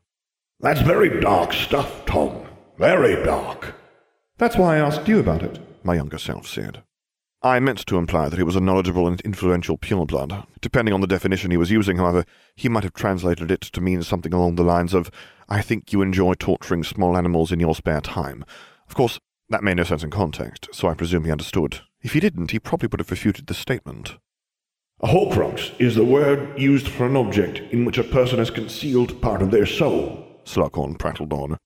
That's 0.65 0.81
very 0.81 1.21
dark 1.21 1.53
stuff, 1.53 2.07
Tom. 2.07 2.47
Very 2.79 3.23
dark. 3.23 3.75
That's 4.39 4.57
why 4.57 4.77
I 4.77 4.79
asked 4.79 5.07
you 5.07 5.19
about 5.19 5.43
it, 5.43 5.61
my 5.85 5.95
younger 5.95 6.17
self 6.17 6.47
said. 6.47 6.83
I 7.43 7.61
meant 7.61 7.85
to 7.85 7.99
imply 7.99 8.31
that 8.31 8.39
he 8.39 8.45
was 8.45 8.57
a 8.57 8.63
knowledgeable 8.63 9.07
and 9.07 9.21
influential 9.21 9.77
pureblood. 9.77 10.47
Depending 10.63 10.95
on 10.95 11.03
the 11.03 11.07
definition 11.07 11.51
he 11.51 11.59
was 11.59 11.71
using, 11.71 11.99
however, 11.99 12.25
he 12.57 12.71
might 12.71 12.83
have 12.83 12.95
translated 12.95 13.51
it 13.51 13.61
to 13.61 13.83
mean 13.83 14.03
something 14.03 14.33
along 14.33 14.55
the 14.55 14.63
lines 14.63 14.95
of, 14.95 15.11
I 15.51 15.61
think 15.61 15.93
you 15.93 16.01
enjoy 16.01 16.33
torturing 16.33 16.83
small 16.83 17.15
animals 17.15 17.53
in 17.53 17.61
your 17.61 17.75
spare 17.75 18.01
time. 18.01 18.43
Of 18.89 18.95
course, 18.95 19.21
that 19.51 19.63
made 19.63 19.77
no 19.77 19.85
sense 19.85 20.03
in 20.03 20.09
context, 20.09 20.71
so 20.73 20.89
I 20.89 20.95
presume 20.95 21.25
he 21.25 21.31
understood. 21.31 21.83
If 22.01 22.15
he 22.15 22.21
didn't, 22.21 22.53
he 22.53 22.59
probably 22.59 22.89
would 22.91 23.01
have 23.01 23.11
refuted 23.11 23.49
the 23.49 23.55
statement. 23.55 24.17
A 25.01 25.09
Horcrux 25.09 25.79
is 25.79 25.95
the 25.95 26.07
word 26.07 26.59
used 26.59 26.89
for 26.89 27.05
an 27.05 27.17
object 27.17 27.59
in 27.71 27.85
which 27.85 27.99
a 27.99 28.03
person 28.03 28.39
has 28.39 28.51
concealed 28.51 29.21
part 29.21 29.43
of 29.43 29.51
their 29.51 29.67
soul, 29.67 30.31
Slughorn 30.45 30.99
prattled 30.99 31.33
on. 31.33 31.59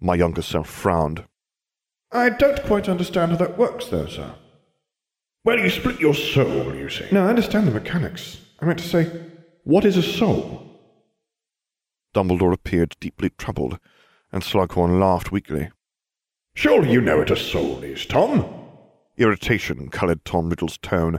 My 0.00 0.14
younger 0.14 0.42
self 0.42 0.68
frowned. 0.68 1.24
I 2.12 2.30
don't 2.30 2.62
quite 2.64 2.88
understand 2.88 3.32
how 3.32 3.38
that 3.38 3.58
works, 3.58 3.86
though, 3.86 4.06
sir. 4.06 4.34
Well, 5.44 5.58
you 5.58 5.70
split 5.70 6.00
your 6.00 6.14
soul, 6.14 6.74
you 6.74 6.88
see. 6.88 7.06
No, 7.12 7.26
I 7.26 7.30
understand 7.30 7.66
the 7.66 7.72
mechanics. 7.72 8.38
I 8.60 8.66
meant 8.66 8.78
to 8.80 8.88
say, 8.88 9.10
what 9.64 9.84
is 9.84 9.96
a 9.96 10.02
soul? 10.02 10.64
Dumbledore 12.14 12.52
appeared 12.52 12.96
deeply 13.00 13.30
troubled, 13.38 13.78
and 14.32 14.42
Slughorn 14.42 14.98
laughed 14.98 15.30
weakly. 15.30 15.70
Surely 16.54 16.90
you 16.90 17.00
know 17.00 17.18
what 17.18 17.30
a 17.30 17.36
soul 17.36 17.82
is, 17.82 18.04
Tom? 18.06 18.46
Irritation 19.16 19.88
coloured 19.90 20.24
Tom 20.24 20.48
Riddle's 20.48 20.78
tone. 20.78 21.18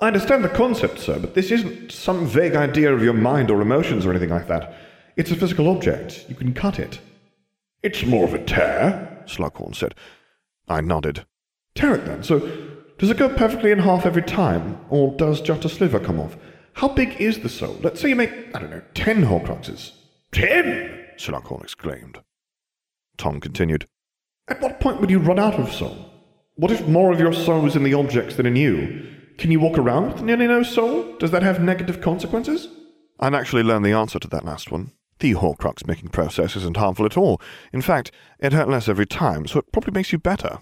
I 0.00 0.08
understand 0.08 0.42
the 0.42 0.48
concept, 0.48 0.98
sir, 0.98 1.18
but 1.20 1.34
this 1.34 1.50
isn't 1.50 1.92
some 1.92 2.26
vague 2.26 2.56
idea 2.56 2.92
of 2.92 3.02
your 3.02 3.12
mind 3.12 3.50
or 3.50 3.60
emotions 3.60 4.04
or 4.04 4.10
anything 4.10 4.30
like 4.30 4.48
that. 4.48 4.74
It's 5.16 5.30
a 5.30 5.36
physical 5.36 5.68
object. 5.68 6.26
You 6.28 6.34
can 6.34 6.52
cut 6.54 6.78
it. 6.78 7.00
It's 7.82 8.04
more 8.04 8.24
of 8.24 8.34
a 8.34 8.44
tear, 8.44 9.22
Slughorn 9.26 9.74
said. 9.74 9.94
I 10.68 10.80
nodded. 10.80 11.26
Tear 11.74 11.96
it 11.96 12.06
then. 12.06 12.22
So, 12.22 12.40
does 12.98 13.10
it 13.10 13.18
go 13.18 13.28
perfectly 13.28 13.70
in 13.70 13.80
half 13.80 14.06
every 14.06 14.22
time, 14.22 14.78
or 14.88 15.14
does 15.16 15.40
just 15.40 15.64
a 15.64 15.68
sliver 15.68 16.00
come 16.00 16.18
off? 16.18 16.36
How 16.74 16.88
big 16.88 17.20
is 17.20 17.40
the 17.40 17.48
soul? 17.48 17.78
Let's 17.82 18.00
say 18.00 18.08
you 18.08 18.16
make, 18.16 18.32
I 18.54 18.58
don't 18.58 18.70
know, 18.70 18.82
ten 18.94 19.24
Horcruxes. 19.24 19.92
Ten? 20.32 21.04
Slughorn 21.16 21.62
exclaimed. 21.62 22.20
Tom 23.16 23.40
continued. 23.40 23.86
At 24.48 24.60
what 24.60 24.80
point 24.80 25.00
would 25.00 25.10
you 25.10 25.18
run 25.20 25.38
out 25.38 25.54
of 25.54 25.72
soul? 25.72 26.10
What 26.56 26.72
if 26.72 26.86
more 26.86 27.12
of 27.12 27.20
your 27.20 27.32
soul 27.32 27.66
is 27.66 27.76
in 27.76 27.84
the 27.84 27.94
objects 27.94 28.36
than 28.36 28.46
in 28.46 28.56
you? 28.56 29.08
Can 29.38 29.50
you 29.50 29.60
walk 29.60 29.78
around 29.78 30.12
with 30.12 30.22
nearly 30.22 30.46
no 30.46 30.62
soul? 30.62 31.16
Does 31.18 31.30
that 31.30 31.42
have 31.42 31.60
negative 31.60 32.00
consequences? 32.00 32.68
I'd 33.20 33.34
actually 33.34 33.62
learned 33.62 33.84
the 33.84 33.92
answer 33.92 34.18
to 34.18 34.28
that 34.28 34.44
last 34.44 34.70
one. 34.70 34.92
The 35.20 35.34
Horcrux 35.34 35.86
making 35.86 36.10
process 36.10 36.56
isn't 36.56 36.76
harmful 36.76 37.06
at 37.06 37.16
all. 37.16 37.40
In 37.72 37.80
fact, 37.80 38.10
it 38.38 38.52
hurt 38.52 38.68
less 38.68 38.88
every 38.88 39.06
time, 39.06 39.46
so 39.46 39.58
it 39.60 39.72
probably 39.72 39.92
makes 39.92 40.12
you 40.12 40.18
better. 40.18 40.58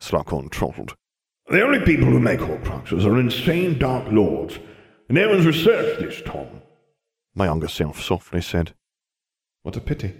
Slughorn 0.00 0.50
trottled. 0.50 0.94
The 1.50 1.62
only 1.62 1.80
people 1.80 2.06
who 2.06 2.20
make 2.20 2.40
Horcruxes 2.40 3.04
are 3.04 3.18
insane 3.18 3.78
Dark 3.78 4.10
Lords. 4.12 4.58
and 5.08 5.16
no 5.16 5.28
one's 5.30 5.46
researched 5.46 6.00
this, 6.00 6.22
Tom. 6.24 6.46
My 7.34 7.46
younger 7.46 7.68
self 7.68 8.00
softly 8.00 8.40
said. 8.40 8.74
What 9.62 9.76
a 9.76 9.80
pity. 9.80 10.14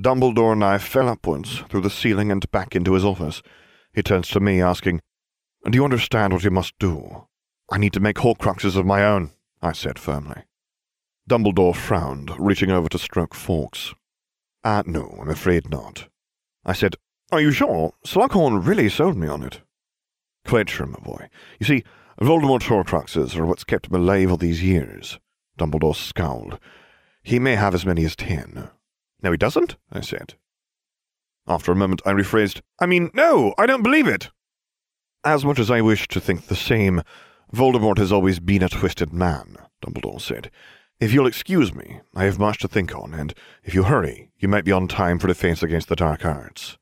Dumbledore 0.00 0.52
and 0.52 0.64
I 0.64 0.78
fell 0.78 1.08
upwards 1.08 1.58
through 1.68 1.82
the 1.82 1.90
ceiling 1.90 2.32
and 2.32 2.50
back 2.50 2.74
into 2.74 2.94
his 2.94 3.04
office. 3.04 3.42
He 3.92 4.02
turns 4.02 4.28
to 4.30 4.40
me, 4.40 4.60
asking, 4.60 5.00
Do 5.70 5.76
you 5.76 5.84
understand 5.84 6.32
what 6.32 6.42
you 6.42 6.50
must 6.50 6.74
do? 6.80 7.28
I 7.70 7.78
need 7.78 7.92
to 7.92 8.00
make 8.00 8.16
Horcruxes 8.16 8.76
of 8.76 8.84
my 8.84 9.04
own, 9.04 9.30
I 9.62 9.72
said 9.72 9.98
firmly. 9.98 10.42
Dumbledore 11.28 11.74
frowned, 11.74 12.30
reaching 12.38 12.70
over 12.70 12.88
to 12.90 12.98
stroke 12.98 13.34
Fawkes. 13.34 13.94
Ah, 14.62 14.78
uh, 14.78 14.82
no, 14.86 15.18
I'm 15.20 15.30
afraid 15.30 15.70
not. 15.70 16.08
I 16.66 16.74
said, 16.74 16.96
Are 17.32 17.40
you 17.40 17.50
sure? 17.50 17.94
Slughorn 18.04 18.66
really 18.66 18.90
sold 18.90 19.16
me 19.16 19.26
on 19.26 19.42
it. 19.42 19.62
Quite 20.46 20.68
sure, 20.68 20.86
my 20.86 20.98
boy. 21.00 21.28
You 21.58 21.66
see, 21.66 21.84
Voldemort's 22.20 22.66
Horcruxes 22.66 23.36
are 23.36 23.46
what's 23.46 23.64
kept 23.64 23.86
him 23.86 23.94
alive 23.94 24.30
all 24.30 24.36
these 24.36 24.62
years. 24.62 25.18
Dumbledore 25.58 25.96
scowled. 25.96 26.58
He 27.22 27.38
may 27.38 27.54
have 27.54 27.74
as 27.74 27.86
many 27.86 28.04
as 28.04 28.14
ten. 28.14 28.68
No, 29.22 29.30
he 29.30 29.38
doesn't, 29.38 29.76
I 29.90 30.02
said. 30.02 30.34
After 31.46 31.72
a 31.72 31.76
moment, 31.76 32.02
I 32.04 32.12
rephrased, 32.12 32.60
I 32.78 32.86
mean, 32.86 33.10
no, 33.14 33.54
I 33.56 33.64
don't 33.64 33.82
believe 33.82 34.06
it. 34.06 34.30
As 35.24 35.44
much 35.44 35.58
as 35.58 35.70
I 35.70 35.80
wish 35.80 36.06
to 36.08 36.20
think 36.20 36.46
the 36.46 36.56
same, 36.56 37.02
Voldemort 37.54 37.96
has 37.96 38.12
always 38.12 38.40
been 38.40 38.62
a 38.62 38.68
twisted 38.68 39.12
man, 39.12 39.56
Dumbledore 39.82 40.20
said. 40.20 40.50
If 41.04 41.12
you'll 41.12 41.26
excuse 41.26 41.74
me, 41.74 42.00
I 42.14 42.24
have 42.24 42.38
much 42.38 42.60
to 42.60 42.66
think 42.66 42.94
on, 42.96 43.12
and 43.12 43.34
if 43.62 43.74
you 43.74 43.82
hurry, 43.82 44.30
you 44.38 44.48
might 44.48 44.64
be 44.64 44.72
on 44.72 44.88
time 44.88 45.18
for 45.18 45.26
defense 45.26 45.62
against 45.62 45.90
the 45.90 45.96
dark 45.96 46.24
arts. 46.24 46.78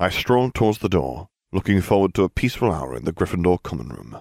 I 0.00 0.10
strolled 0.10 0.52
towards 0.52 0.78
the 0.78 0.88
door, 0.88 1.28
looking 1.52 1.80
forward 1.80 2.12
to 2.14 2.24
a 2.24 2.28
peaceful 2.28 2.72
hour 2.72 2.96
in 2.96 3.04
the 3.04 3.12
Gryffindor 3.12 3.62
common 3.62 3.90
room. 3.90 4.20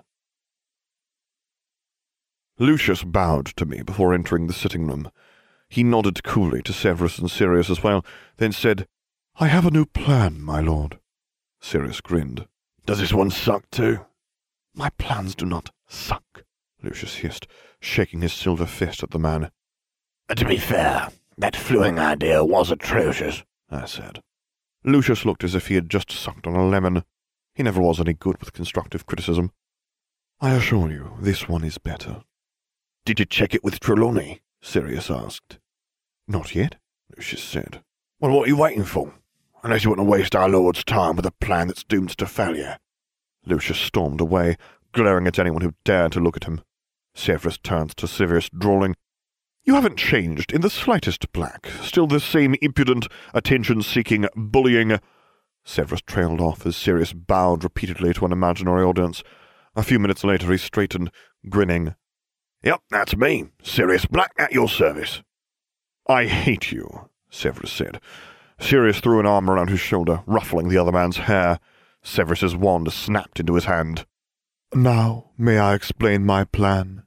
Lucius 2.60 3.03
bowed 3.03 3.48
to 3.48 3.65
me 3.65 3.81
before 3.81 4.14
entering 4.14 4.45
the 4.45 4.53
sitting 4.53 4.86
room. 4.86 5.10
He 5.69 5.81
nodded 5.81 6.23
coolly 6.23 6.61
to 6.61 6.72
Severus 6.72 7.18
and 7.18 7.31
Sirius 7.31 7.72
as 7.72 7.81
well, 7.81 8.06
then 8.38 8.52
said, 8.52 8.86
I 9.40 9.48
have 9.48 9.65
a 9.65 9.72
new 9.72 9.88
plan, 9.88 10.40
my 10.40 10.60
lord. 10.60 10.99
Sirius 11.60 11.99
grinned. 11.99 12.45
Does 12.86 12.99
this 12.99 13.11
one 13.11 13.31
suck 13.31 13.72
too? 13.72 14.06
My 14.76 14.91
plans 14.99 15.34
do 15.34 15.48
not 15.48 15.72
suck, 15.88 16.44
Lucius 16.81 17.15
hissed, 17.15 17.47
shaking 17.81 18.22
his 18.22 18.34
silver 18.34 18.65
fist 18.65 19.03
at 19.03 19.11
the 19.11 19.19
man. 19.19 19.51
To 20.35 20.45
be 20.45 20.57
fair, 20.57 21.10
that 21.38 21.56
Flooing 21.56 21.99
idea 21.99 22.43
was 22.43 22.72
atrocious, 22.72 23.43
I 23.69 23.85
said. 23.85 24.22
Lucius 24.84 25.26
looked 25.26 25.43
as 25.43 25.56
if 25.56 25.68
he 25.68 25.76
had 25.76 25.89
just 25.89 26.11
sucked 26.11 26.47
on 26.47 26.56
a 26.56 26.68
lemon. 26.68 27.03
He 27.53 27.64
never 27.64 27.81
was 27.81 27.99
any 27.99 28.14
good 28.14 28.39
with 28.39 28.53
constructive 28.53 29.06
criticism. 29.06 29.51
I 30.39 30.51
assure 30.53 30.89
you, 30.89 31.18
this 31.19 31.49
one 31.49 31.64
is 31.64 31.77
better. 31.77 32.22
Did 33.06 33.19
you 33.19 33.26
check 33.26 33.53
it 33.53 33.64
with 33.64 33.80
Trelawney? 33.80 34.41
Sirius 34.61 35.10
asked. 35.10 35.60
Not 36.27 36.56
yet, 36.56 36.76
Lucius 37.15 37.43
said. 37.43 37.84
Well, 38.19 38.31
what 38.31 38.45
are 38.45 38.49
you 38.49 38.57
waiting 38.57 38.85
for? 38.85 39.14
Unless 39.64 39.84
you 39.84 39.89
want 39.89 39.99
to 39.99 40.03
waste 40.06 40.35
our 40.35 40.47
Lord's 40.47 40.84
time 40.84 41.15
with 41.15 41.26
a 41.26 41.31
plan 41.31 41.68
that's 41.68 41.84
doomed 41.84 42.18
to 42.18 42.26
failure. 42.26 42.77
Lucius 43.45 43.80
stormed 43.80 44.22
away, 44.22 44.57
glaring 44.93 45.27
at 45.27 45.39
anyone 45.39 45.61
who 45.61 45.73
dared 45.84 46.11
to 46.14 46.19
look 46.19 46.38
at 46.38 46.45
him. 46.45 46.61
Severus 47.14 47.57
turned 47.57 47.95
to 47.98 48.07
Sirius, 48.07 48.49
drawling, 48.49 48.95
You 49.64 49.76
haven't 49.76 49.98
changed 49.98 50.52
in 50.52 50.61
the 50.61 50.69
slightest, 50.69 51.31
Black. 51.31 51.68
Still 51.81 52.07
the 52.07 52.19
same 52.19 52.56
impudent, 52.61 53.07
attention-seeking, 53.34 54.27
bullying... 54.36 54.99
Severus 55.64 56.02
trailed 56.02 56.41
off 56.41 56.65
as 56.65 56.77
Sirius 56.77 57.14
bowed 57.14 57.64
repeatedly 57.64 58.14
to 58.14 58.26
an 58.26 58.31
imaginary 58.31 58.84
audience. 58.84 59.23
A 59.76 59.84
few 59.84 59.99
minutes 59.99 60.23
later 60.23 60.52
he 60.52 60.57
straightened, 60.57 61.11
grinning, 61.49 61.95
Yep, 62.64 62.81
that's 62.90 63.15
me. 63.15 63.45
Sirius 63.64 64.06
Black 64.06 64.34
at 64.38 64.52
your 64.52 64.68
service. 64.68 65.22
I 66.07 66.26
hate 66.26 66.72
you, 66.72 67.10
Severus 67.30 67.72
said. 67.72 68.02
Sirius 68.60 68.99
threw 68.99 69.19
an 69.19 69.26
arm 69.26 69.49
around 69.49 69.69
his 69.69 69.80
shoulder, 69.80 70.23
ruffling 70.26 70.68
the 70.68 70.77
other 70.77 70.91
man's 70.91 71.18
hair. 71.18 71.60
Severus's 72.03 72.56
wand 72.56 72.91
snapped 72.91 73.40
into 73.40 73.56
his 73.56 73.65
hand. 73.65 74.06
Now, 74.73 75.31
may 75.37 75.57
I 75.57 75.73
explain 75.73 76.25
my 76.25 76.43
plan? 76.43 77.03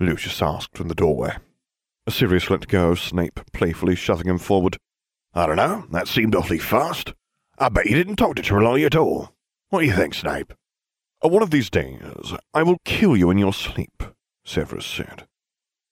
Lucius 0.00 0.42
asked 0.42 0.76
from 0.76 0.88
the 0.88 0.94
doorway. 0.94 1.36
Sirius 2.08 2.50
let 2.50 2.66
go 2.66 2.90
of 2.90 3.00
Snape, 3.00 3.40
playfully 3.52 3.94
shoving 3.94 4.26
him 4.26 4.38
forward. 4.38 4.76
I 5.32 5.46
don't 5.46 5.56
know. 5.56 5.86
That 5.92 6.08
seemed 6.08 6.34
awfully 6.34 6.58
fast. 6.58 7.14
I 7.58 7.68
bet 7.68 7.86
you 7.86 7.94
didn't 7.94 8.16
talk 8.16 8.34
to 8.36 8.42
Trelawney 8.42 8.84
at 8.84 8.96
all. 8.96 9.32
What 9.70 9.80
do 9.80 9.86
you 9.86 9.94
think, 9.94 10.14
Snape? 10.14 10.52
Uh, 11.24 11.28
one 11.28 11.42
of 11.42 11.50
these 11.50 11.70
days, 11.70 12.00
I 12.52 12.64
will 12.64 12.78
kill 12.84 13.16
you 13.16 13.30
in 13.30 13.38
your 13.38 13.52
sleep. 13.52 14.02
Severus 14.44 14.84
said. 14.84 15.26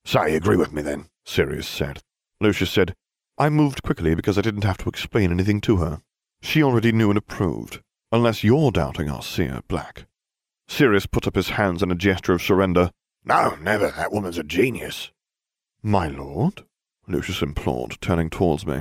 So 0.04 0.26
you 0.26 0.36
agree 0.36 0.56
with 0.56 0.72
me 0.72 0.82
then? 0.82 1.06
Sirius 1.24 1.68
said. 1.68 2.02
Lucius 2.40 2.70
said, 2.70 2.94
I 3.38 3.48
moved 3.48 3.84
quickly 3.84 4.16
because 4.16 4.36
I 4.36 4.42
didn't 4.42 4.64
have 4.64 4.78
to 4.78 4.88
explain 4.88 5.30
anything 5.30 5.60
to 5.62 5.76
her. 5.76 6.02
She 6.42 6.62
already 6.62 6.90
knew 6.90 7.10
and 7.10 7.16
approved, 7.16 7.80
unless 8.10 8.42
you're 8.42 8.72
doubting 8.72 9.08
our 9.08 9.22
Seer 9.22 9.60
Black. 9.68 10.06
Sirius 10.72 11.04
put 11.04 11.26
up 11.26 11.34
his 11.34 11.50
hands 11.50 11.82
in 11.82 11.90
a 11.90 11.94
gesture 11.94 12.32
of 12.32 12.40
surrender. 12.40 12.92
No, 13.26 13.56
never. 13.56 13.90
That 13.90 14.10
woman's 14.10 14.38
a 14.38 14.42
genius. 14.42 15.10
My 15.82 16.08
lord? 16.08 16.64
Lucius 17.06 17.42
implored, 17.42 17.98
turning 18.00 18.30
towards 18.30 18.66
me. 18.66 18.80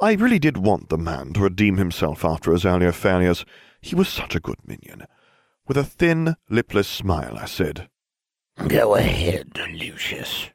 I 0.00 0.14
really 0.14 0.40
did 0.40 0.56
want 0.56 0.88
the 0.88 0.98
man 0.98 1.32
to 1.34 1.42
redeem 1.42 1.76
himself 1.76 2.24
after 2.24 2.50
his 2.50 2.64
earlier 2.64 2.90
failures. 2.90 3.44
He 3.80 3.94
was 3.94 4.08
such 4.08 4.34
a 4.34 4.40
good 4.40 4.58
minion. 4.66 5.04
With 5.68 5.76
a 5.76 5.84
thin, 5.84 6.34
lipless 6.48 6.88
smile, 6.88 7.38
I 7.38 7.44
said, 7.44 7.88
Go 8.66 8.96
ahead, 8.96 9.56
Lucius. 9.72 10.50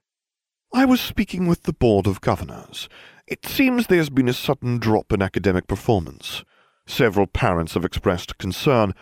I 0.74 0.84
was 0.84 1.00
speaking 1.00 1.48
with 1.48 1.64
the 1.64 1.74
Board 1.74 2.06
of 2.06 2.20
Governors. 2.20 2.90
It 3.28 3.46
seems 3.46 3.88
there's 3.88 4.10
been 4.10 4.28
a 4.28 4.34
sudden 4.34 4.80
drop 4.80 5.14
in 5.14 5.22
academic 5.22 5.68
performance. 5.68 6.44
Several 6.86 7.28
parents 7.28 7.76
have 7.76 7.86
expressed 7.86 8.38
concern. 8.38 8.94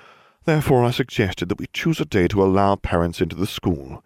Therefore, 0.45 0.83
I 0.83 0.91
suggested 0.91 1.49
that 1.49 1.59
we 1.59 1.67
choose 1.71 1.99
a 1.99 2.05
day 2.05 2.27
to 2.27 2.43
allow 2.43 2.75
parents 2.75 3.21
into 3.21 3.35
the 3.35 3.47
school. 3.47 4.03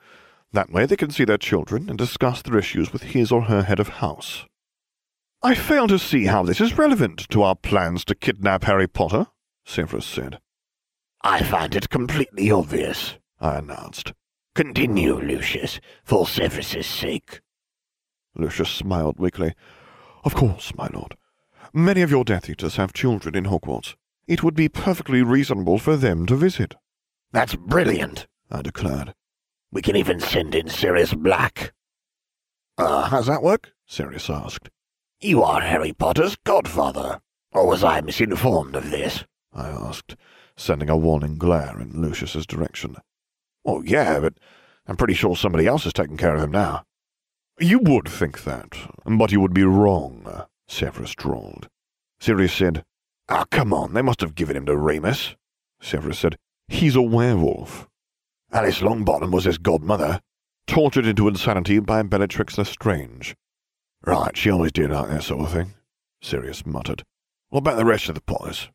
That 0.53 0.72
way 0.72 0.85
they 0.85 0.95
can 0.95 1.09
see 1.09 1.26
their 1.26 1.38
children 1.38 1.89
and 1.89 1.97
discuss 1.97 2.41
their 2.41 2.57
issues 2.57 2.93
with 2.93 3.03
his 3.03 3.31
or 3.31 3.43
her 3.43 3.64
head 3.64 3.80
of 3.80 3.89
house. 3.89 4.45
I 5.41 5.55
fail 5.55 5.88
to 5.88 5.99
see 5.99 6.26
how 6.26 6.43
this 6.43 6.61
is 6.61 6.77
relevant 6.77 7.30
to 7.30 7.43
our 7.43 7.55
plans 7.55 8.05
to 8.05 8.15
kidnap 8.15 8.64
Harry 8.64 8.88
Potter, 8.88 9.27
Severus 9.65 10.05
said. 10.05 10.39
I 11.22 11.43
find 11.43 11.76
it 11.76 11.89
completely 11.89 12.49
obvious, 12.51 13.18
I 13.39 13.57
announced. 13.57 14.14
Continue, 14.55 15.19
Lucius, 15.19 15.80
for 16.03 16.26
Severus's 16.26 16.88
sake. 16.88 17.41
Lucius 18.35 18.69
smiled 18.69 19.19
weakly. 19.19 19.53
Of 20.23 20.35
course, 20.35 20.73
my 20.76 20.89
lord. 20.93 21.15
Many 21.73 22.01
of 22.01 22.11
your 22.11 22.23
Death 22.23 22.49
Eaters 22.49 22.77
have 22.77 22.93
children 22.93 23.35
in 23.35 23.45
Hogwarts. 23.45 23.95
It 24.28 24.44
would 24.44 24.56
be 24.56 24.70
perfectly 24.70 25.22
reasonable 25.22 25.80
for 25.80 25.95
them 25.95 26.26
to 26.26 26.36
visit. 26.36 26.76
That's 27.32 27.56
brilliant, 27.56 28.28
I 28.52 28.62
declared. 28.62 29.14
We 29.72 29.82
can 29.82 29.95
even 29.95 30.20
send 30.20 30.54
in 30.54 30.68
Sirius 30.70 31.14
Black. 31.14 31.74
Uh, 32.78 33.10
how's 33.10 33.28
that 33.28 33.44
work? 33.44 33.72
Sirius 33.86 34.30
asked. 34.30 34.70
You 35.20 35.44
are 35.44 35.62
Harry 35.62 35.94
Potter's 35.94 36.36
godfather. 36.45 37.20
Or 37.52 37.66
was 37.66 37.84
I 37.84 38.02
misinformed 38.02 38.76
of 38.76 38.91
this? 38.91 39.24
I 39.54 39.70
asked, 39.70 40.16
sending 40.56 40.90
a 40.90 40.98
warning 40.98 41.38
glare 41.38 41.80
in 41.80 42.02
Lucius's 42.02 42.45
direction. 42.45 42.98
Oh, 43.66 43.82
yeah, 43.82 44.20
but 44.20 44.34
I'm 44.86 44.98
pretty 44.98 45.14
sure 45.14 45.36
somebody 45.36 45.66
else 45.66 45.86
is 45.86 45.94
taking 45.94 46.18
care 46.18 46.36
of 46.36 46.44
him 46.44 46.52
now. 46.52 46.84
You 47.60 47.80
would 47.80 48.08
think 48.08 48.44
that, 48.44 48.78
but 49.06 49.32
you 49.32 49.40
would 49.40 49.54
be 49.54 49.64
wrong, 49.64 50.45
Severus 50.68 51.16
drawled. 51.16 51.68
Sirius 52.20 52.54
said, 52.54 52.84
Ah, 53.30 53.41
oh, 53.41 53.45
come 53.52 53.74
on, 53.74 53.94
they 53.94 54.02
must 54.02 54.22
have 54.22 54.36
given 54.36 54.56
him 54.56 54.66
to 54.66 54.78
Remus. 54.78 55.36
Severus 55.82 56.20
said, 56.20 56.38
He's 56.68 56.95
a 56.95 57.02
werewolf. 57.02 57.88
Alice 58.52 58.80
Longbottom 58.80 59.32
was 59.32 59.44
his 59.44 59.58
godmother, 59.58 60.22
tortured 60.66 61.06
into 61.06 61.28
insanity 61.28 61.80
by 61.80 62.04
Bellatrix 62.04 62.58
Lestrange. 62.58 63.36
Right, 64.06 64.36
she 64.38 64.49
always 64.49 64.72
did 64.72 64.91
like 64.91 65.10
that 65.10 65.24
sort 65.24 65.41
of 65.41 65.52
thing, 65.52 65.74
Sirius 66.22 66.66
muttered. 66.66 67.04
What 67.49 67.60
about 67.60 67.78
the 67.78 67.86
rest 67.86 68.08
of 68.08 68.16
the 68.16 68.22
Potters? 68.22 68.70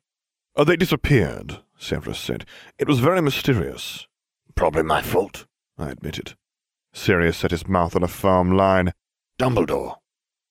Oh, 0.55 0.65
they 0.65 0.77
disappeared, 0.77 1.61
Severus 1.79 2.19
said. 2.19 2.45
It 2.79 2.87
was 2.87 2.99
very 2.99 3.23
mysterious. 3.23 4.07
Probably 4.55 4.83
my 4.83 5.01
fault, 5.01 5.47
I 5.79 5.91
admitted. 5.91 6.35
Sirius 6.93 7.39
set 7.39 7.51
his 7.53 7.66
mouth 7.66 7.97
on 7.97 8.03
a 8.03 8.09
firm 8.09 8.53
line. 8.53 8.93
Dumbledore. 9.39 9.97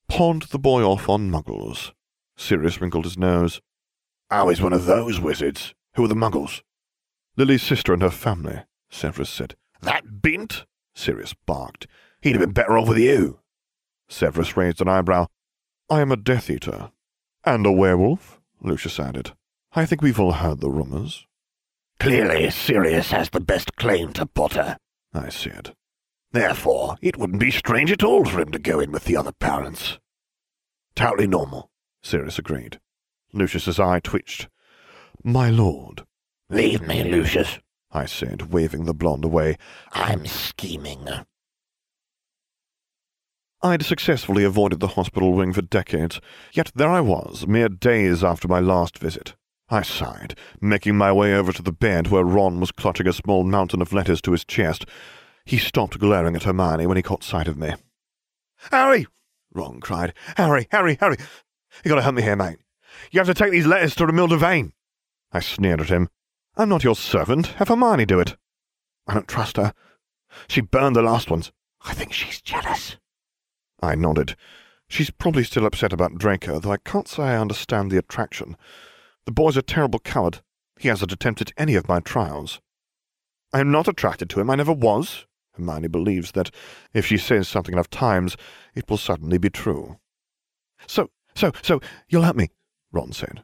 Pawned 0.07 0.43
the 0.43 0.59
boy 0.59 0.83
off 0.83 1.07
on 1.07 1.29
muggles. 1.29 1.91
Sirius 2.35 2.81
wrinkled 2.81 3.05
his 3.05 3.17
nose. 3.17 3.61
I 4.31 4.43
was 4.43 4.61
one 4.61 4.71
of 4.71 4.85
those 4.85 5.19
wizards. 5.19 5.75
Who 5.95 6.05
are 6.05 6.07
the 6.07 6.15
muggles? 6.15 6.61
Lily's 7.35 7.61
sister 7.61 7.91
and 7.91 8.01
her 8.01 8.09
family, 8.09 8.61
Severus 8.89 9.29
said. 9.29 9.55
That 9.81 10.21
bint? 10.21 10.65
Sirius 10.95 11.33
barked. 11.45 11.85
He'd 12.21 12.31
have 12.31 12.39
been 12.39 12.53
better 12.53 12.77
off 12.77 12.87
with 12.87 12.97
you. 12.97 13.39
Severus 14.07 14.55
raised 14.55 14.79
an 14.79 14.87
eyebrow. 14.87 15.27
I 15.89 15.99
am 15.99 16.13
a 16.13 16.15
Death 16.15 16.49
Eater. 16.49 16.91
And 17.43 17.65
a 17.65 17.73
werewolf, 17.73 18.39
Lucius 18.61 19.01
added. 19.01 19.33
I 19.73 19.85
think 19.85 20.01
we've 20.01 20.19
all 20.19 20.31
heard 20.31 20.61
the 20.61 20.69
rumours. 20.69 21.25
Clearly, 21.99 22.49
Sirius 22.51 23.11
has 23.11 23.29
the 23.29 23.41
best 23.41 23.75
claim 23.75 24.13
to 24.13 24.25
Potter, 24.25 24.77
I 25.13 25.27
said. 25.27 25.73
Therefore, 26.31 26.95
it 27.01 27.17
wouldn't 27.17 27.41
be 27.41 27.51
strange 27.51 27.91
at 27.91 28.03
all 28.03 28.23
for 28.23 28.39
him 28.39 28.51
to 28.53 28.59
go 28.59 28.79
in 28.79 28.91
with 28.93 29.03
the 29.03 29.17
other 29.17 29.33
parents. 29.33 29.99
Totally 30.95 31.27
normal, 31.27 31.69
Sirius 32.01 32.39
agreed. 32.39 32.79
Lucius's 33.33 33.79
eye 33.79 33.99
twitched. 33.99 34.47
My 35.23 35.49
lord. 35.49 36.03
Leave 36.49 36.81
me, 36.81 37.03
Lucius, 37.03 37.59
I 37.91 38.05
said, 38.05 38.51
waving 38.51 38.85
the 38.85 38.93
blonde 38.93 39.23
away. 39.23 39.57
I'm 39.93 40.25
scheming. 40.25 41.07
I'd 43.63 43.85
successfully 43.85 44.43
avoided 44.43 44.79
the 44.79 44.87
hospital 44.87 45.33
wing 45.33 45.53
for 45.53 45.61
decades, 45.61 46.19
yet 46.51 46.71
there 46.73 46.89
I 46.89 47.01
was, 47.01 47.45
mere 47.45 47.69
days 47.69 48.23
after 48.23 48.47
my 48.47 48.59
last 48.59 48.97
visit. 48.97 49.35
I 49.69 49.83
sighed, 49.83 50.37
making 50.59 50.97
my 50.97 51.11
way 51.11 51.33
over 51.33 51.53
to 51.53 51.61
the 51.61 51.71
bed 51.71 52.07
where 52.07 52.23
Ron 52.23 52.59
was 52.59 52.71
clutching 52.71 53.07
a 53.07 53.13
small 53.13 53.43
mountain 53.43 53.81
of 53.81 53.93
letters 53.93 54.21
to 54.23 54.31
his 54.31 54.43
chest. 54.43 54.85
He 55.45 55.57
stopped 55.57 55.99
glaring 55.99 56.35
at 56.35 56.43
Hermione 56.43 56.87
when 56.87 56.97
he 56.97 57.03
caught 57.03 57.23
sight 57.23 57.47
of 57.47 57.57
me. 57.57 57.73
Harry! 58.71 59.07
Ron 59.53 59.79
cried. 59.79 60.13
Harry, 60.37 60.67
Harry, 60.71 60.97
Harry! 60.99 61.17
You 61.85 61.89
gotta 61.89 62.01
help 62.01 62.15
me 62.15 62.21
here, 62.21 62.35
mate. 62.35 62.57
You 63.09 63.19
have 63.19 63.27
to 63.27 63.33
take 63.33 63.51
these 63.51 63.65
letters 63.65 63.95
to 63.95 64.05
Romilda 64.05 64.37
Vane. 64.37 64.73
I 65.31 65.39
sneered 65.39 65.81
at 65.81 65.89
him. 65.89 66.09
I'm 66.55 66.69
not 66.69 66.83
your 66.83 66.95
servant. 66.95 67.47
Have 67.57 67.69
Hermione 67.69 68.05
do 68.05 68.19
it. 68.19 68.35
I 69.07 69.13
don't 69.13 69.27
trust 69.27 69.57
her. 69.57 69.73
She 70.47 70.61
burned 70.61 70.95
the 70.95 71.01
last 71.01 71.29
ones. 71.29 71.51
I 71.83 71.93
think 71.93 72.13
she's 72.13 72.41
jealous. 72.41 72.97
I 73.81 73.95
nodded. 73.95 74.35
She's 74.87 75.09
probably 75.09 75.43
still 75.43 75.65
upset 75.65 75.93
about 75.93 76.17
Draco, 76.17 76.59
though 76.59 76.71
I 76.71 76.77
can't 76.77 77.07
say 77.07 77.23
I 77.23 77.37
understand 77.37 77.89
the 77.89 77.97
attraction. 77.97 78.57
The 79.25 79.31
boy's 79.31 79.57
a 79.57 79.61
terrible 79.61 79.99
coward. 79.99 80.41
He 80.79 80.89
hasn't 80.89 81.11
attempted 81.11 81.53
any 81.57 81.75
of 81.75 81.87
my 81.87 81.99
trials. 81.99 82.59
I 83.53 83.59
am 83.59 83.71
not 83.71 83.87
attracted 83.87 84.29
to 84.31 84.39
him. 84.39 84.49
I 84.49 84.55
never 84.55 84.73
was. 84.73 85.25
Hermione 85.53 85.87
believes 85.87 86.31
that 86.31 86.51
if 86.93 87.05
she 87.05 87.17
says 87.17 87.47
something 87.47 87.73
enough 87.73 87.89
times, 87.89 88.37
it 88.75 88.89
will 88.89 88.97
suddenly 88.97 89.37
be 89.37 89.49
true. 89.49 89.97
So, 90.87 91.09
so, 91.35 91.51
so, 91.61 91.79
you'll 92.09 92.23
help 92.23 92.35
me, 92.35 92.49
Ron 92.91 93.11
said. 93.11 93.43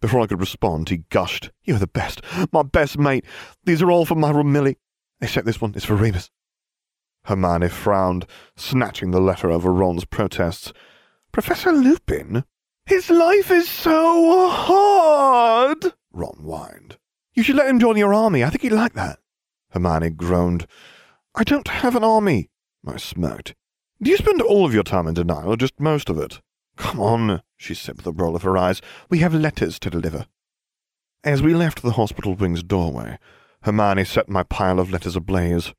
Before 0.00 0.20
I 0.20 0.26
could 0.26 0.40
respond, 0.40 0.88
he 0.88 1.04
gushed. 1.10 1.50
You're 1.64 1.78
the 1.78 1.86
best, 1.86 2.20
my 2.52 2.62
best 2.62 2.98
mate. 2.98 3.24
These 3.64 3.82
are 3.82 3.90
all 3.90 4.04
for 4.04 4.14
my 4.14 4.30
Romilly, 4.30 4.76
except 5.20 5.46
this 5.46 5.60
one 5.60 5.74
is 5.74 5.84
for 5.84 5.96
Remus. 5.96 6.30
Hermione 7.24 7.68
frowned, 7.68 8.26
snatching 8.56 9.10
the 9.10 9.20
letter 9.20 9.50
over 9.50 9.72
Ron's 9.72 10.04
protests. 10.04 10.72
Professor 11.32 11.72
Lupin? 11.72 12.44
His 12.84 13.10
life 13.10 13.50
is 13.50 13.68
so 13.68 14.48
hard, 14.48 15.92
Ron 16.12 16.36
whined. 16.38 16.98
You 17.34 17.42
should 17.42 17.56
let 17.56 17.68
him 17.68 17.80
join 17.80 17.96
your 17.96 18.14
army. 18.14 18.44
I 18.44 18.50
think 18.50 18.62
he'd 18.62 18.72
like 18.72 18.94
that. 18.94 19.18
Hermione 19.70 20.10
groaned. 20.10 20.66
I 21.34 21.42
don't 21.42 21.68
have 21.68 21.96
an 21.96 22.04
army, 22.04 22.48
I 22.86 22.96
smirked. 22.96 23.54
Do 24.00 24.10
you 24.10 24.16
spend 24.16 24.40
all 24.40 24.64
of 24.64 24.72
your 24.72 24.84
time 24.84 25.08
in 25.08 25.14
denial, 25.14 25.52
or 25.52 25.56
just 25.56 25.80
most 25.80 26.08
of 26.08 26.18
it? 26.18 26.40
Come 26.76 27.00
on, 27.00 27.42
she 27.56 27.74
said 27.74 27.96
with 27.96 28.06
a 28.06 28.12
roll 28.12 28.36
of 28.36 28.42
her 28.42 28.56
eyes. 28.56 28.80
We 29.08 29.18
have 29.20 29.34
letters 29.34 29.78
to 29.80 29.90
deliver. 29.90 30.26
As 31.24 31.42
we 31.42 31.54
left 31.54 31.82
the 31.82 31.92
hospital 31.92 32.34
wing's 32.34 32.62
doorway, 32.62 33.18
Hermione 33.62 34.04
set 34.04 34.28
my 34.28 34.42
pile 34.42 34.78
of 34.78 34.90
letters 34.90 35.16
ablaze. 35.16 35.74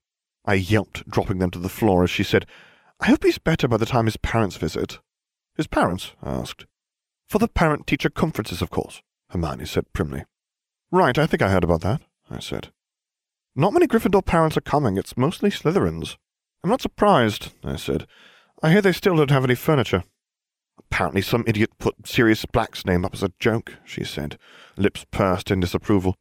I 0.46 0.56
yelped, 0.56 1.10
dropping 1.10 1.40
them 1.40 1.52
to 1.52 1.60
the 1.60 1.70
floor 1.70 2.04
as 2.04 2.10
she 2.10 2.24
said, 2.24 2.46
I 3.00 3.08
hope 3.08 3.24
he's 3.24 3.38
better 3.38 3.68
by 3.68 3.78
the 3.78 3.86
time 3.86 4.06
his 4.06 4.18
parents 4.18 4.58
visit. 4.58 5.00
His 5.56 5.68
parents? 5.68 6.14
I 6.22 6.32
asked. 6.32 6.66
For 7.28 7.38
the 7.40 7.48
parent-teacher 7.48 8.10
conferences, 8.10 8.62
of 8.62 8.70
course, 8.70 9.02
Hermione 9.30 9.66
said 9.66 9.92
primly. 9.94 10.26
Right, 10.92 11.18
I 11.18 11.28
think 11.28 11.42
I 11.42 11.50
heard 11.50 11.64
about 11.64 11.82
that, 11.82 12.02
I 12.30 12.40
said. 12.40 12.70
Not 13.56 13.74
many 13.74 13.88
Gryffindor 13.88 14.26
parents 14.26 14.58
are 14.58 14.62
coming, 14.62 14.98
it's 14.98 15.18
mostly 15.18 15.50
Slytherins. 15.50 16.18
I'm 16.64 16.70
not 16.70 16.82
surprised, 16.82 17.54
I 17.64 17.76
said. 17.76 18.08
I 18.64 18.72
hear 18.72 18.82
they 18.82 18.92
still 18.92 19.16
don't 19.16 19.32
have 19.32 19.44
any 19.44 19.56
furniture. 19.56 20.04
Apparently 20.90 21.22
some 21.22 21.44
idiot 21.46 21.72
put 21.78 22.08
Sirius 22.08 22.46
Black's 22.46 22.86
name 22.86 23.06
up 23.06 23.14
as 23.14 23.22
a 23.22 23.32
joke, 23.40 23.74
she 23.86 24.04
said, 24.04 24.38
lips 24.78 25.06
pursed 25.12 25.52
in 25.52 25.60
disapproval. 25.60 26.16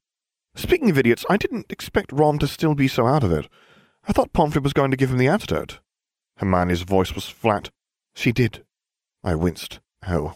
Speaking 0.54 0.90
of 0.90 0.98
idiots, 0.98 1.24
I 1.30 1.36
didn't 1.36 1.70
expect 1.70 2.12
Ron 2.12 2.38
to 2.40 2.46
still 2.46 2.74
be 2.74 2.88
so 2.88 3.06
out 3.06 3.22
of 3.22 3.32
it. 3.32 3.48
I 4.08 4.12
thought 4.12 4.32
Pomfrey 4.32 4.60
was 4.60 4.72
going 4.72 4.90
to 4.90 4.96
give 4.96 5.10
him 5.10 5.18
the 5.18 5.28
antidote. 5.28 5.80
Hermione's 6.38 6.82
voice 6.82 7.14
was 7.14 7.28
flat. 7.28 7.70
She 8.14 8.32
did. 8.32 8.64
I 9.22 9.34
winced. 9.34 9.80
Oh. 10.06 10.34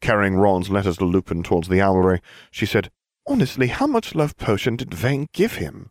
Carrying 0.00 0.36
Ron's 0.36 0.70
letters 0.70 0.98
to 0.98 1.04
Lupin 1.04 1.42
towards 1.42 1.68
the 1.68 1.80
owlery, 1.80 2.20
she 2.50 2.66
said, 2.66 2.90
Honestly, 3.26 3.68
how 3.68 3.86
much 3.86 4.14
love 4.14 4.36
potion 4.36 4.76
did 4.76 4.92
Vane 4.92 5.28
give 5.32 5.54
him? 5.54 5.90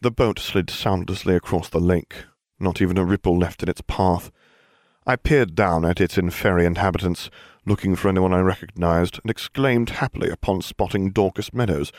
The 0.00 0.10
boat 0.10 0.38
slid 0.38 0.70
soundlessly 0.70 1.34
across 1.34 1.68
the 1.68 1.80
lake, 1.80 2.24
not 2.58 2.80
even 2.80 2.96
a 2.96 3.04
ripple 3.04 3.36
left 3.36 3.62
in 3.62 3.68
its 3.68 3.82
path. 3.86 4.30
I 5.08 5.16
peered 5.16 5.54
down 5.54 5.86
at 5.86 6.02
its 6.02 6.16
inferi 6.16 6.66
inhabitants, 6.66 7.30
looking 7.64 7.96
for 7.96 8.10
anyone 8.10 8.34
I 8.34 8.40
recognized, 8.40 9.18
and 9.22 9.30
exclaimed 9.30 9.88
happily 9.88 10.28
upon 10.28 10.60
spotting 10.60 11.12
Dorcas 11.12 11.54
Meadowes. 11.54 11.90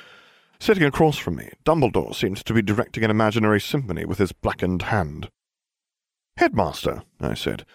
Sitting 0.59 0.83
across 0.83 1.17
from 1.17 1.37
me, 1.37 1.49
Dumbledore 1.65 2.13
seemed 2.13 2.37
to 2.45 2.53
be 2.53 2.61
directing 2.61 3.03
an 3.03 3.09
imaginary 3.09 3.59
symphony 3.59 4.05
with 4.05 4.19
his 4.19 4.31
blackened 4.31 4.83
hand. 4.83 5.29
Headmaster, 6.37 7.01
I 7.19 7.33
said, 7.33 7.65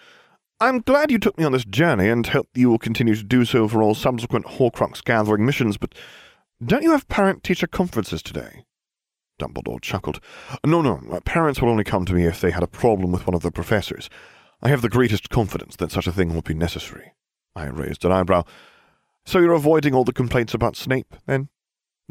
I'm 0.61 0.79
glad 0.79 1.11
you 1.11 1.19
took 1.19 1.37
me 1.37 1.43
on 1.43 1.51
this 1.51 1.65
journey 1.65 2.07
and 2.07 2.25
hope 2.25 2.47
you 2.55 2.69
will 2.69 2.79
continue 2.79 3.15
to 3.15 3.23
do 3.23 3.43
so 3.43 3.67
for 3.67 3.83
all 3.83 3.93
subsequent 3.93 4.45
Horcrux 4.45 5.03
gathering 5.03 5.45
missions, 5.45 5.75
but 5.75 5.93
don't 6.65 6.83
you 6.83 6.91
have 6.91 7.09
parent-teacher 7.09 7.67
conferences 7.67 8.23
today? 8.23 8.63
Dumbledore 9.37 9.81
chuckled. 9.81 10.21
No, 10.65 10.81
no, 10.81 11.19
parents 11.25 11.61
will 11.61 11.69
only 11.69 11.83
come 11.83 12.05
to 12.05 12.13
me 12.13 12.23
if 12.23 12.39
they 12.39 12.51
had 12.51 12.63
a 12.63 12.67
problem 12.67 13.11
with 13.11 13.27
one 13.27 13.35
of 13.35 13.41
the 13.41 13.51
professors. 13.51 14.09
I 14.65 14.69
have 14.69 14.81
the 14.81 14.89
greatest 14.89 15.29
confidence 15.29 15.75
that 15.75 15.91
such 15.91 16.07
a 16.07 16.11
thing 16.11 16.33
will 16.33 16.41
be 16.41 16.55
necessary. 16.55 17.13
I 17.55 17.67
raised 17.67 18.03
an 18.03 18.11
eyebrow. 18.11 18.45
So 19.23 19.37
you're 19.37 19.53
avoiding 19.53 19.93
all 19.93 20.03
the 20.03 20.11
complaints 20.11 20.55
about 20.55 20.75
Snape, 20.75 21.13
then? 21.27 21.49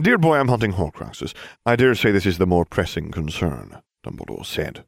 Dear 0.00 0.18
boy, 0.18 0.36
I'm 0.36 0.46
hunting 0.46 0.74
Horcruxes. 0.74 1.34
I 1.66 1.74
dare 1.74 1.96
say 1.96 2.12
this 2.12 2.26
is 2.26 2.38
the 2.38 2.46
more 2.46 2.64
pressing 2.64 3.10
concern, 3.10 3.82
Dumbledore 4.06 4.46
said. 4.46 4.84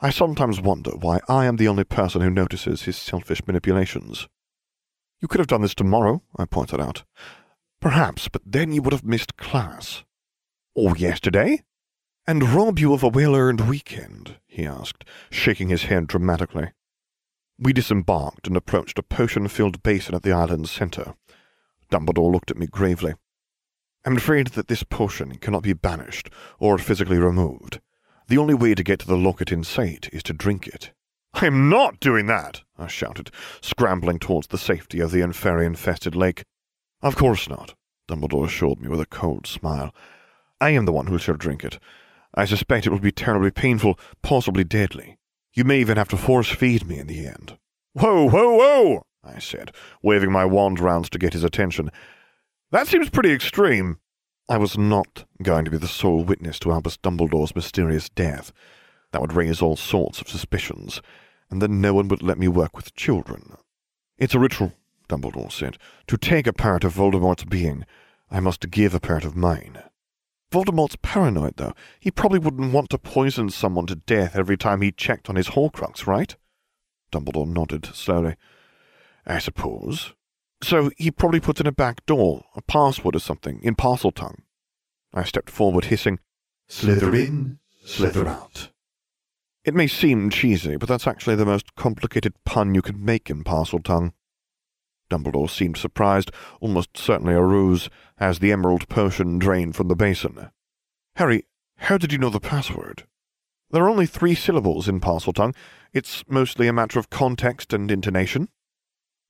I 0.00 0.10
sometimes 0.10 0.60
wonder 0.60 0.90
why 0.90 1.20
I 1.28 1.44
am 1.44 1.54
the 1.54 1.68
only 1.68 1.84
person 1.84 2.20
who 2.20 2.30
notices 2.30 2.82
his 2.82 2.96
selfish 2.96 3.46
manipulations. 3.46 4.26
You 5.20 5.28
could 5.28 5.38
have 5.38 5.46
done 5.46 5.62
this 5.62 5.76
tomorrow, 5.76 6.20
I 6.36 6.46
pointed 6.46 6.80
out. 6.80 7.04
Perhaps, 7.80 8.26
but 8.26 8.42
then 8.44 8.72
you 8.72 8.82
would 8.82 8.92
have 8.92 9.04
missed 9.04 9.36
class. 9.36 10.02
Or 10.74 10.96
yesterday? 10.96 11.62
And 12.26 12.50
rob 12.50 12.78
you 12.78 12.92
of 12.92 13.02
a 13.02 13.08
well-earned 13.08 13.62
weekend? 13.62 14.36
he 14.46 14.64
asked, 14.66 15.04
shaking 15.30 15.68
his 15.68 15.84
head 15.84 16.06
dramatically. 16.06 16.70
We 17.58 17.72
disembarked 17.72 18.46
and 18.46 18.56
approached 18.56 18.98
a 18.98 19.02
potion-filled 19.02 19.82
basin 19.82 20.14
at 20.14 20.22
the 20.22 20.32
island's 20.32 20.70
centre. 20.70 21.14
Dumbledore 21.90 22.32
looked 22.32 22.50
at 22.50 22.56
me 22.56 22.66
gravely. 22.66 23.14
I'm 24.04 24.16
afraid 24.16 24.48
that 24.48 24.68
this 24.68 24.82
potion 24.82 25.36
cannot 25.36 25.62
be 25.62 25.72
banished 25.72 26.30
or 26.58 26.78
physically 26.78 27.18
removed. 27.18 27.80
The 28.28 28.38
only 28.38 28.54
way 28.54 28.74
to 28.74 28.84
get 28.84 29.00
to 29.00 29.06
the 29.06 29.16
locket 29.16 29.52
in 29.52 29.64
sight 29.64 30.08
is 30.12 30.22
to 30.24 30.32
drink 30.32 30.66
it. 30.66 30.92
I'm 31.34 31.68
not 31.68 32.00
doing 32.00 32.26
that, 32.26 32.62
I 32.78 32.86
shouted, 32.86 33.30
scrambling 33.60 34.18
towards 34.18 34.46
the 34.46 34.58
safety 34.58 35.00
of 35.00 35.10
the 35.10 35.20
Inferi-infested 35.20 36.14
lake. 36.14 36.44
Of 37.02 37.16
course 37.16 37.48
not, 37.48 37.74
Dumbledore 38.08 38.46
assured 38.46 38.80
me 38.80 38.88
with 38.88 39.00
a 39.00 39.06
cold 39.06 39.46
smile. 39.46 39.94
I 40.60 40.70
am 40.70 40.84
the 40.84 40.92
one 40.92 41.08
who 41.08 41.18
shall 41.18 41.36
drink 41.36 41.64
it. 41.64 41.78
I 42.34 42.44
suspect 42.44 42.86
it 42.86 42.90
will 42.90 42.98
be 42.98 43.12
terribly 43.12 43.50
painful, 43.50 43.98
possibly 44.22 44.64
deadly. 44.64 45.18
You 45.52 45.64
may 45.64 45.80
even 45.80 45.96
have 45.96 46.08
to 46.10 46.16
force 46.16 46.48
feed 46.48 46.86
me 46.86 46.98
in 46.98 47.06
the 47.06 47.26
end. 47.26 47.58
Whoa, 47.94 48.28
whoa, 48.28 48.56
whoa! 48.56 49.02
I 49.24 49.38
said, 49.38 49.72
waving 50.02 50.30
my 50.32 50.44
wand 50.44 50.78
round 50.80 51.10
to 51.10 51.18
get 51.18 51.32
his 51.32 51.44
attention. 51.44 51.90
That 52.70 52.86
seems 52.86 53.10
pretty 53.10 53.32
extreme. 53.32 53.98
I 54.48 54.58
was 54.58 54.78
not 54.78 55.24
going 55.42 55.64
to 55.64 55.70
be 55.70 55.76
the 55.76 55.88
sole 55.88 56.24
witness 56.24 56.58
to 56.60 56.72
Albus 56.72 56.96
Dumbledore's 56.96 57.54
mysterious 57.54 58.08
death. 58.08 58.52
That 59.12 59.20
would 59.20 59.32
raise 59.32 59.60
all 59.60 59.76
sorts 59.76 60.20
of 60.20 60.28
suspicions, 60.28 61.02
and 61.50 61.60
then 61.60 61.80
no 61.80 61.94
one 61.94 62.08
would 62.08 62.22
let 62.22 62.38
me 62.38 62.48
work 62.48 62.76
with 62.76 62.94
children. 62.94 63.56
It's 64.18 64.34
a 64.34 64.38
ritual, 64.38 64.72
Dumbledore 65.08 65.50
said. 65.50 65.78
To 66.06 66.16
take 66.16 66.46
a 66.46 66.52
part 66.52 66.84
of 66.84 66.94
Voldemort's 66.94 67.44
being, 67.44 67.84
I 68.30 68.38
must 68.38 68.70
give 68.70 68.94
a 68.94 69.00
part 69.00 69.24
of 69.24 69.36
mine. 69.36 69.82
Voldemort's 70.50 70.96
paranoid, 71.00 71.56
though. 71.56 71.74
He 72.00 72.10
probably 72.10 72.40
wouldn't 72.40 72.72
want 72.72 72.90
to 72.90 72.98
poison 72.98 73.50
someone 73.50 73.86
to 73.86 73.94
death 73.94 74.34
every 74.34 74.56
time 74.56 74.80
he 74.80 74.90
checked 74.90 75.30
on 75.30 75.36
his 75.36 75.50
Horcrux, 75.50 76.06
right? 76.06 76.34
Dumbledore 77.12 77.46
nodded 77.46 77.86
slowly. 77.94 78.36
I 79.26 79.38
suppose. 79.38 80.14
So 80.62 80.90
he 80.96 81.10
probably 81.10 81.40
puts 81.40 81.60
in 81.60 81.66
a 81.66 81.72
back 81.72 82.04
door, 82.06 82.44
a 82.54 82.62
password 82.62 83.16
or 83.16 83.20
something, 83.20 83.60
in 83.62 83.76
Parseltongue. 83.76 84.40
I 85.14 85.24
stepped 85.24 85.50
forward, 85.50 85.86
hissing, 85.86 86.18
Slither 86.68 87.14
in, 87.14 87.58
slither 87.84 88.28
out. 88.28 88.70
It 89.64 89.74
may 89.74 89.88
seem 89.88 90.30
cheesy, 90.30 90.76
but 90.76 90.88
that's 90.88 91.06
actually 91.06 91.34
the 91.34 91.44
most 91.44 91.74
complicated 91.74 92.32
pun 92.44 92.74
you 92.74 92.82
could 92.82 92.98
make 92.98 93.28
in 93.28 93.42
Parseltongue. 93.42 94.12
Dumbledore 95.10 95.50
seemed 95.50 95.76
surprised, 95.76 96.30
almost 96.60 96.96
certainly 96.96 97.34
a 97.34 97.42
ruse, 97.42 97.90
as 98.18 98.38
the 98.38 98.52
emerald 98.52 98.88
potion 98.88 99.38
drained 99.38 99.76
from 99.76 99.88
the 99.88 99.96
basin. 99.96 100.50
Harry, 101.16 101.44
how 101.76 101.98
did 101.98 102.12
you 102.12 102.18
know 102.18 102.30
the 102.30 102.40
password? 102.40 103.04
There 103.70 103.84
are 103.84 103.90
only 103.90 104.06
three 104.06 104.34
syllables 104.34 104.88
in 104.88 105.00
Parseltongue. 105.00 105.54
It's 105.92 106.24
mostly 106.28 106.68
a 106.68 106.72
matter 106.72 106.98
of 106.98 107.10
context 107.10 107.72
and 107.72 107.90
intonation. 107.90 108.48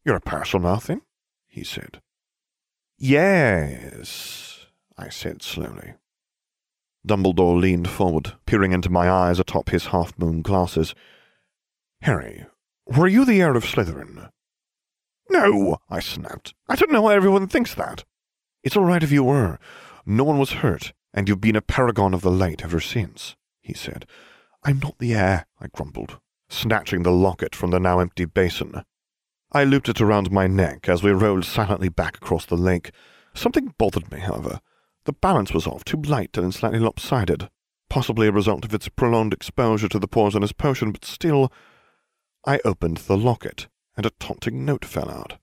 You're 0.04 0.16
a 0.16 0.20
Parselmouth, 0.20 1.00
he 1.46 1.64
said. 1.64 2.00
Yes, 2.96 4.66
I 4.96 5.08
said 5.08 5.42
slowly. 5.42 5.94
Dumbledore 7.06 7.58
leaned 7.58 7.88
forward, 7.88 8.34
peering 8.44 8.72
into 8.72 8.90
my 8.90 9.10
eyes 9.10 9.40
atop 9.40 9.70
his 9.70 9.86
half-moon 9.86 10.42
glasses. 10.42 10.94
Harry, 12.02 12.44
were 12.86 13.08
you 13.08 13.24
the 13.24 13.40
heir 13.40 13.56
of 13.56 13.64
Slytherin? 13.64 14.30
No, 15.30 15.78
I 15.88 16.00
snapped. 16.00 16.54
I 16.68 16.74
don't 16.74 16.90
know 16.90 17.02
why 17.02 17.14
everyone 17.14 17.46
thinks 17.46 17.72
that. 17.74 18.04
It's 18.64 18.76
all 18.76 18.84
right 18.84 19.02
if 19.02 19.12
you 19.12 19.22
were. 19.22 19.60
No 20.04 20.24
one 20.24 20.38
was 20.38 20.54
hurt, 20.54 20.92
and 21.14 21.28
you've 21.28 21.40
been 21.40 21.54
a 21.54 21.62
paragon 21.62 22.12
of 22.14 22.22
the 22.22 22.32
light 22.32 22.64
ever 22.64 22.80
since, 22.80 23.36
he 23.60 23.72
said. 23.72 24.06
I'm 24.64 24.80
not 24.80 24.98
the 24.98 25.14
heir, 25.14 25.46
I 25.60 25.68
grumbled, 25.68 26.18
snatching 26.48 27.04
the 27.04 27.12
locket 27.12 27.54
from 27.54 27.70
the 27.70 27.78
now 27.78 28.00
empty 28.00 28.24
basin. 28.24 28.82
I 29.52 29.62
looped 29.62 29.88
it 29.88 30.00
around 30.00 30.32
my 30.32 30.48
neck 30.48 30.88
as 30.88 31.04
we 31.04 31.12
rolled 31.12 31.44
silently 31.44 31.88
back 31.88 32.16
across 32.16 32.44
the 32.44 32.56
lake. 32.56 32.90
Something 33.32 33.72
bothered 33.78 34.10
me, 34.10 34.18
however. 34.18 34.60
The 35.04 35.12
balance 35.12 35.54
was 35.54 35.66
off, 35.66 35.84
too 35.84 36.02
light 36.02 36.36
and 36.36 36.52
slightly 36.52 36.80
lopsided. 36.80 37.48
Possibly 37.88 38.26
a 38.26 38.32
result 38.32 38.64
of 38.64 38.74
its 38.74 38.88
prolonged 38.88 39.32
exposure 39.32 39.88
to 39.88 39.98
the 40.00 40.08
poisonous 40.08 40.52
potion, 40.52 40.90
but 40.90 41.04
still... 41.04 41.52
I 42.44 42.58
opened 42.64 42.98
the 42.98 43.16
locket 43.16 43.68
and 43.96 44.06
a 44.06 44.10
taunting 44.10 44.64
note 44.64 44.84
fell 44.84 45.10
out. 45.10 45.38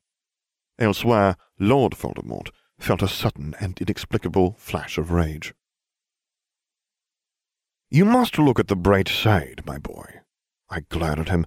Elsewhere, 0.80 1.36
Lord 1.60 1.94
Voldemort 1.94 2.50
felt 2.80 3.02
a 3.02 3.08
sudden 3.08 3.56
and 3.60 3.80
inexplicable 3.82 4.56
flash 4.60 4.98
of 4.98 5.12
rage. 5.12 5.54
You 7.90 8.06
must 8.06 8.38
look 8.38 8.60
at 8.60 8.68
the 8.68 8.76
bright 8.76 9.08
side, 9.08 9.64
my 9.66 9.78
boy. 9.78 10.22
I 10.70 10.82
glared 10.82 11.20
at 11.20 11.30
him. 11.30 11.46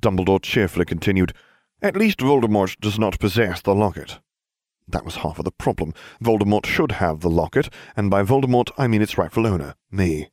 Dumbledore 0.00 0.40
cheerfully 0.40 0.84
continued, 0.84 1.32
At 1.82 1.96
least 1.96 2.18
Voldemort 2.18 2.78
does 2.80 2.98
not 2.98 3.18
possess 3.18 3.60
the 3.60 3.74
locket. 3.74 4.20
That 4.88 5.04
was 5.04 5.16
half 5.16 5.38
of 5.38 5.44
the 5.44 5.50
problem. 5.50 5.92
Voldemort 6.22 6.64
should 6.64 6.92
have 6.92 7.20
the 7.20 7.30
locket, 7.30 7.68
and 7.96 8.08
by 8.08 8.22
Voldemort 8.22 8.70
I 8.78 8.86
mean 8.86 9.02
its 9.02 9.18
rightful 9.18 9.46
owner, 9.46 9.74
me. 9.90 10.30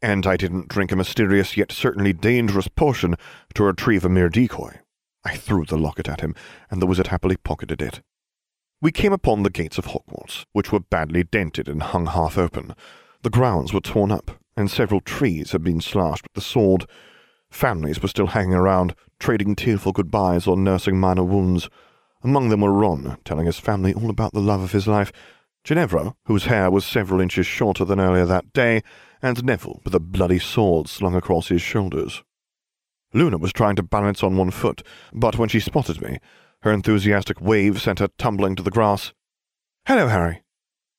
And 0.00 0.26
I 0.26 0.36
didn't 0.36 0.68
drink 0.68 0.90
a 0.90 0.96
mysterious 0.96 1.56
yet 1.56 1.70
certainly 1.70 2.12
dangerous 2.12 2.68
potion 2.68 3.16
to 3.54 3.64
retrieve 3.64 4.04
a 4.04 4.08
mere 4.08 4.30
decoy. 4.30 4.80
I 5.24 5.36
threw 5.36 5.64
the 5.64 5.78
locket 5.78 6.08
at 6.08 6.20
him, 6.20 6.34
and 6.70 6.82
the 6.82 6.86
wizard 6.86 7.08
happily 7.08 7.36
pocketed 7.36 7.80
it. 7.80 8.02
We 8.80 8.90
came 8.90 9.12
upon 9.12 9.42
the 9.42 9.50
gates 9.50 9.78
of 9.78 9.86
Hogwarts, 9.86 10.44
which 10.52 10.72
were 10.72 10.80
badly 10.80 11.22
dented 11.22 11.68
and 11.68 11.82
hung 11.82 12.06
half 12.06 12.36
open. 12.36 12.74
The 13.22 13.30
grounds 13.30 13.72
were 13.72 13.80
torn 13.80 14.10
up, 14.10 14.32
and 14.56 14.70
several 14.70 15.00
trees 15.00 15.52
had 15.52 15.62
been 15.62 15.80
slashed 15.80 16.24
with 16.24 16.34
the 16.34 16.40
sword. 16.40 16.86
Families 17.50 18.02
were 18.02 18.08
still 18.08 18.28
hanging 18.28 18.54
around, 18.54 18.96
trading 19.20 19.54
tearful 19.54 19.92
goodbyes 19.92 20.48
or 20.48 20.56
nursing 20.56 20.98
minor 20.98 21.22
wounds. 21.22 21.70
Among 22.24 22.48
them 22.48 22.62
were 22.62 22.72
Ron, 22.72 23.18
telling 23.24 23.46
his 23.46 23.60
family 23.60 23.94
all 23.94 24.10
about 24.10 24.32
the 24.32 24.40
love 24.40 24.62
of 24.62 24.72
his 24.72 24.88
life, 24.88 25.12
Ginevra, 25.64 26.16
whose 26.24 26.46
hair 26.46 26.68
was 26.70 26.84
several 26.84 27.20
inches 27.20 27.46
shorter 27.46 27.84
than 27.84 28.00
earlier 28.00 28.26
that 28.26 28.52
day, 28.52 28.82
and 29.22 29.44
Neville 29.44 29.80
with 29.84 29.94
a 29.94 30.00
bloody 30.00 30.40
sword 30.40 30.88
slung 30.88 31.14
across 31.14 31.48
his 31.48 31.62
shoulders. 31.62 32.24
Luna 33.14 33.38
was 33.38 33.52
trying 33.52 33.76
to 33.76 33.82
balance 33.82 34.22
on 34.22 34.36
one 34.36 34.50
foot, 34.50 34.82
but 35.12 35.38
when 35.38 35.48
she 35.48 35.60
spotted 35.60 36.00
me, 36.00 36.18
her 36.62 36.72
enthusiastic 36.72 37.40
wave 37.40 37.80
sent 37.80 37.98
her 37.98 38.08
tumbling 38.18 38.56
to 38.56 38.62
the 38.62 38.70
grass. 38.70 39.12
Hello, 39.86 40.08
Harry. 40.08 40.42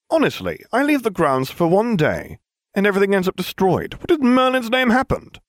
Honestly, 0.10 0.64
I 0.72 0.84
leave 0.84 1.04
the 1.04 1.10
grounds 1.10 1.50
for 1.50 1.68
one 1.68 1.96
day, 1.96 2.38
and 2.76 2.86
everything 2.86 3.16
ends 3.16 3.28
up 3.28 3.36
destroyed. 3.36 3.96
What 3.96 4.12
in 4.12 4.28
Merlin's 4.28 4.70
name 4.70 4.90
happened? 4.90 5.40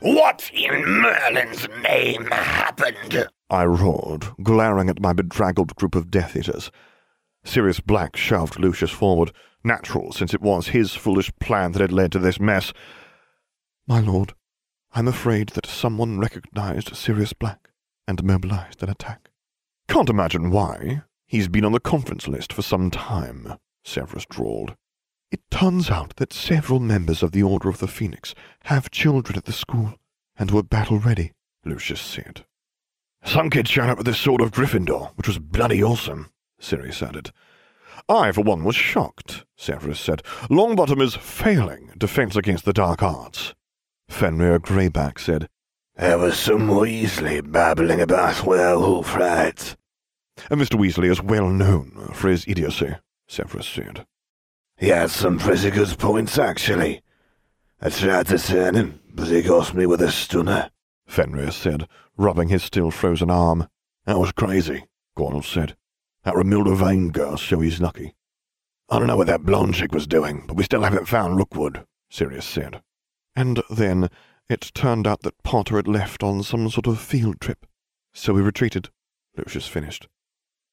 What 0.00 0.50
in 0.54 0.86
Merlin's 0.86 1.68
name 1.82 2.26
happened? 2.30 3.28
I 3.50 3.64
roared, 3.64 4.28
glaring 4.42 4.88
at 4.88 5.02
my 5.02 5.12
bedraggled 5.12 5.74
group 5.74 5.94
of 5.94 6.10
Death 6.10 6.36
Eaters. 6.36 6.70
Sirius 7.44 7.80
Black 7.80 8.16
shoved 8.16 8.58
Lucius 8.58 8.90
forward, 8.90 9.32
natural 9.64 10.12
since 10.12 10.32
it 10.32 10.40
was 10.40 10.68
his 10.68 10.94
foolish 10.94 11.30
plan 11.40 11.72
that 11.72 11.80
had 11.80 11.92
led 11.92 12.12
to 12.12 12.18
this 12.18 12.40
mess. 12.40 12.72
My 13.86 14.00
lord, 14.00 14.34
I'm 14.92 15.06
afraid 15.06 15.50
that 15.50 15.66
someone 15.66 16.18
recognized 16.18 16.96
Sirius 16.96 17.32
Black 17.32 17.70
and 18.08 18.24
mobilized 18.24 18.82
an 18.82 18.90
attack. 18.90 19.30
Can't 19.88 20.08
imagine 20.08 20.50
why. 20.50 21.02
He's 21.26 21.46
been 21.46 21.64
on 21.64 21.72
the 21.72 21.78
conference 21.78 22.26
list 22.26 22.52
for 22.52 22.62
some 22.62 22.90
time, 22.90 23.54
Severus 23.84 24.26
drawled. 24.28 24.74
It 25.30 25.48
turns 25.48 25.90
out 25.90 26.16
that 26.16 26.32
several 26.32 26.80
members 26.80 27.22
of 27.22 27.30
the 27.30 27.42
Order 27.42 27.68
of 27.68 27.78
the 27.78 27.86
Phoenix 27.86 28.34
have 28.64 28.90
children 28.90 29.38
at 29.38 29.44
the 29.44 29.52
school 29.52 29.94
and 30.36 30.50
were 30.50 30.64
battle-ready, 30.64 31.32
Lucius 31.64 32.00
said. 32.00 32.44
Some 33.24 33.48
kid 33.48 33.68
showed 33.68 33.90
up 33.90 33.98
with 33.98 34.06
this 34.06 34.18
sword 34.18 34.40
of 34.40 34.50
Gryffindor, 34.50 35.12
which 35.16 35.28
was 35.28 35.38
bloody 35.38 35.82
awesome, 35.84 36.30
Sirius 36.58 37.00
added. 37.00 37.30
I, 38.08 38.32
for 38.32 38.42
one, 38.42 38.64
was 38.64 38.74
shocked, 38.74 39.44
Severus 39.56 40.00
said. 40.00 40.24
Longbottom 40.50 41.00
is 41.00 41.14
failing 41.14 41.92
defense 41.96 42.34
against 42.34 42.64
the 42.64 42.72
dark 42.72 43.02
arts. 43.02 43.54
Fenrir 44.10 44.58
Greyback 44.58 45.18
said, 45.18 45.48
There 45.96 46.18
was 46.18 46.38
some 46.38 46.68
Weasley 46.68 47.40
babbling 47.40 48.02
about 48.02 48.44
werewolf 48.44 49.16
rights. 49.16 49.76
And 50.50 50.60
Mr. 50.60 50.78
Weasley 50.78 51.10
is 51.10 51.22
well 51.22 51.48
known 51.48 52.10
for 52.12 52.28
his 52.28 52.44
idiocy, 52.46 52.96
Severus 53.28 53.66
said. 53.66 54.04
He 54.76 54.88
had 54.88 55.10
some 55.10 55.38
pretty 55.38 55.70
good 55.70 55.96
points, 55.98 56.38
actually. 56.38 57.02
I 57.80 57.88
tried 57.88 58.26
to 58.26 58.38
turn 58.38 58.74
him, 58.74 59.00
but 59.14 59.28
he 59.28 59.40
got 59.42 59.74
me 59.74 59.86
with 59.86 60.02
a 60.02 60.10
stunner. 60.10 60.70
Fenrir 61.06 61.50
said, 61.50 61.88
rubbing 62.18 62.48
his 62.48 62.62
still 62.62 62.90
frozen 62.90 63.30
arm. 63.30 63.68
That 64.04 64.18
was 64.18 64.32
crazy, 64.32 64.84
Gornal 65.16 65.44
said. 65.44 65.76
That 66.24 66.34
Romilda 66.34 66.76
Vane 66.76 67.10
girl's 67.10 67.42
so 67.42 67.60
he's 67.60 67.80
lucky. 67.80 68.14
I 68.90 68.98
don't 68.98 69.08
know 69.08 69.16
what 69.16 69.28
that 69.28 69.44
blonde 69.44 69.74
chick 69.74 69.92
was 69.92 70.06
doing, 70.06 70.44
but 70.46 70.56
we 70.56 70.64
still 70.64 70.82
haven't 70.82 71.08
found 71.08 71.36
Rookwood, 71.36 71.86
Sirius 72.10 72.44
said. 72.44 72.82
And 73.36 73.62
then 73.70 74.10
it 74.48 74.72
turned 74.74 75.06
out 75.06 75.22
that 75.22 75.42
Potter 75.42 75.76
had 75.76 75.88
left 75.88 76.22
on 76.22 76.42
some 76.42 76.68
sort 76.68 76.86
of 76.86 77.00
field 77.00 77.40
trip. 77.40 77.66
So 78.12 78.32
we 78.32 78.42
retreated. 78.42 78.90
Lucius 79.36 79.66
finished. 79.68 80.08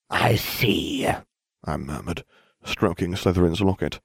I 0.10 0.36
see, 0.36 1.08
I 1.64 1.78
murmured, 1.78 2.24
stroking 2.64 3.14
Slytherin's 3.14 3.62
locket. 3.62 4.00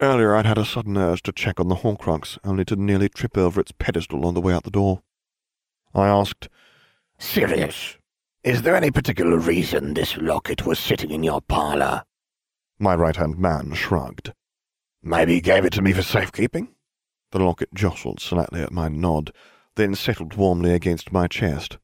Earlier 0.00 0.34
I'd 0.34 0.46
had 0.46 0.58
a 0.58 0.64
sudden 0.64 0.96
urge 0.96 1.22
to 1.22 1.32
check 1.32 1.58
on 1.58 1.68
the 1.68 1.76
Horcrux, 1.76 2.38
only 2.44 2.64
to 2.66 2.76
nearly 2.76 3.08
trip 3.08 3.36
over 3.36 3.60
its 3.60 3.72
pedestal 3.72 4.26
on 4.26 4.34
the 4.34 4.40
way 4.40 4.52
out 4.52 4.64
the 4.64 4.70
door. 4.70 5.02
I 5.94 6.08
asked, 6.08 6.48
Sirius, 7.18 7.96
is 8.44 8.62
there 8.62 8.76
any 8.76 8.90
particular 8.90 9.38
reason 9.38 9.94
this 9.94 10.16
locket 10.16 10.66
was 10.66 10.78
sitting 10.78 11.10
in 11.10 11.22
your 11.22 11.40
parlour? 11.40 12.04
My 12.78 12.94
right-hand 12.94 13.38
man 13.38 13.74
shrugged. 13.74 14.32
Maybe 15.02 15.34
he 15.34 15.40
gave 15.40 15.64
it 15.64 15.72
to 15.74 15.82
me 15.82 15.92
for 15.92 16.02
safekeeping? 16.02 16.74
The 17.32 17.38
locket 17.38 17.70
jostled 17.74 18.20
slightly 18.20 18.60
at 18.60 18.72
my 18.72 18.88
nod, 18.88 19.32
then 19.76 19.94
settled 19.94 20.34
warmly 20.34 20.72
against 20.72 21.12
my 21.12 21.26
chest. 21.26 21.78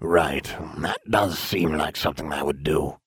Right, 0.00 0.44
that 0.78 0.98
does 1.08 1.38
seem 1.38 1.74
like 1.74 1.96
something 1.96 2.32
I 2.32 2.42
would 2.42 2.64
do. 2.64 2.98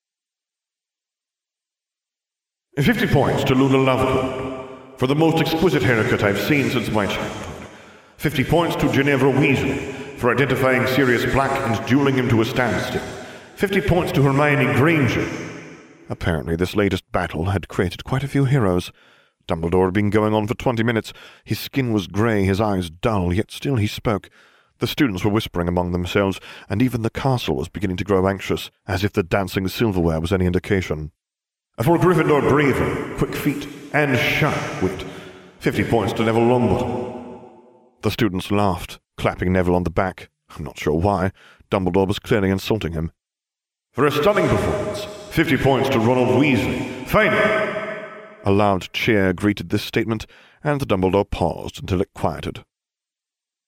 Fifty 2.78 3.06
points 3.06 3.44
to 3.44 3.54
Luna 3.54 3.76
Lovegood 3.76 4.98
for 4.98 5.06
the 5.06 5.14
most 5.14 5.36
exquisite 5.38 5.82
haircut 5.82 6.22
I've 6.22 6.40
seen 6.40 6.70
since 6.70 6.90
my 6.90 7.06
childhood. 7.06 7.68
Fifty 8.16 8.42
points 8.42 8.76
to 8.76 8.90
Ginevra 8.90 9.30
Weasley 9.30 10.16
for 10.16 10.30
identifying 10.30 10.86
Sirius 10.86 11.30
Black 11.32 11.50
and 11.50 11.86
dueling 11.86 12.14
him 12.14 12.30
to 12.30 12.40
a 12.40 12.44
standstill. 12.46 13.02
Fifty 13.56 13.82
points 13.82 14.12
to 14.12 14.22
Hermione 14.22 14.72
Granger. 14.78 15.28
Apparently 16.08 16.56
this 16.56 16.74
latest 16.74 17.10
battle 17.12 17.46
had 17.46 17.68
created 17.68 18.04
quite 18.04 18.24
a 18.24 18.28
few 18.28 18.46
heroes. 18.46 18.92
Dumbledore 19.48 19.86
had 19.86 19.94
been 19.94 20.10
going 20.10 20.34
on 20.34 20.46
for 20.46 20.54
twenty 20.54 20.82
minutes. 20.82 21.12
His 21.44 21.58
skin 21.58 21.92
was 21.92 22.06
grey, 22.06 22.44
his 22.44 22.60
eyes 22.60 22.90
dull, 22.90 23.32
yet 23.32 23.50
still 23.50 23.76
he 23.76 23.86
spoke. 23.86 24.28
The 24.78 24.86
students 24.86 25.24
were 25.24 25.30
whispering 25.30 25.68
among 25.68 25.92
themselves, 25.92 26.38
and 26.68 26.82
even 26.82 27.02
the 27.02 27.10
castle 27.10 27.56
was 27.56 27.68
beginning 27.68 27.96
to 27.98 28.04
grow 28.04 28.26
anxious, 28.28 28.70
as 28.86 29.04
if 29.04 29.12
the 29.12 29.22
dancing 29.22 29.66
silverware 29.68 30.20
was 30.20 30.32
any 30.32 30.46
indication. 30.46 31.12
For 31.82 31.98
Gryffindor 31.98 32.48
Braver, 32.48 33.16
quick 33.16 33.34
feet, 33.34 33.68
and 33.92 34.18
sharp 34.18 34.82
wit. 34.82 35.04
Fifty 35.58 35.84
points 35.84 36.12
to 36.14 36.24
Neville 36.24 36.42
Longbottom. 36.42 37.40
The 38.02 38.10
students 38.10 38.50
laughed, 38.50 38.98
clapping 39.16 39.52
Neville 39.52 39.76
on 39.76 39.84
the 39.84 39.90
back. 39.90 40.28
I'm 40.50 40.64
not 40.64 40.78
sure 40.78 40.94
why. 40.94 41.32
Dumbledore 41.70 42.06
was 42.06 42.18
clearly 42.18 42.50
insulting 42.50 42.92
him. 42.92 43.12
For 43.92 44.06
a 44.06 44.10
stunning 44.10 44.48
performance, 44.48 45.04
fifty 45.30 45.56
points 45.56 45.88
to 45.90 45.98
Ronald 45.98 46.40
Weasley. 46.40 47.06
Fine. 47.06 47.75
A 48.46 48.52
loud 48.52 48.92
cheer 48.92 49.32
greeted 49.32 49.70
this 49.70 49.82
statement, 49.82 50.24
and 50.62 50.80
Dumbledore 50.80 51.28
paused 51.28 51.80
until 51.80 52.00
it 52.00 52.14
quieted. 52.14 52.64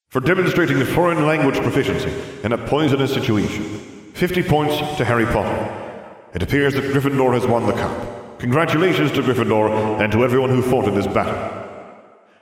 For 0.08 0.20
demonstrating 0.20 0.82
foreign 0.84 1.26
language 1.26 1.56
proficiency 1.56 2.12
in 2.44 2.52
a 2.52 2.66
poisonous 2.66 3.12
situation, 3.12 3.80
fifty 4.14 4.40
points 4.40 4.78
to 4.96 5.04
Harry 5.04 5.26
Potter. 5.26 6.08
It 6.32 6.44
appears 6.44 6.74
that 6.74 6.84
Gryffindor 6.94 7.34
has 7.34 7.44
won 7.44 7.66
the 7.66 7.72
cup. 7.72 8.38
Congratulations 8.38 9.10
to 9.12 9.22
Gryffindor 9.22 10.00
and 10.00 10.12
to 10.12 10.22
everyone 10.22 10.50
who 10.50 10.62
fought 10.62 10.86
in 10.86 10.94
this 10.94 11.08
battle. 11.08 11.34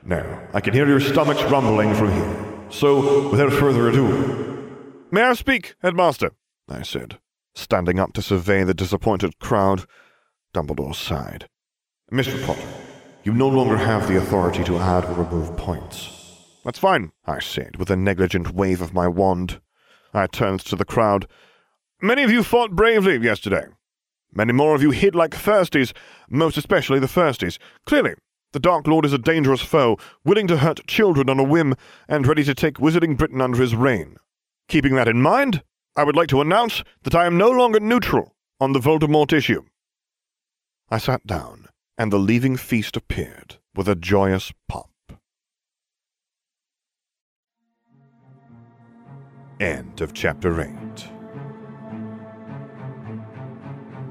Now, 0.05 0.43
I 0.53 0.61
can 0.61 0.75
hear 0.75 0.87
your 0.87 1.01
stomachs 1.01 1.43
rumbling 1.45 1.95
from 1.95 2.13
here. 2.13 2.69
So, 2.69 3.31
without 3.31 3.53
further 3.55 3.89
ado, 3.89 4.85
May 5.11 5.23
I 5.23 5.33
speak, 5.33 5.75
Headmaster? 5.83 6.33
I 6.69 6.83
said, 6.83 7.19
standing 7.55 7.99
up 7.99 8.13
to 8.13 8.21
survey 8.21 8.63
the 8.63 8.75
disappointed 8.75 9.39
crowd. 9.39 9.87
Dumbledore 10.53 10.95
sighed. 10.95 11.49
Mr. 12.13 12.41
Potter, 12.47 12.69
you 13.25 13.33
no 13.33 13.49
longer 13.49 13.77
have 13.77 14.07
the 14.07 14.17
authority 14.17 14.63
to 14.63 14.79
add 14.79 15.05
or 15.07 15.25
remove 15.25 15.57
points. 15.57 16.09
That's 16.65 16.79
fine, 16.79 17.11
I 17.25 17.41
said, 17.41 17.77
with 17.77 17.91
a 17.91 17.97
negligent 17.97 18.55
wave 18.55 18.81
of 18.81 18.95
my 18.95 19.09
wand. 19.09 19.61
I 20.15 20.29
turned 20.29 20.61
to 20.61 20.77
the 20.77 20.85
crowd. 20.85 21.27
Many 22.01 22.23
of 22.23 22.31
you 22.31 22.45
fought 22.45 22.77
bravely 22.77 23.19
yesterday. 23.19 23.67
Many 24.33 24.53
more 24.53 24.77
of 24.77 24.83
you 24.83 24.93
hid 24.93 25.17
like 25.17 25.33
thirsties, 25.33 25.93
most 26.31 26.57
especially 26.57 27.01
the 27.01 27.09
thirsties. 27.09 27.59
Clearly, 27.87 28.15
the 28.53 28.61
Dark 28.61 28.87
Lord 28.87 29.05
is 29.05 29.13
a 29.13 29.19
dangerous 29.19 29.63
foe, 29.63 29.99
willing 30.25 30.47
to 30.47 30.59
hurt 30.59 30.87
children 30.87 31.29
on 31.29 31.41
a 31.41 31.45
whim, 31.45 31.75
and 32.07 32.25
ready 32.25 32.45
to 32.45 32.55
take 32.55 32.79
Wizarding 32.79 33.17
Britain 33.17 33.41
under 33.41 33.61
his 33.61 33.75
reign. 33.75 34.17
Keeping 34.69 34.95
that 34.95 35.09
in 35.09 35.21
mind, 35.21 35.65
I 35.97 36.05
would 36.05 36.15
like 36.15 36.29
to 36.29 36.41
announce 36.41 36.85
that 37.03 37.17
I 37.17 37.27
am 37.27 37.37
no 37.37 37.51
longer 37.51 37.81
neutral 37.81 38.37
on 38.61 38.75
the 38.75 38.79
Voldemort 38.79 39.33
issue. 39.33 39.65
I 40.89 40.99
sat 40.99 41.27
down, 41.27 41.66
and 41.99 42.13
the 42.13 42.19
leaving 42.19 42.57
feast 42.57 42.97
appeared 42.97 43.57
with 43.75 43.89
a 43.89 43.95
joyous 43.95 44.53
pomp. 44.69 44.89
End 49.61 50.01
of 50.03 50.13
chapter 50.13 50.61
8. 50.61 50.69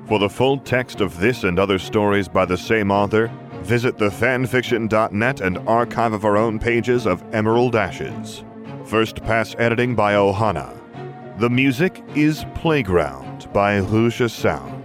For 0.07 0.19
the 0.19 0.29
full 0.29 0.57
text 0.59 1.01
of 1.01 1.19
this 1.19 1.43
and 1.43 1.59
other 1.59 1.79
stories 1.79 2.27
by 2.27 2.45
the 2.45 2.57
same 2.57 2.91
author, 2.91 3.31
visit 3.61 3.97
thefanfiction.net 3.97 5.41
and 5.41 5.57
archive 5.67 6.13
of 6.13 6.25
our 6.25 6.37
own 6.37 6.59
pages 6.59 7.05
of 7.05 7.23
Emerald 7.33 7.75
Ashes. 7.75 8.43
First 8.85 9.23
pass 9.23 9.55
editing 9.57 9.95
by 9.95 10.13
Ohana. 10.13 10.79
The 11.39 11.49
music 11.49 12.03
is 12.15 12.45
Playground 12.55 13.51
by 13.51 13.79
Ruesche 13.81 14.29
Sounds. 14.29 14.84